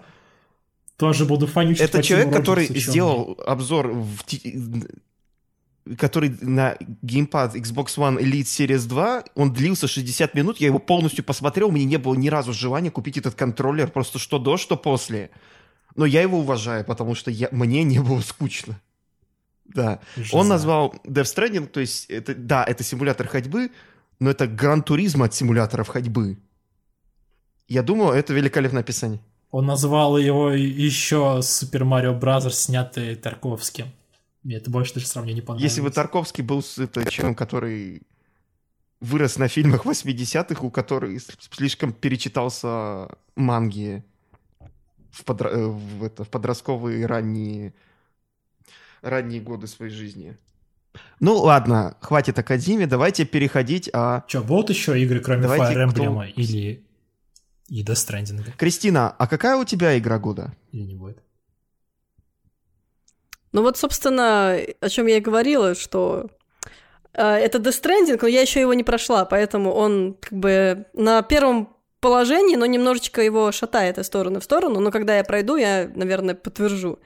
Тоже 0.98 1.26
буду 1.26 1.46
фанючить 1.48 1.82
Это 1.84 2.02
человек, 2.02 2.30
Тиму 2.30 2.40
который 2.40 2.68
Роджерсу, 2.68 2.92
сделал 2.92 3.40
обзор 3.46 3.88
в 3.94 4.24
который 5.98 6.36
на 6.42 6.76
геймпад 6.80 7.56
Xbox 7.56 7.98
One 7.98 8.20
Elite 8.20 8.44
Series 8.44 8.88
2, 8.88 9.24
он 9.36 9.54
длился 9.54 9.88
60 9.88 10.34
минут, 10.34 10.58
я 10.58 10.68
его 10.68 10.80
полностью 10.80 11.24
посмотрел, 11.24 11.70
у 11.70 11.72
меня 11.72 11.86
не 11.86 11.98
было 11.98 12.16
ни 12.16 12.28
разу 12.28 12.54
желания 12.54 12.90
купить 12.90 13.18
этот 13.18 13.36
контроллер, 13.36 13.90
просто 13.92 14.18
что 14.18 14.40
до, 14.40 14.58
что 14.58 14.78
после. 14.78 15.30
Но 15.96 16.06
я 16.06 16.22
его 16.22 16.40
уважаю, 16.40 16.84
потому 16.86 17.16
что 17.16 17.30
я, 17.32 17.50
мне 17.52 17.84
не 17.84 18.00
было 18.00 18.20
скучно. 18.22 18.82
Да. 19.66 20.00
Жиза. 20.16 20.36
Он 20.36 20.48
назвал 20.48 20.96
Death 21.06 21.24
Stranding, 21.24 21.68
то 21.68 21.80
есть, 21.80 22.06
это, 22.10 22.34
да, 22.36 22.64
это 22.64 22.84
симулятор 22.84 23.28
ходьбы, 23.28 23.72
но 24.20 24.32
это 24.32 24.48
гран-туризм 24.48 25.24
от 25.24 25.34
симуляторов 25.34 25.88
ходьбы. 25.88 26.38
Я 27.68 27.84
думаю, 27.84 28.14
это 28.14 28.34
великолепное 28.34 28.82
описание. 28.82 29.20
Он 29.52 29.66
назвал 29.66 30.18
его 30.18 30.52
еще 30.52 31.40
Super 31.42 31.84
Mario 31.84 32.20
Bros. 32.20 32.50
снятый 32.52 33.16
Тарковским. 33.16 33.88
Мне 34.46 34.58
это 34.58 34.70
больше 34.70 34.94
даже 34.94 35.08
сравнение 35.08 35.42
не 35.42 35.46
понравилось. 35.46 35.72
Если 35.72 35.82
бы 35.82 35.90
Тарковский 35.90 36.44
был 36.44 36.62
с- 36.62 36.78
это, 36.78 37.02
человеком, 37.10 37.34
который 37.36 38.04
вырос 39.02 39.38
на 39.40 39.48
фильмах 39.48 39.86
80-х, 39.86 40.62
у 40.64 40.70
которых 40.70 41.20
слишком 41.52 41.92
перечитался 41.92 43.10
манги 43.36 44.04
в, 45.12 45.24
подра- 45.26 45.50
э, 45.50 45.66
в 45.66 46.04
это, 46.04 46.24
в 46.24 46.30
подростковые 46.30 47.08
ранние, 47.08 47.74
ранние 49.02 49.42
годы 49.42 49.66
своей 49.66 49.92
жизни. 49.92 50.38
Ну 51.20 51.36
ладно, 51.38 51.98
хватит 52.02 52.36
Кадзиме, 52.44 52.86
давайте 52.88 53.26
переходить, 53.26 53.90
а 53.94 54.24
Че, 54.28 54.44
будут 54.44 54.70
еще 54.70 55.02
игры, 55.02 55.22
кроме 55.22 55.42
Давайте, 55.42 55.66
Fire 55.76 55.92
кто- 55.92 56.04
Emblem 56.04 56.32
или 56.34 56.86
И 57.68 57.84
Stranding. 57.84 58.56
Кристина, 58.58 59.10
а 59.10 59.26
какая 59.28 59.58
у 59.58 59.66
тебя 59.66 59.98
игра 59.98 60.20
года? 60.20 60.54
Или 60.72 60.84
не 60.84 60.94
будет? 60.96 61.18
Ну 63.56 63.62
вот, 63.62 63.78
собственно, 63.78 64.58
о 64.82 64.90
чем 64.90 65.06
я 65.08 65.16
и 65.16 65.22
говорила, 65.22 65.76
что 65.76 66.26
э, 67.14 67.24
это 67.24 67.58
Death 67.58 67.82
Stranding, 67.82 68.20
но 68.22 68.28
я 68.28 68.42
еще 68.42 68.60
его 68.60 68.74
не 68.74 68.84
прошла, 68.84 69.24
поэтому 69.24 69.72
он 69.72 70.18
как 70.20 70.34
бы 70.38 70.86
на 70.92 71.22
первом 71.22 71.70
положении, 72.02 72.58
но 72.58 72.66
немножечко 72.66 73.22
его 73.22 73.54
шатает 73.54 73.98
из 73.98 74.08
стороны 74.08 74.42
в 74.42 74.44
сторону, 74.44 74.82
но 74.82 74.92
когда 74.92 75.16
я 75.16 75.24
пройду, 75.24 75.56
я, 75.56 75.90
наверное, 75.96 76.36
подтвержу. 76.36 77.00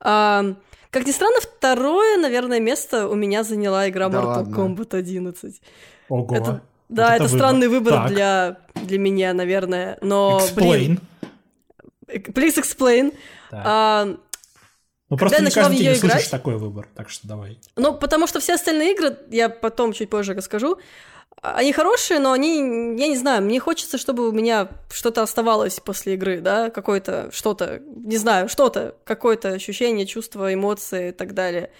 А, 0.00 0.56
как 0.90 1.06
ни 1.06 1.12
странно, 1.12 1.36
второе, 1.40 2.18
наверное, 2.18 2.58
место 2.58 3.06
у 3.06 3.14
меня 3.14 3.44
заняла 3.44 3.88
игра 3.88 4.08
Да 4.08 4.18
Mortal 4.18 4.26
ладно? 4.26 4.56
Kombat 4.56 4.96
11. 4.96 5.62
Ого. 6.08 6.34
Это- 6.34 6.62
Да, 6.88 7.10
Вот 7.10 7.14
это, 7.14 7.24
это 7.26 7.28
странный 7.28 7.68
выбор 7.68 7.92
Так. 7.92 8.08
для, 8.08 8.56
для 8.74 8.98
меня, 8.98 9.34
наверное, 9.34 9.98
но, 10.00 10.40
блин... 10.56 10.98
Explain. 12.08 12.32
Please 12.34 12.60
explain. 12.60 13.14
Так. 13.52 13.62
А, 13.64 14.16
ну 15.12 15.16
просто 15.18 15.42
не 15.42 15.50
каждый 15.50 15.76
день 15.76 15.86
неё 15.88 15.94
слышишь 15.94 16.16
играть- 16.16 16.30
такой 16.30 16.56
выбор, 16.56 16.88
так 16.94 17.10
что 17.10 17.28
давай. 17.28 17.58
Ну, 17.76 17.94
потому 17.94 18.26
что 18.26 18.40
все 18.40 18.54
остальные 18.54 18.92
игры, 18.94 19.18
я 19.30 19.48
потом 19.48 19.92
чуть 19.92 20.10
позже 20.10 20.34
расскажу, 20.34 20.78
они 21.42 21.72
хорошие, 21.72 22.20
но 22.20 22.30
они, 22.32 22.58
я 22.98 23.08
не 23.08 23.16
знаю, 23.16 23.42
мне 23.42 23.58
хочется, 23.58 23.98
чтобы 23.98 24.28
у 24.28 24.32
меня 24.32 24.68
что-то 24.92 25.22
оставалось 25.22 25.80
после 25.80 26.14
игры, 26.14 26.40
да, 26.40 26.70
какое-то, 26.70 27.30
что-то, 27.32 27.80
не 27.96 28.16
знаю, 28.16 28.48
что-то, 28.48 28.94
какое-то 29.04 29.48
ощущение, 29.48 30.06
чувство, 30.06 30.54
эмоции 30.54 31.08
и 31.08 31.12
так 31.12 31.34
далее. 31.34 31.70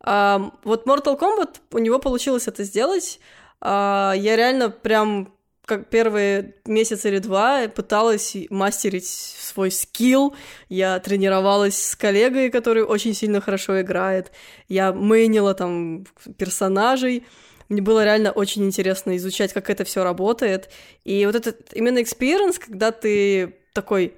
А, 0.00 0.50
вот 0.64 0.86
Mortal 0.86 1.18
Kombat, 1.18 1.56
у 1.72 1.78
него 1.78 1.98
получилось 1.98 2.48
это 2.48 2.64
сделать. 2.64 3.20
А, 3.60 4.14
я 4.16 4.34
реально 4.36 4.70
прям 4.70 5.32
как 5.64 5.88
первые 5.90 6.54
месяц 6.66 7.04
или 7.04 7.18
два 7.18 7.68
пыталась 7.68 8.36
мастерить 8.50 9.06
свой 9.06 9.70
скилл. 9.70 10.34
Я 10.68 10.98
тренировалась 10.98 11.80
с 11.80 11.96
коллегой, 11.96 12.50
который 12.50 12.82
очень 12.82 13.14
сильно 13.14 13.40
хорошо 13.40 13.80
играет. 13.80 14.32
Я 14.68 14.92
мейнила 14.92 15.54
там 15.54 16.06
персонажей. 16.36 17.24
Мне 17.68 17.80
было 17.80 18.04
реально 18.04 18.32
очень 18.32 18.64
интересно 18.64 19.16
изучать, 19.16 19.52
как 19.52 19.70
это 19.70 19.84
все 19.84 20.02
работает. 20.02 20.68
И 21.04 21.24
вот 21.26 21.34
этот 21.34 21.72
именно 21.72 21.98
experience, 21.98 22.58
когда 22.58 22.90
ты 22.90 23.54
такой, 23.72 24.14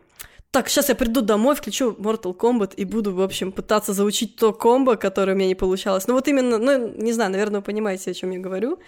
так, 0.55 0.69
сейчас 0.69 0.89
я 0.89 0.95
приду 0.95 1.21
домой, 1.21 1.57
включу 1.57 1.93
Mortal 1.99 2.33
Kombat 2.37 2.75
и 2.77 2.85
буду, 2.85 3.13
в 3.13 3.21
общем, 3.21 3.51
пытаться 3.51 3.93
заучить 3.93 4.37
то 4.37 4.53
комбо, 4.53 4.95
которое 4.95 5.33
у 5.33 5.37
меня 5.37 5.49
не 5.49 5.57
получалось. 5.57 6.07
Ну 6.07 6.15
вот 6.15 6.29
именно, 6.29 6.59
ну, 6.59 6.95
не 6.97 7.13
знаю, 7.13 7.33
наверное, 7.33 7.59
вы 7.59 7.65
понимаете, 7.65 8.13
о 8.13 8.15
чем 8.15 8.31
я 8.31 8.39
говорю. 8.39 8.79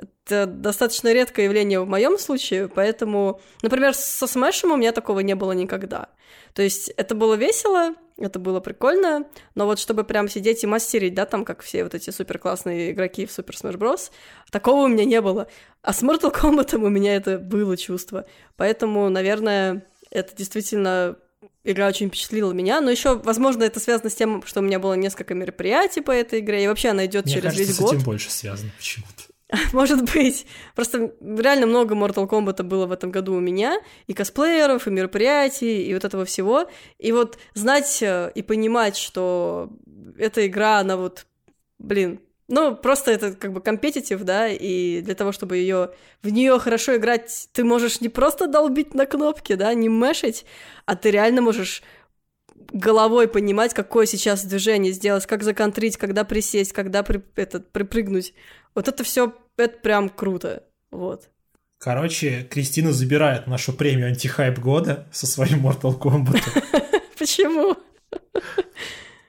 Это 0.00 0.46
достаточно 0.46 1.12
редкое 1.12 1.44
явление 1.44 1.80
в 1.80 1.88
моем 1.88 2.18
случае, 2.18 2.68
поэтому, 2.68 3.40
например, 3.62 3.94
со 3.94 4.26
Смешем 4.26 4.72
у 4.72 4.76
меня 4.76 4.92
такого 4.92 5.20
не 5.20 5.34
было 5.34 5.52
никогда. 5.52 6.08
То 6.54 6.62
есть 6.62 6.88
это 6.96 7.14
было 7.14 7.34
весело, 7.34 7.94
это 8.16 8.38
было 8.38 8.60
прикольно, 8.60 9.26
но 9.54 9.66
вот 9.66 9.78
чтобы 9.78 10.04
прям 10.04 10.28
сидеть 10.28 10.64
и 10.64 10.66
мастерить, 10.66 11.14
да, 11.14 11.26
там, 11.26 11.44
как 11.44 11.62
все 11.62 11.84
вот 11.84 11.94
эти 11.94 12.10
супер 12.10 12.38
классные 12.38 12.92
игроки 12.92 13.26
в 13.26 13.30
Super 13.30 13.50
Smash 13.50 13.76
Bros., 13.76 14.10
такого 14.50 14.84
у 14.84 14.88
меня 14.88 15.04
не 15.04 15.20
было. 15.20 15.48
А 15.82 15.92
с 15.92 16.02
Mortal 16.02 16.34
Kombat 16.34 16.76
у 16.76 16.88
меня 16.88 17.14
это 17.16 17.38
было 17.38 17.76
чувство. 17.76 18.26
Поэтому, 18.56 19.08
наверное, 19.08 19.86
это 20.10 20.34
действительно 20.34 21.16
игра 21.64 21.88
очень 21.88 22.08
впечатлила 22.08 22.52
меня, 22.52 22.80
но 22.80 22.90
еще, 22.90 23.16
возможно, 23.16 23.64
это 23.64 23.80
связано 23.80 24.10
с 24.10 24.14
тем, 24.14 24.42
что 24.46 24.60
у 24.60 24.62
меня 24.62 24.78
было 24.78 24.94
несколько 24.94 25.34
мероприятий 25.34 26.00
по 26.00 26.10
этой 26.10 26.40
игре, 26.40 26.64
и 26.64 26.68
вообще 26.68 26.90
она 26.90 27.06
идет 27.06 27.26
Мне 27.26 27.34
через 27.34 27.44
кажется, 27.44 27.64
весь 27.64 27.76
с 27.76 27.80
год. 27.80 27.94
этим 27.94 28.04
больше 28.04 28.30
связано 28.30 28.70
почему-то. 28.76 29.29
Может 29.72 30.12
быть. 30.12 30.46
Просто 30.74 31.12
реально 31.20 31.66
много 31.66 31.94
Mortal 31.94 32.28
Kombat 32.28 32.62
было 32.62 32.86
в 32.86 32.92
этом 32.92 33.10
году 33.10 33.34
у 33.34 33.40
меня, 33.40 33.80
и 34.06 34.14
косплееров, 34.14 34.86
и 34.86 34.90
мероприятий, 34.90 35.84
и 35.84 35.94
вот 35.94 36.04
этого 36.04 36.24
всего. 36.24 36.68
И 36.98 37.12
вот 37.12 37.38
знать 37.54 38.02
э, 38.02 38.30
и 38.34 38.42
понимать, 38.42 38.96
что 38.96 39.70
эта 40.16 40.46
игра, 40.46 40.78
она 40.78 40.96
вот, 40.96 41.26
блин, 41.78 42.20
ну, 42.48 42.74
просто 42.74 43.12
это 43.12 43.32
как 43.32 43.52
бы 43.52 43.60
компетитив, 43.60 44.22
да, 44.22 44.48
и 44.48 45.02
для 45.02 45.14
того, 45.14 45.30
чтобы 45.30 45.56
ее 45.56 45.92
в 46.22 46.30
нее 46.30 46.58
хорошо 46.58 46.96
играть, 46.96 47.48
ты 47.52 47.62
можешь 47.62 48.00
не 48.00 48.08
просто 48.08 48.48
долбить 48.48 48.92
на 48.92 49.06
кнопки, 49.06 49.54
да, 49.54 49.72
не 49.72 49.88
мешать, 49.88 50.44
а 50.84 50.96
ты 50.96 51.12
реально 51.12 51.42
можешь 51.42 51.82
головой 52.72 53.28
понимать, 53.28 53.74
какое 53.74 54.06
сейчас 54.06 54.44
движение 54.44 54.92
сделать, 54.92 55.26
как 55.26 55.42
законтрить, 55.42 55.96
когда 55.96 56.24
присесть, 56.24 56.72
когда 56.72 57.02
при, 57.02 57.22
этот, 57.36 57.70
припрыгнуть. 57.70 58.34
Вот 58.74 58.88
это 58.88 59.04
все, 59.04 59.34
это 59.56 59.78
прям 59.78 60.08
круто. 60.08 60.64
Вот. 60.90 61.28
Короче, 61.78 62.42
Кристина 62.42 62.92
забирает 62.92 63.46
нашу 63.46 63.72
премию 63.72 64.08
антихайп 64.08 64.58
года 64.58 65.06
со 65.12 65.26
своим 65.26 65.66
Mortal 65.66 65.98
Kombat. 65.98 66.42
Почему? 67.18 67.76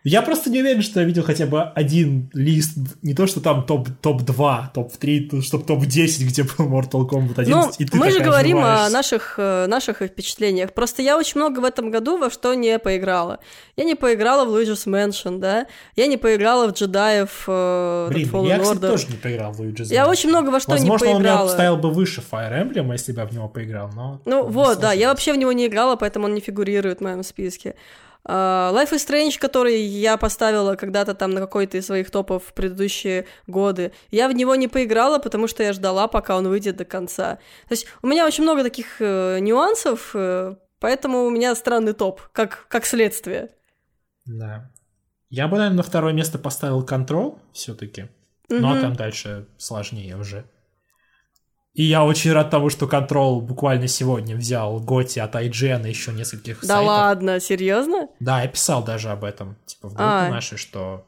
Я 0.03 0.23
просто 0.23 0.49
не 0.49 0.61
уверен, 0.61 0.81
что 0.81 0.99
я 0.99 1.05
видел 1.05 1.21
хотя 1.23 1.45
бы 1.45 1.61
один 1.61 2.31
лист, 2.33 2.75
не 3.03 3.13
то, 3.13 3.27
что 3.27 3.39
там 3.39 3.63
топ, 3.67 3.87
топ-2, 4.01 4.63
топ-3, 4.73 5.41
чтобы 5.43 5.63
топ-10, 5.63 6.23
где 6.25 6.41
был 6.43 6.65
Mortal 6.67 7.07
Kombat 7.07 7.39
11, 7.39 7.47
Ну, 7.49 7.71
и 7.77 7.85
ты 7.85 7.97
мы 7.97 8.09
же 8.09 8.19
говорим 8.19 8.57
о 8.57 8.61
врываешься. 8.61 8.93
наших, 8.93 9.35
э, 9.37 9.67
наших 9.67 9.97
впечатлениях. 10.01 10.73
Просто 10.73 11.03
я 11.03 11.17
очень 11.19 11.39
много 11.39 11.59
в 11.59 11.65
этом 11.65 11.91
году 11.91 12.17
во 12.17 12.31
что 12.31 12.55
не 12.55 12.79
поиграла. 12.79 13.39
Я 13.77 13.83
не 13.83 13.93
поиграла 13.93 14.45
в 14.45 14.55
Luigi's 14.55 14.87
Mansion, 14.87 15.37
да? 15.37 15.67
Я 15.95 16.07
не 16.07 16.17
поиграла 16.17 16.67
в 16.67 16.71
джедаев 16.71 17.43
э, 17.47 18.07
Блин, 18.09 18.27
Fallen 18.31 18.47
я, 18.47 18.59
кстати, 18.59 18.79
Order. 18.79 18.87
тоже 18.89 19.07
не 19.09 19.17
поиграл 19.17 19.51
в 19.53 19.61
Luigi's 19.61 19.93
Я 19.93 20.05
Mansion. 20.05 20.09
очень 20.09 20.29
много 20.29 20.49
во 20.49 20.59
что 20.59 20.71
Возможно, 20.71 21.05
не 21.05 21.13
он 21.13 21.21
меня 21.21 21.31
поиграла. 21.33 21.49
ставил 21.49 21.77
бы 21.77 21.91
выше 21.91 22.23
Fire 22.31 22.51
Emblem, 22.67 22.91
если 22.91 23.11
бы 23.11 23.19
я 23.21 23.27
в 23.27 23.33
него 23.33 23.47
поиграл, 23.47 23.91
но... 23.95 24.19
Ну 24.25 24.47
вот, 24.47 24.79
да, 24.79 24.93
я 24.93 25.09
вообще 25.09 25.31
в 25.31 25.37
него 25.37 25.51
не 25.51 25.67
играла, 25.67 25.95
поэтому 25.95 26.25
он 26.25 26.33
не 26.33 26.41
фигурирует 26.41 26.99
в 26.99 27.03
моем 27.03 27.21
списке. 27.23 27.75
А, 28.23 28.71
Life 28.73 28.91
is 28.91 29.07
Strange, 29.07 29.39
который 29.39 29.81
я 29.81 30.17
поставила 30.17 30.75
когда-то 30.75 31.13
там 31.15 31.31
на 31.31 31.39
какой-то 31.39 31.77
из 31.77 31.85
своих 31.87 32.11
топов 32.11 32.45
в 32.45 32.53
предыдущие 32.53 33.25
годы, 33.47 33.91
я 34.11 34.27
в 34.27 34.33
него 34.33 34.55
не 34.55 34.67
поиграла, 34.67 35.19
потому 35.19 35.47
что 35.47 35.63
я 35.63 35.73
ждала, 35.73 36.07
пока 36.07 36.37
он 36.37 36.47
выйдет 36.47 36.77
до 36.77 36.85
конца. 36.85 37.35
То 37.67 37.73
есть 37.73 37.87
у 38.01 38.07
меня 38.07 38.25
очень 38.25 38.43
много 38.43 38.63
таких 38.63 38.97
э, 38.99 39.39
нюансов, 39.39 40.11
э, 40.13 40.55
поэтому 40.79 41.25
у 41.25 41.29
меня 41.29 41.55
странный 41.55 41.93
топ, 41.93 42.21
как, 42.31 42.67
как 42.67 42.85
следствие. 42.85 43.49
Да. 44.25 44.69
Я 45.29 45.47
бы, 45.47 45.57
наверное, 45.57 45.77
на 45.77 45.83
второе 45.83 46.13
место 46.13 46.37
поставил 46.37 46.83
Control 46.83 47.39
все-таки. 47.53 48.09
Ну, 48.49 48.69
а 48.69 48.81
там 48.81 48.95
дальше 48.95 49.47
сложнее 49.57 50.17
уже. 50.17 50.45
И 51.73 51.83
я 51.83 52.03
очень 52.03 52.33
рад 52.33 52.49
тому, 52.49 52.69
что 52.69 52.85
Control 52.85 53.39
буквально 53.39 53.87
сегодня 53.87 54.35
взял 54.35 54.79
Готи 54.79 55.19
от 55.19 55.35
IGN 55.35 55.85
и 55.85 55.89
еще 55.89 56.11
нескольких 56.11 56.59
Да 56.61 56.67
сайтов. 56.67 56.87
ладно, 56.87 57.39
серьезно? 57.39 58.09
Да, 58.19 58.41
я 58.41 58.47
писал 58.49 58.83
даже 58.83 59.09
об 59.09 59.23
этом, 59.23 59.55
типа, 59.65 59.87
в 59.87 59.93
группе 59.93 60.03
А. 60.03 60.29
нашей, 60.29 60.57
что 60.57 61.05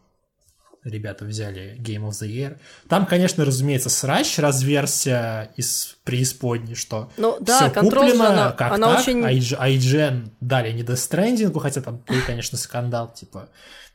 ребята 0.86 1.26
взяли 1.26 1.78
Game 1.80 2.08
of 2.08 2.12
the 2.12 2.28
Year. 2.30 2.58
Там, 2.88 3.06
конечно, 3.06 3.44
разумеется, 3.44 3.90
срач, 3.90 4.38
разверсия 4.40 5.52
из 5.58 5.98
преисподней, 6.06 6.76
что 6.76 7.10
Ну 7.18 7.38
да, 7.42 7.70
все 7.70 7.82
куплено, 7.82 8.30
она, 8.30 8.52
как 8.52 8.72
она 8.74 8.96
так, 8.96 9.02
очень... 9.02 9.22
IG 9.22 9.60
IGN 9.60 10.30
дали 10.40 10.72
не 10.72 10.84
Death 10.84 10.96
Stranding, 10.96 11.58
хотя 11.60 11.82
там 11.82 11.98
был, 12.08 12.18
конечно, 12.26 12.58
скандал, 12.58 13.14
типа, 13.14 13.50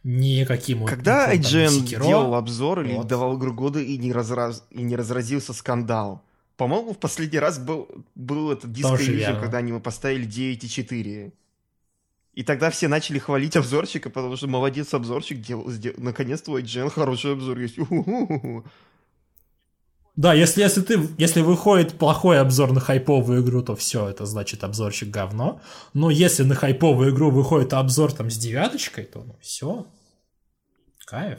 никаким... 0.04 0.84
Когда 0.84 1.26
там 1.26 1.36
IGN 1.36 1.68
Sekiro. 1.84 2.06
делал 2.06 2.34
обзор 2.34 2.80
или 2.82 2.94
Вот. 2.94 3.06
давал 3.06 3.38
игру 3.38 3.52
года 3.54 3.80
и 3.80 3.96
не, 3.98 4.12
разраз... 4.12 4.64
и 4.70 4.82
не 4.82 4.96
разразился 4.96 5.52
скандал? 5.52 6.22
По-моему, 6.58 6.92
в 6.92 6.98
последний 6.98 7.38
раз 7.38 7.58
был, 7.60 7.88
был 8.16 8.50
этот 8.50 8.72
Disco 8.72 8.96
Тоже 8.98 9.12
верно. 9.12 9.40
когда 9.40 9.58
они 9.58 9.68
ему 9.70 9.80
поставили 9.80 10.26
9,4. 10.28 11.32
И 12.34 12.42
тогда 12.42 12.70
все 12.70 12.88
начали 12.88 13.20
хвалить 13.20 13.56
обзорщика, 13.56 14.10
потому 14.10 14.36
что 14.36 14.48
молодец 14.48 14.92
обзорщик, 14.92 15.40
делал, 15.40 15.70
сдел- 15.70 15.94
наконец-то 15.98 16.50
у 16.50 16.58
IGN 16.58 16.90
хороший 16.90 17.34
обзор 17.34 17.58
есть. 17.60 17.78
У-ху-ху-ху. 17.78 18.64
Да, 20.16 20.34
если, 20.34 20.62
если, 20.62 20.80
ты, 20.80 21.00
если 21.16 21.42
выходит 21.42 21.96
плохой 21.96 22.40
обзор 22.40 22.72
на 22.72 22.80
хайповую 22.80 23.42
игру, 23.44 23.62
то 23.62 23.76
все, 23.76 24.08
это 24.08 24.26
значит 24.26 24.64
обзорщик 24.64 25.10
говно. 25.10 25.60
Но 25.94 26.10
если 26.10 26.42
на 26.42 26.56
хайповую 26.56 27.14
игру 27.14 27.30
выходит 27.30 27.72
обзор 27.72 28.12
там 28.12 28.28
с 28.32 28.36
девяточкой, 28.36 29.04
то 29.04 29.22
ну 29.24 29.36
все. 29.40 29.86
Кайф. 31.06 31.38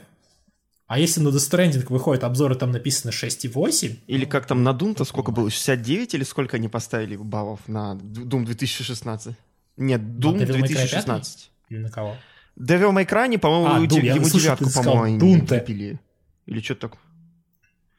А 0.90 0.98
если 0.98 1.20
на 1.20 1.28
Death 1.28 1.48
Stranding 1.48 1.86
выходит 1.88 2.24
обзор, 2.24 2.50
и 2.50 2.54
там 2.56 2.72
написано 2.72 3.12
6,8, 3.12 3.98
Или 4.08 4.24
как 4.24 4.46
там 4.46 4.64
на 4.64 4.70
Doom-то 4.70 5.04
сколько 5.04 5.30
было? 5.30 5.48
69 5.48 6.14
или 6.14 6.24
сколько 6.24 6.56
они 6.56 6.66
поставили 6.68 7.14
баллов 7.14 7.60
на 7.68 7.92
Doom 7.94 8.44
2016? 8.44 9.36
Нет, 9.76 10.00
Doom 10.00 10.38
Devil 10.38 10.48
May 10.48 10.62
Cry 10.62 10.66
2016. 10.66 11.52
или 11.68 11.78
на 11.78 11.90
кого? 11.90 12.16
Devil 12.58 12.90
May 12.92 13.08
Cry, 13.08 13.38
по-моему, 13.38 13.66
А, 13.66 13.78
Doom, 13.86 14.04
ему 14.04 14.28
девятку, 14.28 14.64
сказал 14.68 14.94
по-моему, 14.94 15.24
они 15.24 15.36
Doom-то. 15.36 15.54
влепили. 15.54 16.00
Или 16.46 16.60
что-то 16.60 16.80
такое. 16.88 17.00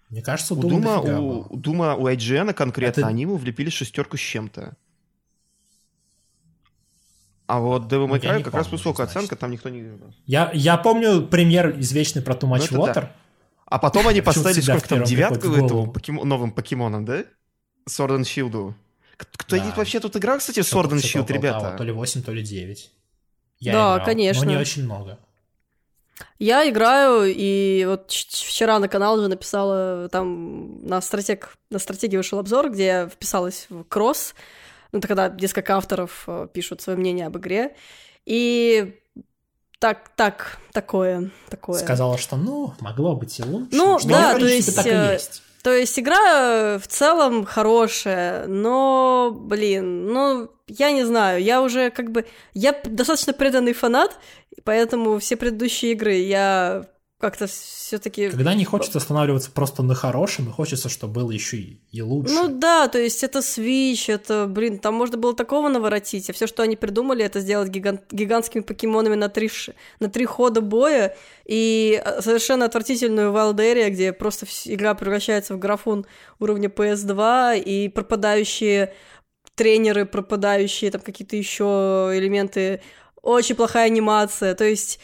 Мне 0.09 0.21
кажется, 0.21 0.53
У 0.53 0.57
Doom 0.57 0.69
Дума, 0.69 0.99
у 0.99 1.55
Дума, 1.55 1.95
у 1.95 2.07
IGN 2.09 2.51
конкретно, 2.53 2.99
Это- 2.99 3.07
они 3.07 3.21
ему 3.21 3.37
влепили 3.37 3.69
шестерку 3.69 4.17
с 4.17 4.19
чем-то. 4.19 4.75
А 7.51 7.59
вот 7.59 7.91
Devil 7.91 8.07
May 8.07 8.21
Cry 8.21 8.37
не 8.37 8.43
как 8.43 8.53
раз 8.53 8.67
помню, 8.67 8.77
высокая 8.77 9.05
значит. 9.07 9.17
оценка, 9.17 9.35
там 9.35 9.51
никто 9.51 9.67
не... 9.67 9.91
Я, 10.25 10.51
я 10.53 10.77
помню 10.77 11.27
премьер 11.27 11.77
извечный 11.79 12.21
про 12.21 12.33
Too 12.33 12.49
Much 12.49 12.67
Ну, 12.71 12.85
Water. 12.85 13.09
А 13.65 13.77
потом 13.77 14.07
они 14.07 14.21
поставили 14.21 14.61
сколько 14.61 14.87
там, 14.87 15.03
девятку 15.03 15.51
этому 15.51 15.91
покемо- 15.91 16.23
новым 16.23 16.51
покемоном, 16.51 17.03
да? 17.03 17.25
Sword 17.89 18.19
and 18.19 18.21
Shield. 18.21 18.73
Кто-нибудь 19.17 19.71
Да. 19.71 19.75
вообще 19.75 19.99
тут 19.99 20.15
играл, 20.15 20.37
кстати, 20.37 20.61
в 20.61 20.63
Sword 20.73 20.91
and 20.91 21.01
Shield, 21.01 21.29
ребята? 21.33 21.59
того, 21.59 21.77
То 21.77 21.83
ли 21.83 21.91
8, 21.91 22.23
то 22.23 22.31
ли 22.31 22.41
9. 22.41 22.89
Я 23.59 23.73
Да, 23.73 23.79
играл, 23.95 24.05
конечно. 24.05 24.45
Но 24.45 24.51
не 24.51 24.57
очень 24.57 24.85
много. 24.85 25.19
Я 26.39 26.69
играю, 26.69 27.23
и 27.35 27.83
вот 27.85 28.11
вчера 28.11 28.79
на 28.79 28.87
канал 28.87 29.17
уже 29.19 29.27
написала, 29.27 30.07
там 30.09 30.85
на, 30.87 31.01
стратег, 31.01 31.57
на 31.69 31.79
стратегии 31.79 32.17
вышел 32.17 32.39
обзор, 32.39 32.71
где 32.71 32.85
я 32.85 33.09
вписалась 33.09 33.65
в 33.69 33.83
кросс, 33.83 34.35
ну, 34.91 34.99
это 34.99 35.07
когда 35.07 35.29
несколько 35.29 35.75
авторов 35.75 36.23
э, 36.27 36.47
пишут 36.53 36.81
свое 36.81 36.97
мнение 36.97 37.27
об 37.27 37.37
игре, 37.37 37.75
и 38.25 38.99
так, 39.79 40.11
так, 40.15 40.59
такое, 40.73 41.31
такое. 41.49 41.79
Сказала, 41.79 42.17
что, 42.17 42.35
ну, 42.35 42.73
могло 42.79 43.15
быть 43.15 43.39
и 43.39 43.43
лучше. 43.43 43.69
Ну, 43.71 43.99
что, 43.99 44.09
да, 44.09 44.37
то 44.37 44.45
есть, 44.45 44.75
так 44.75 44.85
и 44.85 44.89
э, 44.89 45.13
есть. 45.13 45.41
То 45.63 45.71
есть 45.73 45.97
игра 45.99 46.75
э, 46.75 46.79
в 46.79 46.87
целом 46.87 47.45
хорошая, 47.45 48.47
но, 48.47 49.31
блин, 49.33 50.07
ну, 50.07 50.51
я 50.67 50.91
не 50.91 51.03
знаю, 51.03 51.41
я 51.41 51.61
уже 51.61 51.89
как 51.89 52.11
бы... 52.11 52.25
Я 52.53 52.79
достаточно 52.83 53.33
преданный 53.33 53.73
фанат, 53.73 54.17
поэтому 54.63 55.19
все 55.19 55.35
предыдущие 55.35 55.93
игры 55.93 56.13
я 56.13 56.85
как-то 57.21 57.47
все 57.47 57.97
таки 57.99 58.29
Когда 58.29 58.53
не 58.53 58.65
хочется 58.65 58.97
останавливаться 58.97 59.51
просто 59.51 59.83
на 59.83 59.95
хорошем, 59.95 60.49
и 60.49 60.51
хочется, 60.51 60.89
чтобы 60.89 61.13
было 61.13 61.31
еще 61.31 61.57
и, 61.57 61.79
и 61.91 62.01
лучше. 62.01 62.33
Ну 62.33 62.47
да, 62.47 62.87
то 62.87 62.99
есть 62.99 63.23
это 63.23 63.39
Switch, 63.39 64.11
это, 64.11 64.47
блин, 64.47 64.79
там 64.79 64.95
можно 64.95 65.17
было 65.17 65.33
такого 65.35 65.69
наворотить, 65.69 66.29
а 66.29 66.33
все, 66.33 66.47
что 66.47 66.63
они 66.63 66.75
придумали, 66.75 67.23
это 67.23 67.39
сделать 67.39 67.69
гигант- 67.69 68.11
гигантскими 68.11 68.61
покемонами 68.61 69.15
на 69.15 69.29
три, 69.29 69.49
на 69.99 70.09
три 70.09 70.25
хода 70.25 70.61
боя 70.61 71.15
и 71.45 72.01
э, 72.03 72.21
совершенно 72.21 72.65
отвратительную 72.65 73.31
Area, 73.31 73.89
где 73.89 74.11
просто 74.11 74.45
игра 74.65 74.93
превращается 74.95 75.53
в 75.53 75.59
графон 75.59 76.05
уровня 76.39 76.69
PS2 76.69 77.59
и 77.59 77.89
пропадающие 77.89 78.93
тренеры, 79.55 80.05
пропадающие 80.05 80.91
там 80.91 81.01
какие-то 81.01 81.35
еще 81.35 82.09
элементы, 82.13 82.81
очень 83.21 83.55
плохая 83.55 83.85
анимация, 83.85 84.55
то 84.55 84.63
есть 84.63 84.99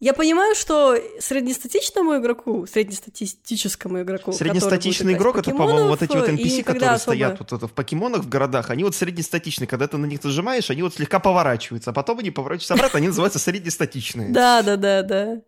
я 0.00 0.12
понимаю, 0.12 0.54
что 0.54 0.96
среднестатичному 1.20 2.18
игроку, 2.18 2.66
среднестатистическому 2.66 4.02
игроку, 4.02 4.32
Среднестатичный 4.32 5.14
игрок, 5.14 5.38
это, 5.38 5.50
по-моему, 5.52 5.88
вот 5.88 6.02
эти 6.02 6.16
вот 6.16 6.28
NPC, 6.28 6.62
которые 6.64 6.90
особо- 6.90 6.98
стоят 6.98 7.38
вот 7.38 7.52
это 7.52 7.68
в 7.68 7.72
покемонах 7.72 8.22
в 8.22 8.28
городах, 8.28 8.70
они 8.70 8.84
вот 8.84 8.94
среднестатичные. 8.94 9.68
Когда 9.68 9.86
ты 9.86 9.96
на 9.96 10.06
них 10.06 10.22
нажимаешь, 10.22 10.70
они 10.70 10.82
вот 10.82 10.94
слегка 10.94 11.20
поворачиваются, 11.20 11.90
а 11.90 11.92
потом 11.92 12.18
они 12.18 12.30
поворачиваются 12.30 12.74
обратно, 12.74 12.98
они 12.98 13.08
называются 13.08 13.38
среднестатичные. 13.38 14.28
Да, 14.32 14.62
да, 14.62 14.76
да, 14.76 15.02
да. 15.02 15.40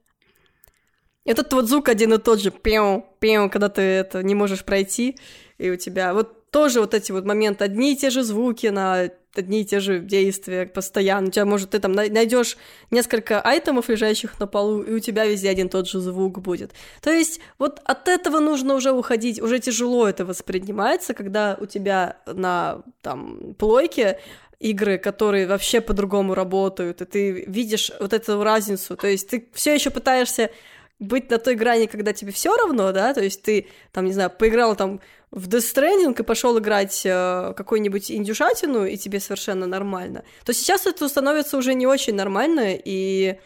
Этот 1.25 1.53
вот 1.53 1.69
звук 1.69 1.89
один 1.89 2.15
и 2.15 2.19
тот 2.19 2.41
же, 2.41 2.53
пиу, 2.53 3.05
пиу, 3.19 3.51
когда 3.51 3.69
ты 3.69 3.83
это 3.83 4.23
не 4.23 4.35
можешь 4.37 4.65
пройти, 4.65 5.19
и 5.59 5.71
у 5.71 5.77
тебя 5.77 6.15
вот 6.15 6.51
тоже 6.51 6.81
вот 6.81 6.95
эти 6.95 7.11
вот 7.11 7.25
моменты, 7.25 7.65
одни 7.65 7.93
и 7.93 7.97
те 7.97 8.11
же 8.11 8.23
звуки 8.23 8.69
на 8.69 9.11
одни 9.39 9.63
и 9.63 9.65
те 9.65 9.81
же 9.81 10.01
действия 10.01 10.67
постоянно. 10.67 11.29
У 11.29 11.31
тебя, 11.31 11.45
может, 11.45 11.71
ты 11.71 11.79
там 11.79 11.93
найдешь 11.93 12.57
несколько 12.91 13.41
айтемов, 13.41 13.89
лежащих 13.89 14.39
на 14.41 14.47
полу, 14.47 14.83
и 14.83 14.93
у 14.93 14.99
тебя 14.99 15.27
везде 15.27 15.51
один 15.51 15.69
тот 15.69 15.89
же 15.89 16.01
звук 16.01 16.41
будет. 16.41 16.73
То 17.01 17.11
есть 17.11 17.41
вот 17.59 17.81
от 17.85 18.09
этого 18.09 18.41
нужно 18.41 18.75
уже 18.75 18.93
уходить, 18.93 19.41
уже 19.41 19.59
тяжело 19.59 20.09
это 20.09 20.25
воспринимается, 20.25 21.15
когда 21.15 21.57
у 21.61 21.67
тебя 21.67 22.17
на 22.27 22.83
там 23.03 23.55
плойке 23.59 24.21
игры, 24.59 24.99
которые 24.99 25.47
вообще 25.47 25.81
по-другому 25.81 26.35
работают, 26.35 27.03
и 27.03 27.05
ты 27.05 27.45
видишь 27.47 27.93
вот 28.01 28.13
эту 28.13 28.43
разницу. 28.43 28.97
То 28.97 29.07
есть 29.07 29.29
ты 29.29 29.49
все 29.53 29.75
еще 29.75 29.91
пытаешься 29.91 30.51
быть 30.99 31.31
на 31.31 31.39
той 31.39 31.57
грани, 31.57 31.87
когда 31.87 32.13
тебе 32.13 32.33
все 32.33 32.57
равно, 32.57 32.93
да, 32.93 33.13
то 33.13 33.23
есть 33.23 33.43
ты, 33.43 33.69
там, 33.93 34.07
не 34.07 34.13
знаю, 34.13 34.31
поиграл 34.31 34.75
там 34.77 35.01
в 35.37 35.49
Death 35.49 35.75
Stranding 35.75 36.19
и 36.19 36.23
пошел 36.23 36.59
играть 36.59 37.03
э, 37.05 37.53
какую-нибудь 37.55 38.11
индюшатину, 38.11 38.87
и 38.87 38.97
тебе 38.97 39.21
совершенно 39.21 39.67
нормально, 39.67 40.25
то 40.45 40.55
сейчас 40.55 40.87
это 40.87 41.09
становится 41.09 41.59
уже 41.59 41.75
не 41.75 41.87
очень 41.87 42.15
нормально, 42.15 42.75
и 42.75 43.37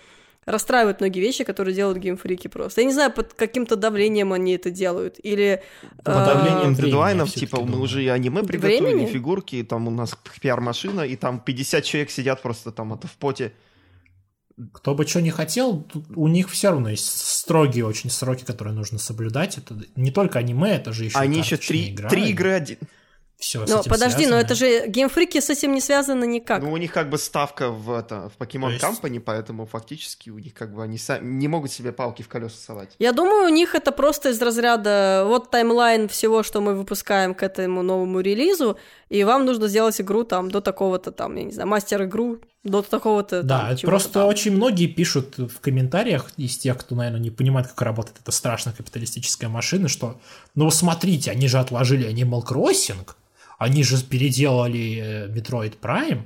расстраивают 0.46 1.00
многие 1.00 1.20
вещи, 1.20 1.42
которые 1.42 1.74
делают 1.74 1.98
геймфрики 1.98 2.46
просто. 2.46 2.82
Я 2.82 2.86
не 2.86 2.92
знаю, 2.92 3.12
под 3.12 3.34
каким-то 3.34 3.74
давлением 3.74 4.32
они 4.32 4.54
это 4.54 4.70
делают, 4.70 5.16
или... 5.20 5.62
Под 6.04 6.14
э, 6.14 6.26
давлением 6.26 6.74
дедлайнов, 6.74 7.32
типа, 7.32 7.56
мы 7.56 7.66
думаю. 7.66 7.82
уже 7.82 8.04
и 8.04 8.08
аниме 8.08 8.44
приготовили, 8.44 8.84
Времени? 8.84 9.08
и 9.08 9.12
фигурки, 9.12 9.62
там 9.64 9.88
у 9.88 9.90
нас 9.90 10.16
пиар-машина, 10.40 11.00
и 11.00 11.16
там 11.16 11.40
50 11.40 11.84
человек 11.84 12.10
сидят 12.10 12.40
просто 12.40 12.70
там 12.70 12.92
это 12.92 13.08
в 13.08 13.16
поте. 13.16 13.52
Кто 14.72 14.94
бы 14.94 15.06
что 15.06 15.20
не 15.20 15.30
хотел, 15.30 15.86
у 16.14 16.28
них 16.28 16.50
все 16.50 16.70
равно 16.70 16.90
есть 16.90 17.06
строгие 17.06 17.86
очень 17.86 18.10
сроки, 18.10 18.44
которые 18.44 18.74
нужно 18.74 18.98
соблюдать. 18.98 19.58
Это 19.58 19.74
не 19.96 20.10
только 20.10 20.38
аниме, 20.38 20.76
это 20.76 20.92
же 20.92 21.04
еще 21.04 21.18
Они 21.18 21.38
еще 21.38 21.56
три, 21.56 21.96
три 22.08 22.30
игры 22.30 22.52
один. 22.52 22.78
Все 23.40 23.64
Но 23.66 23.82
подожди, 23.82 24.26
но 24.26 24.36
это 24.36 24.54
же 24.54 24.86
геймфрики 24.86 25.40
с 25.40 25.48
этим 25.48 25.72
не 25.72 25.80
связаны 25.80 26.26
никак. 26.26 26.62
Ну, 26.62 26.72
у 26.72 26.76
них 26.76 26.92
как 26.92 27.08
бы 27.08 27.16
ставка 27.16 27.70
в, 27.70 27.90
это, 27.90 28.28
в 28.28 28.38
Pokemon 28.38 28.72
есть- 28.72 28.84
Company, 28.84 29.18
поэтому 29.18 29.64
фактически 29.64 30.28
у 30.28 30.38
них 30.38 30.52
как 30.52 30.74
бы 30.74 30.82
они 30.82 30.98
са- 30.98 31.22
не 31.22 31.48
могут 31.48 31.72
себе 31.72 31.92
палки 31.92 32.20
в 32.20 32.28
колеса 32.28 32.56
совать. 32.58 32.90
Я 32.98 33.12
думаю, 33.12 33.46
у 33.46 33.48
них 33.48 33.74
это 33.74 33.92
просто 33.92 34.28
из 34.28 34.42
разряда 34.42 35.24
вот 35.26 35.50
таймлайн 35.50 36.06
всего, 36.08 36.42
что 36.42 36.60
мы 36.60 36.74
выпускаем 36.74 37.34
к 37.34 37.42
этому 37.42 37.82
новому 37.82 38.20
релизу, 38.20 38.76
и 39.08 39.24
вам 39.24 39.46
нужно 39.46 39.68
сделать 39.68 39.98
игру 40.02 40.24
там 40.24 40.50
до 40.50 40.60
такого-то 40.60 41.10
там, 41.10 41.34
я 41.36 41.44
не 41.44 41.52
знаю, 41.52 41.68
мастер-игру 41.68 42.40
до 42.62 42.82
такого-то. 42.82 43.42
Да, 43.42 43.68
там, 43.74 43.78
просто 43.80 44.12
там. 44.20 44.28
очень 44.28 44.52
многие 44.52 44.86
пишут 44.86 45.38
в 45.38 45.60
комментариях 45.60 46.30
из 46.36 46.58
тех, 46.58 46.76
кто, 46.78 46.94
наверное, 46.94 47.20
не 47.20 47.30
понимает, 47.30 47.68
как 47.68 47.80
работает 47.82 48.18
эта 48.20 48.32
страшная 48.32 48.74
капиталистическая 48.74 49.48
машина, 49.48 49.88
что, 49.88 50.20
ну, 50.54 50.70
смотрите, 50.70 51.30
они 51.30 51.48
же 51.48 51.58
отложили 51.58 52.08
Animal 52.12 52.44
Crossing, 52.44 53.08
они 53.58 53.82
же 53.82 54.02
переделали 54.02 54.98
э, 55.02 55.28
Metroid 55.28 55.74
Prime, 55.80 56.22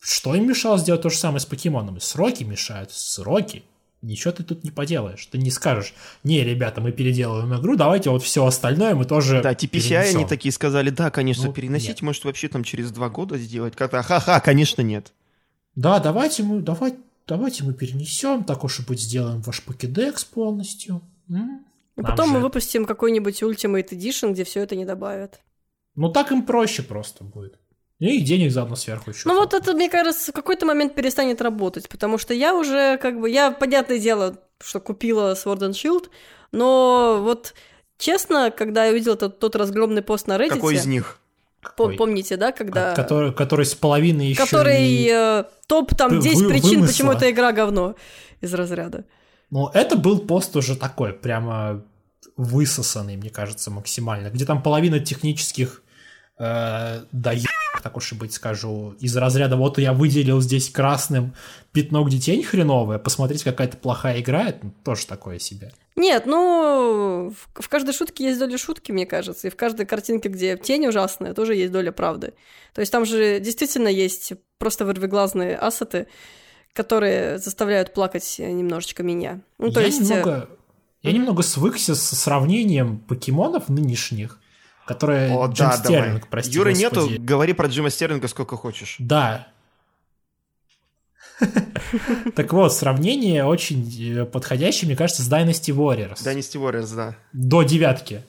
что 0.00 0.34
им 0.34 0.48
мешало 0.48 0.78
сделать 0.78 1.02
то 1.02 1.10
же 1.10 1.16
самое 1.16 1.40
с 1.40 1.46
покемонами? 1.46 1.98
Сроки 1.98 2.44
мешают, 2.44 2.92
сроки. 2.92 3.62
Ничего 4.00 4.30
ты 4.30 4.44
тут 4.44 4.62
не 4.62 4.70
поделаешь. 4.70 5.26
Ты 5.26 5.38
не 5.38 5.50
скажешь, 5.50 5.92
не, 6.22 6.44
ребята, 6.44 6.80
мы 6.80 6.92
переделываем 6.92 7.52
игру, 7.58 7.74
давайте 7.74 8.10
вот 8.10 8.22
все 8.22 8.46
остальное 8.46 8.94
мы 8.94 9.04
тоже 9.04 9.42
Да, 9.42 9.52
TPCI 9.52 9.68
перенесем». 9.68 10.16
они 10.18 10.24
такие 10.26 10.52
сказали, 10.52 10.90
да, 10.90 11.10
конечно, 11.10 11.46
Ну, 11.46 11.52
переносить, 11.52 11.88
нет. 11.88 12.02
может, 12.02 12.24
вообще 12.24 12.46
там 12.46 12.62
через 12.62 12.92
два 12.92 13.08
года 13.08 13.36
сделать. 13.38 13.74
Как-то, 13.74 14.02
ха-ха, 14.02 14.38
конечно, 14.38 14.82
нет. 14.82 15.12
Да, 15.78 16.00
давайте 16.00 16.42
мы, 16.42 16.60
давай, 16.60 16.96
давайте 17.28 17.62
мы 17.62 17.72
перенесем, 17.72 18.42
так 18.42 18.64
уж 18.64 18.80
и 18.80 18.82
быть, 18.82 19.00
сделаем 19.00 19.40
ваш 19.42 19.62
покедекс 19.62 20.24
полностью. 20.24 21.02
М? 21.30 21.64
И 21.96 22.00
Нам 22.00 22.10
потом 22.10 22.30
мы 22.30 22.38
же- 22.38 22.42
выпустим 22.42 22.84
какой-нибудь 22.84 23.40
Ultimate 23.42 23.88
Edition, 23.90 24.32
где 24.32 24.42
все 24.42 24.60
это 24.60 24.74
не 24.74 24.84
добавят. 24.84 25.40
Ну 25.94 26.10
так 26.10 26.32
им 26.32 26.44
проще 26.44 26.82
просто 26.82 27.22
будет. 27.22 27.58
И 28.00 28.20
денег 28.22 28.50
заодно 28.50 28.74
сверху 28.74 29.10
еще. 29.10 29.28
Ну 29.28 29.36
вот 29.36 29.54
это, 29.54 29.72
мне 29.72 29.88
кажется, 29.88 30.32
в 30.32 30.34
какой-то 30.34 30.66
момент 30.66 30.96
перестанет 30.96 31.40
работать, 31.40 31.88
потому 31.88 32.18
что 32.18 32.34
я 32.34 32.56
уже, 32.56 32.98
как 32.98 33.20
бы, 33.20 33.30
я, 33.30 33.52
понятное 33.52 34.00
дело, 34.00 34.36
что 34.60 34.80
купила 34.80 35.34
Sword 35.34 35.60
and 35.60 35.74
Shield, 35.74 36.08
но 36.50 37.20
вот 37.22 37.54
честно, 37.98 38.50
когда 38.50 38.84
я 38.86 38.90
увидела 38.90 39.14
тот, 39.16 39.38
тот 39.38 39.54
разгромный 39.54 40.02
пост 40.02 40.26
на 40.26 40.38
Reddit, 40.38 40.48
Какой 40.48 40.74
из 40.74 40.86
них? 40.86 41.20
Пом- 41.76 41.96
помните, 41.96 42.36
да, 42.36 42.52
когда... 42.52 42.94
который, 42.94 43.32
который 43.32 43.66
с 43.66 43.74
половины 43.74 44.22
еще 44.22 44.44
который 44.44 45.06
э, 45.10 45.44
топ 45.66 45.94
там 45.94 46.10
вы- 46.10 46.22
10 46.22 46.36
вы- 46.42 46.48
причин, 46.48 46.68
вымысла. 46.70 46.86
почему 46.86 47.12
эта 47.12 47.30
игра 47.30 47.52
говно 47.52 47.94
из 48.40 48.54
разряда. 48.54 49.04
Ну, 49.50 49.68
это 49.68 49.96
был 49.96 50.20
пост 50.20 50.56
уже 50.56 50.76
такой, 50.76 51.12
прямо 51.12 51.82
высосанный, 52.36 53.16
мне 53.16 53.30
кажется, 53.30 53.70
максимально. 53.70 54.30
Где 54.30 54.44
там 54.44 54.62
половина 54.62 55.00
технических 55.00 55.82
э, 56.38 57.00
да 57.12 57.32
е- 57.32 57.46
так 57.82 57.96
уж 57.96 58.12
и 58.12 58.14
быть 58.14 58.32
скажу, 58.32 58.94
из 59.00 59.16
разряда 59.16 59.56
вот 59.56 59.78
я 59.78 59.92
выделил 59.92 60.40
здесь 60.40 60.70
красным 60.70 61.34
пятно, 61.72 62.04
где 62.04 62.18
тень 62.18 62.42
хреновая, 62.42 62.98
посмотреть, 62.98 63.44
какая-то 63.44 63.76
плохая 63.76 64.20
игра, 64.20 64.48
это 64.48 64.70
тоже 64.84 65.06
такое 65.06 65.38
себе. 65.38 65.72
Нет, 65.96 66.26
ну, 66.26 67.32
в, 67.34 67.62
в 67.62 67.68
каждой 67.68 67.92
шутке 67.92 68.24
есть 68.24 68.38
доля 68.38 68.56
шутки, 68.56 68.92
мне 68.92 69.06
кажется, 69.06 69.48
и 69.48 69.50
в 69.50 69.56
каждой 69.56 69.86
картинке, 69.86 70.28
где 70.28 70.56
тень 70.56 70.86
ужасная, 70.86 71.34
тоже 71.34 71.54
есть 71.54 71.72
доля 71.72 71.92
правды. 71.92 72.34
То 72.74 72.80
есть 72.80 72.92
там 72.92 73.04
же 73.04 73.40
действительно 73.40 73.88
есть 73.88 74.32
просто 74.58 74.84
вырвиглазные 74.84 75.56
ассеты, 75.56 76.06
которые 76.72 77.38
заставляют 77.38 77.92
плакать 77.94 78.36
немножечко 78.38 79.02
меня. 79.02 79.40
Ну, 79.58 79.70
то 79.72 79.80
я 79.80 79.86
есть... 79.86 80.00
э, 80.00 80.04
немного, 80.04 80.48
я 81.02 81.12
немного 81.12 81.42
свыкся 81.42 81.94
с 81.94 82.02
сравнением 82.02 82.98
покемонов 82.98 83.68
нынешних, 83.68 84.38
которые 84.88 85.30
О, 85.36 85.46
Джим 85.46 85.66
да, 85.68 85.72
Стерлинг, 85.72 86.14
давай. 86.14 86.30
прости 86.30 86.54
Юры 86.54 86.72
господи. 86.72 87.10
нету, 87.10 87.22
говори 87.22 87.52
про 87.52 87.68
Джима 87.68 87.90
Стерлинга 87.90 88.26
сколько 88.26 88.56
хочешь. 88.56 88.96
Да. 88.98 89.46
Так 92.34 92.52
вот, 92.52 92.74
сравнение 92.74 93.44
очень 93.44 94.18
э, 94.18 94.24
подходящее, 94.24 94.88
мне 94.88 94.96
кажется, 94.96 95.22
с 95.22 95.30
Dynasty 95.30 95.72
Warriors. 95.74 96.16
Dynasty 96.16 96.60
Warriors, 96.60 96.94
да. 96.96 97.16
До 97.32 97.62
девятки. 97.62 98.24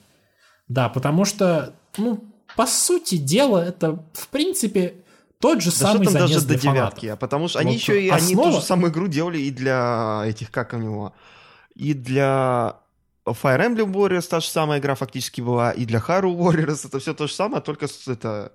Да, 0.68 0.88
потому 0.88 1.24
что, 1.24 1.74
ну, 1.96 2.22
по 2.56 2.66
сути 2.66 3.16
дела, 3.16 3.58
это, 3.66 4.04
в 4.12 4.28
принципе, 4.28 4.94
тот 5.40 5.60
же 5.60 5.70
Да 5.70 5.76
что 5.76 5.86
самый 5.86 6.04
там 6.04 6.14
даже 6.14 6.40
до 6.42 6.54
девятки, 6.54 7.06
а 7.06 7.16
потому 7.16 7.48
что 7.48 7.58
они 7.58 7.74
еще 7.74 8.00
и 8.00 8.08
они 8.10 8.34
основа- 8.34 8.52
ту 8.52 8.60
же 8.60 8.62
самую 8.62 8.92
игру 8.92 9.08
делали 9.08 9.38
и 9.38 9.50
для 9.50 10.22
этих, 10.26 10.50
как 10.50 10.72
у 10.74 10.76
него, 10.76 11.12
и 11.74 11.94
для 11.94 12.76
Fire 13.26 13.60
Emblem 13.60 13.92
Warriors 13.92 14.28
та 14.28 14.40
же 14.40 14.48
самая 14.48 14.80
игра 14.80 14.94
фактически 14.94 15.40
была, 15.40 15.72
и 15.72 15.84
для 15.84 15.98
Haru 15.98 16.36
Warriors 16.36 16.86
это 16.86 16.98
все 16.98 17.14
то 17.14 17.26
же 17.26 17.32
самое, 17.32 17.62
только 17.62 17.86
с, 17.86 18.08
это 18.08 18.52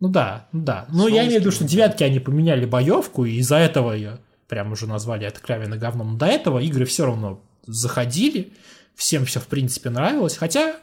Ну 0.00 0.08
да, 0.08 0.48
да. 0.52 0.86
Но 0.90 1.08
я 1.08 1.24
имею 1.24 1.38
в 1.38 1.40
виду, 1.42 1.52
что 1.52 1.64
девятки 1.64 2.02
они 2.02 2.18
поменяли 2.18 2.66
боевку, 2.66 3.24
и 3.24 3.36
из-за 3.36 3.56
этого 3.56 3.92
ее 3.92 4.18
прям 4.48 4.72
уже 4.72 4.86
назвали 4.86 5.26
это 5.26 5.40
кровяное 5.40 5.78
говно. 5.78 6.04
Но 6.04 6.16
до 6.16 6.26
этого 6.26 6.58
игры 6.58 6.84
все 6.84 7.06
равно 7.06 7.40
заходили, 7.66 8.52
всем 8.94 9.24
все 9.24 9.40
в 9.40 9.46
принципе 9.46 9.90
нравилось. 9.90 10.36
Хотя 10.36 10.76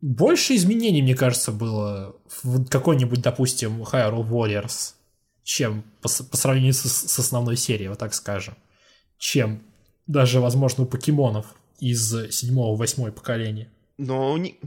больше 0.00 0.54
изменений, 0.56 1.02
мне 1.02 1.14
кажется, 1.14 1.52
было 1.52 2.16
в 2.42 2.68
какой-нибудь, 2.68 3.20
допустим, 3.20 3.82
Hyrule 3.82 4.28
Warriors, 4.28 4.94
чем 5.42 5.82
по, 6.02 6.08
по 6.08 6.36
сравнению 6.36 6.74
с, 6.74 6.82
с 6.82 7.18
основной 7.18 7.56
серией, 7.56 7.88
вот 7.88 7.98
так 7.98 8.12
скажем. 8.12 8.54
Чем 9.18 9.62
даже, 10.06 10.40
возможно, 10.40 10.84
у 10.84 10.86
покемонов 10.86 11.46
из 11.78 12.10
седьмого-восьмой 12.30 13.12
поколения. 13.12 13.70
Но 13.96 14.36
не... 14.38 14.58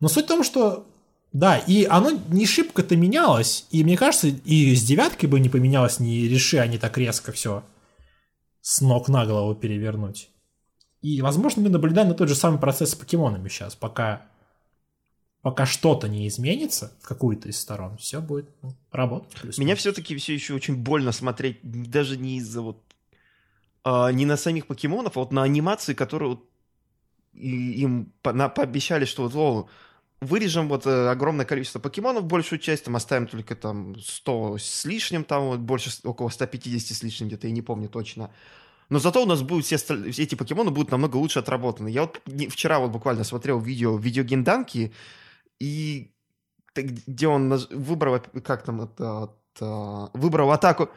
Но 0.00 0.08
суть 0.08 0.24
в 0.24 0.28
том, 0.28 0.44
что 0.44 0.86
да, 1.32 1.56
и 1.56 1.84
оно 1.84 2.10
не 2.28 2.46
шибко-то 2.46 2.94
менялось, 2.96 3.66
и 3.70 3.82
мне 3.84 3.96
кажется, 3.96 4.28
и 4.28 4.74
с 4.74 4.82
девяткой 4.84 5.28
бы 5.28 5.40
не 5.40 5.48
поменялось, 5.48 5.98
не 5.98 6.28
реши 6.28 6.58
они 6.58 6.76
так 6.76 6.98
резко 6.98 7.32
все 7.32 7.64
с 8.60 8.80
ног 8.80 9.08
на 9.08 9.26
голову 9.26 9.54
перевернуть. 9.54 10.28
И, 11.00 11.20
возможно, 11.20 11.62
мы 11.62 11.68
наблюдаем 11.68 12.08
на 12.08 12.14
тот 12.14 12.28
же 12.28 12.34
самый 12.34 12.60
процесс 12.60 12.90
с 12.90 12.94
покемонами 12.94 13.48
сейчас, 13.48 13.74
пока, 13.74 14.26
пока 15.40 15.66
что-то 15.66 16.06
не 16.06 16.28
изменится 16.28 16.92
в 17.00 17.08
какую-то 17.08 17.48
из 17.48 17.58
сторон, 17.58 17.96
все 17.96 18.20
будет 18.20 18.48
ну, 18.62 18.76
работать. 18.92 19.58
Меня 19.58 19.74
все-таки 19.74 20.14
все 20.16 20.34
еще 20.34 20.54
очень 20.54 20.76
больно 20.76 21.12
смотреть, 21.12 21.58
даже 21.62 22.16
не 22.16 22.38
из-за 22.38 22.60
вот 22.60 22.78
а, 23.84 24.12
не 24.12 24.26
на 24.26 24.36
самих 24.36 24.66
покемонов, 24.66 25.16
а 25.16 25.20
вот 25.20 25.32
на 25.32 25.42
анимации, 25.42 25.94
которые 25.94 26.30
вот, 26.30 26.44
им 27.34 28.12
по, 28.22 28.32
на, 28.32 28.48
пообещали, 28.48 29.04
что 29.04 29.22
вот, 29.22 29.34
о, 29.34 29.68
вырежем 30.20 30.68
вот 30.68 30.86
э, 30.86 31.08
огромное 31.08 31.44
количество 31.44 31.80
покемонов, 31.80 32.24
большую 32.24 32.60
часть, 32.60 32.84
там 32.84 32.94
оставим 32.94 33.26
только 33.26 33.56
там 33.56 33.98
100 33.98 34.58
с 34.58 34.84
лишним, 34.84 35.24
там 35.24 35.46
вот 35.46 35.60
больше, 35.60 35.90
около 36.04 36.28
150 36.28 36.96
с 36.96 37.02
лишним 37.02 37.28
где-то, 37.28 37.48
я 37.48 37.52
не 37.52 37.62
помню 37.62 37.88
точно. 37.88 38.30
Но 38.88 38.98
зато 38.98 39.22
у 39.22 39.26
нас 39.26 39.42
будут 39.42 39.64
все, 39.64 39.78
все 39.78 40.22
эти 40.22 40.34
покемоны 40.34 40.70
будут 40.70 40.92
намного 40.92 41.16
лучше 41.16 41.38
отработаны. 41.38 41.88
Я 41.88 42.02
вот 42.02 42.20
вчера 42.50 42.78
вот 42.78 42.90
буквально 42.90 43.24
смотрел 43.24 43.58
видео, 43.58 43.96
видео 43.96 44.22
Генданки, 44.22 44.92
и 45.58 46.12
где 46.74 47.26
он 47.26 47.52
выбрал, 47.70 48.20
как 48.44 48.62
там 48.62 48.82
это, 48.82 49.34
это 49.54 50.10
выбрал 50.12 50.52
атаку, 50.52 50.90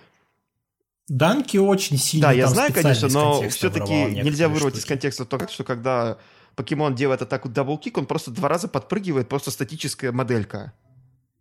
Данки 1.08 1.58
очень 1.58 1.98
сильно 1.98 2.28
Да, 2.28 2.34
я 2.34 2.48
знаю, 2.48 2.74
конечно, 2.74 3.08
но 3.10 3.48
все-таки 3.50 3.94
нельзя 3.94 4.48
вырвать 4.50 4.74
штуки. 4.74 4.84
из 4.84 4.86
контекста 4.86 5.26
то, 5.26 5.48
что 5.48 5.64
когда 5.64 6.18
покемон 6.56 6.96
делает 6.96 7.22
атаку 7.22 7.50
Double 7.50 7.76
Kick, 7.76 7.98
он 7.98 8.06
просто 8.06 8.32
два 8.32 8.50
раза 8.50 8.68
подпрыгивает, 8.68 9.30
просто 9.30 9.52
статическая 9.52 10.12
моделька. 10.12 10.74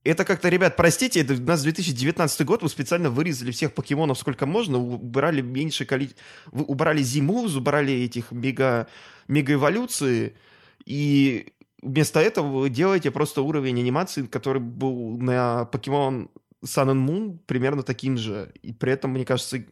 Это 0.03 0.27
как-то, 0.27 0.51
ребят, 0.51 0.77
простите, 0.77 1.23
это 1.23 1.33
у 1.33 1.41
нас 1.41 1.63
2019 1.63 2.45
год, 2.45 2.63
вы 2.63 2.69
специально 2.69 3.09
вырезали 3.09 3.51
всех 3.53 3.73
покемонов 3.73 4.19
сколько 4.19 4.45
можно, 4.45 4.77
убрали 4.79 5.41
меньше 5.41 5.87
количество... 5.87 6.23
Убрали 6.53 7.03
зиму, 7.03 7.47
убрали 7.47 7.95
этих 7.95 8.31
мега... 8.31 8.87
мега-эволюции, 9.29 10.37
и 10.85 11.55
вместо 11.81 12.21
этого 12.21 12.61
вы 12.61 12.69
делаете 12.69 13.11
просто 13.11 13.41
уровень 13.41 13.79
анимации, 13.79 14.27
который 14.27 14.61
был 14.61 15.17
на 15.17 15.65
Pokémon 15.65 16.29
Sun 16.65 16.91
and 16.91 17.07
Moon 17.07 17.39
примерно 17.47 17.83
таким 17.83 18.17
же. 18.17 18.53
И 18.63 18.73
при 18.73 18.93
этом, 18.93 19.13
мне 19.13 19.25
кажется... 19.25 19.65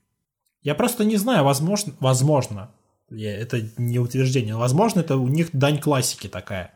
Я 0.63 0.75
просто 0.75 1.05
не 1.05 1.17
знаю, 1.17 1.45
возможно, 1.45 1.93
возможно, 2.01 2.71
это 3.11 3.63
не 3.77 3.99
утверждение, 3.99 4.57
возможно, 4.57 5.01
это 5.01 5.17
у 5.17 5.29
них 5.29 5.51
дань 5.53 5.81
классики 5.81 6.29
такая. 6.29 6.73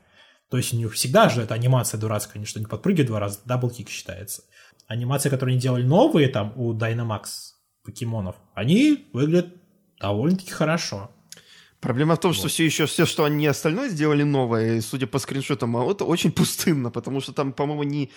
То 0.50 0.56
есть 0.56 0.72
у 0.74 0.76
них 0.76 0.92
всегда 0.92 1.28
же 1.28 1.42
эта 1.42 1.54
анимация 1.54 1.98
дурацкая, 1.98 2.36
они 2.36 2.46
что 2.46 2.60
не 2.60 2.66
подпрыгивают 2.66 3.08
два 3.08 3.20
раза, 3.20 3.40
Double 3.44 3.71
Kick 3.71 3.88
считается. 3.88 4.42
Анимации, 4.86 5.28
которые 5.28 5.54
они 5.54 5.60
делали 5.60 5.82
новые 5.82 6.28
там 6.28 6.52
у 6.56 6.72
Dynamax 6.72 7.24
покемонов, 7.84 8.36
они 8.54 9.08
выглядят 9.12 9.54
довольно-таки 10.00 10.50
хорошо. 10.50 11.10
Проблема 11.80 12.16
в 12.16 12.20
том, 12.20 12.30
вот. 12.30 12.38
что 12.38 12.48
все 12.48 12.64
еще 12.64 12.86
все, 12.86 13.06
что 13.06 13.24
они 13.24 13.46
остальное 13.46 13.88
сделали 13.88 14.22
новое, 14.22 14.80
судя 14.80 15.06
по 15.06 15.18
скриншотам, 15.18 15.76
а 15.76 15.84
это 15.84 16.04
очень 16.04 16.32
пустынно, 16.32 16.90
потому 16.90 17.20
что 17.20 17.32
там, 17.32 17.52
по-моему, 17.52 17.82
не 17.82 18.10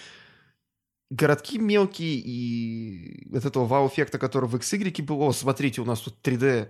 городки 1.10 1.58
мелкие 1.58 2.16
и 2.16 3.36
от 3.36 3.46
этого 3.46 3.66
вау-эффекта, 3.66 4.20
который 4.20 4.50
в 4.50 4.56
XY 4.56 5.04
был, 5.04 5.22
о, 5.22 5.32
смотрите, 5.34 5.82
у 5.82 5.86
нас 5.86 6.00
тут 6.02 6.16
3D 6.24 6.70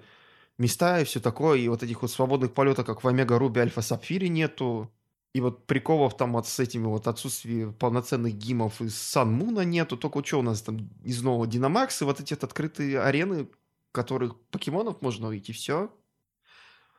места 0.57 1.01
и 1.01 1.05
все 1.05 1.19
такое, 1.19 1.59
и 1.59 1.67
вот 1.67 1.83
этих 1.83 2.01
вот 2.01 2.11
свободных 2.11 2.53
полетов, 2.53 2.85
как 2.85 3.03
в 3.03 3.07
Омега 3.07 3.37
Руби, 3.37 3.61
Альфа 3.61 3.81
Сапфире 3.81 4.29
нету, 4.29 4.91
и 5.33 5.41
вот 5.41 5.65
приколов 5.67 6.17
там 6.17 6.33
вот 6.33 6.47
с 6.47 6.59
этими 6.59 6.85
вот 6.85 7.07
отсутствие 7.07 7.71
полноценных 7.71 8.33
гимов 8.33 8.81
из 8.81 8.95
Сан 8.95 9.31
Муна 9.31 9.63
нету, 9.63 9.95
только 9.95 10.25
что 10.25 10.39
у 10.39 10.41
нас 10.41 10.61
там 10.61 10.89
из 11.03 11.21
нового 11.21 11.45
Динамакс 11.45 12.01
и 12.01 12.05
вот 12.05 12.19
эти 12.19 12.33
вот 12.33 12.43
открытые 12.43 13.01
арены, 13.01 13.47
которых 13.91 14.39
покемонов 14.51 15.01
можно 15.01 15.27
увидеть, 15.27 15.49
и 15.49 15.53
все. 15.53 15.91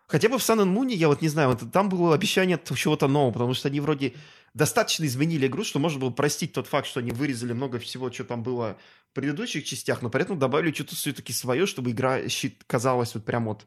Хотя 0.07 0.29
бы 0.29 0.39
в 0.39 0.43
Сан 0.43 0.69
Муне, 0.69 0.95
я 0.95 1.09
вот 1.09 1.23
не 1.23 1.29
знаю, 1.29 1.51
вот 1.51 1.73
там 1.73 1.89
было 1.89 2.15
обещание 2.15 2.61
чего-то 2.65 3.09
нового, 3.09 3.33
потому 3.33 3.55
что 3.55 3.69
они 3.69 3.81
вроде 3.81 4.15
достаточно 4.55 5.05
изменили 5.05 5.47
игру, 5.47 5.65
что 5.65 5.79
можно 5.79 6.01
было 6.01 6.11
простить 6.11 6.53
тот 6.53 6.67
факт, 6.67 6.87
что 6.87 7.01
они 7.01 7.13
вырезали 7.13 7.53
много 7.53 7.79
всего, 7.79 8.11
что 8.11 8.25
там 8.25 8.43
было 8.43 8.79
в 9.11 9.15
предыдущих 9.15 9.65
частях, 9.65 10.03
но 10.03 10.11
при 10.11 10.23
этом 10.23 10.39
добавили 10.39 10.73
что-то 10.73 10.97
все-таки 10.97 11.33
свое, 11.33 11.67
чтобы 11.67 11.91
игра 11.93 12.21
казалась 12.67 13.15
вот 13.15 13.25
прям 13.25 13.47
вот 13.47 13.67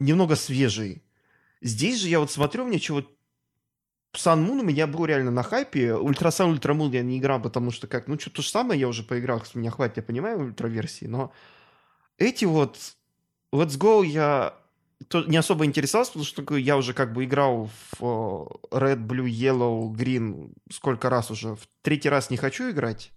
немного 0.00 0.36
свежей. 0.36 1.02
Здесь 1.60 2.00
же 2.00 2.08
я 2.08 2.20
вот 2.20 2.30
смотрю, 2.30 2.64
мне 2.64 2.78
чего 2.78 3.04
Сан 4.12 4.42
Мун 4.42 4.60
у 4.60 4.62
меня 4.62 4.86
был 4.86 5.06
реально 5.06 5.30
на 5.30 5.42
хайпе. 5.42 5.94
Ультрасан, 5.94 6.50
Ультрамун 6.50 6.92
я 6.92 7.02
не 7.02 7.18
играл, 7.18 7.40
потому 7.40 7.70
что 7.70 7.86
как, 7.86 8.06
ну, 8.06 8.18
что 8.18 8.30
то 8.30 8.42
же 8.42 8.48
самое 8.48 8.80
я 8.80 8.88
уже 8.88 9.02
поиграл, 9.02 9.44
с 9.44 9.54
меня 9.54 9.70
хватит, 9.70 9.98
я 9.98 10.02
понимаю, 10.02 10.40
ультраверсии, 10.40 11.06
но 11.06 11.32
эти 12.18 12.44
вот 12.44 12.78
Let's 13.52 13.78
Go 13.78 14.04
я 14.04 14.56
не 15.26 15.36
особо 15.36 15.64
интересовался, 15.64 16.12
потому 16.12 16.24
что 16.24 16.56
я 16.56 16.76
уже 16.76 16.94
как 16.94 17.12
бы 17.12 17.24
играл 17.24 17.70
в 17.98 18.02
Red, 18.70 19.06
Blue, 19.06 19.26
Yellow, 19.26 19.92
Green 19.92 20.52
сколько 20.70 21.10
раз 21.10 21.30
уже. 21.30 21.54
В 21.54 21.68
третий 21.82 22.08
раз 22.08 22.30
не 22.30 22.36
хочу 22.36 22.70
играть. 22.70 23.12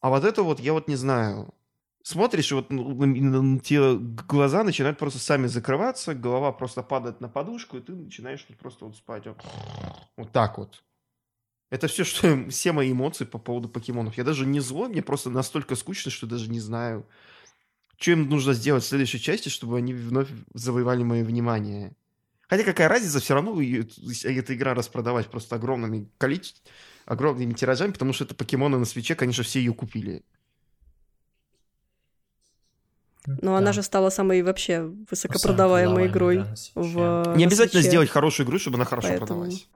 А 0.00 0.08
вот 0.08 0.24
это 0.24 0.42
вот 0.42 0.60
я 0.60 0.72
вот 0.72 0.88
не 0.88 0.96
знаю. 0.96 1.54
Смотришь, 2.02 2.50
и 2.50 2.54
вот 2.54 2.70
ну, 2.70 3.58
те 3.58 3.94
глаза 3.96 4.64
начинают 4.64 4.98
просто 4.98 5.18
сами 5.18 5.46
закрываться, 5.46 6.14
голова 6.14 6.50
просто 6.50 6.82
падает 6.82 7.20
на 7.20 7.28
подушку, 7.28 7.76
и 7.76 7.82
ты 7.82 7.92
начинаешь 7.92 8.46
просто 8.58 8.86
вот 8.86 8.96
спать. 8.96 9.26
Вот, 9.26 9.36
вот 10.16 10.32
так 10.32 10.56
вот. 10.56 10.82
Это 11.70 11.88
все, 11.88 12.04
что 12.04 12.44
все 12.50 12.72
мои 12.72 12.92
эмоции 12.92 13.26
по 13.26 13.38
поводу 13.38 13.68
покемонов. 13.68 14.16
Я 14.16 14.24
даже 14.24 14.46
не 14.46 14.60
злой, 14.60 14.88
мне 14.88 15.02
просто 15.02 15.28
настолько 15.28 15.76
скучно, 15.76 16.10
что 16.10 16.26
даже 16.26 16.50
не 16.50 16.60
знаю, 16.60 17.06
что 18.00 18.12
им 18.12 18.28
нужно 18.28 18.54
сделать 18.54 18.82
в 18.82 18.86
следующей 18.86 19.20
части, 19.20 19.50
чтобы 19.50 19.76
они 19.76 19.92
вновь 19.92 20.28
завоевали 20.54 21.02
мое 21.02 21.22
внимание. 21.22 21.92
Хотя 22.48 22.64
какая 22.64 22.88
разница, 22.88 23.20
все 23.20 23.34
равно 23.34 23.60
эта 23.60 24.54
игра 24.54 24.74
распродавать 24.74 25.26
просто 25.28 25.56
огромными 25.56 26.08
количеством, 26.16 26.62
огромными 27.04 27.52
тиражами, 27.52 27.92
потому 27.92 28.14
что 28.14 28.24
это 28.24 28.34
покемоны 28.34 28.78
на 28.78 28.86
свече, 28.86 29.14
конечно, 29.14 29.44
все 29.44 29.60
ее 29.60 29.74
купили. 29.74 30.24
Но 33.26 33.52
да. 33.52 33.58
она 33.58 33.72
же 33.72 33.82
стала 33.82 34.08
самой 34.08 34.42
вообще 34.42 34.90
высокопродаваемой 35.10 36.06
игрой. 36.06 36.38
Да, 36.38 36.54
в, 36.74 37.36
Не 37.36 37.44
обязательно 37.44 37.82
сделать 37.82 38.08
хорошую 38.08 38.46
игру, 38.46 38.58
чтобы 38.58 38.76
она 38.76 38.86
хорошо 38.86 39.08
Поэтому... 39.08 39.26
продавалась. 39.26 39.68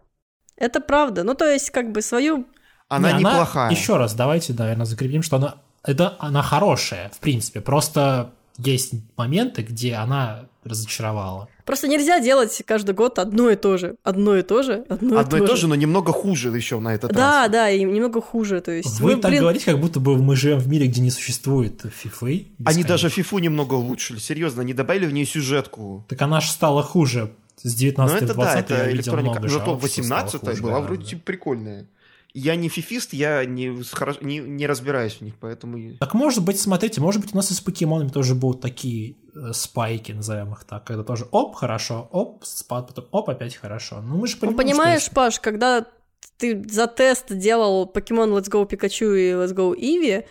Это 0.57 0.81
правда. 0.81 1.25
Ну, 1.25 1.35
то 1.35 1.45
есть, 1.45 1.71
как 1.71 1.93
бы 1.93 2.01
свою... 2.01 2.47
Она 2.89 3.13
Не, 3.13 3.19
неплохая. 3.19 3.67
Она, 3.67 3.77
еще 3.77 3.99
раз, 3.99 4.15
давайте, 4.15 4.55
наверное, 4.55 4.87
закрепим, 4.87 5.23
что 5.23 5.37
она 5.37 5.63
это 5.85 6.17
она 6.19 6.43
хорошая, 6.43 7.11
в 7.11 7.19
принципе. 7.19 7.61
Просто 7.61 8.33
есть 8.59 8.93
моменты, 9.17 9.63
где 9.63 9.95
она 9.95 10.47
разочаровала. 10.65 11.49
Просто 11.65 11.89
нельзя 11.89 12.21
делать 12.21 12.63
каждый 12.67 12.95
год 12.95 13.19
одно 13.19 13.51
и 13.51 13.57
то 13.57 13.77
же. 13.77 13.97
Одно 14.03 14.37
и 14.37 14.43
то 14.43 14.63
же, 14.63 14.85
одно, 14.89 15.19
одно 15.19 15.37
и 15.39 15.41
то, 15.41 15.47
то 15.47 15.57
же. 15.57 15.63
же, 15.63 15.69
но 15.69 15.75
немного 15.75 16.13
хуже 16.13 16.55
еще 16.55 16.79
на 16.79 16.95
этот 16.95 17.13
да, 17.13 17.43
раз. 17.43 17.51
Да, 17.51 17.53
да, 17.53 17.71
и 17.71 17.83
немного 17.83 18.21
хуже. 18.21 18.61
То 18.61 18.71
есть 18.73 19.01
вы, 19.01 19.15
вы 19.15 19.21
так 19.21 19.31
блин... 19.31 19.43
говорите, 19.43 19.65
как 19.67 19.81
будто 19.81 20.01
бы 20.01 20.17
мы 20.17 20.37
живем 20.37 20.59
в 20.59 20.69
мире, 20.69 20.87
где 20.87 21.01
не 21.01 21.11
существует 21.11 21.85
фифы. 21.95 22.49
Они 22.65 22.85
даже 22.85 23.09
фифу 23.09 23.39
немного 23.39 23.75
улучшили, 23.75 24.19
серьезно, 24.19 24.63
они 24.63 24.75
добавили 24.75 25.07
в 25.07 25.13
нее 25.13 25.27
сюжетку. 25.27 26.05
Так 26.09 26.21
она 26.23 26.41
же 26.41 26.51
стала 26.51 26.83
хуже. 26.83 27.33
С 27.63 27.75
19 27.75 28.21
ну, 28.21 28.25
это 28.27 28.35
20 28.35 28.55
да, 28.55 28.61
это 28.61 28.75
я 28.75 28.93
видел 28.93 29.17
много 29.17 29.49
Зато 29.49 29.77
18 29.77 30.61
была 30.61 30.81
вроде 30.81 31.05
типа 31.05 31.23
прикольная. 31.25 31.87
Я 32.37 32.57
не 32.57 32.69
фифист, 32.69 33.13
я 33.13 33.45
не, 33.45 33.67
не, 34.21 34.39
не 34.39 34.67
разбираюсь 34.67 35.15
в 35.15 35.21
них, 35.21 35.35
поэтому... 35.41 35.97
Так 36.01 36.15
может 36.15 36.45
быть, 36.45 36.61
смотрите, 36.61 37.01
может 37.01 37.23
быть 37.23 37.33
у 37.33 37.37
нас 37.37 37.53
и 37.53 37.55
с 37.55 37.61
покемонами 37.61 38.09
тоже 38.09 38.35
будут 38.35 38.61
такие 38.61 39.15
э, 39.37 39.53
спайки, 39.53 40.11
назовем 40.11 40.53
их 40.53 40.65
так, 40.65 40.85
когда 40.85 41.05
тоже 41.05 41.29
оп, 41.31 41.55
хорошо, 41.55 42.09
оп, 42.11 42.45
спад, 42.45 42.89
потом 42.89 43.07
оп, 43.13 43.31
опять 43.31 43.55
хорошо. 43.55 44.01
Ну 44.03 44.17
мы 44.17 44.27
же 44.27 44.37
понимаем, 44.37 44.57
ну, 44.57 44.63
понимаешь, 44.65 45.03
что... 45.03 45.15
Паш, 45.15 45.39
когда 45.39 45.87
ты 46.37 46.61
за 46.69 46.89
тест 46.89 47.33
делал 47.33 47.87
покемон 47.87 48.33
Let's 48.33 48.51
Go 48.51 48.69
Pikachu 48.69 49.17
и 49.17 49.31
Let's 49.31 49.55
Go 49.55 49.73
Eevee, 49.73 50.25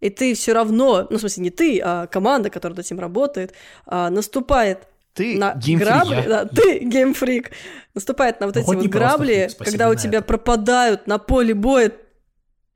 и 0.00 0.08
ты 0.08 0.32
все 0.34 0.54
равно, 0.54 1.06
ну, 1.10 1.18
в 1.18 1.20
смысле, 1.20 1.42
не 1.42 1.50
ты, 1.50 1.78
а 1.84 2.06
команда, 2.06 2.48
которая 2.48 2.74
над 2.74 2.86
этим 2.86 2.98
работает, 2.98 3.52
а, 3.84 4.08
наступает 4.08 4.88
ты 5.14 5.36
на 5.36 5.54
грабли, 5.54 6.24
да, 6.28 6.44
ты 6.44 6.80
геймфрик, 6.80 7.50
наступает 7.94 8.40
на 8.40 8.46
вот 8.46 8.56
ну, 8.56 8.62
эти 8.62 8.74
вот 8.74 8.86
грабли, 8.86 9.48
фрик, 9.48 9.58
когда 9.58 9.90
у 9.90 9.94
тебя 9.94 10.22
пропадают 10.22 11.06
на 11.06 11.18
поле 11.18 11.54
боя 11.54 11.92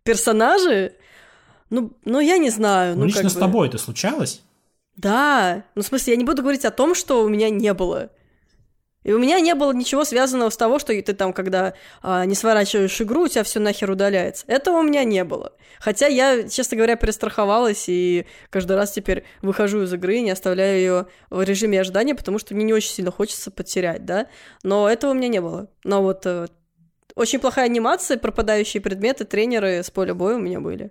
персонажи, 0.02 0.94
ну, 1.70 1.92
ну 2.04 2.20
я 2.20 2.38
не 2.38 2.50
знаю. 2.50 2.94
Ну, 2.94 3.00
Ну, 3.00 3.06
лично 3.06 3.22
как 3.22 3.30
с 3.30 3.34
бы- 3.34 3.40
тобой 3.40 3.68
это 3.68 3.78
случалось? 3.78 4.42
Да, 4.96 5.64
ну 5.74 5.82
в 5.82 5.86
смысле, 5.86 6.12
я 6.12 6.16
не 6.16 6.24
буду 6.24 6.42
говорить 6.42 6.64
о 6.64 6.70
том, 6.70 6.94
что 6.94 7.24
у 7.24 7.28
меня 7.28 7.50
не 7.50 7.72
было. 7.74 8.10
И 9.04 9.12
у 9.12 9.18
меня 9.18 9.38
не 9.38 9.54
было 9.54 9.72
ничего 9.72 10.04
связанного 10.04 10.50
с 10.50 10.56
того, 10.56 10.78
что 10.78 10.92
ты 11.00 11.12
там, 11.12 11.32
когда 11.32 11.74
а, 12.02 12.24
не 12.24 12.34
сворачиваешь 12.34 13.00
игру, 13.02 13.24
у 13.24 13.28
тебя 13.28 13.44
все 13.44 13.60
нахер 13.60 13.90
удаляется. 13.90 14.44
Этого 14.48 14.78
у 14.78 14.82
меня 14.82 15.04
не 15.04 15.22
было. 15.24 15.52
Хотя 15.78 16.06
я, 16.06 16.48
честно 16.48 16.78
говоря, 16.78 16.96
перестраховалась 16.96 17.84
и 17.88 18.26
каждый 18.48 18.76
раз 18.76 18.92
теперь 18.92 19.24
выхожу 19.42 19.82
из 19.82 19.92
игры, 19.92 20.20
не 20.20 20.30
оставляю 20.30 20.78
ее 20.78 21.06
в 21.28 21.42
режиме 21.42 21.80
ожидания, 21.80 22.14
потому 22.14 22.38
что 22.38 22.54
мне 22.54 22.64
не 22.64 22.72
очень 22.72 22.90
сильно 22.90 23.10
хочется 23.10 23.50
потерять, 23.50 24.06
да. 24.06 24.26
Но 24.62 24.88
этого 24.88 25.10
у 25.10 25.14
меня 25.14 25.28
не 25.28 25.42
было. 25.42 25.68
Но 25.84 26.02
вот 26.02 26.24
э, 26.24 26.46
очень 27.14 27.40
плохая 27.40 27.66
анимация, 27.66 28.16
пропадающие 28.16 28.80
предметы, 28.80 29.26
тренеры 29.26 29.82
с 29.82 29.90
поля 29.90 30.14
боя 30.14 30.36
у 30.36 30.40
меня 30.40 30.60
были. 30.60 30.90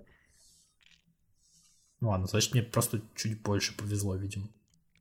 Ну 2.00 2.10
ладно, 2.10 2.28
значит, 2.28 2.52
мне 2.52 2.62
просто 2.62 3.00
чуть 3.16 3.42
больше 3.42 3.76
повезло, 3.76 4.14
видимо. 4.14 4.46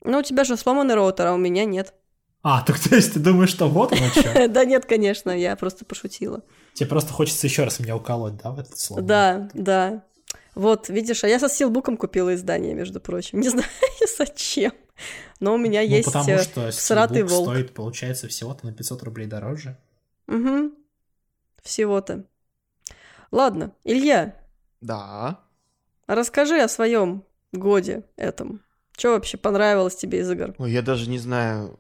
Ну, 0.04 0.20
у 0.20 0.24
тебя 0.24 0.44
же 0.44 0.58
сломанный 0.58 0.96
роутер, 0.96 1.28
а 1.28 1.34
у 1.34 1.38
меня 1.38 1.66
нет. 1.66 1.94
А, 2.44 2.62
так 2.66 2.78
то 2.80 2.96
есть 2.96 3.14
ты 3.14 3.20
думаешь, 3.20 3.50
что 3.50 3.68
вот 3.70 3.94
оно 3.94 4.08
что? 4.10 4.48
Да 4.50 4.66
нет, 4.66 4.86
конечно, 4.86 5.32
я 5.32 5.56
просто 5.56 5.86
пошутила. 5.86 6.44
Тебе 6.74 6.90
просто 6.90 7.14
хочется 7.14 7.48
еще 7.48 7.64
раз 7.64 7.80
меня 7.80 7.96
уколоть, 7.96 8.36
да, 8.38 8.52
в 8.52 8.60
этот 8.60 8.78
слово? 8.78 9.02
Да, 9.02 9.50
да. 9.54 10.04
Вот, 10.56 10.90
видишь, 10.90 11.24
а 11.24 11.28
я 11.28 11.40
со 11.40 11.50
стилбуком 11.50 11.98
купила 11.98 12.36
издание, 12.36 12.74
между 12.76 13.00
прочим. 13.00 13.40
Не 13.42 13.50
знаю 13.50 13.66
зачем. 14.18 14.74
Но 15.40 15.56
у 15.56 15.58
меня 15.58 15.82
Ну, 15.82 15.88
есть 15.88 16.06
потому 16.06 16.30
э, 16.30 16.44
что 16.44 16.72
волк. 17.24 17.50
стоит, 17.50 17.74
получается, 17.74 18.28
всего-то 18.28 18.66
на 18.66 18.74
500 18.74 19.04
рублей 19.04 19.26
дороже. 19.28 19.78
Мгм. 20.28 20.74
Всего-то. 21.64 22.26
Ладно, 23.32 23.74
Илья, 23.84 24.36
Да. 24.82 25.40
расскажи 26.08 26.60
о 26.62 26.68
своем 26.68 27.24
годе 27.52 28.04
этом. 28.16 28.62
Что 28.96 29.12
вообще 29.14 29.38
понравилось 29.38 29.96
тебе 29.96 30.20
из 30.20 30.30
игр? 30.30 30.54
Ой, 30.60 30.72
я 30.72 30.82
даже 30.84 31.10
не 31.10 31.18
знаю. 31.18 31.80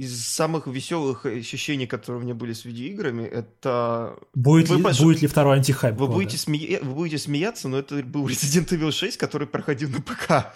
Из 0.00 0.26
самых 0.26 0.66
веселых 0.66 1.26
ощущений, 1.26 1.86
которые 1.86 2.20
у 2.20 2.24
меня 2.24 2.34
были 2.34 2.52
с 2.52 2.64
видеоиграми, 2.64 3.24
это... 3.24 4.16
Будет, 4.34 4.68
Вы 4.68 4.76
ли, 4.78 4.82
пош- 4.82 5.02
будет 5.02 5.22
ли 5.22 5.28
второй 5.28 5.56
антихайп 5.56 5.94
Вы 5.96 6.06
года? 6.06 6.12
будете, 6.12 6.36
смея- 6.36 6.82
вы 6.82 6.94
будете 6.94 7.18
смеяться, 7.18 7.68
но 7.68 7.78
это 7.78 8.02
был 8.02 8.26
Resident 8.28 8.68
Evil 8.68 8.90
6, 8.92 9.16
который 9.16 9.46
проходил 9.46 9.90
на 9.90 10.00
ПК. 10.00 10.54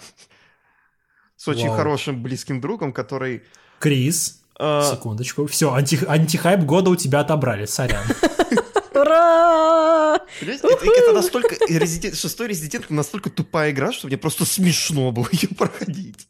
С 1.35 1.47
очень 1.47 1.67
Вау. 1.69 1.77
хорошим 1.77 2.21
близким 2.21 2.59
другом, 2.59 2.91
который... 2.91 3.43
Крис, 3.79 4.41
э, 4.59 4.91
секундочку. 4.91 5.45
Все, 5.47 5.73
анти, 5.73 5.99
антихайп 6.05 6.61
года 6.65 6.89
у 6.89 6.95
тебя 6.95 7.21
отобрали, 7.21 7.65
сорян. 7.65 8.03
Ура! 8.93 10.19
Это, 10.41 11.13
настолько... 11.13 11.55
Шестой 12.15 12.47
Резидент 12.47 12.89
настолько 12.89 13.29
тупая 13.29 13.71
игра, 13.71 13.91
что 13.93 14.07
мне 14.07 14.17
просто 14.17 14.45
смешно 14.45 15.11
было 15.11 15.27
ее 15.31 15.47
проходить. 15.49 16.27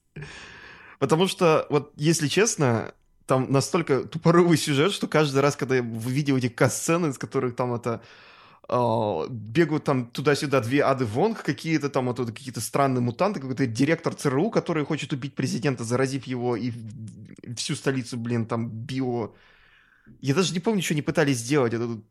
Потому 0.99 1.27
что, 1.27 1.65
вот, 1.69 1.93
если 1.95 2.27
честно, 2.27 2.93
там 3.29 3.51
настолько 3.51 4.03
тупорылый 4.03 4.57
сюжет, 4.57 4.91
что 4.91 5.07
каждый 5.07 5.41
раз, 5.41 5.55
когда 5.55 5.75
я 5.75 5.81
видел 5.81 6.37
эти 6.37 6.49
касцены, 6.49 7.07
из 7.09 7.17
которых 7.17 7.55
там 7.55 7.73
это... 7.75 8.01
а, 8.67 9.27
бегают 9.29 9.83
там 9.83 10.07
туда-сюда 10.07 10.61
две 10.61 10.81
ады 10.83 11.05
Вонг, 11.05 11.43
какие-то 11.43 11.89
там 11.89 12.07
вот, 12.07 12.17
какие-то 12.25 12.61
странные 12.61 13.01
мутанты, 13.01 13.39
какой-то 13.39 13.67
директор 13.67 14.13
ЦРУ, 14.15 14.49
который 14.51 14.83
хочет 14.85 15.13
убить 15.13 15.35
президента, 15.35 15.83
заразив 15.83 16.25
его 16.27 16.55
и 16.55 16.71
всю 17.55 17.75
столицу, 17.75 18.17
блин, 18.17 18.45
там 18.45 18.69
био... 18.69 19.31
Я 20.21 20.33
даже 20.35 20.53
не 20.53 20.59
помню, 20.59 20.81
что 20.81 20.95
они 20.95 21.03
пытались 21.03 21.37
сделать. 21.37 21.73
Это 21.73 22.01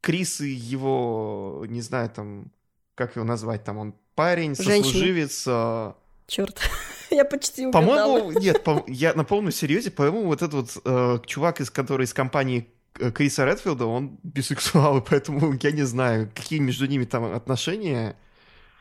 Крис 0.00 0.40
и 0.40 0.50
его, 0.50 1.64
не 1.68 1.82
знаю, 1.82 2.10
там, 2.10 2.50
как 2.96 3.16
его 3.16 3.24
назвать, 3.24 3.64
там, 3.64 3.78
он 3.78 3.94
парень, 4.14 4.56
Женщина. 4.56 4.84
сослуживец, 4.84 5.44
а, 5.48 5.96
Черт, 6.28 6.60
я 7.10 7.24
почти 7.24 7.66
угадала. 7.66 8.20
по-моему, 8.20 8.38
нет, 8.38 8.62
по- 8.62 8.84
я 8.86 9.14
на 9.14 9.24
полном 9.24 9.50
серьезе, 9.50 9.90
по-моему, 9.90 10.26
вот 10.26 10.42
этот 10.42 10.54
вот 10.54 10.82
э, 10.84 11.18
чувак, 11.26 11.60
из 11.60 11.70
который 11.70 12.04
из 12.04 12.12
компании 12.12 12.68
э, 13.00 13.10
Криса 13.10 13.44
Редфилда, 13.46 13.86
он 13.86 14.18
бисексуал, 14.22 14.98
и 14.98 15.04
поэтому 15.04 15.54
я 15.62 15.70
не 15.72 15.84
знаю, 15.84 16.30
какие 16.34 16.58
между 16.60 16.86
ними 16.86 17.04
там 17.06 17.24
отношения. 17.34 18.14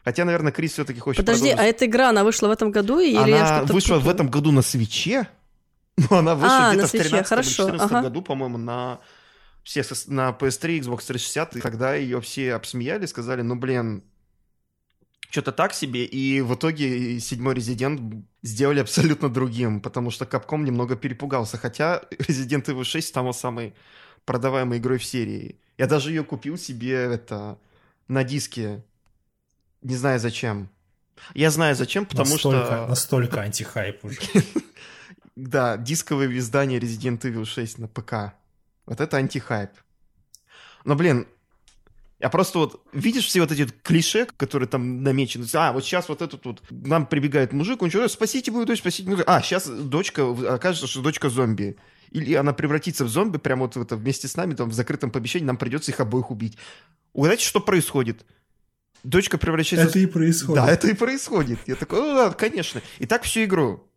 Хотя, 0.03 0.23
наверное, 0.25 0.51
Крис 0.51 0.73
все-таки 0.73 0.99
хочет 0.99 1.25
Подожди, 1.25 1.49
а 1.49 1.55
продолжить. 1.55 1.75
эта 1.75 1.85
игра, 1.85 2.09
она 2.09 2.23
вышла 2.23 2.47
в 2.47 2.51
этом 2.51 2.71
году 2.71 2.99
или 2.99 3.15
я 3.15 3.23
Она 3.47 3.57
что-то 3.57 3.73
вышла 3.73 3.95
в 3.95 3.99
путаю? 3.99 4.15
этом 4.15 4.29
году 4.29 4.51
на 4.51 4.61
свече, 4.61 5.27
но 6.09 6.17
она 6.17 6.35
вышла 6.35 6.67
А, 6.69 6.73
где-то 6.73 6.81
на 6.83 6.87
в 6.87 6.93
Switch'е, 6.93 7.09
13 7.09 7.27
хорошо, 7.27 7.49
14 7.63 7.91
ага. 7.91 8.01
году, 8.03 8.21
по-моему, 8.21 8.57
на 8.57 8.99
все 9.63 9.81
сос- 9.81 10.05
на 10.11 10.29
PS3, 10.37 10.79
Xbox 10.81 11.05
360, 11.07 11.55
и 11.57 11.61
тогда 11.61 11.95
ее 11.95 12.19
все 12.21 12.53
обсмеяли, 12.55 13.05
сказали, 13.05 13.41
ну, 13.41 13.55
блин, 13.55 14.03
что-то 15.29 15.51
так 15.51 15.73
себе, 15.73 16.05
и 16.05 16.41
в 16.41 16.55
итоге 16.55 17.19
седьмой 17.19 17.53
Резидент 17.55 18.25
сделали 18.43 18.79
абсолютно 18.79 19.29
другим, 19.29 19.81
потому 19.81 20.11
что 20.11 20.25
Capcom 20.25 20.63
немного 20.63 20.95
перепугался, 20.95 21.57
хотя 21.57 22.01
Resident 22.11 22.65
Evil 22.65 22.83
6 22.83 23.07
стала 23.07 23.33
самой 23.33 23.73
продаваемой 24.25 24.77
игрой 24.79 24.97
в 24.97 25.05
серии. 25.05 25.59
Я 25.77 25.87
даже 25.87 26.09
ее 26.09 26.23
купил 26.23 26.57
себе 26.57 26.93
это 26.93 27.59
на 28.07 28.23
диске, 28.23 28.83
не 29.81 29.95
знаю 29.95 30.19
зачем. 30.19 30.69
Я 31.33 31.51
знаю 31.51 31.75
зачем, 31.75 32.05
потому 32.05 32.31
настолько, 32.31 32.65
что... 32.65 32.87
Настолько 32.87 33.41
антихайп 33.41 34.05
уже. 34.05 34.19
Да, 35.35 35.77
дисковое 35.77 36.35
издание 36.35 36.79
Resident 36.79 37.21
Evil 37.21 37.45
6 37.45 37.77
на 37.77 37.87
ПК. 37.87 38.33
Вот 38.87 38.99
это 38.99 39.17
антихайп. 39.17 39.69
Но, 40.83 40.95
блин, 40.95 41.27
я 42.19 42.29
просто 42.29 42.59
вот... 42.59 42.83
Видишь 42.93 43.25
все 43.25 43.41
вот 43.41 43.51
эти 43.51 43.67
клише, 43.83 44.27
которые 44.37 44.67
там 44.67 45.03
намечены? 45.03 45.45
А, 45.53 45.71
вот 45.71 45.83
сейчас 45.83 46.09
вот 46.09 46.21
этот 46.21 46.45
вот... 46.45 46.63
Нам 46.71 47.05
прибегает 47.05 47.53
мужик, 47.53 47.81
он 47.81 47.89
что, 47.89 48.07
спасите 48.07 48.51
мою 48.51 48.65
дочь, 48.65 48.79
спасите 48.79 49.03
мою 49.03 49.17
дочь. 49.17 49.25
А, 49.27 49.41
сейчас 49.41 49.67
дочка... 49.67 50.23
Окажется, 50.55 50.87
что 50.87 51.01
дочка 51.01 51.29
зомби. 51.29 51.77
Или 52.09 52.33
она 52.33 52.53
превратится 52.53 53.05
в 53.05 53.09
зомби 53.09 53.37
прямо 53.37 53.63
вот 53.63 53.75
в 53.75 53.81
это, 53.81 53.95
вместе 53.95 54.27
с 54.27 54.35
нами, 54.35 54.55
там, 54.55 54.69
в 54.69 54.73
закрытом 54.73 55.11
помещении, 55.11 55.45
нам 55.45 55.57
придется 55.57 55.91
их 55.91 55.99
обоих 55.99 56.31
убить. 56.31 56.57
Угадайте, 57.13 57.45
что 57.45 57.59
происходит? 57.59 58.25
Дочка 59.03 59.37
превращается... 59.37 59.89
Это 59.89 59.99
и 59.99 60.05
происходит. 60.07 60.55
Да, 60.55 60.71
это 60.71 60.87
и 60.87 60.93
происходит. 60.93 61.59
Я 61.67 61.75
такой, 61.75 61.99
ну 61.99 62.15
да, 62.15 62.31
конечно. 62.31 62.81
И 62.97 63.05
так 63.05 63.23
всю 63.23 63.43
игру. 63.43 63.87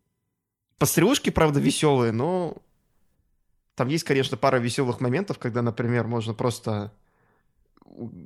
Пострелушки, 0.78 1.30
правда, 1.30 1.58
веселые, 1.60 2.12
но 2.12 2.58
там 3.76 3.88
есть, 3.88 4.04
конечно, 4.04 4.36
пара 4.36 4.58
веселых 4.58 5.00
моментов, 5.00 5.38
когда, 5.38 5.62
например, 5.62 6.06
можно 6.06 6.34
просто 6.34 6.92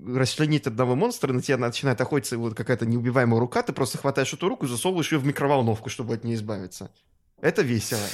расчленить 0.07 0.67
одного 0.67 0.95
монстра, 0.95 1.33
на 1.33 1.43
тебя 1.43 1.57
начинает 1.57 2.01
охотиться 2.01 2.39
вот 2.39 2.55
какая-то 2.55 2.87
неубиваемая 2.87 3.41
рука, 3.41 3.63
ты 3.63 3.73
просто 3.73 3.99
хватаешь 3.99 4.33
эту 4.33 4.49
руку 4.49 4.67
и 4.67 4.69
засовываешь 4.69 5.13
ее 5.13 5.19
в 5.19 5.27
микроволновку, 5.27 5.89
чтобы 5.89 6.15
от 6.15 6.25
нее 6.25 6.37
избавиться. 6.37 6.91
Это 7.41 7.63
весело. 7.63 8.07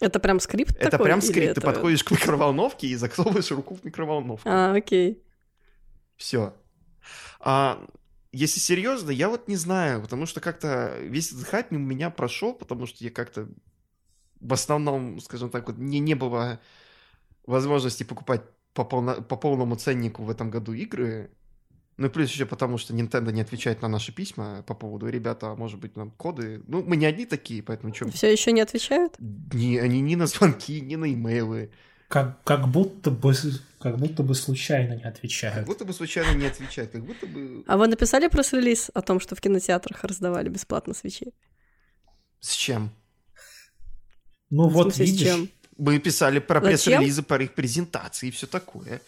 Это 0.00 0.18
прям 0.18 0.40
скрипт 0.40 0.74
это 0.76 0.92
такой? 0.92 1.06
прям 1.06 1.20
скрипт. 1.20 1.54
Ты 1.54 1.60
это- 1.60 1.60
подходишь 1.60 2.02
к 2.02 2.10
микроволновке 2.10 2.88
и 2.88 2.96
засовываешь 2.96 3.50
руку 3.50 3.74
в 3.74 3.84
микроволновку. 3.84 4.48
А, 4.48 4.74
окей. 4.74 5.22
Все. 6.16 6.54
А 7.40 7.84
если 8.32 8.58
серьезно, 8.58 9.10
я 9.10 9.28
вот 9.28 9.46
не 9.48 9.56
знаю, 9.56 10.00
потому 10.00 10.26
что 10.26 10.40
как-то 10.40 10.96
весь 11.00 11.32
этот 11.32 11.46
хайп 11.46 11.70
мимо 11.70 11.84
меня 11.84 12.10
прошел, 12.10 12.54
потому 12.54 12.86
что 12.86 13.04
я 13.04 13.10
как-то 13.10 13.48
в 14.40 14.52
основном, 14.52 15.20
скажем 15.20 15.50
так, 15.50 15.68
вот 15.68 15.78
не, 15.78 16.00
не 16.00 16.14
было 16.14 16.60
возможности 17.46 18.02
покупать 18.02 18.42
по, 18.74 18.82
полно- 18.82 19.22
по 19.22 19.36
полному 19.36 19.76
ценнику 19.76 20.22
в 20.24 20.30
этом 20.30 20.50
году 20.50 20.72
игры. 20.72 21.30
Ну 21.98 22.06
и 22.06 22.10
плюс 22.10 22.30
еще 22.30 22.46
потому, 22.46 22.78
что 22.78 22.94
Nintendo 22.94 23.30
не 23.32 23.42
отвечает 23.42 23.82
на 23.82 23.88
наши 23.88 24.12
письма 24.12 24.62
по 24.66 24.74
поводу, 24.74 25.08
ребята, 25.08 25.50
а 25.52 25.56
может 25.56 25.78
быть, 25.78 25.94
нам 25.96 26.10
коды... 26.10 26.62
Ну, 26.66 26.82
мы 26.82 26.96
не 26.96 27.04
одни 27.06 27.26
такие, 27.26 27.62
поэтому 27.62 27.94
что... 27.94 28.10
Все 28.10 28.32
еще 28.32 28.52
не 28.52 28.62
отвечают? 28.62 29.14
Ни, 29.18 29.76
они 29.76 30.00
ни 30.00 30.14
на 30.14 30.26
звонки, 30.26 30.80
ни 30.80 30.96
на 30.96 31.12
имейлы. 31.12 31.70
Как, 32.08 32.42
как, 32.44 32.68
будто 32.68 33.10
бы, 33.10 33.32
как 33.78 33.98
будто 33.98 34.22
бы 34.22 34.34
случайно 34.34 34.94
не 34.94 35.02
Как 35.02 35.14
отвечают. 35.16 35.66
будто 35.66 35.84
бы 35.84 35.92
случайно 35.92 36.36
не 36.36 36.46
отвечают, 36.46 36.92
как 36.92 37.04
будто 37.04 37.26
бы... 37.26 37.62
А 37.66 37.76
вы 37.76 37.86
написали 37.88 38.28
пресс-релиз 38.28 38.90
о 38.94 39.02
том, 39.02 39.20
что 39.20 39.34
в 39.34 39.40
кинотеатрах 39.40 40.02
раздавали 40.04 40.48
бесплатно 40.48 40.94
свечи? 40.94 41.32
С 42.40 42.52
чем? 42.54 42.90
Ну 44.50 44.68
В 44.68 44.72
вот 44.72 44.94
смысле, 44.94 45.06
с 45.06 45.10
видишь, 45.10 45.26
чем? 45.28 45.48
Мы 45.82 45.98
писали 45.98 46.38
про 46.38 46.60
пресс-релизы, 46.60 47.22
про 47.22 47.42
их 47.42 47.54
презентации 47.54 48.28
и 48.28 48.30
все 48.30 48.46
такое. 48.46 49.00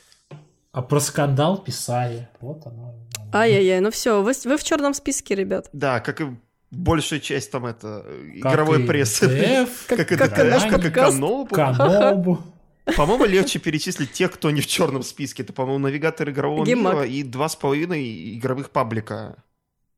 а 0.72 0.82
про 0.82 0.98
скандал 0.98 1.62
писали. 1.62 2.28
Вот 2.40 2.66
оно. 2.66 2.96
Ай-яй-яй, 3.32 3.78
ну 3.78 3.92
все, 3.92 4.22
вы, 4.22 4.32
вы 4.44 4.56
в 4.56 4.64
черном 4.64 4.92
списке, 4.92 5.36
ребят. 5.36 5.68
Да, 5.72 6.00
как 6.00 6.20
и 6.20 6.26
большая 6.72 7.20
часть 7.20 7.52
там 7.52 7.66
это 7.66 8.04
Как 8.42 8.52
игровой 8.52 8.80
прессы. 8.80 9.68
Как 9.86 9.98
как 9.98 10.10
и 10.12 10.16
DTF, 10.16 10.38
наш 10.50 10.64
как 10.64 10.84
и. 10.84 10.90
Канобу. 10.90 11.54
Канобу. 11.54 12.42
По-моему, 12.96 13.24
легче 13.24 13.60
перечислить 13.60 14.10
тех, 14.10 14.32
кто 14.32 14.50
не 14.50 14.60
в 14.60 14.66
черном 14.66 15.04
списке. 15.04 15.44
Это, 15.44 15.52
по-моему, 15.52 15.78
навигатор 15.78 16.28
игрового 16.28 16.66
GameMAG. 16.66 16.94
мира 16.94 17.06
и 17.06 17.22
два 17.22 17.48
с 17.48 17.54
половиной 17.54 18.36
игровых 18.36 18.70
паблика. 18.70 19.36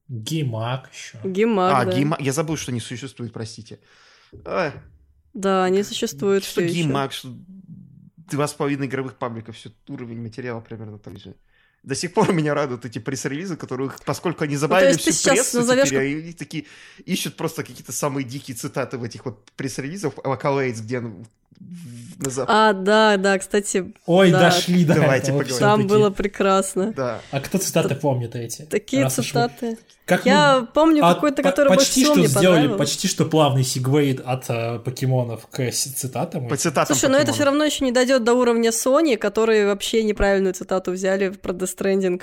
GameMAG 0.08 0.90
еще. 0.92 1.18
GameMAG, 1.24 1.74
а, 1.74 1.84
да. 1.86 1.92
GameMAG. 1.92 2.20
Я 2.20 2.32
забыл, 2.34 2.58
что 2.58 2.70
не 2.70 2.80
существует, 2.80 3.32
простите. 3.32 3.80
А, 4.44 4.72
Да, 5.36 5.64
они 5.64 5.82
существуют 5.82 6.44
что 6.44 6.62
GameMAG, 6.62 7.12
что 7.12 7.28
два 8.30 8.48
с 8.48 8.54
половиной 8.54 8.86
игровых 8.86 9.18
паблика. 9.18 9.52
Все, 9.52 9.70
уровень 9.86 10.22
материала 10.22 10.60
примерно 10.60 10.98
так 10.98 11.18
же. 11.18 11.34
До 11.82 11.94
сих 11.94 12.14
пор 12.14 12.32
меня 12.32 12.54
радуют 12.54 12.86
эти 12.86 12.98
пресс-релизы, 12.98 13.56
которых, 13.56 14.00
поскольку 14.04 14.44
они 14.44 14.54
Ну, 14.54 14.60
забавили 14.60 14.94
ты 14.94 15.12
всю 15.12 15.30
прессу, 15.30 15.58
назовешь 15.58 15.88
теперь 15.88 16.22
они 16.22 16.32
такие 16.32 16.64
ищут 17.04 17.36
просто 17.36 17.62
какие-то 17.62 17.92
самые 17.92 18.24
дикие 18.24 18.56
цитаты 18.56 18.96
в 18.96 19.04
этих 19.04 19.26
вот 19.26 19.52
пресс-релизах, 19.56 20.14
Accolades, 20.14 20.80
где 20.80 21.02
А, 22.48 22.72
да, 22.72 23.16
да, 23.18 23.38
кстати, 23.38 23.92
Ой, 24.06 24.30
Да. 24.30 24.40
дошли 24.40 24.84
до 24.84 24.94
Давайте 24.94 25.26
этого 25.32 25.38
поговорим. 25.42 25.58
там 25.60 25.86
было 25.86 26.10
прекрасно. 26.10 26.92
Да. 26.96 27.20
А 27.30 27.40
кто 27.40 27.58
цитаты 27.58 27.94
помнит 27.94 28.34
эти? 28.34 28.62
Такие 28.62 29.02
Раз 29.02 29.18
уж 29.18 29.34
мы- 29.34 29.42
цитаты. 29.42 29.78
Как 30.06 30.24
мы- 30.24 30.30
Я 30.30 30.68
помню 30.72 31.04
а, 31.04 31.14
какой-то, 31.14 31.42
который 31.42 31.68
больше 31.68 31.80
почти 31.84 32.00
всего 32.02 32.14
что 32.14 32.18
мне 32.20 32.28
сделали, 32.28 32.68
почти 32.78 33.08
что 33.08 33.24
плавный 33.26 33.64
сегвей 33.64 34.14
от 34.24 34.44
э, 34.48 34.78
покемонов 34.78 35.46
к 35.50 35.70
цитатам. 35.72 36.48
По 36.48 36.56
цитатам 36.56 36.94
Слушай, 36.96 37.10
но 37.10 37.16
это 37.18 37.26
покемонов. 37.26 37.34
все 37.34 37.44
равно 37.44 37.64
еще 37.64 37.84
не 37.84 37.92
дойдет 37.92 38.22
до 38.24 38.34
уровня 38.34 38.70
Sony, 38.70 39.16
которые 39.16 39.66
вообще 39.66 40.02
неправильную 40.04 40.54
цитату 40.54 40.92
взяли 40.92 41.30
про 41.30 41.52
Death 41.52 41.76
Stranding. 41.76 42.22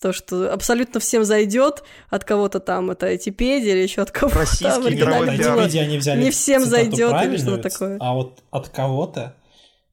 То, 0.00 0.14
что 0.14 0.50
абсолютно 0.50 0.98
всем 0.98 1.24
зайдет 1.24 1.84
от 2.08 2.24
кого-то 2.24 2.58
там, 2.58 2.90
это 2.90 3.14
Этипедия 3.14 3.72
или 3.72 3.82
еще 3.82 4.00
от 4.00 4.10
кого-то 4.10 4.38
Российский 4.38 4.96
они 5.78 5.98
взяли 5.98 6.22
не 6.24 6.30
всем 6.30 6.62
цитату 6.62 6.70
зайдет 6.76 7.22
или 7.24 7.36
что-то 7.36 7.68
такое. 7.68 7.98
А 8.00 8.14
вот 8.14 8.42
от 8.50 8.70
кого-то, 8.70 9.36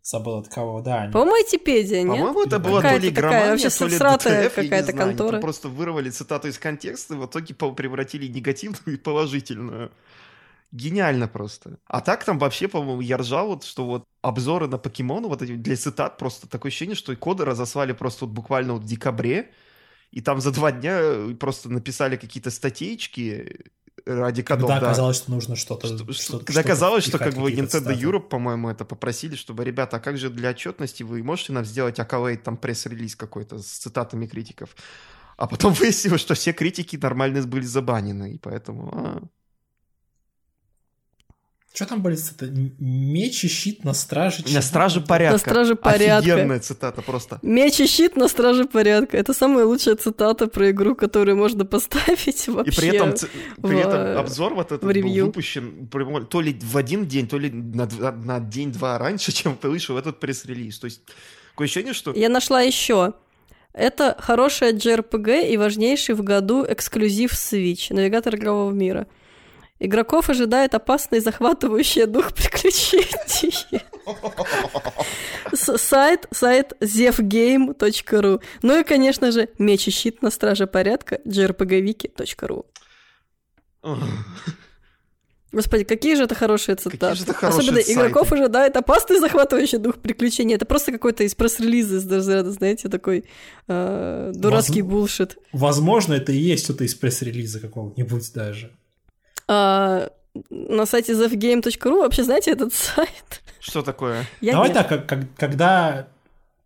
забыл 0.01 0.37
от 0.37 0.47
кого, 0.47 0.79
да. 0.79 1.01
они- 1.01 1.11
По-моему, 1.11 1.35
Этипедия, 1.45 2.03
нет? 2.03 2.17
По-моему, 2.19 2.43
это 2.43 2.59
была 2.59 2.81
то 2.81 2.97
ли 2.97 3.11
такая 3.11 3.51
вообще 3.51 3.69
то 3.69 3.85
ли 3.85 3.97
ДТФ, 3.97 4.55
какая-то 4.55 4.91
знаю. 4.93 5.07
Контора. 5.09 5.41
просто 5.41 5.67
вырвали 5.67 6.09
цитату 6.09 6.47
из 6.47 6.57
контекста 6.57 7.15
и 7.15 7.17
в 7.17 7.25
итоге 7.25 7.53
превратили 7.53 8.27
негативную 8.27 8.97
и 8.97 8.97
положительную. 8.97 9.91
Гениально 10.71 11.27
просто. 11.27 11.79
А 11.87 11.99
так 11.99 12.23
там 12.23 12.39
вообще, 12.39 12.69
по-моему, 12.69 13.01
я 13.01 13.17
ржал, 13.17 13.47
вот, 13.47 13.65
что 13.65 13.85
вот 13.85 14.05
обзоры 14.21 14.67
на 14.67 14.77
покемоны, 14.77 15.27
вот 15.27 15.41
эти 15.41 15.55
для 15.55 15.75
цитат, 15.75 16.17
просто 16.17 16.47
такое 16.47 16.69
ощущение, 16.69 16.95
что 16.95 17.11
и 17.11 17.15
коды 17.15 17.43
разослали 17.43 17.91
просто 17.91 18.25
вот 18.25 18.33
буквально 18.33 18.73
вот 18.73 18.83
в 18.83 18.85
декабре, 18.85 19.51
и 20.11 20.21
там 20.21 20.41
за 20.41 20.51
два 20.51 20.71
дня 20.71 20.99
э, 20.99 21.35
просто 21.39 21.69
написали 21.69 22.15
какие-то 22.15 22.49
статейки 22.51 23.61
ради 24.05 24.41
кодов. 24.41 24.67
Когда 24.67 24.79
да. 24.79 24.87
оказалось, 24.87 25.17
что 25.17 25.31
нужно 25.31 25.55
что-то... 25.55 25.87
Что- 25.87 25.97
что- 25.97 26.13
что- 26.13 26.39
Когда 26.39 26.63
казалось, 26.63 27.03
что 27.03 27.17
впихать, 27.17 27.33
как 27.33 27.43
бы 27.43 27.51
Nintendo 27.51 27.67
цитаты. 27.67 27.93
Europe, 27.93 28.29
по-моему, 28.29 28.69
это 28.69 28.85
попросили, 28.85 29.35
чтобы, 29.35 29.63
ребята, 29.65 29.97
а 29.97 29.99
как 29.99 30.17
же 30.17 30.29
для 30.29 30.51
отчетности 30.51 31.03
вы 31.03 31.23
можете 31.23 31.53
нам 31.53 31.65
сделать 31.65 31.99
акколейт, 31.99 32.43
там 32.43 32.57
пресс-релиз 32.57 33.15
какой-то 33.15 33.59
с 33.59 33.65
цитатами 33.65 34.27
критиков? 34.27 34.75
А 35.35 35.47
потом 35.47 35.73
выяснилось, 35.79 36.21
что 36.21 36.33
все 36.33 36.53
критики 36.53 36.95
нормально 36.95 37.41
были 37.43 37.63
забанены, 37.63 38.33
и 38.33 38.37
поэтому... 38.37 38.91
а. 38.93 39.23
Что 41.77 41.85
там 41.85 42.01
были 42.01 42.15
цитаты? 42.15 42.51
М- 42.51 42.75
Меч 42.79 43.43
и 43.43 43.47
щит 43.47 43.83
на 43.83 43.93
страже... 43.93 44.43
На 44.51 44.63
страже 44.63 44.99
порядка. 44.99 45.33
На 45.33 45.37
страже 45.37 45.75
порядка. 45.75 46.33
Офигенная 46.33 46.59
цитата 46.59 47.03
просто. 47.03 47.37
Меч 47.43 47.79
и 47.79 47.85
щит 47.85 48.15
на 48.15 48.27
страже 48.27 48.65
порядка. 48.65 49.15
Это 49.15 49.31
самая 49.31 49.63
лучшая 49.65 49.95
цитата 49.95 50.47
про 50.47 50.71
игру, 50.71 50.95
которую 50.95 51.37
можно 51.37 51.65
поставить 51.65 52.47
вообще. 52.47 52.71
И 52.71 52.75
при 52.75 52.95
этом, 52.95 53.15
ц- 53.15 53.27
при 53.61 53.75
в, 53.75 53.77
этом 53.77 54.17
обзор 54.17 54.55
вот 54.55 54.71
этот 54.71 54.81
в 54.81 55.01
был 55.01 55.25
выпущен 55.25 55.87
то 56.31 56.41
ли 56.41 56.59
в 56.59 56.75
один 56.77 57.05
день, 57.05 57.27
то 57.27 57.37
ли 57.37 57.51
на, 57.51 57.87
на 58.11 58.39
день-два 58.39 58.97
раньше, 58.97 59.31
чем 59.43 59.55
вышел 59.61 59.99
этот 59.99 60.19
пресс-релиз. 60.19 60.79
То 60.79 60.85
есть 60.85 61.01
такое 61.51 61.65
ощущение, 61.65 61.93
что... 61.93 62.11
Я 62.13 62.29
нашла 62.29 62.61
еще. 62.61 63.13
Это 63.73 64.15
хорошая 64.17 64.73
JRPG 64.73 65.51
и 65.51 65.57
важнейший 65.57 66.15
в 66.15 66.23
году 66.23 66.65
эксклюзив 66.67 67.33
Switch, 67.33 67.93
навигатор 67.93 68.33
игрового 68.33 68.71
мира. 68.71 69.05
Игроков 69.79 70.29
ожидает 70.29 70.73
опасный 70.73 71.19
захватывающий 71.19 72.05
дух 72.07 72.33
приключений. 72.33 73.83
Сайт, 75.53 76.27
сайт 76.31 76.73
zevgame.ru. 76.81 78.41
Ну 78.63 78.79
и, 78.79 78.83
конечно 78.83 79.31
же, 79.31 79.49
меч 79.59 79.87
и 79.87 79.91
щит 79.91 80.21
на 80.21 80.31
страже 80.31 80.65
порядка 80.67 81.19
jrpgwiki.ru. 81.25 82.65
Господи, 85.53 85.85
какие 85.85 86.15
же 86.15 86.23
это 86.23 86.35
хорошие 86.35 86.75
цитаты. 86.75 87.15
же 87.15 87.23
это 87.23 87.33
хорошие 87.33 87.59
Особенно 87.61 87.81
сайты. 87.81 87.93
игроков 87.93 88.31
ожидает 88.33 88.75
опасный 88.75 89.19
захватывающий 89.19 89.77
дух 89.77 89.95
приключений. 89.99 90.55
Это 90.55 90.65
просто 90.65 90.91
какой-то 90.91 91.23
из 91.23 91.35
пресс-релиза 91.35 91.95
разряда, 92.17 92.51
знаете, 92.51 92.89
такой 92.89 93.23
э, 93.67 94.31
дурацкий 94.35 94.81
Возможно. 94.81 94.99
булшит. 94.99 95.37
Возможно, 95.53 96.13
это 96.15 96.33
и 96.33 96.37
есть 96.37 96.65
что-то 96.65 96.83
из 96.83 96.95
пресс-релиза 96.95 97.61
какого-нибудь 97.61 98.33
даже. 98.33 98.71
А, 99.47 100.09
на 100.49 100.85
сайте 100.85 101.13
zevgame.ru 101.13 101.99
вообще 102.01 102.23
знаете 102.23 102.51
этот 102.51 102.73
сайт? 102.73 103.41
Что 103.59 103.81
такое? 103.81 104.25
Я 104.41 104.53
Давай 104.53 104.69
нет. 104.69 104.77
так, 104.77 104.89
как- 104.89 105.07
как- 105.07 105.35
когда 105.35 106.07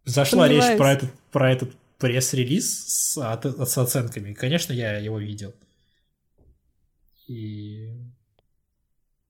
зашла 0.06 0.48
речь 0.48 0.58
Сомневаюсь. 0.62 0.78
про 0.78 0.91
этот, 0.91 1.12
про 1.32 1.52
этот 1.52 1.76
пресс-релиз 1.99 2.88
с, 2.88 3.18
от- 3.18 3.45
с 3.45 3.78
оценками, 3.78 4.34
конечно, 4.34 4.74
я 4.74 4.98
его 4.98 5.20
видел. 5.20 5.53
И... 7.28 7.90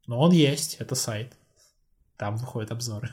Но 0.07 0.19
он 0.19 0.31
есть, 0.31 0.75
это 0.79 0.95
сайт. 0.95 1.33
Там 2.17 2.37
выходят 2.37 2.71
обзоры. 2.71 3.09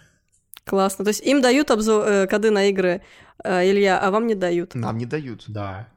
Классно. 0.64 1.04
То 1.04 1.10
есть 1.10 1.20
им 1.22 1.40
дают 1.40 1.70
обзор, 1.70 2.06
э, 2.06 2.26
коды 2.26 2.50
на 2.50 2.66
игры, 2.66 3.02
э, 3.44 3.70
Илья, 3.70 3.98
а 4.00 4.10
вам 4.10 4.26
не 4.26 4.34
дают. 4.34 4.74
Нам 4.74 4.98
не 4.98 5.06
дают. 5.06 5.44
Да. 5.46 5.88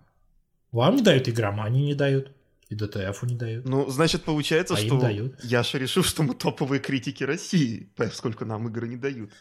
Вам 0.71 0.95
не 0.97 1.01
дают 1.01 1.27
игромании 1.27 1.85
не 1.87 1.95
дают. 1.95 2.31
И 2.71 2.75
ДТФу 2.75 3.25
не 3.25 3.35
дают. 3.35 3.65
Ну, 3.65 3.89
значит, 3.89 4.23
получается, 4.23 4.75
А 4.75 4.79
им 4.79 4.87
что 4.87 5.01
дают. 5.01 5.43
Яша 5.43 5.77
решил, 5.77 6.03
что 6.03 6.23
мы 6.23 6.33
топовые 6.33 6.79
критики 6.79 7.21
России, 7.21 7.91
поскольку 7.97 8.45
нам 8.45 8.69
игры 8.69 8.87
не 8.87 8.95
дают. 8.95 9.31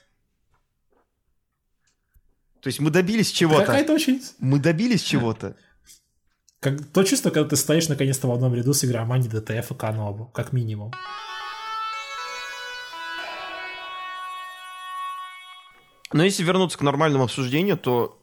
То 2.60 2.66
есть 2.66 2.80
мы 2.80 2.90
добились 2.90 3.30
чего-то. 3.30 3.66
Какая-то 3.66 3.92
очень... 3.92 4.20
Мы 4.40 4.58
добились 4.58 5.02
чего-то. 5.02 5.56
Как, 6.58 6.84
то 6.92 7.04
чувство, 7.04 7.30
когда 7.30 7.48
ты 7.48 7.54
стоишь 7.54 7.88
наконец-то 7.88 8.26
в 8.26 8.32
одном 8.32 8.52
ряду 8.52 8.74
с 8.74 8.84
игромани 8.84 9.28
ДТФ 9.28 9.70
и 9.70 9.74
Канобу, 9.76 10.26
как 10.26 10.52
минимум. 10.52 10.90
Но 16.12 16.24
если 16.24 16.42
вернуться 16.42 16.76
к 16.76 16.82
нормальному 16.82 17.22
обсуждению, 17.22 17.78
то 17.78 18.19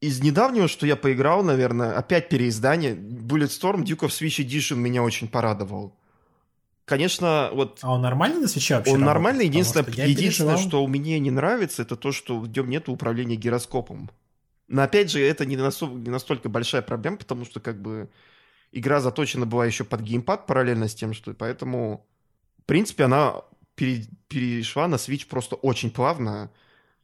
из 0.00 0.20
недавнего, 0.22 0.68
что 0.68 0.86
я 0.86 0.96
поиграл, 0.96 1.42
наверное, 1.42 1.96
опять 1.96 2.28
переиздание, 2.28 2.94
Bulletstorm 2.94 3.82
Duke 3.84 4.06
of 4.06 4.08
Switch 4.08 4.44
Edition 4.44 4.76
меня 4.76 5.02
очень 5.02 5.28
порадовал. 5.28 5.94
Конечно, 6.84 7.50
вот 7.52 7.80
А 7.82 7.92
он 7.94 8.02
нормально 8.02 8.40
на 8.40 8.46
свече 8.48 8.76
вообще 8.76 8.92
он 8.92 9.00
работает? 9.00 9.14
нормальный. 9.14 9.46
Единственное, 9.46 9.82
что 9.84 9.90
единственное 10.02 10.54
переживал. 10.54 10.58
что 10.68 10.84
у 10.84 10.88
меня 10.88 11.18
не 11.18 11.30
нравится, 11.32 11.82
это 11.82 11.96
то, 11.96 12.12
что 12.12 12.38
в 12.38 12.48
нем 12.48 12.70
нет 12.70 12.88
управления 12.88 13.34
гироскопом. 13.34 14.10
Но 14.68 14.82
опять 14.82 15.10
же, 15.10 15.20
это 15.20 15.44
не, 15.46 15.56
насо- 15.56 15.92
не 15.92 16.10
настолько 16.10 16.48
большая 16.48 16.82
проблема, 16.82 17.16
потому 17.16 17.44
что 17.44 17.58
как 17.60 17.80
бы 17.82 18.08
игра 18.70 19.00
заточена 19.00 19.46
была 19.46 19.66
еще 19.66 19.82
под 19.84 20.00
геймпад 20.02 20.46
параллельно 20.46 20.86
с 20.88 20.94
тем, 20.94 21.12
что 21.12 21.34
поэтому, 21.34 22.06
в 22.58 22.62
принципе, 22.66 23.04
она 23.04 23.42
пере- 23.74 24.06
перешла 24.28 24.86
на 24.86 24.96
Switch 24.96 25.26
просто 25.28 25.56
очень 25.56 25.90
плавно. 25.90 26.50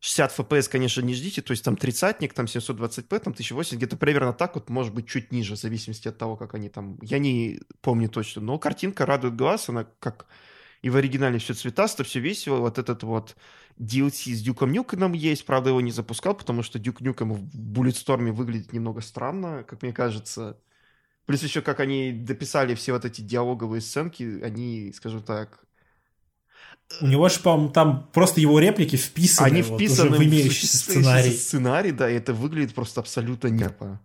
60 0.02 0.36
FPS, 0.36 0.68
конечно, 0.68 1.00
не 1.00 1.14
ждите, 1.14 1.42
то 1.42 1.52
есть 1.52 1.64
там 1.64 1.74
30-ник, 1.74 2.34
там 2.34 2.46
720p, 2.46 3.08
там 3.20 3.32
1080, 3.32 3.76
где-то 3.76 3.96
примерно 3.96 4.32
так 4.32 4.56
вот, 4.56 4.68
может 4.68 4.92
быть, 4.92 5.06
чуть 5.06 5.30
ниже, 5.30 5.54
в 5.54 5.58
зависимости 5.58 6.08
от 6.08 6.18
того, 6.18 6.36
как 6.36 6.54
они 6.54 6.68
там... 6.68 6.98
Я 7.02 7.20
не 7.20 7.60
помню 7.82 8.08
точно, 8.08 8.42
но 8.42 8.58
картинка 8.58 9.06
радует 9.06 9.36
глаз, 9.36 9.68
она 9.68 9.86
как 10.00 10.26
и 10.82 10.90
в 10.90 10.96
оригинале 10.96 11.38
все 11.38 11.54
цветасто, 11.54 12.02
все 12.02 12.18
весело. 12.18 12.56
Вот 12.56 12.78
этот 12.78 13.04
вот 13.04 13.36
DLC 13.78 14.32
с 14.32 14.42
Дюком 14.42 14.72
Нюком 14.72 15.12
есть, 15.12 15.46
правда, 15.46 15.70
его 15.70 15.80
не 15.80 15.92
запускал, 15.92 16.34
потому 16.34 16.64
что 16.64 16.80
Дюк 16.80 17.00
Нюком 17.00 17.34
в 17.34 17.56
Bulletstorm 17.56 18.32
выглядит 18.32 18.72
немного 18.72 19.02
странно, 19.02 19.62
как 19.62 19.82
мне 19.82 19.92
кажется. 19.92 20.58
Плюс 21.26 21.44
еще, 21.44 21.62
как 21.62 21.78
они 21.78 22.10
дописали 22.10 22.74
все 22.74 22.92
вот 22.92 23.04
эти 23.04 23.20
диалоговые 23.20 23.80
сценки, 23.80 24.40
они, 24.42 24.92
скажем 24.92 25.22
так, 25.22 25.64
У 27.00 27.06
него 27.06 27.28
же, 27.28 27.40
по-моему, 27.40 27.70
там 27.72 28.08
просто 28.12 28.40
его 28.40 28.58
реплики 28.58 28.96
вписаны, 28.96 29.46
они 29.46 29.62
вот, 29.62 29.80
вписаны 29.80 30.10
уже 30.10 30.18
в 30.18 30.24
имеющийся 30.24 30.76
сценарий. 30.76 31.32
сценарий, 31.32 31.92
да, 31.92 32.10
и 32.10 32.14
это 32.14 32.34
выглядит 32.34 32.74
просто 32.74 33.00
абсолютно 33.00 33.48
нерпо. 33.48 34.00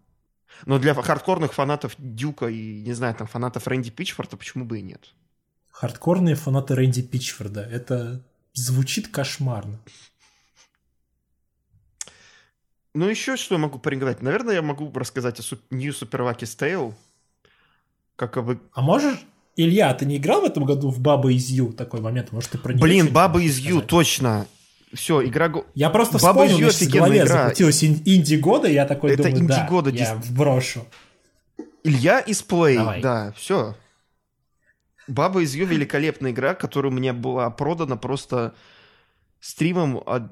Но 0.65 0.79
для 0.79 0.93
хардкорных 0.93 1.53
фанатов 1.53 1.95
Дюка 1.97 2.47
и, 2.47 2.81
не 2.81 2.93
знаю, 2.93 3.13
там, 3.15 3.27
фанатов 3.27 3.67
Рэнди 3.67 3.91
Пичфорта 3.91 4.37
почему 4.37 4.65
бы 4.65 4.79
и 4.79 4.81
нет? 4.81 5.13
Хардкорные 5.69 6.35
фанаты 6.35 6.75
Рэнди 6.75 7.03
Пичфорда. 7.03 7.61
Это 7.61 8.23
звучит 8.53 9.09
кошмарно. 9.09 9.79
Ну, 12.95 13.07
еще 13.07 13.37
что 13.37 13.55
я 13.55 13.59
могу 13.59 13.77
порекомендовать? 13.77 14.23
Наверное, 14.23 14.55
я 14.55 14.61
могу 14.63 14.91
рассказать 14.91 15.39
о 15.39 15.43
Суп- 15.43 15.61
New 15.69 15.91
Super 15.91 16.21
Lucky's 16.21 16.57
Tale. 16.57 16.95
Как 18.15 18.37
вы... 18.37 18.59
А 18.73 18.81
можешь... 18.81 19.23
Илья, 19.57 19.91
ты 19.95 20.05
не 20.05 20.17
играл 20.17 20.41
в 20.41 20.45
этом 20.45 20.65
году 20.65 20.89
в 20.91 20.99
Баба 20.99 21.31
из 21.31 21.49
Ю? 21.49 21.73
Такой 21.73 21.99
момент, 21.99 22.31
может, 22.31 22.51
ты 22.51 22.57
про 22.59 22.73
неё 22.73 22.81
Блин, 22.81 23.07
Баба 23.11 23.41
из 23.41 23.57
Ю, 23.57 23.81
точно. 23.81 24.45
Все, 24.93 25.25
игра... 25.25 25.51
Я 25.73 25.89
просто 25.89 26.19
Баба 26.19 26.45
вспомнил, 26.45 26.67
Ю 26.67 26.71
в 26.71 26.89
голове 26.93 27.17
игра. 27.17 27.27
закрутилось 27.27 27.83
ин- 27.83 28.01
инди 28.05 28.35
года, 28.35 28.69
я 28.69 28.85
такой 28.85 29.11
Это 29.13 29.23
думаю, 29.23 29.47
да, 29.47 29.59
инди 29.61 29.69
года, 29.69 29.89
я 29.89 30.13
дис- 30.15 30.31
брошу. 30.31 30.85
Илья 31.83 32.19
из 32.19 32.41
Play, 32.41 32.75
Давай. 32.75 33.01
да, 33.01 33.33
все. 33.35 33.75
Баба 35.07 35.41
из 35.41 35.55
Ю 35.55 35.65
великолепная 35.65 36.31
игра, 36.31 36.53
которая 36.53 36.91
у 36.91 36.95
меня 36.95 37.13
была 37.13 37.49
продана 37.49 37.95
просто 37.97 38.53
стримом 39.39 40.01
от 40.05 40.23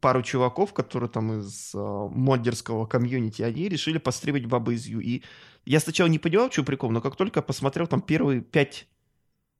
пару 0.00 0.22
чуваков, 0.22 0.72
которые 0.72 1.08
там 1.08 1.40
из 1.40 1.74
э, 1.74 1.78
моддерского 1.78 2.86
комьюнити, 2.86 3.42
они 3.42 3.68
решили 3.68 3.98
постримить 3.98 4.46
бабы 4.46 4.74
из 4.74 4.86
Ю. 4.86 5.00
И 5.00 5.22
я 5.64 5.80
сначала 5.80 6.08
не 6.08 6.18
понимал, 6.18 6.50
что 6.50 6.62
прикол, 6.64 6.90
но 6.90 7.00
как 7.00 7.16
только 7.16 7.42
посмотрел 7.42 7.86
там 7.86 8.00
первые 8.00 8.40
пять 8.40 8.86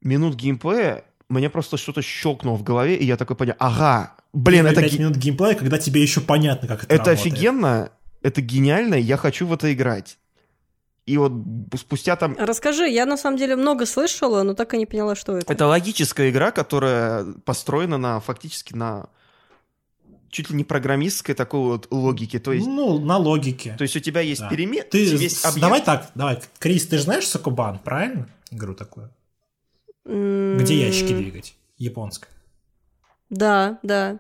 минут 0.03 0.35
геймплея, 0.35 1.05
мне 1.29 1.49
просто 1.49 1.77
что-то 1.77 2.03
щелкнуло 2.03 2.57
в 2.57 2.63
голове, 2.63 2.97
и 2.97 3.05
я 3.05 3.17
такой 3.17 3.37
понял, 3.37 3.55
ага, 3.59 4.17
блин, 4.33 4.67
это... 4.67 4.81
5 4.81 4.99
минут 4.99 5.17
геймплея, 5.17 5.55
когда 5.55 5.79
тебе 5.79 6.03
еще 6.03 6.21
понятно, 6.21 6.67
как 6.67 6.85
это 6.85 6.95
Это 6.95 7.05
работает. 7.05 7.21
офигенно, 7.21 7.93
это 8.23 8.41
гениально, 8.41 8.95
я 8.95 9.17
хочу 9.17 9.47
в 9.47 9.53
это 9.53 9.73
играть. 9.73 10.19
И 11.07 11.17
вот 11.17 11.33
спустя 11.77 12.17
там... 12.17 12.37
Расскажи, 12.39 12.89
я 12.89 13.07
на 13.07 13.17
самом 13.17 13.37
деле 13.37 13.57
много 13.57 13.87
слышала, 13.87 14.43
но 14.43 14.55
так 14.55 14.75
и 14.75 14.79
не 14.79 14.87
поняла, 14.87 15.15
что 15.15 15.37
это. 15.37 15.53
Это 15.53 15.67
логическая 15.67 16.31
игра, 16.31 16.51
которая 16.51 17.25
построена 17.45 17.99
на 17.99 18.21
фактически 18.21 18.75
на 18.75 19.09
чуть 20.31 20.51
ли 20.51 20.57
не 20.57 20.65
программистской 20.65 21.35
такой 21.35 21.61
вот 21.61 21.89
логике. 21.91 22.39
То 22.39 22.53
есть, 22.53 22.67
Ну, 22.67 22.99
на 22.99 23.17
логике. 23.19 23.75
то 23.77 23.83
есть 23.83 23.97
у 23.97 24.01
тебя 24.01 24.21
есть 24.21 24.41
Да. 24.41 24.49
перемен, 24.49 24.85
Ты, 24.91 25.05
есть 25.05 25.45
объект. 25.45 25.61
давай 25.61 25.83
так, 25.83 26.11
давай. 26.15 26.41
Крис, 26.59 26.87
ты 26.87 26.97
же 26.99 27.05
знаешь 27.05 27.27
Сакубан, 27.27 27.79
правильно? 27.81 28.29
Игру 28.51 28.75
такую. 28.75 29.11
Где 30.05 30.87
ящики 30.87 31.13
двигать? 31.13 31.55
Японская. 31.79 32.31
Да, 33.29 33.79
да. 33.83 34.19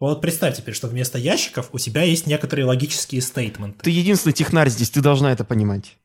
Вот 0.00 0.20
представь 0.20 0.56
теперь, 0.56 0.74
что 0.74 0.88
вместо 0.88 1.18
ящиков 1.18 1.70
у 1.72 1.78
тебя 1.78 2.02
есть 2.02 2.26
некоторые 2.26 2.66
логические 2.66 3.20
стейтменты. 3.22 3.78
Ты 3.82 3.90
единственный 3.90 4.32
технарь 4.32 4.68
здесь, 4.68 4.90
ты 4.90 5.00
должна 5.00 5.32
это 5.32 5.44
понимать. 5.44 5.96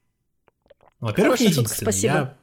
Ну, 1.01 1.07
Во-первых, 1.07 1.39
единственный. 1.39 1.67
спасибо. 1.91 2.13
Я, 2.13 2.37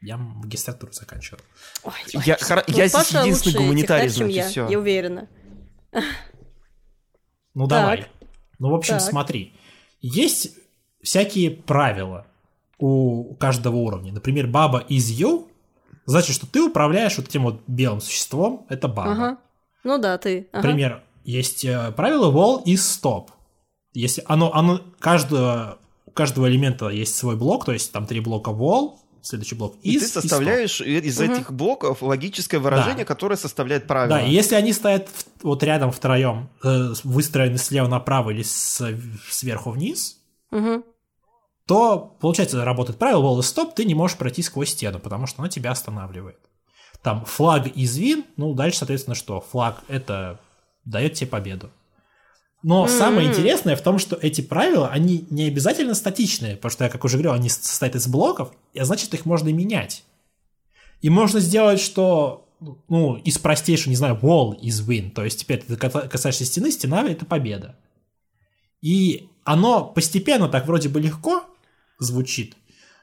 я 0.00 0.16
магистратуру 0.18 0.92
заканчивал. 0.92 1.40
Ой, 1.84 1.92
Я- 2.12 2.34
ой. 2.34 2.40
хоро- 2.40 2.64
Ну, 2.66 2.76
я 2.76 2.88
здесь 2.88 3.10
единственный 3.12 3.58
гуманитарий, 3.58 4.08
значит, 4.08 4.34
я, 4.36 4.48
всё. 4.48 4.68
я 4.68 4.78
уверена. 4.78 5.28
Ну, 7.54 7.66
Так. 7.66 7.80
давай. 7.80 8.06
Ну, 8.58 8.70
в 8.70 8.74
общем, 8.74 8.94
Так. 8.94 9.02
смотри. 9.02 9.52
Есть 10.00 10.56
всякие 11.02 11.50
правила 11.50 12.26
у 12.78 13.34
каждого 13.34 13.76
уровня. 13.76 14.12
Например, 14.12 14.46
баба 14.46 14.78
из 14.78 15.10
you 15.10 15.48
значит, 16.06 16.34
что 16.34 16.46
ты 16.46 16.62
управляешь 16.62 17.18
вот 17.18 17.28
этим 17.28 17.44
вот 17.44 17.62
белым 17.66 18.00
существом, 18.00 18.66
это 18.68 18.88
баба. 18.88 19.12
Ага. 19.12 19.38
Ну 19.84 19.98
да, 19.98 20.18
ты. 20.18 20.48
Ага. 20.52 20.62
Например, 20.62 21.02
есть 21.24 21.64
э, 21.64 21.92
правило 21.92 22.32
wall 22.32 22.62
и 22.64 22.74
stop. 22.74 23.28
Если 23.92 24.22
оно, 24.26 24.54
оно 24.54 24.80
каждого, 24.98 25.78
у 26.06 26.10
каждого 26.10 26.48
элемента 26.48 26.88
есть 26.88 27.16
свой 27.16 27.36
блок, 27.36 27.64
то 27.64 27.72
есть 27.72 27.92
там 27.92 28.06
три 28.06 28.20
блока 28.20 28.50
wall, 28.50 28.96
следующий 29.22 29.54
блок 29.54 29.76
И 29.82 29.96
is, 29.96 30.00
ты 30.00 30.06
составляешь 30.08 30.80
и- 30.80 30.98
из 30.98 31.18
Мгм. 31.20 31.32
этих 31.32 31.52
блоков 31.52 32.02
логическое 32.02 32.58
выражение, 32.58 33.04
которое 33.04 33.36
составляет 33.36 33.86
правило. 33.86 34.18
Да, 34.18 34.22
и 34.22 34.30
если 34.30 34.54
они 34.54 34.72
стоят 34.72 35.08
вот 35.42 35.62
рядом 35.62 35.90
втроем, 35.92 36.48
э, 36.62 36.92
выстроены 37.04 37.58
слева 37.58 37.88
направо 37.88 38.30
или 38.30 38.42
сверху 38.42 39.70
вниз, 39.70 40.16
Мгм. 40.50 40.84
то, 41.66 42.16
получается, 42.20 42.64
работает 42.64 42.98
правило 42.98 43.22
wall 43.22 43.38
и 43.40 43.42
stop, 43.42 43.72
ты 43.74 43.84
не 43.84 43.94
можешь 43.94 44.16
пройти 44.16 44.42
сквозь 44.42 44.70
стену, 44.70 44.98
потому 44.98 45.26
что 45.26 45.42
она 45.42 45.48
тебя 45.48 45.70
останавливает. 45.72 46.38
Там 47.02 47.24
флаг 47.24 47.66
из 47.76 47.98
win, 47.98 48.24
ну, 48.36 48.54
дальше, 48.54 48.78
соответственно, 48.78 49.14
что? 49.14 49.40
Флаг— 49.52 49.82
это 49.88 50.40
дает 50.84 51.14
тебе 51.14 51.26
победу. 51.28 51.70
Но 52.62 52.86
М-м. 52.86 52.88
самое 52.88 53.28
интересное 53.28 53.76
в 53.76 53.82
том, 53.82 53.98
что 53.98 54.16
эти 54.20 54.40
правила, 54.40 54.88
они 54.88 55.26
не 55.30 55.44
обязательно 55.44 55.94
статичные, 55.94 56.56
потому 56.56 56.70
что, 56.70 56.84
я 56.84 56.90
как 56.90 57.04
уже 57.04 57.16
говорил, 57.16 57.32
они 57.32 57.48
состоят 57.48 57.94
из 57.94 58.08
блоков, 58.08 58.52
и 58.72 58.80
значит, 58.82 59.14
их 59.14 59.26
можно 59.26 59.48
менять. 59.50 60.04
И 61.00 61.08
можно 61.08 61.38
сделать, 61.38 61.80
что, 61.80 62.48
ну, 62.88 63.16
из 63.16 63.38
простейшего, 63.38 63.90
не 63.90 63.96
знаю, 63.96 64.18
wall 64.20 64.58
из 64.58 64.80
win, 64.86 65.10
то 65.10 65.24
есть 65.24 65.40
теперь 65.40 65.62
ты 65.62 65.74
каса- 65.74 66.08
касаешься 66.08 66.44
стены, 66.44 66.72
стена— 66.72 67.02
это 67.08 67.24
победа. 67.24 67.76
И 68.80 69.28
оно 69.44 69.84
постепенно 69.84 70.48
так 70.48 70.66
вроде 70.66 70.88
бы 70.88 71.00
легко 71.00 71.44
звучит, 72.00 72.56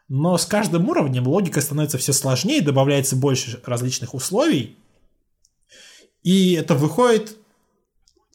но 0.09 0.37
с 0.37 0.45
каждым 0.45 0.89
уровнем 0.89 1.27
логика 1.27 1.61
становится 1.61 1.97
все 1.97 2.11
сложнее, 2.11 2.61
добавляется 2.61 3.15
больше 3.15 3.61
различных 3.65 4.13
условий, 4.13 4.77
и 6.23 6.53
это 6.53 6.75
выходит 6.75 7.37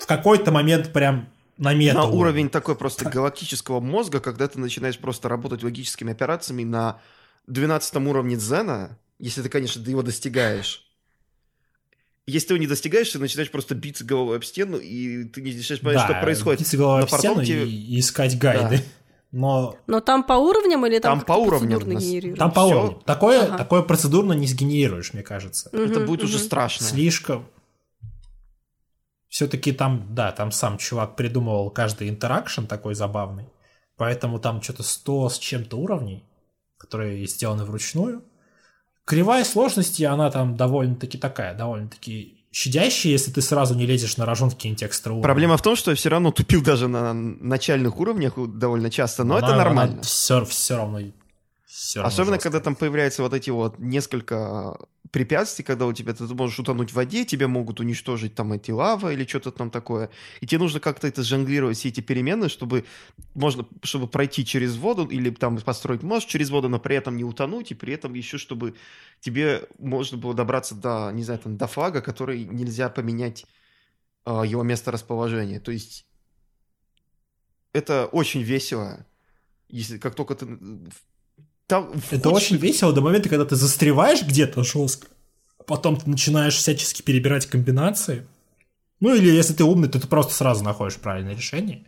в 0.00 0.06
какой-то 0.06 0.50
момент 0.50 0.92
прям 0.92 1.28
на 1.58 1.74
мета 1.74 1.98
на 1.98 2.04
уровень 2.06 2.48
такой 2.48 2.74
просто 2.74 3.08
галактического 3.08 3.80
мозга, 3.80 4.20
когда 4.20 4.48
ты 4.48 4.58
начинаешь 4.58 4.98
просто 4.98 5.28
работать 5.28 5.62
логическими 5.62 6.12
операциями 6.12 6.64
на 6.64 7.00
12 7.46 7.96
уровне 7.96 8.36
дзена, 8.36 8.98
если 9.18 9.42
ты, 9.42 9.48
конечно, 9.50 9.80
его 9.88 10.02
достигаешь. 10.02 10.86
Если 12.26 12.48
ты 12.48 12.54
его 12.54 12.60
не 12.60 12.66
достигаешь, 12.66 13.10
ты 13.10 13.18
начинаешь 13.18 13.50
просто 13.50 13.74
биться 13.74 14.04
головой 14.04 14.36
об 14.36 14.44
стену, 14.44 14.78
и 14.78 15.24
ты 15.24 15.42
не 15.42 15.52
начинаешь 15.54 15.82
понять, 15.82 16.00
что 16.04 16.14
происходит. 16.20 16.60
биться 16.60 16.76
головой 16.76 17.00
Но 17.00 17.06
об 17.06 17.18
стену 17.18 17.44
тебе- 17.44 17.68
и, 17.68 17.98
искать 18.00 18.38
гайды. 18.38 18.82
Но 19.32 19.76
Но 19.86 20.00
там 20.00 20.24
по 20.24 20.32
уровням 20.32 20.84
или 20.86 20.98
там, 20.98 21.18
Там 21.18 21.26
по 21.26 21.32
уровням 21.34 21.70
процедурно 21.78 21.94
нас- 21.94 22.02
генерируется? 22.04 22.38
там 22.40 22.52
по 22.52 22.66
всё. 22.66 22.78
уровню. 22.80 23.02
Такое, 23.04 23.42
Ага. 23.44 23.58
такое 23.58 23.82
процедурно 23.82 24.32
не 24.32 24.46
сгенерируешь, 24.48 25.12
мне 25.12 25.22
кажется. 25.22 25.68
Это 25.72 25.98
Мгм, 26.00 26.06
будет 26.06 26.24
уже 26.24 26.38
мгм. 26.38 26.44
страшно. 26.46 26.86
Слишком. 26.86 27.46
Все-таки 29.30 29.72
там, 29.72 30.08
да, 30.10 30.32
там 30.32 30.50
сам 30.50 30.76
чувак 30.76 31.16
придумывал 31.16 31.70
каждый 31.70 32.10
интеракшн 32.10 32.64
такой 32.64 32.94
забавный. 32.94 33.46
Поэтому 33.96 34.40
там 34.40 34.60
что-то 34.60 34.82
100 34.82 35.28
с 35.28 35.38
чем-то 35.38 35.76
уровней, 35.76 36.24
которые 36.76 37.26
сделаны 37.26 37.64
вручную. 37.64 38.24
Кривая 39.04 39.44
сложности, 39.44 40.02
она 40.02 40.30
там 40.30 40.56
довольно-таки 40.56 41.16
такая, 41.16 41.54
довольно-таки 41.54 42.44
щадящая, 42.50 43.12
если 43.12 43.30
ты 43.30 43.40
сразу 43.40 43.76
не 43.76 43.86
лезешь 43.86 44.16
на 44.16 44.26
рожон 44.26 44.50
в 44.50 44.54
какие-нибудь 44.54 44.82
экстра 44.82 45.12
уровни. 45.12 45.22
Проблема 45.22 45.56
в 45.56 45.62
том, 45.62 45.76
что 45.76 45.92
я 45.92 45.96
все 45.96 46.08
равно 46.08 46.32
тупил 46.32 46.62
даже 46.62 46.88
на 46.88 47.14
начальных 47.14 48.00
уровнях 48.00 48.34
довольно 48.36 48.90
часто, 48.90 49.22
но 49.22 49.38
это 49.38 49.54
нормально. 49.54 50.02
Все, 50.02 50.44
все 50.44 50.76
равно. 50.76 51.00
Равно 51.96 52.08
Особенно, 52.08 52.34
жестко. 52.34 52.50
когда 52.50 52.60
там 52.60 52.74
появляются 52.74 53.22
вот 53.22 53.32
эти 53.32 53.50
вот 53.50 53.78
несколько 53.78 54.76
препятствий, 55.10 55.64
когда 55.64 55.86
у 55.86 55.92
тебя 55.92 56.12
ты 56.14 56.24
можешь 56.34 56.58
утонуть 56.58 56.90
в 56.90 56.94
воде, 56.94 57.24
тебя 57.24 57.48
могут 57.48 57.80
уничтожить 57.80 58.34
там 58.34 58.52
эти 58.52 58.70
лава 58.70 59.12
или 59.12 59.24
что-то 59.24 59.50
там 59.50 59.70
такое. 59.70 60.10
И 60.40 60.46
тебе 60.46 60.60
нужно 60.60 60.78
как-то 60.80 61.08
это 61.08 61.22
жонглировать, 61.22 61.78
все 61.78 61.88
эти 61.88 62.00
перемены, 62.00 62.48
чтобы 62.48 62.84
можно, 63.34 63.66
чтобы 63.82 64.06
пройти 64.06 64.44
через 64.44 64.76
воду 64.76 65.06
или 65.06 65.30
там 65.30 65.58
построить 65.58 66.02
мост 66.02 66.28
через 66.28 66.50
воду, 66.50 66.68
но 66.68 66.78
при 66.78 66.96
этом 66.96 67.16
не 67.16 67.24
утонуть, 67.24 67.70
и 67.72 67.74
при 67.74 67.94
этом 67.94 68.14
еще, 68.14 68.38
чтобы 68.38 68.74
тебе 69.20 69.62
можно 69.78 70.18
было 70.18 70.34
добраться 70.34 70.74
до, 70.74 71.10
не 71.12 71.24
знаю, 71.24 71.40
там, 71.40 71.56
до 71.56 71.66
флага, 71.66 72.02
который 72.02 72.44
нельзя 72.44 72.88
поменять 72.88 73.46
а, 74.24 74.44
его 74.44 74.62
место 74.62 74.90
расположения. 74.92 75.60
То 75.60 75.72
есть 75.72 76.06
это 77.72 78.06
очень 78.06 78.42
весело. 78.42 79.06
Если 79.68 79.98
как 79.98 80.14
только 80.14 80.34
ты... 80.34 80.58
Там 81.70 81.90
Это 82.10 82.28
хочешь- 82.28 82.48
очень 82.52 82.56
весело 82.56 82.92
до 82.92 83.00
момента, 83.00 83.28
когда 83.28 83.44
ты 83.46 83.56
застреваешь 83.56 84.22
где-то 84.22 84.62
жестко, 84.64 85.06
а 85.58 85.62
потом 85.62 85.96
ты 85.96 86.10
начинаешь 86.10 86.56
всячески 86.56 87.00
перебирать 87.02 87.46
комбинации. 87.46 88.26
Ну 89.00 89.14
или 89.14 89.30
если 89.30 89.54
ты 89.54 89.64
умный, 89.64 89.88
то 89.88 89.98
ты 89.98 90.06
просто 90.06 90.34
сразу 90.34 90.62
находишь 90.62 90.96
правильное 90.96 91.34
решение. 91.34 91.84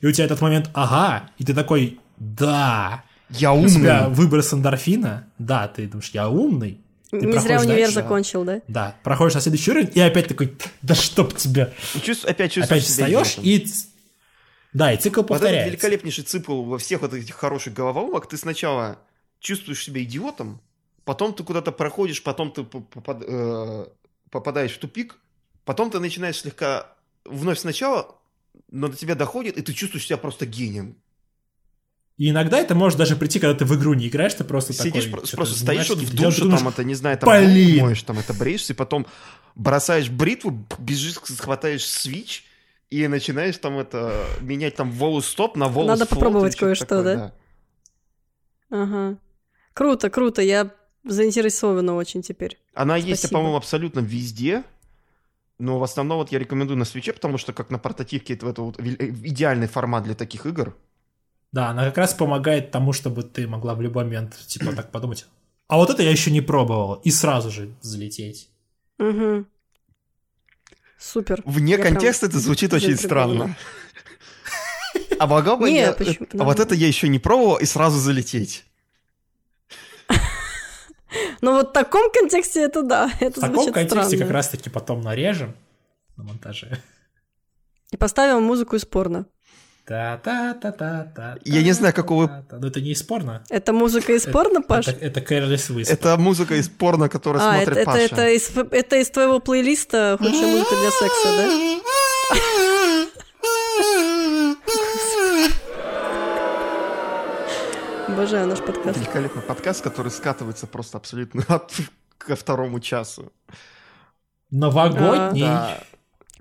И 0.00 0.06
у 0.06 0.12
тебя 0.12 0.24
этот 0.26 0.40
момент 0.42 0.68
«ага», 0.74 1.30
и 1.38 1.44
ты 1.44 1.54
такой 1.54 1.98
«да». 2.18 3.04
Я 3.30 3.52
У 3.52 3.66
тебя 3.68 4.04
умный. 4.06 4.14
выброс 4.16 4.52
эндорфина, 4.52 5.28
да, 5.38 5.68
ты 5.68 5.86
думаешь 5.86 6.10
«я 6.12 6.28
умный». 6.28 6.80
Ты 7.10 7.18
Не 7.20 7.38
зря 7.38 7.60
универ 7.60 7.76
дальше, 7.86 7.94
закончил, 7.94 8.44
да? 8.44 8.60
Да, 8.68 8.96
проходишь 9.02 9.34
на 9.34 9.40
следующий 9.40 9.70
уровень, 9.72 9.90
и 9.94 10.00
опять 10.00 10.28
такой 10.28 10.56
«да 10.82 10.94
чтоб 10.94 11.34
тебя». 11.36 11.72
И 11.94 11.98
чувств- 12.00 12.24
опять 12.24 12.52
чувствуешь 12.52 12.82
Опять 12.84 12.90
встаешь, 12.90 13.38
и... 13.42 13.66
Да, 14.72 14.92
и 14.92 14.96
цикл 14.96 15.20
Вот 15.20 15.26
этот 15.26 15.28
повторяется. 15.40 15.70
великолепнейший 15.70 16.24
цикл 16.24 16.62
во 16.62 16.78
всех 16.78 17.00
вот 17.02 17.12
этих 17.14 17.34
хороших 17.34 17.74
головоломок. 17.74 18.28
Ты 18.28 18.36
сначала 18.36 18.98
чувствуешь 19.40 19.82
себя 19.82 20.02
идиотом, 20.02 20.60
потом 21.04 21.34
ты 21.34 21.42
куда-то 21.42 21.72
проходишь, 21.72 22.22
потом 22.22 22.52
ты 22.52 22.62
по- 22.62 22.80
попад- 22.80 23.24
э, 23.26 23.86
попадаешь 24.30 24.72
в 24.72 24.78
тупик, 24.78 25.18
потом 25.64 25.90
ты 25.90 25.98
начинаешь 25.98 26.38
слегка 26.38 26.94
вновь 27.24 27.58
сначала, 27.58 28.16
но 28.70 28.88
до 28.88 28.96
тебя 28.96 29.14
доходит, 29.14 29.56
и 29.56 29.62
ты 29.62 29.72
чувствуешь 29.72 30.06
себя 30.06 30.18
просто 30.18 30.46
гением. 30.46 30.96
И 32.16 32.28
иногда 32.28 32.58
это 32.58 32.74
может 32.74 32.98
даже 32.98 33.16
прийти, 33.16 33.40
когда 33.40 33.58
ты 33.58 33.64
в 33.64 33.74
игру 33.78 33.94
не 33.94 34.08
играешь, 34.08 34.34
ты 34.34 34.44
просто 34.44 34.74
Сидишь, 34.74 35.06
такой... 35.06 35.26
просто 35.26 35.58
стоишь 35.58 35.88
вот 35.88 35.98
в 35.98 36.14
душе, 36.14 36.42
думаешь, 36.42 36.60
там 36.60 36.68
это, 36.68 36.84
не 36.84 36.94
знаю, 36.94 37.16
там 37.16 37.30
«Блин!» 37.30 37.82
моешь, 37.82 38.02
там 38.02 38.18
это 38.18 38.34
бреешься, 38.34 38.74
и 38.74 38.76
потом 38.76 39.06
бросаешь 39.54 40.10
бритву, 40.10 40.66
бежишь, 40.78 41.14
схватаешь 41.14 41.86
свич, 41.86 42.44
и 42.90 43.08
начинаешь 43.08 43.56
там 43.56 43.78
это 43.78 44.26
менять 44.42 44.76
там 44.76 44.90
волос 44.90 45.28
стоп 45.28 45.56
на 45.56 45.68
волос 45.68 45.98
Надо 45.98 46.06
флот 46.06 46.18
попробовать 46.18 46.56
кое-что, 46.56 46.84
такое, 46.84 47.16
да? 47.16 47.34
Ага. 48.70 49.18
Круто, 49.72 50.10
круто, 50.10 50.42
я 50.42 50.70
заинтересована 51.04 51.94
очень 51.94 52.22
теперь. 52.22 52.58
Она 52.74 52.96
есть, 52.96 53.20
Спасибо. 53.20 53.38
по-моему, 53.38 53.56
абсолютно 53.56 54.00
везде. 54.00 54.64
Но 55.58 55.78
в 55.78 55.82
основном 55.82 56.18
вот 56.18 56.32
я 56.32 56.38
рекомендую 56.38 56.78
на 56.78 56.84
свече, 56.84 57.12
потому 57.12 57.36
что 57.36 57.52
как 57.52 57.70
на 57.70 57.78
портативке 57.78 58.34
это, 58.34 58.48
это 58.48 58.62
вот 58.62 58.80
э, 58.80 58.82
идеальный 58.82 59.66
формат 59.66 60.04
для 60.04 60.14
таких 60.14 60.46
игр. 60.46 60.74
Да, 61.52 61.68
она 61.68 61.84
как 61.84 61.98
раз 61.98 62.14
помогает 62.14 62.70
тому, 62.70 62.92
чтобы 62.92 63.24
ты 63.24 63.46
могла 63.46 63.74
в 63.74 63.82
любой 63.82 64.04
момент, 64.04 64.38
типа, 64.46 64.72
так 64.72 64.90
подумать. 64.90 65.26
А 65.68 65.76
вот 65.76 65.90
это 65.90 66.02
я 66.02 66.10
еще 66.10 66.30
не 66.30 66.40
пробовал. 66.40 66.94
И 66.94 67.10
сразу 67.10 67.50
же 67.50 67.74
взлететь. 67.82 68.48
Угу. 68.98 69.44
Супер. 70.98 71.42
Вне 71.44 71.72
Я 71.72 71.78
прям 71.78 71.94
контекста 71.94 72.26
это 72.26 72.38
звучит 72.38 72.72
очень 72.72 72.96
странно. 72.96 73.56
А 75.18 75.26
бы 75.26 75.70
я... 75.70 75.92
почему? 75.92 76.26
А 76.38 76.44
вот 76.44 76.60
это 76.60 76.74
я 76.74 76.86
еще 76.86 77.06
не 77.06 77.18
пробовал, 77.18 77.56
и 77.56 77.66
сразу 77.66 77.98
залететь. 77.98 78.64
Ну 81.40 81.52
вот 81.52 81.70
в 81.70 81.72
таком 81.72 82.10
контексте 82.12 82.60
это 82.62 82.82
да, 82.82 83.10
это 83.20 83.40
В 83.40 83.42
таком 83.42 83.72
контексте 83.72 84.16
странно. 84.16 84.24
как 84.24 84.30
раз-таки 84.30 84.70
потом 84.70 85.00
нарежем 85.02 85.54
на 86.16 86.24
монтаже. 86.24 86.78
И 87.92 87.96
поставим 87.96 88.42
музыку 88.42 88.76
из 88.76 88.84
порно. 88.84 89.26
Та-та-та-та-та. 89.86 91.36
Я 91.44 91.62
не 91.62 91.72
знаю, 91.72 91.92
какого-. 91.94 92.44
Ну 92.52 92.66
это 92.68 92.80
не 92.80 92.90
из 92.92 93.02
порно. 93.02 93.42
Это 93.50 93.72
музыка 93.72 94.12
из 94.12 94.24
порно, 94.24 94.62
Паш? 94.62 94.86
Это, 94.88 95.04
это 95.04 95.20
Careless 95.20 95.70
Whisper. 95.74 95.92
Это 95.92 96.16
музыка 96.16 96.54
из 96.54 96.68
порно, 96.68 97.08
которую 97.08 97.42
А, 97.42 97.54
смотрит 97.54 97.68
это, 97.68 97.80
это, 97.80 97.86
Паша. 97.90 98.02
это, 98.04 98.28
из, 98.28 98.50
это 98.56 98.96
из 98.96 99.10
твоего 99.10 99.40
плейлиста 99.40 100.16
худшая 100.18 100.46
музыка 100.46 100.74
для 100.76 100.90
секса, 100.90 101.28
да? 101.36 101.48
Обожаю 108.12 108.48
наш 108.48 108.58
подкаст. 108.60 108.98
Великолепный 108.98 109.42
подкаст, 109.42 109.82
который 109.82 110.10
скатывается 110.10 110.66
просто 110.66 110.98
абсолютно 110.98 111.44
от- 111.48 111.72
ко 112.18 112.34
второму 112.36 112.80
часу. 112.80 113.32
Новогодний. 114.50 115.42
Да. 115.42 115.78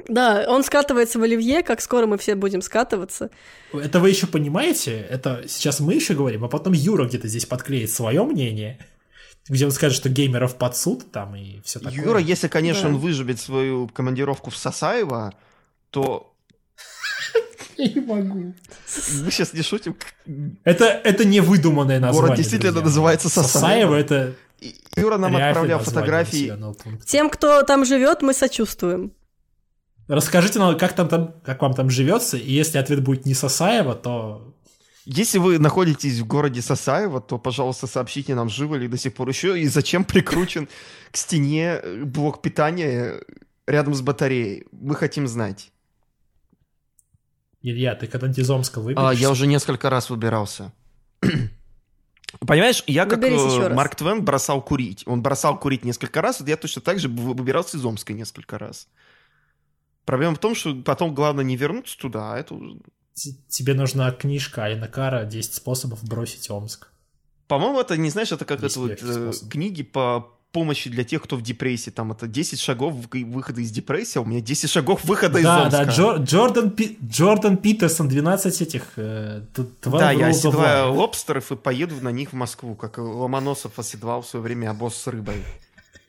Да, 0.07 0.45
он 0.47 0.63
скатывается 0.63 1.19
в 1.19 1.23
Оливье, 1.23 1.61
как 1.61 1.81
скоро 1.81 2.07
мы 2.07 2.17
все 2.17 2.35
будем 2.35 2.61
скатываться. 2.61 3.29
Это 3.73 3.99
вы 3.99 4.09
еще 4.09 4.27
понимаете? 4.27 4.97
Это 4.99 5.43
сейчас 5.47 5.79
мы 5.79 5.93
еще 5.93 6.13
говорим, 6.15 6.43
а 6.45 6.47
потом 6.47 6.73
Юра 6.73 7.05
где-то 7.05 7.27
здесь 7.27 7.45
подклеит 7.45 7.91
свое 7.91 8.23
мнение, 8.23 8.79
где 9.47 9.65
он 9.65 9.71
скажет, 9.71 9.95
что 9.97 10.09
геймеров 10.09 10.55
под 10.57 10.75
суд 10.75 11.11
там 11.11 11.35
и 11.35 11.59
все 11.61 11.79
такое. 11.79 12.01
Юра, 12.03 12.19
если, 12.19 12.47
конечно, 12.47 12.83
Да. 12.83 12.89
он 12.89 12.97
выживет 12.97 13.39
свою 13.39 13.87
командировку 13.89 14.49
в 14.49 14.57
Сосаево, 14.57 15.33
то 15.91 16.28
Я 17.79 17.87
не 17.93 18.01
могу. 18.01 18.53
мы 19.23 19.31
сейчас 19.31 19.53
не 19.53 19.61
шутим. 19.61 19.95
Это, 20.65 20.85
это 20.85 21.23
не 21.23 21.39
выдуманное 21.39 21.99
название. 21.99 22.21
Город 22.21 22.37
действительно 22.37 22.73
друзья. 22.73 22.85
называется 22.85 23.29
Сосаево. 23.29 23.95
это 23.95 24.35
И 24.59 24.75
Юра 24.97 25.17
нам 25.17 25.35
отправлял 25.35 25.79
фотографии. 25.79 26.53
Тем, 27.05 27.29
кто 27.29 27.63
там 27.63 27.85
живет, 27.85 28.21
мы 28.21 28.33
сочувствуем. 28.33 29.13
Расскажите 30.09 30.59
нам, 30.59 30.77
как, 30.77 30.93
там, 30.93 31.07
там, 31.07 31.35
как 31.43 31.61
вам 31.61 31.73
там 31.73 31.89
живется, 31.89 32.35
и 32.35 32.51
если 32.51 32.79
ответ 32.79 33.01
будет 33.01 33.25
не 33.25 33.35
Сосаева, 33.35 33.93
то 33.95 34.55
Если 35.05 35.37
вы 35.37 35.59
находитесь 35.59 36.19
в 36.19 36.27
городе 36.27 36.61
Сосаево, 36.61 37.21
то, 37.21 37.37
пожалуйста, 37.37 37.87
сообщите 37.87 38.35
нам, 38.35 38.49
живы 38.49 38.79
ли 38.79 38.87
до 38.87 38.97
сих 38.97 39.13
пор 39.13 39.29
еще, 39.29 39.59
и 39.59 39.67
зачем 39.67 40.03
прикручен 40.03 40.67
к 41.11 41.17
стене 41.17 41.79
блок 42.03 42.41
питания 42.41 43.21
рядом 43.67 43.93
с 43.93 44.01
батареей. 44.01 44.65
Мы 44.71 44.95
хотим 44.95 45.27
знать. 45.27 45.71
Илья, 47.61 47.95
ты 47.95 48.07
когда-нибудь 48.07 48.39
из 48.39 48.49
Омска 48.49 48.79
А, 48.79 48.83
выберешься? 48.83 49.21
я 49.21 49.31
уже 49.31 49.47
несколько 49.47 49.89
раз 49.89 50.09
выбирался. 50.09 50.71
Понимаешь, 52.39 52.83
я 52.87 53.05
как 53.05 53.23
э. 53.23 53.69
Марк 53.73 53.95
Твен 53.95 54.23
бросал 54.23 54.61
курить. 54.61 55.03
Он 55.05 55.21
бросал 55.21 55.59
курить 55.59 55.83
несколько 55.83 56.21
раз, 56.21 56.39
вот 56.39 56.47
я 56.47 56.57
точно 56.57 56.81
так 56.81 56.99
же 56.99 57.09
вы- 57.09 57.33
выбирался 57.33 57.77
из 57.77 57.85
Омска 57.85 58.13
несколько 58.13 58.57
раз. 58.57 58.87
Проблема 60.05 60.35
в 60.35 60.39
том, 60.39 60.55
что 60.55 60.73
потом 60.75 61.13
главное 61.13 61.43
не 61.43 61.57
вернуться 61.57 61.97
туда, 61.97 62.33
а 62.33 62.37
это 62.37 62.55
уже... 62.55 62.77
Тебе 63.49 63.73
нужна 63.73 64.11
книжка 64.11 64.63
Алина 64.63 64.87
Кара 64.87 65.25
«10 65.25 65.41
способов 65.53 66.03
бросить 66.03 66.49
Омск». 66.49 66.87
По-моему, 67.47 67.81
это, 67.81 67.97
не 67.97 68.09
знаешь, 68.09 68.31
это 68.31 68.45
как 68.45 68.63
это 68.63 68.79
вот, 68.79 68.91
э, 69.01 69.31
книги 69.49 69.83
по 69.83 70.31
помощи 70.51 70.89
для 70.89 71.03
тех, 71.03 71.21
кто 71.21 71.35
в 71.35 71.41
депрессии. 71.41 71.89
Там 71.91 72.11
это 72.11 72.27
10 72.27 72.59
шагов 72.59 72.93
выхода 73.11 73.61
из 73.61 73.71
депрессии, 73.71 74.17
а 74.17 74.21
у 74.21 74.25
меня 74.25 74.41
10 74.41 74.69
шагов 74.69 75.03
выхода 75.03 75.39
из 75.39 75.43
Да, 75.43 75.63
Омска. 75.63 75.85
да, 75.85 75.91
Джор- 75.91 76.23
Джордан, 76.23 76.71
Пи- 76.71 76.97
Джордан 77.03 77.57
Питерсон, 77.57 78.07
12 78.07 78.61
этих... 78.61 78.83
э, 78.97 79.41
т- 79.53 79.63
12 79.83 79.91
Да, 79.91 80.11
я 80.11 80.27
оседлаю 80.27 80.93
лобстеров 80.93 81.51
и 81.51 81.55
поеду 81.55 81.95
на 82.01 82.09
них 82.09 82.31
в 82.31 82.35
Москву, 82.35 82.75
как 82.75 82.97
Ломоносов 82.97 83.77
оседлал 83.79 84.21
в 84.21 84.27
свое 84.27 84.43
время 84.43 84.71
обоз 84.71 84.95
с 84.95 85.07
рыбой. 85.07 85.43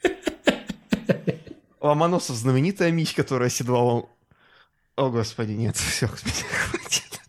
Ломоносов 1.81 2.37
знаменитая 2.37 2.91
меч, 2.91 3.15
которая 3.15 3.49
оседлал... 3.49 4.11
О, 4.97 5.09
господи, 5.11 5.53
нет, 5.53 5.77
все, 5.77 6.07
хватит. 6.09 7.21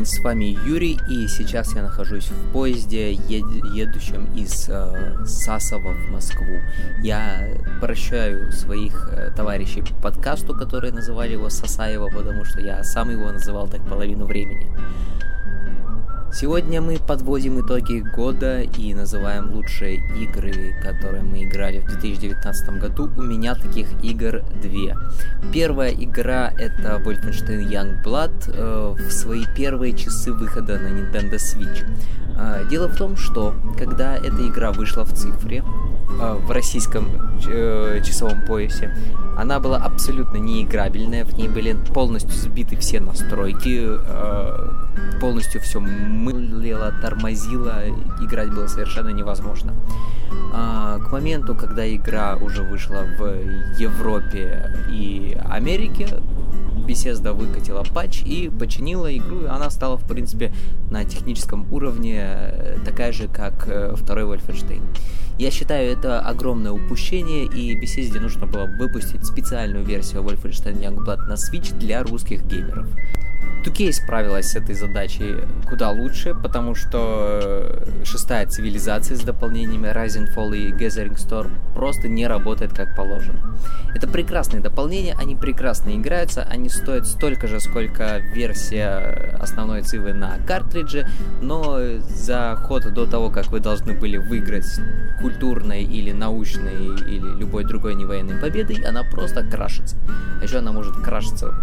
день, 0.00 0.06
с 0.06 0.18
вами 0.20 0.56
Юрий, 0.66 0.98
и 1.08 1.28
сейчас 1.28 1.74
я 1.74 1.82
нахожусь 1.82 2.30
в 2.30 2.52
поезде, 2.52 3.12
ед- 3.12 3.64
едущем 3.74 4.28
из 4.34 4.66
э, 4.68 5.26
Сасова 5.26 5.92
в 5.92 6.10
Москву. 6.10 6.58
Я 7.02 7.48
прощаю 7.80 8.50
своих 8.50 9.08
э, 9.12 9.30
товарищей 9.36 9.82
по 9.82 10.10
подкасту, 10.10 10.54
которые 10.54 10.92
называли 10.94 11.32
его 11.32 11.50
Сасаева, 11.50 12.08
потому 12.08 12.44
что 12.46 12.60
я 12.60 12.82
сам 12.82 13.10
его 13.10 13.30
называл 13.30 13.68
так 13.68 13.86
половину 13.86 14.24
времени. 14.24 14.70
Сегодня 16.32 16.80
мы 16.80 16.98
подводим 16.98 17.60
итоги 17.60 18.04
года 18.14 18.60
и 18.60 18.94
называем 18.94 19.52
лучшие 19.52 19.96
игры, 20.16 20.76
которые 20.80 21.24
мы 21.24 21.42
играли 21.44 21.80
в 21.80 21.86
2019 21.86 22.78
году. 22.78 23.10
У 23.16 23.22
меня 23.22 23.56
таких 23.56 23.88
игр 24.04 24.42
две. 24.62 24.96
Первая 25.52 25.90
игра 25.90 26.52
это 26.56 27.02
Wolfenstein 27.04 27.68
Youngblood 27.68 28.44
э, 28.46 28.94
в 28.96 29.10
свои 29.10 29.44
первые 29.56 29.92
часы 29.92 30.32
выхода 30.32 30.78
на 30.78 30.88
Nintendo 30.88 31.34
Switch. 31.34 31.84
Э, 32.38 32.64
дело 32.70 32.86
в 32.86 32.96
том, 32.96 33.16
что 33.16 33.54
когда 33.76 34.16
эта 34.16 34.46
игра 34.46 34.70
вышла 34.70 35.04
в 35.04 35.12
цифре, 35.12 35.64
э, 36.20 36.34
в 36.34 36.50
российском 36.52 37.08
э, 37.48 38.00
часовом 38.04 38.46
поясе, 38.46 38.94
она 39.36 39.58
была 39.58 39.78
абсолютно 39.78 40.36
неиграбельная, 40.36 41.24
в 41.24 41.32
ней 41.36 41.48
были 41.48 41.74
полностью 41.94 42.32
сбиты 42.32 42.76
все 42.76 43.00
настройки, 43.00 43.86
э, 43.88 45.18
полностью 45.20 45.60
все 45.60 45.80
мылило, 46.20 46.92
тормозило, 47.00 47.82
играть 48.20 48.50
было 48.50 48.66
совершенно 48.66 49.08
невозможно. 49.08 49.74
А, 50.52 50.98
к 50.98 51.10
моменту, 51.12 51.54
когда 51.54 51.88
игра 51.92 52.36
уже 52.36 52.62
вышла 52.62 53.04
в 53.18 53.78
Европе 53.78 54.72
и 54.90 55.36
Америке, 55.48 56.08
Bethesda 56.86 57.32
выкатила 57.32 57.84
патч 57.84 58.22
и 58.22 58.50
починила 58.50 59.14
игру, 59.16 59.42
и 59.42 59.46
она 59.46 59.70
стала, 59.70 59.96
в 59.96 60.06
принципе, 60.06 60.52
на 60.90 61.04
техническом 61.04 61.72
уровне 61.72 62.20
э, 62.20 62.78
такая 62.84 63.12
же, 63.12 63.28
как 63.28 63.68
э, 63.68 63.94
второй 63.96 64.24
Wolfenstein. 64.24 64.82
Я 65.38 65.50
считаю, 65.50 65.90
это 65.90 66.20
огромное 66.20 66.72
упущение, 66.72 67.44
и 67.44 67.78
Bethesda 67.80 68.20
нужно 68.20 68.46
было 68.46 68.66
выпустить 68.66 69.24
специальную 69.24 69.84
версию 69.84 70.22
Wolfenstein 70.22 70.80
Youngblood 70.80 71.26
на 71.28 71.34
Switch 71.34 71.76
для 71.78 72.02
русских 72.02 72.44
геймеров. 72.44 72.88
2K 73.64 73.92
справилась 73.92 74.50
с 74.50 74.56
этой 74.56 74.74
задачей 74.74 75.36
куда 75.68 75.90
лучше, 75.90 76.34
потому 76.34 76.74
что 76.74 77.40
э, 77.42 78.04
шестая 78.04 78.46
цивилизация 78.46 79.16
с 79.16 79.20
дополнениями 79.20 79.88
Rising 79.88 80.34
Fall 80.34 80.56
и 80.56 80.72
Gathering 80.72 81.16
Storm 81.16 81.50
просто 81.74 82.08
не 82.08 82.26
работает 82.26 82.72
как 82.72 82.96
положено. 82.96 83.58
Это 83.94 84.08
прекрасные 84.08 84.62
дополнения, 84.62 85.14
они 85.18 85.36
прекрасно 85.36 85.94
играются, 85.94 86.42
они 86.42 86.68
стоят 86.68 87.06
столько 87.06 87.46
же, 87.48 87.60
сколько 87.60 88.18
версия 88.18 89.36
основной 89.40 89.82
цивы 89.82 90.14
на 90.14 90.38
картридже, 90.46 91.06
но 91.42 91.78
за 92.00 92.56
ход 92.56 92.92
до 92.92 93.06
того, 93.06 93.30
как 93.30 93.48
вы 93.48 93.60
должны 93.60 93.92
были 93.92 94.16
выиграть 94.16 94.80
культурной 95.20 95.82
или 95.82 96.12
научной 96.12 96.96
или 97.00 97.38
любой 97.38 97.64
другой 97.64 97.94
невоенной 97.94 98.36
победой, 98.36 98.76
она 98.84 99.02
просто 99.04 99.42
крашится. 99.42 99.96
А 100.40 100.44
еще 100.44 100.58
она 100.58 100.72
может 100.72 100.96
крашиться 100.96 101.54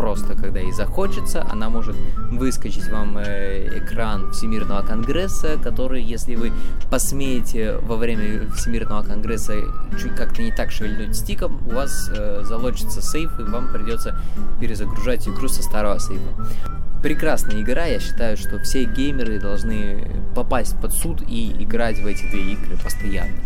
просто, 0.00 0.34
когда 0.34 0.60
ей 0.60 0.72
захочется, 0.80 1.46
она 1.52 1.68
может 1.68 1.94
выскочить 2.30 2.88
вам 2.88 3.18
э, 3.18 3.78
экран 3.80 4.32
Всемирного 4.32 4.80
Конгресса, 4.80 5.58
который, 5.62 6.02
если 6.02 6.36
вы 6.36 6.52
посмеете 6.90 7.76
во 7.82 7.96
время 7.96 8.50
Всемирного 8.52 9.02
Конгресса 9.02 9.52
чуть 10.00 10.16
как-то 10.16 10.40
не 10.40 10.52
так 10.52 10.70
шевельнуть 10.70 11.14
стиком, 11.14 11.60
у 11.66 11.74
вас 11.74 12.10
э, 12.16 12.44
залочится 12.44 13.02
сейф, 13.02 13.38
и 13.38 13.42
вам 13.42 13.70
придется 13.70 14.18
перезагружать 14.58 15.28
игру 15.28 15.48
со 15.48 15.62
старого 15.62 15.98
сейфа. 15.98 16.30
Прекрасная 17.02 17.60
игра, 17.60 17.84
я 17.84 18.00
считаю, 18.00 18.38
что 18.38 18.58
все 18.60 18.84
геймеры 18.84 19.38
должны 19.38 20.06
попасть 20.34 20.80
под 20.80 20.92
суд 20.92 21.22
и 21.28 21.62
играть 21.62 21.98
в 21.98 22.06
эти 22.06 22.22
две 22.30 22.52
игры 22.54 22.78
постоянно. 22.82 23.36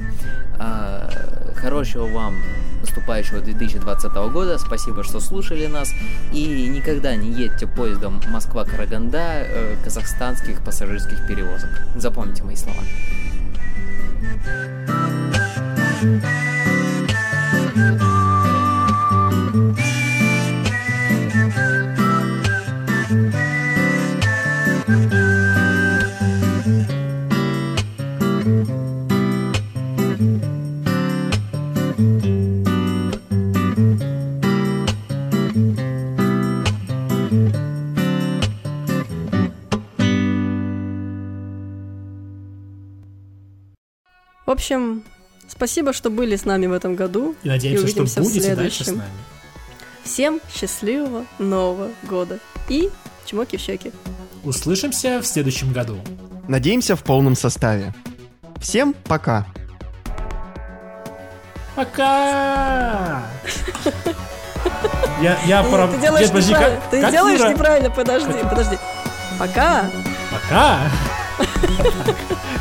А, 0.58 1.10
хорошего 1.56 2.06
вам 2.06 2.34
наступающего 2.84 3.40
2020 3.40 4.12
года, 4.32 4.58
спасибо, 4.58 5.02
что 5.02 5.20
слушали 5.20 5.66
нас, 5.66 5.90
и 6.32 6.68
никогда 6.68 7.16
не 7.16 7.23
едьте 7.32 7.66
поездом 7.66 8.20
Москва-Караганда 8.28 9.18
э, 9.18 9.76
казахстанских 9.82 10.62
пассажирских 10.64 11.26
перевозок. 11.26 11.70
Запомните 11.96 12.42
мои 12.42 12.56
слова. 12.56 12.80
В 44.46 44.50
общем, 44.50 45.02
спасибо, 45.48 45.92
что 45.92 46.10
были 46.10 46.36
с 46.36 46.44
нами 46.44 46.66
в 46.66 46.72
этом 46.72 46.94
году. 46.96 47.34
И 47.42 47.48
надеемся, 47.48 47.86
И 47.86 47.90
что 47.90 48.04
в 48.04 48.16
будете 48.24 48.54
дальше 48.54 48.84
с 48.84 48.88
нами. 48.88 49.10
Всем 50.02 50.40
счастливого 50.54 51.24
Нового 51.38 51.88
года. 52.02 52.38
И 52.68 52.90
чмоки 53.24 53.56
в 53.56 53.60
щеки. 53.60 53.90
Услышимся 54.44 55.20
в 55.22 55.26
следующем 55.26 55.72
году. 55.72 55.98
Надеемся 56.46 56.94
в 56.94 57.02
полном 57.02 57.34
составе. 57.36 57.94
Всем 58.60 58.94
пока. 59.04 59.46
Пока! 61.74 63.22
Я, 65.20 65.38
я 65.46 65.62
про... 65.64 65.88
Ты 65.88 65.98
делаешь 66.00 66.22
Нет, 66.26 66.30
подожди, 66.30 66.50
неправильно. 66.52 66.80
как- 66.80 66.90
Ты 66.90 67.00
как 67.00 67.10
делаешь 67.10 67.40
Юра? 67.40 67.50
неправильно, 67.50 67.90
подожди, 67.90 68.32
подожди. 68.48 68.78
Пока. 69.38 69.90
Пока! 70.30 70.80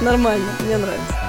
Нормально, 0.00 0.46
мне 0.60 0.78
нравится. 0.78 1.27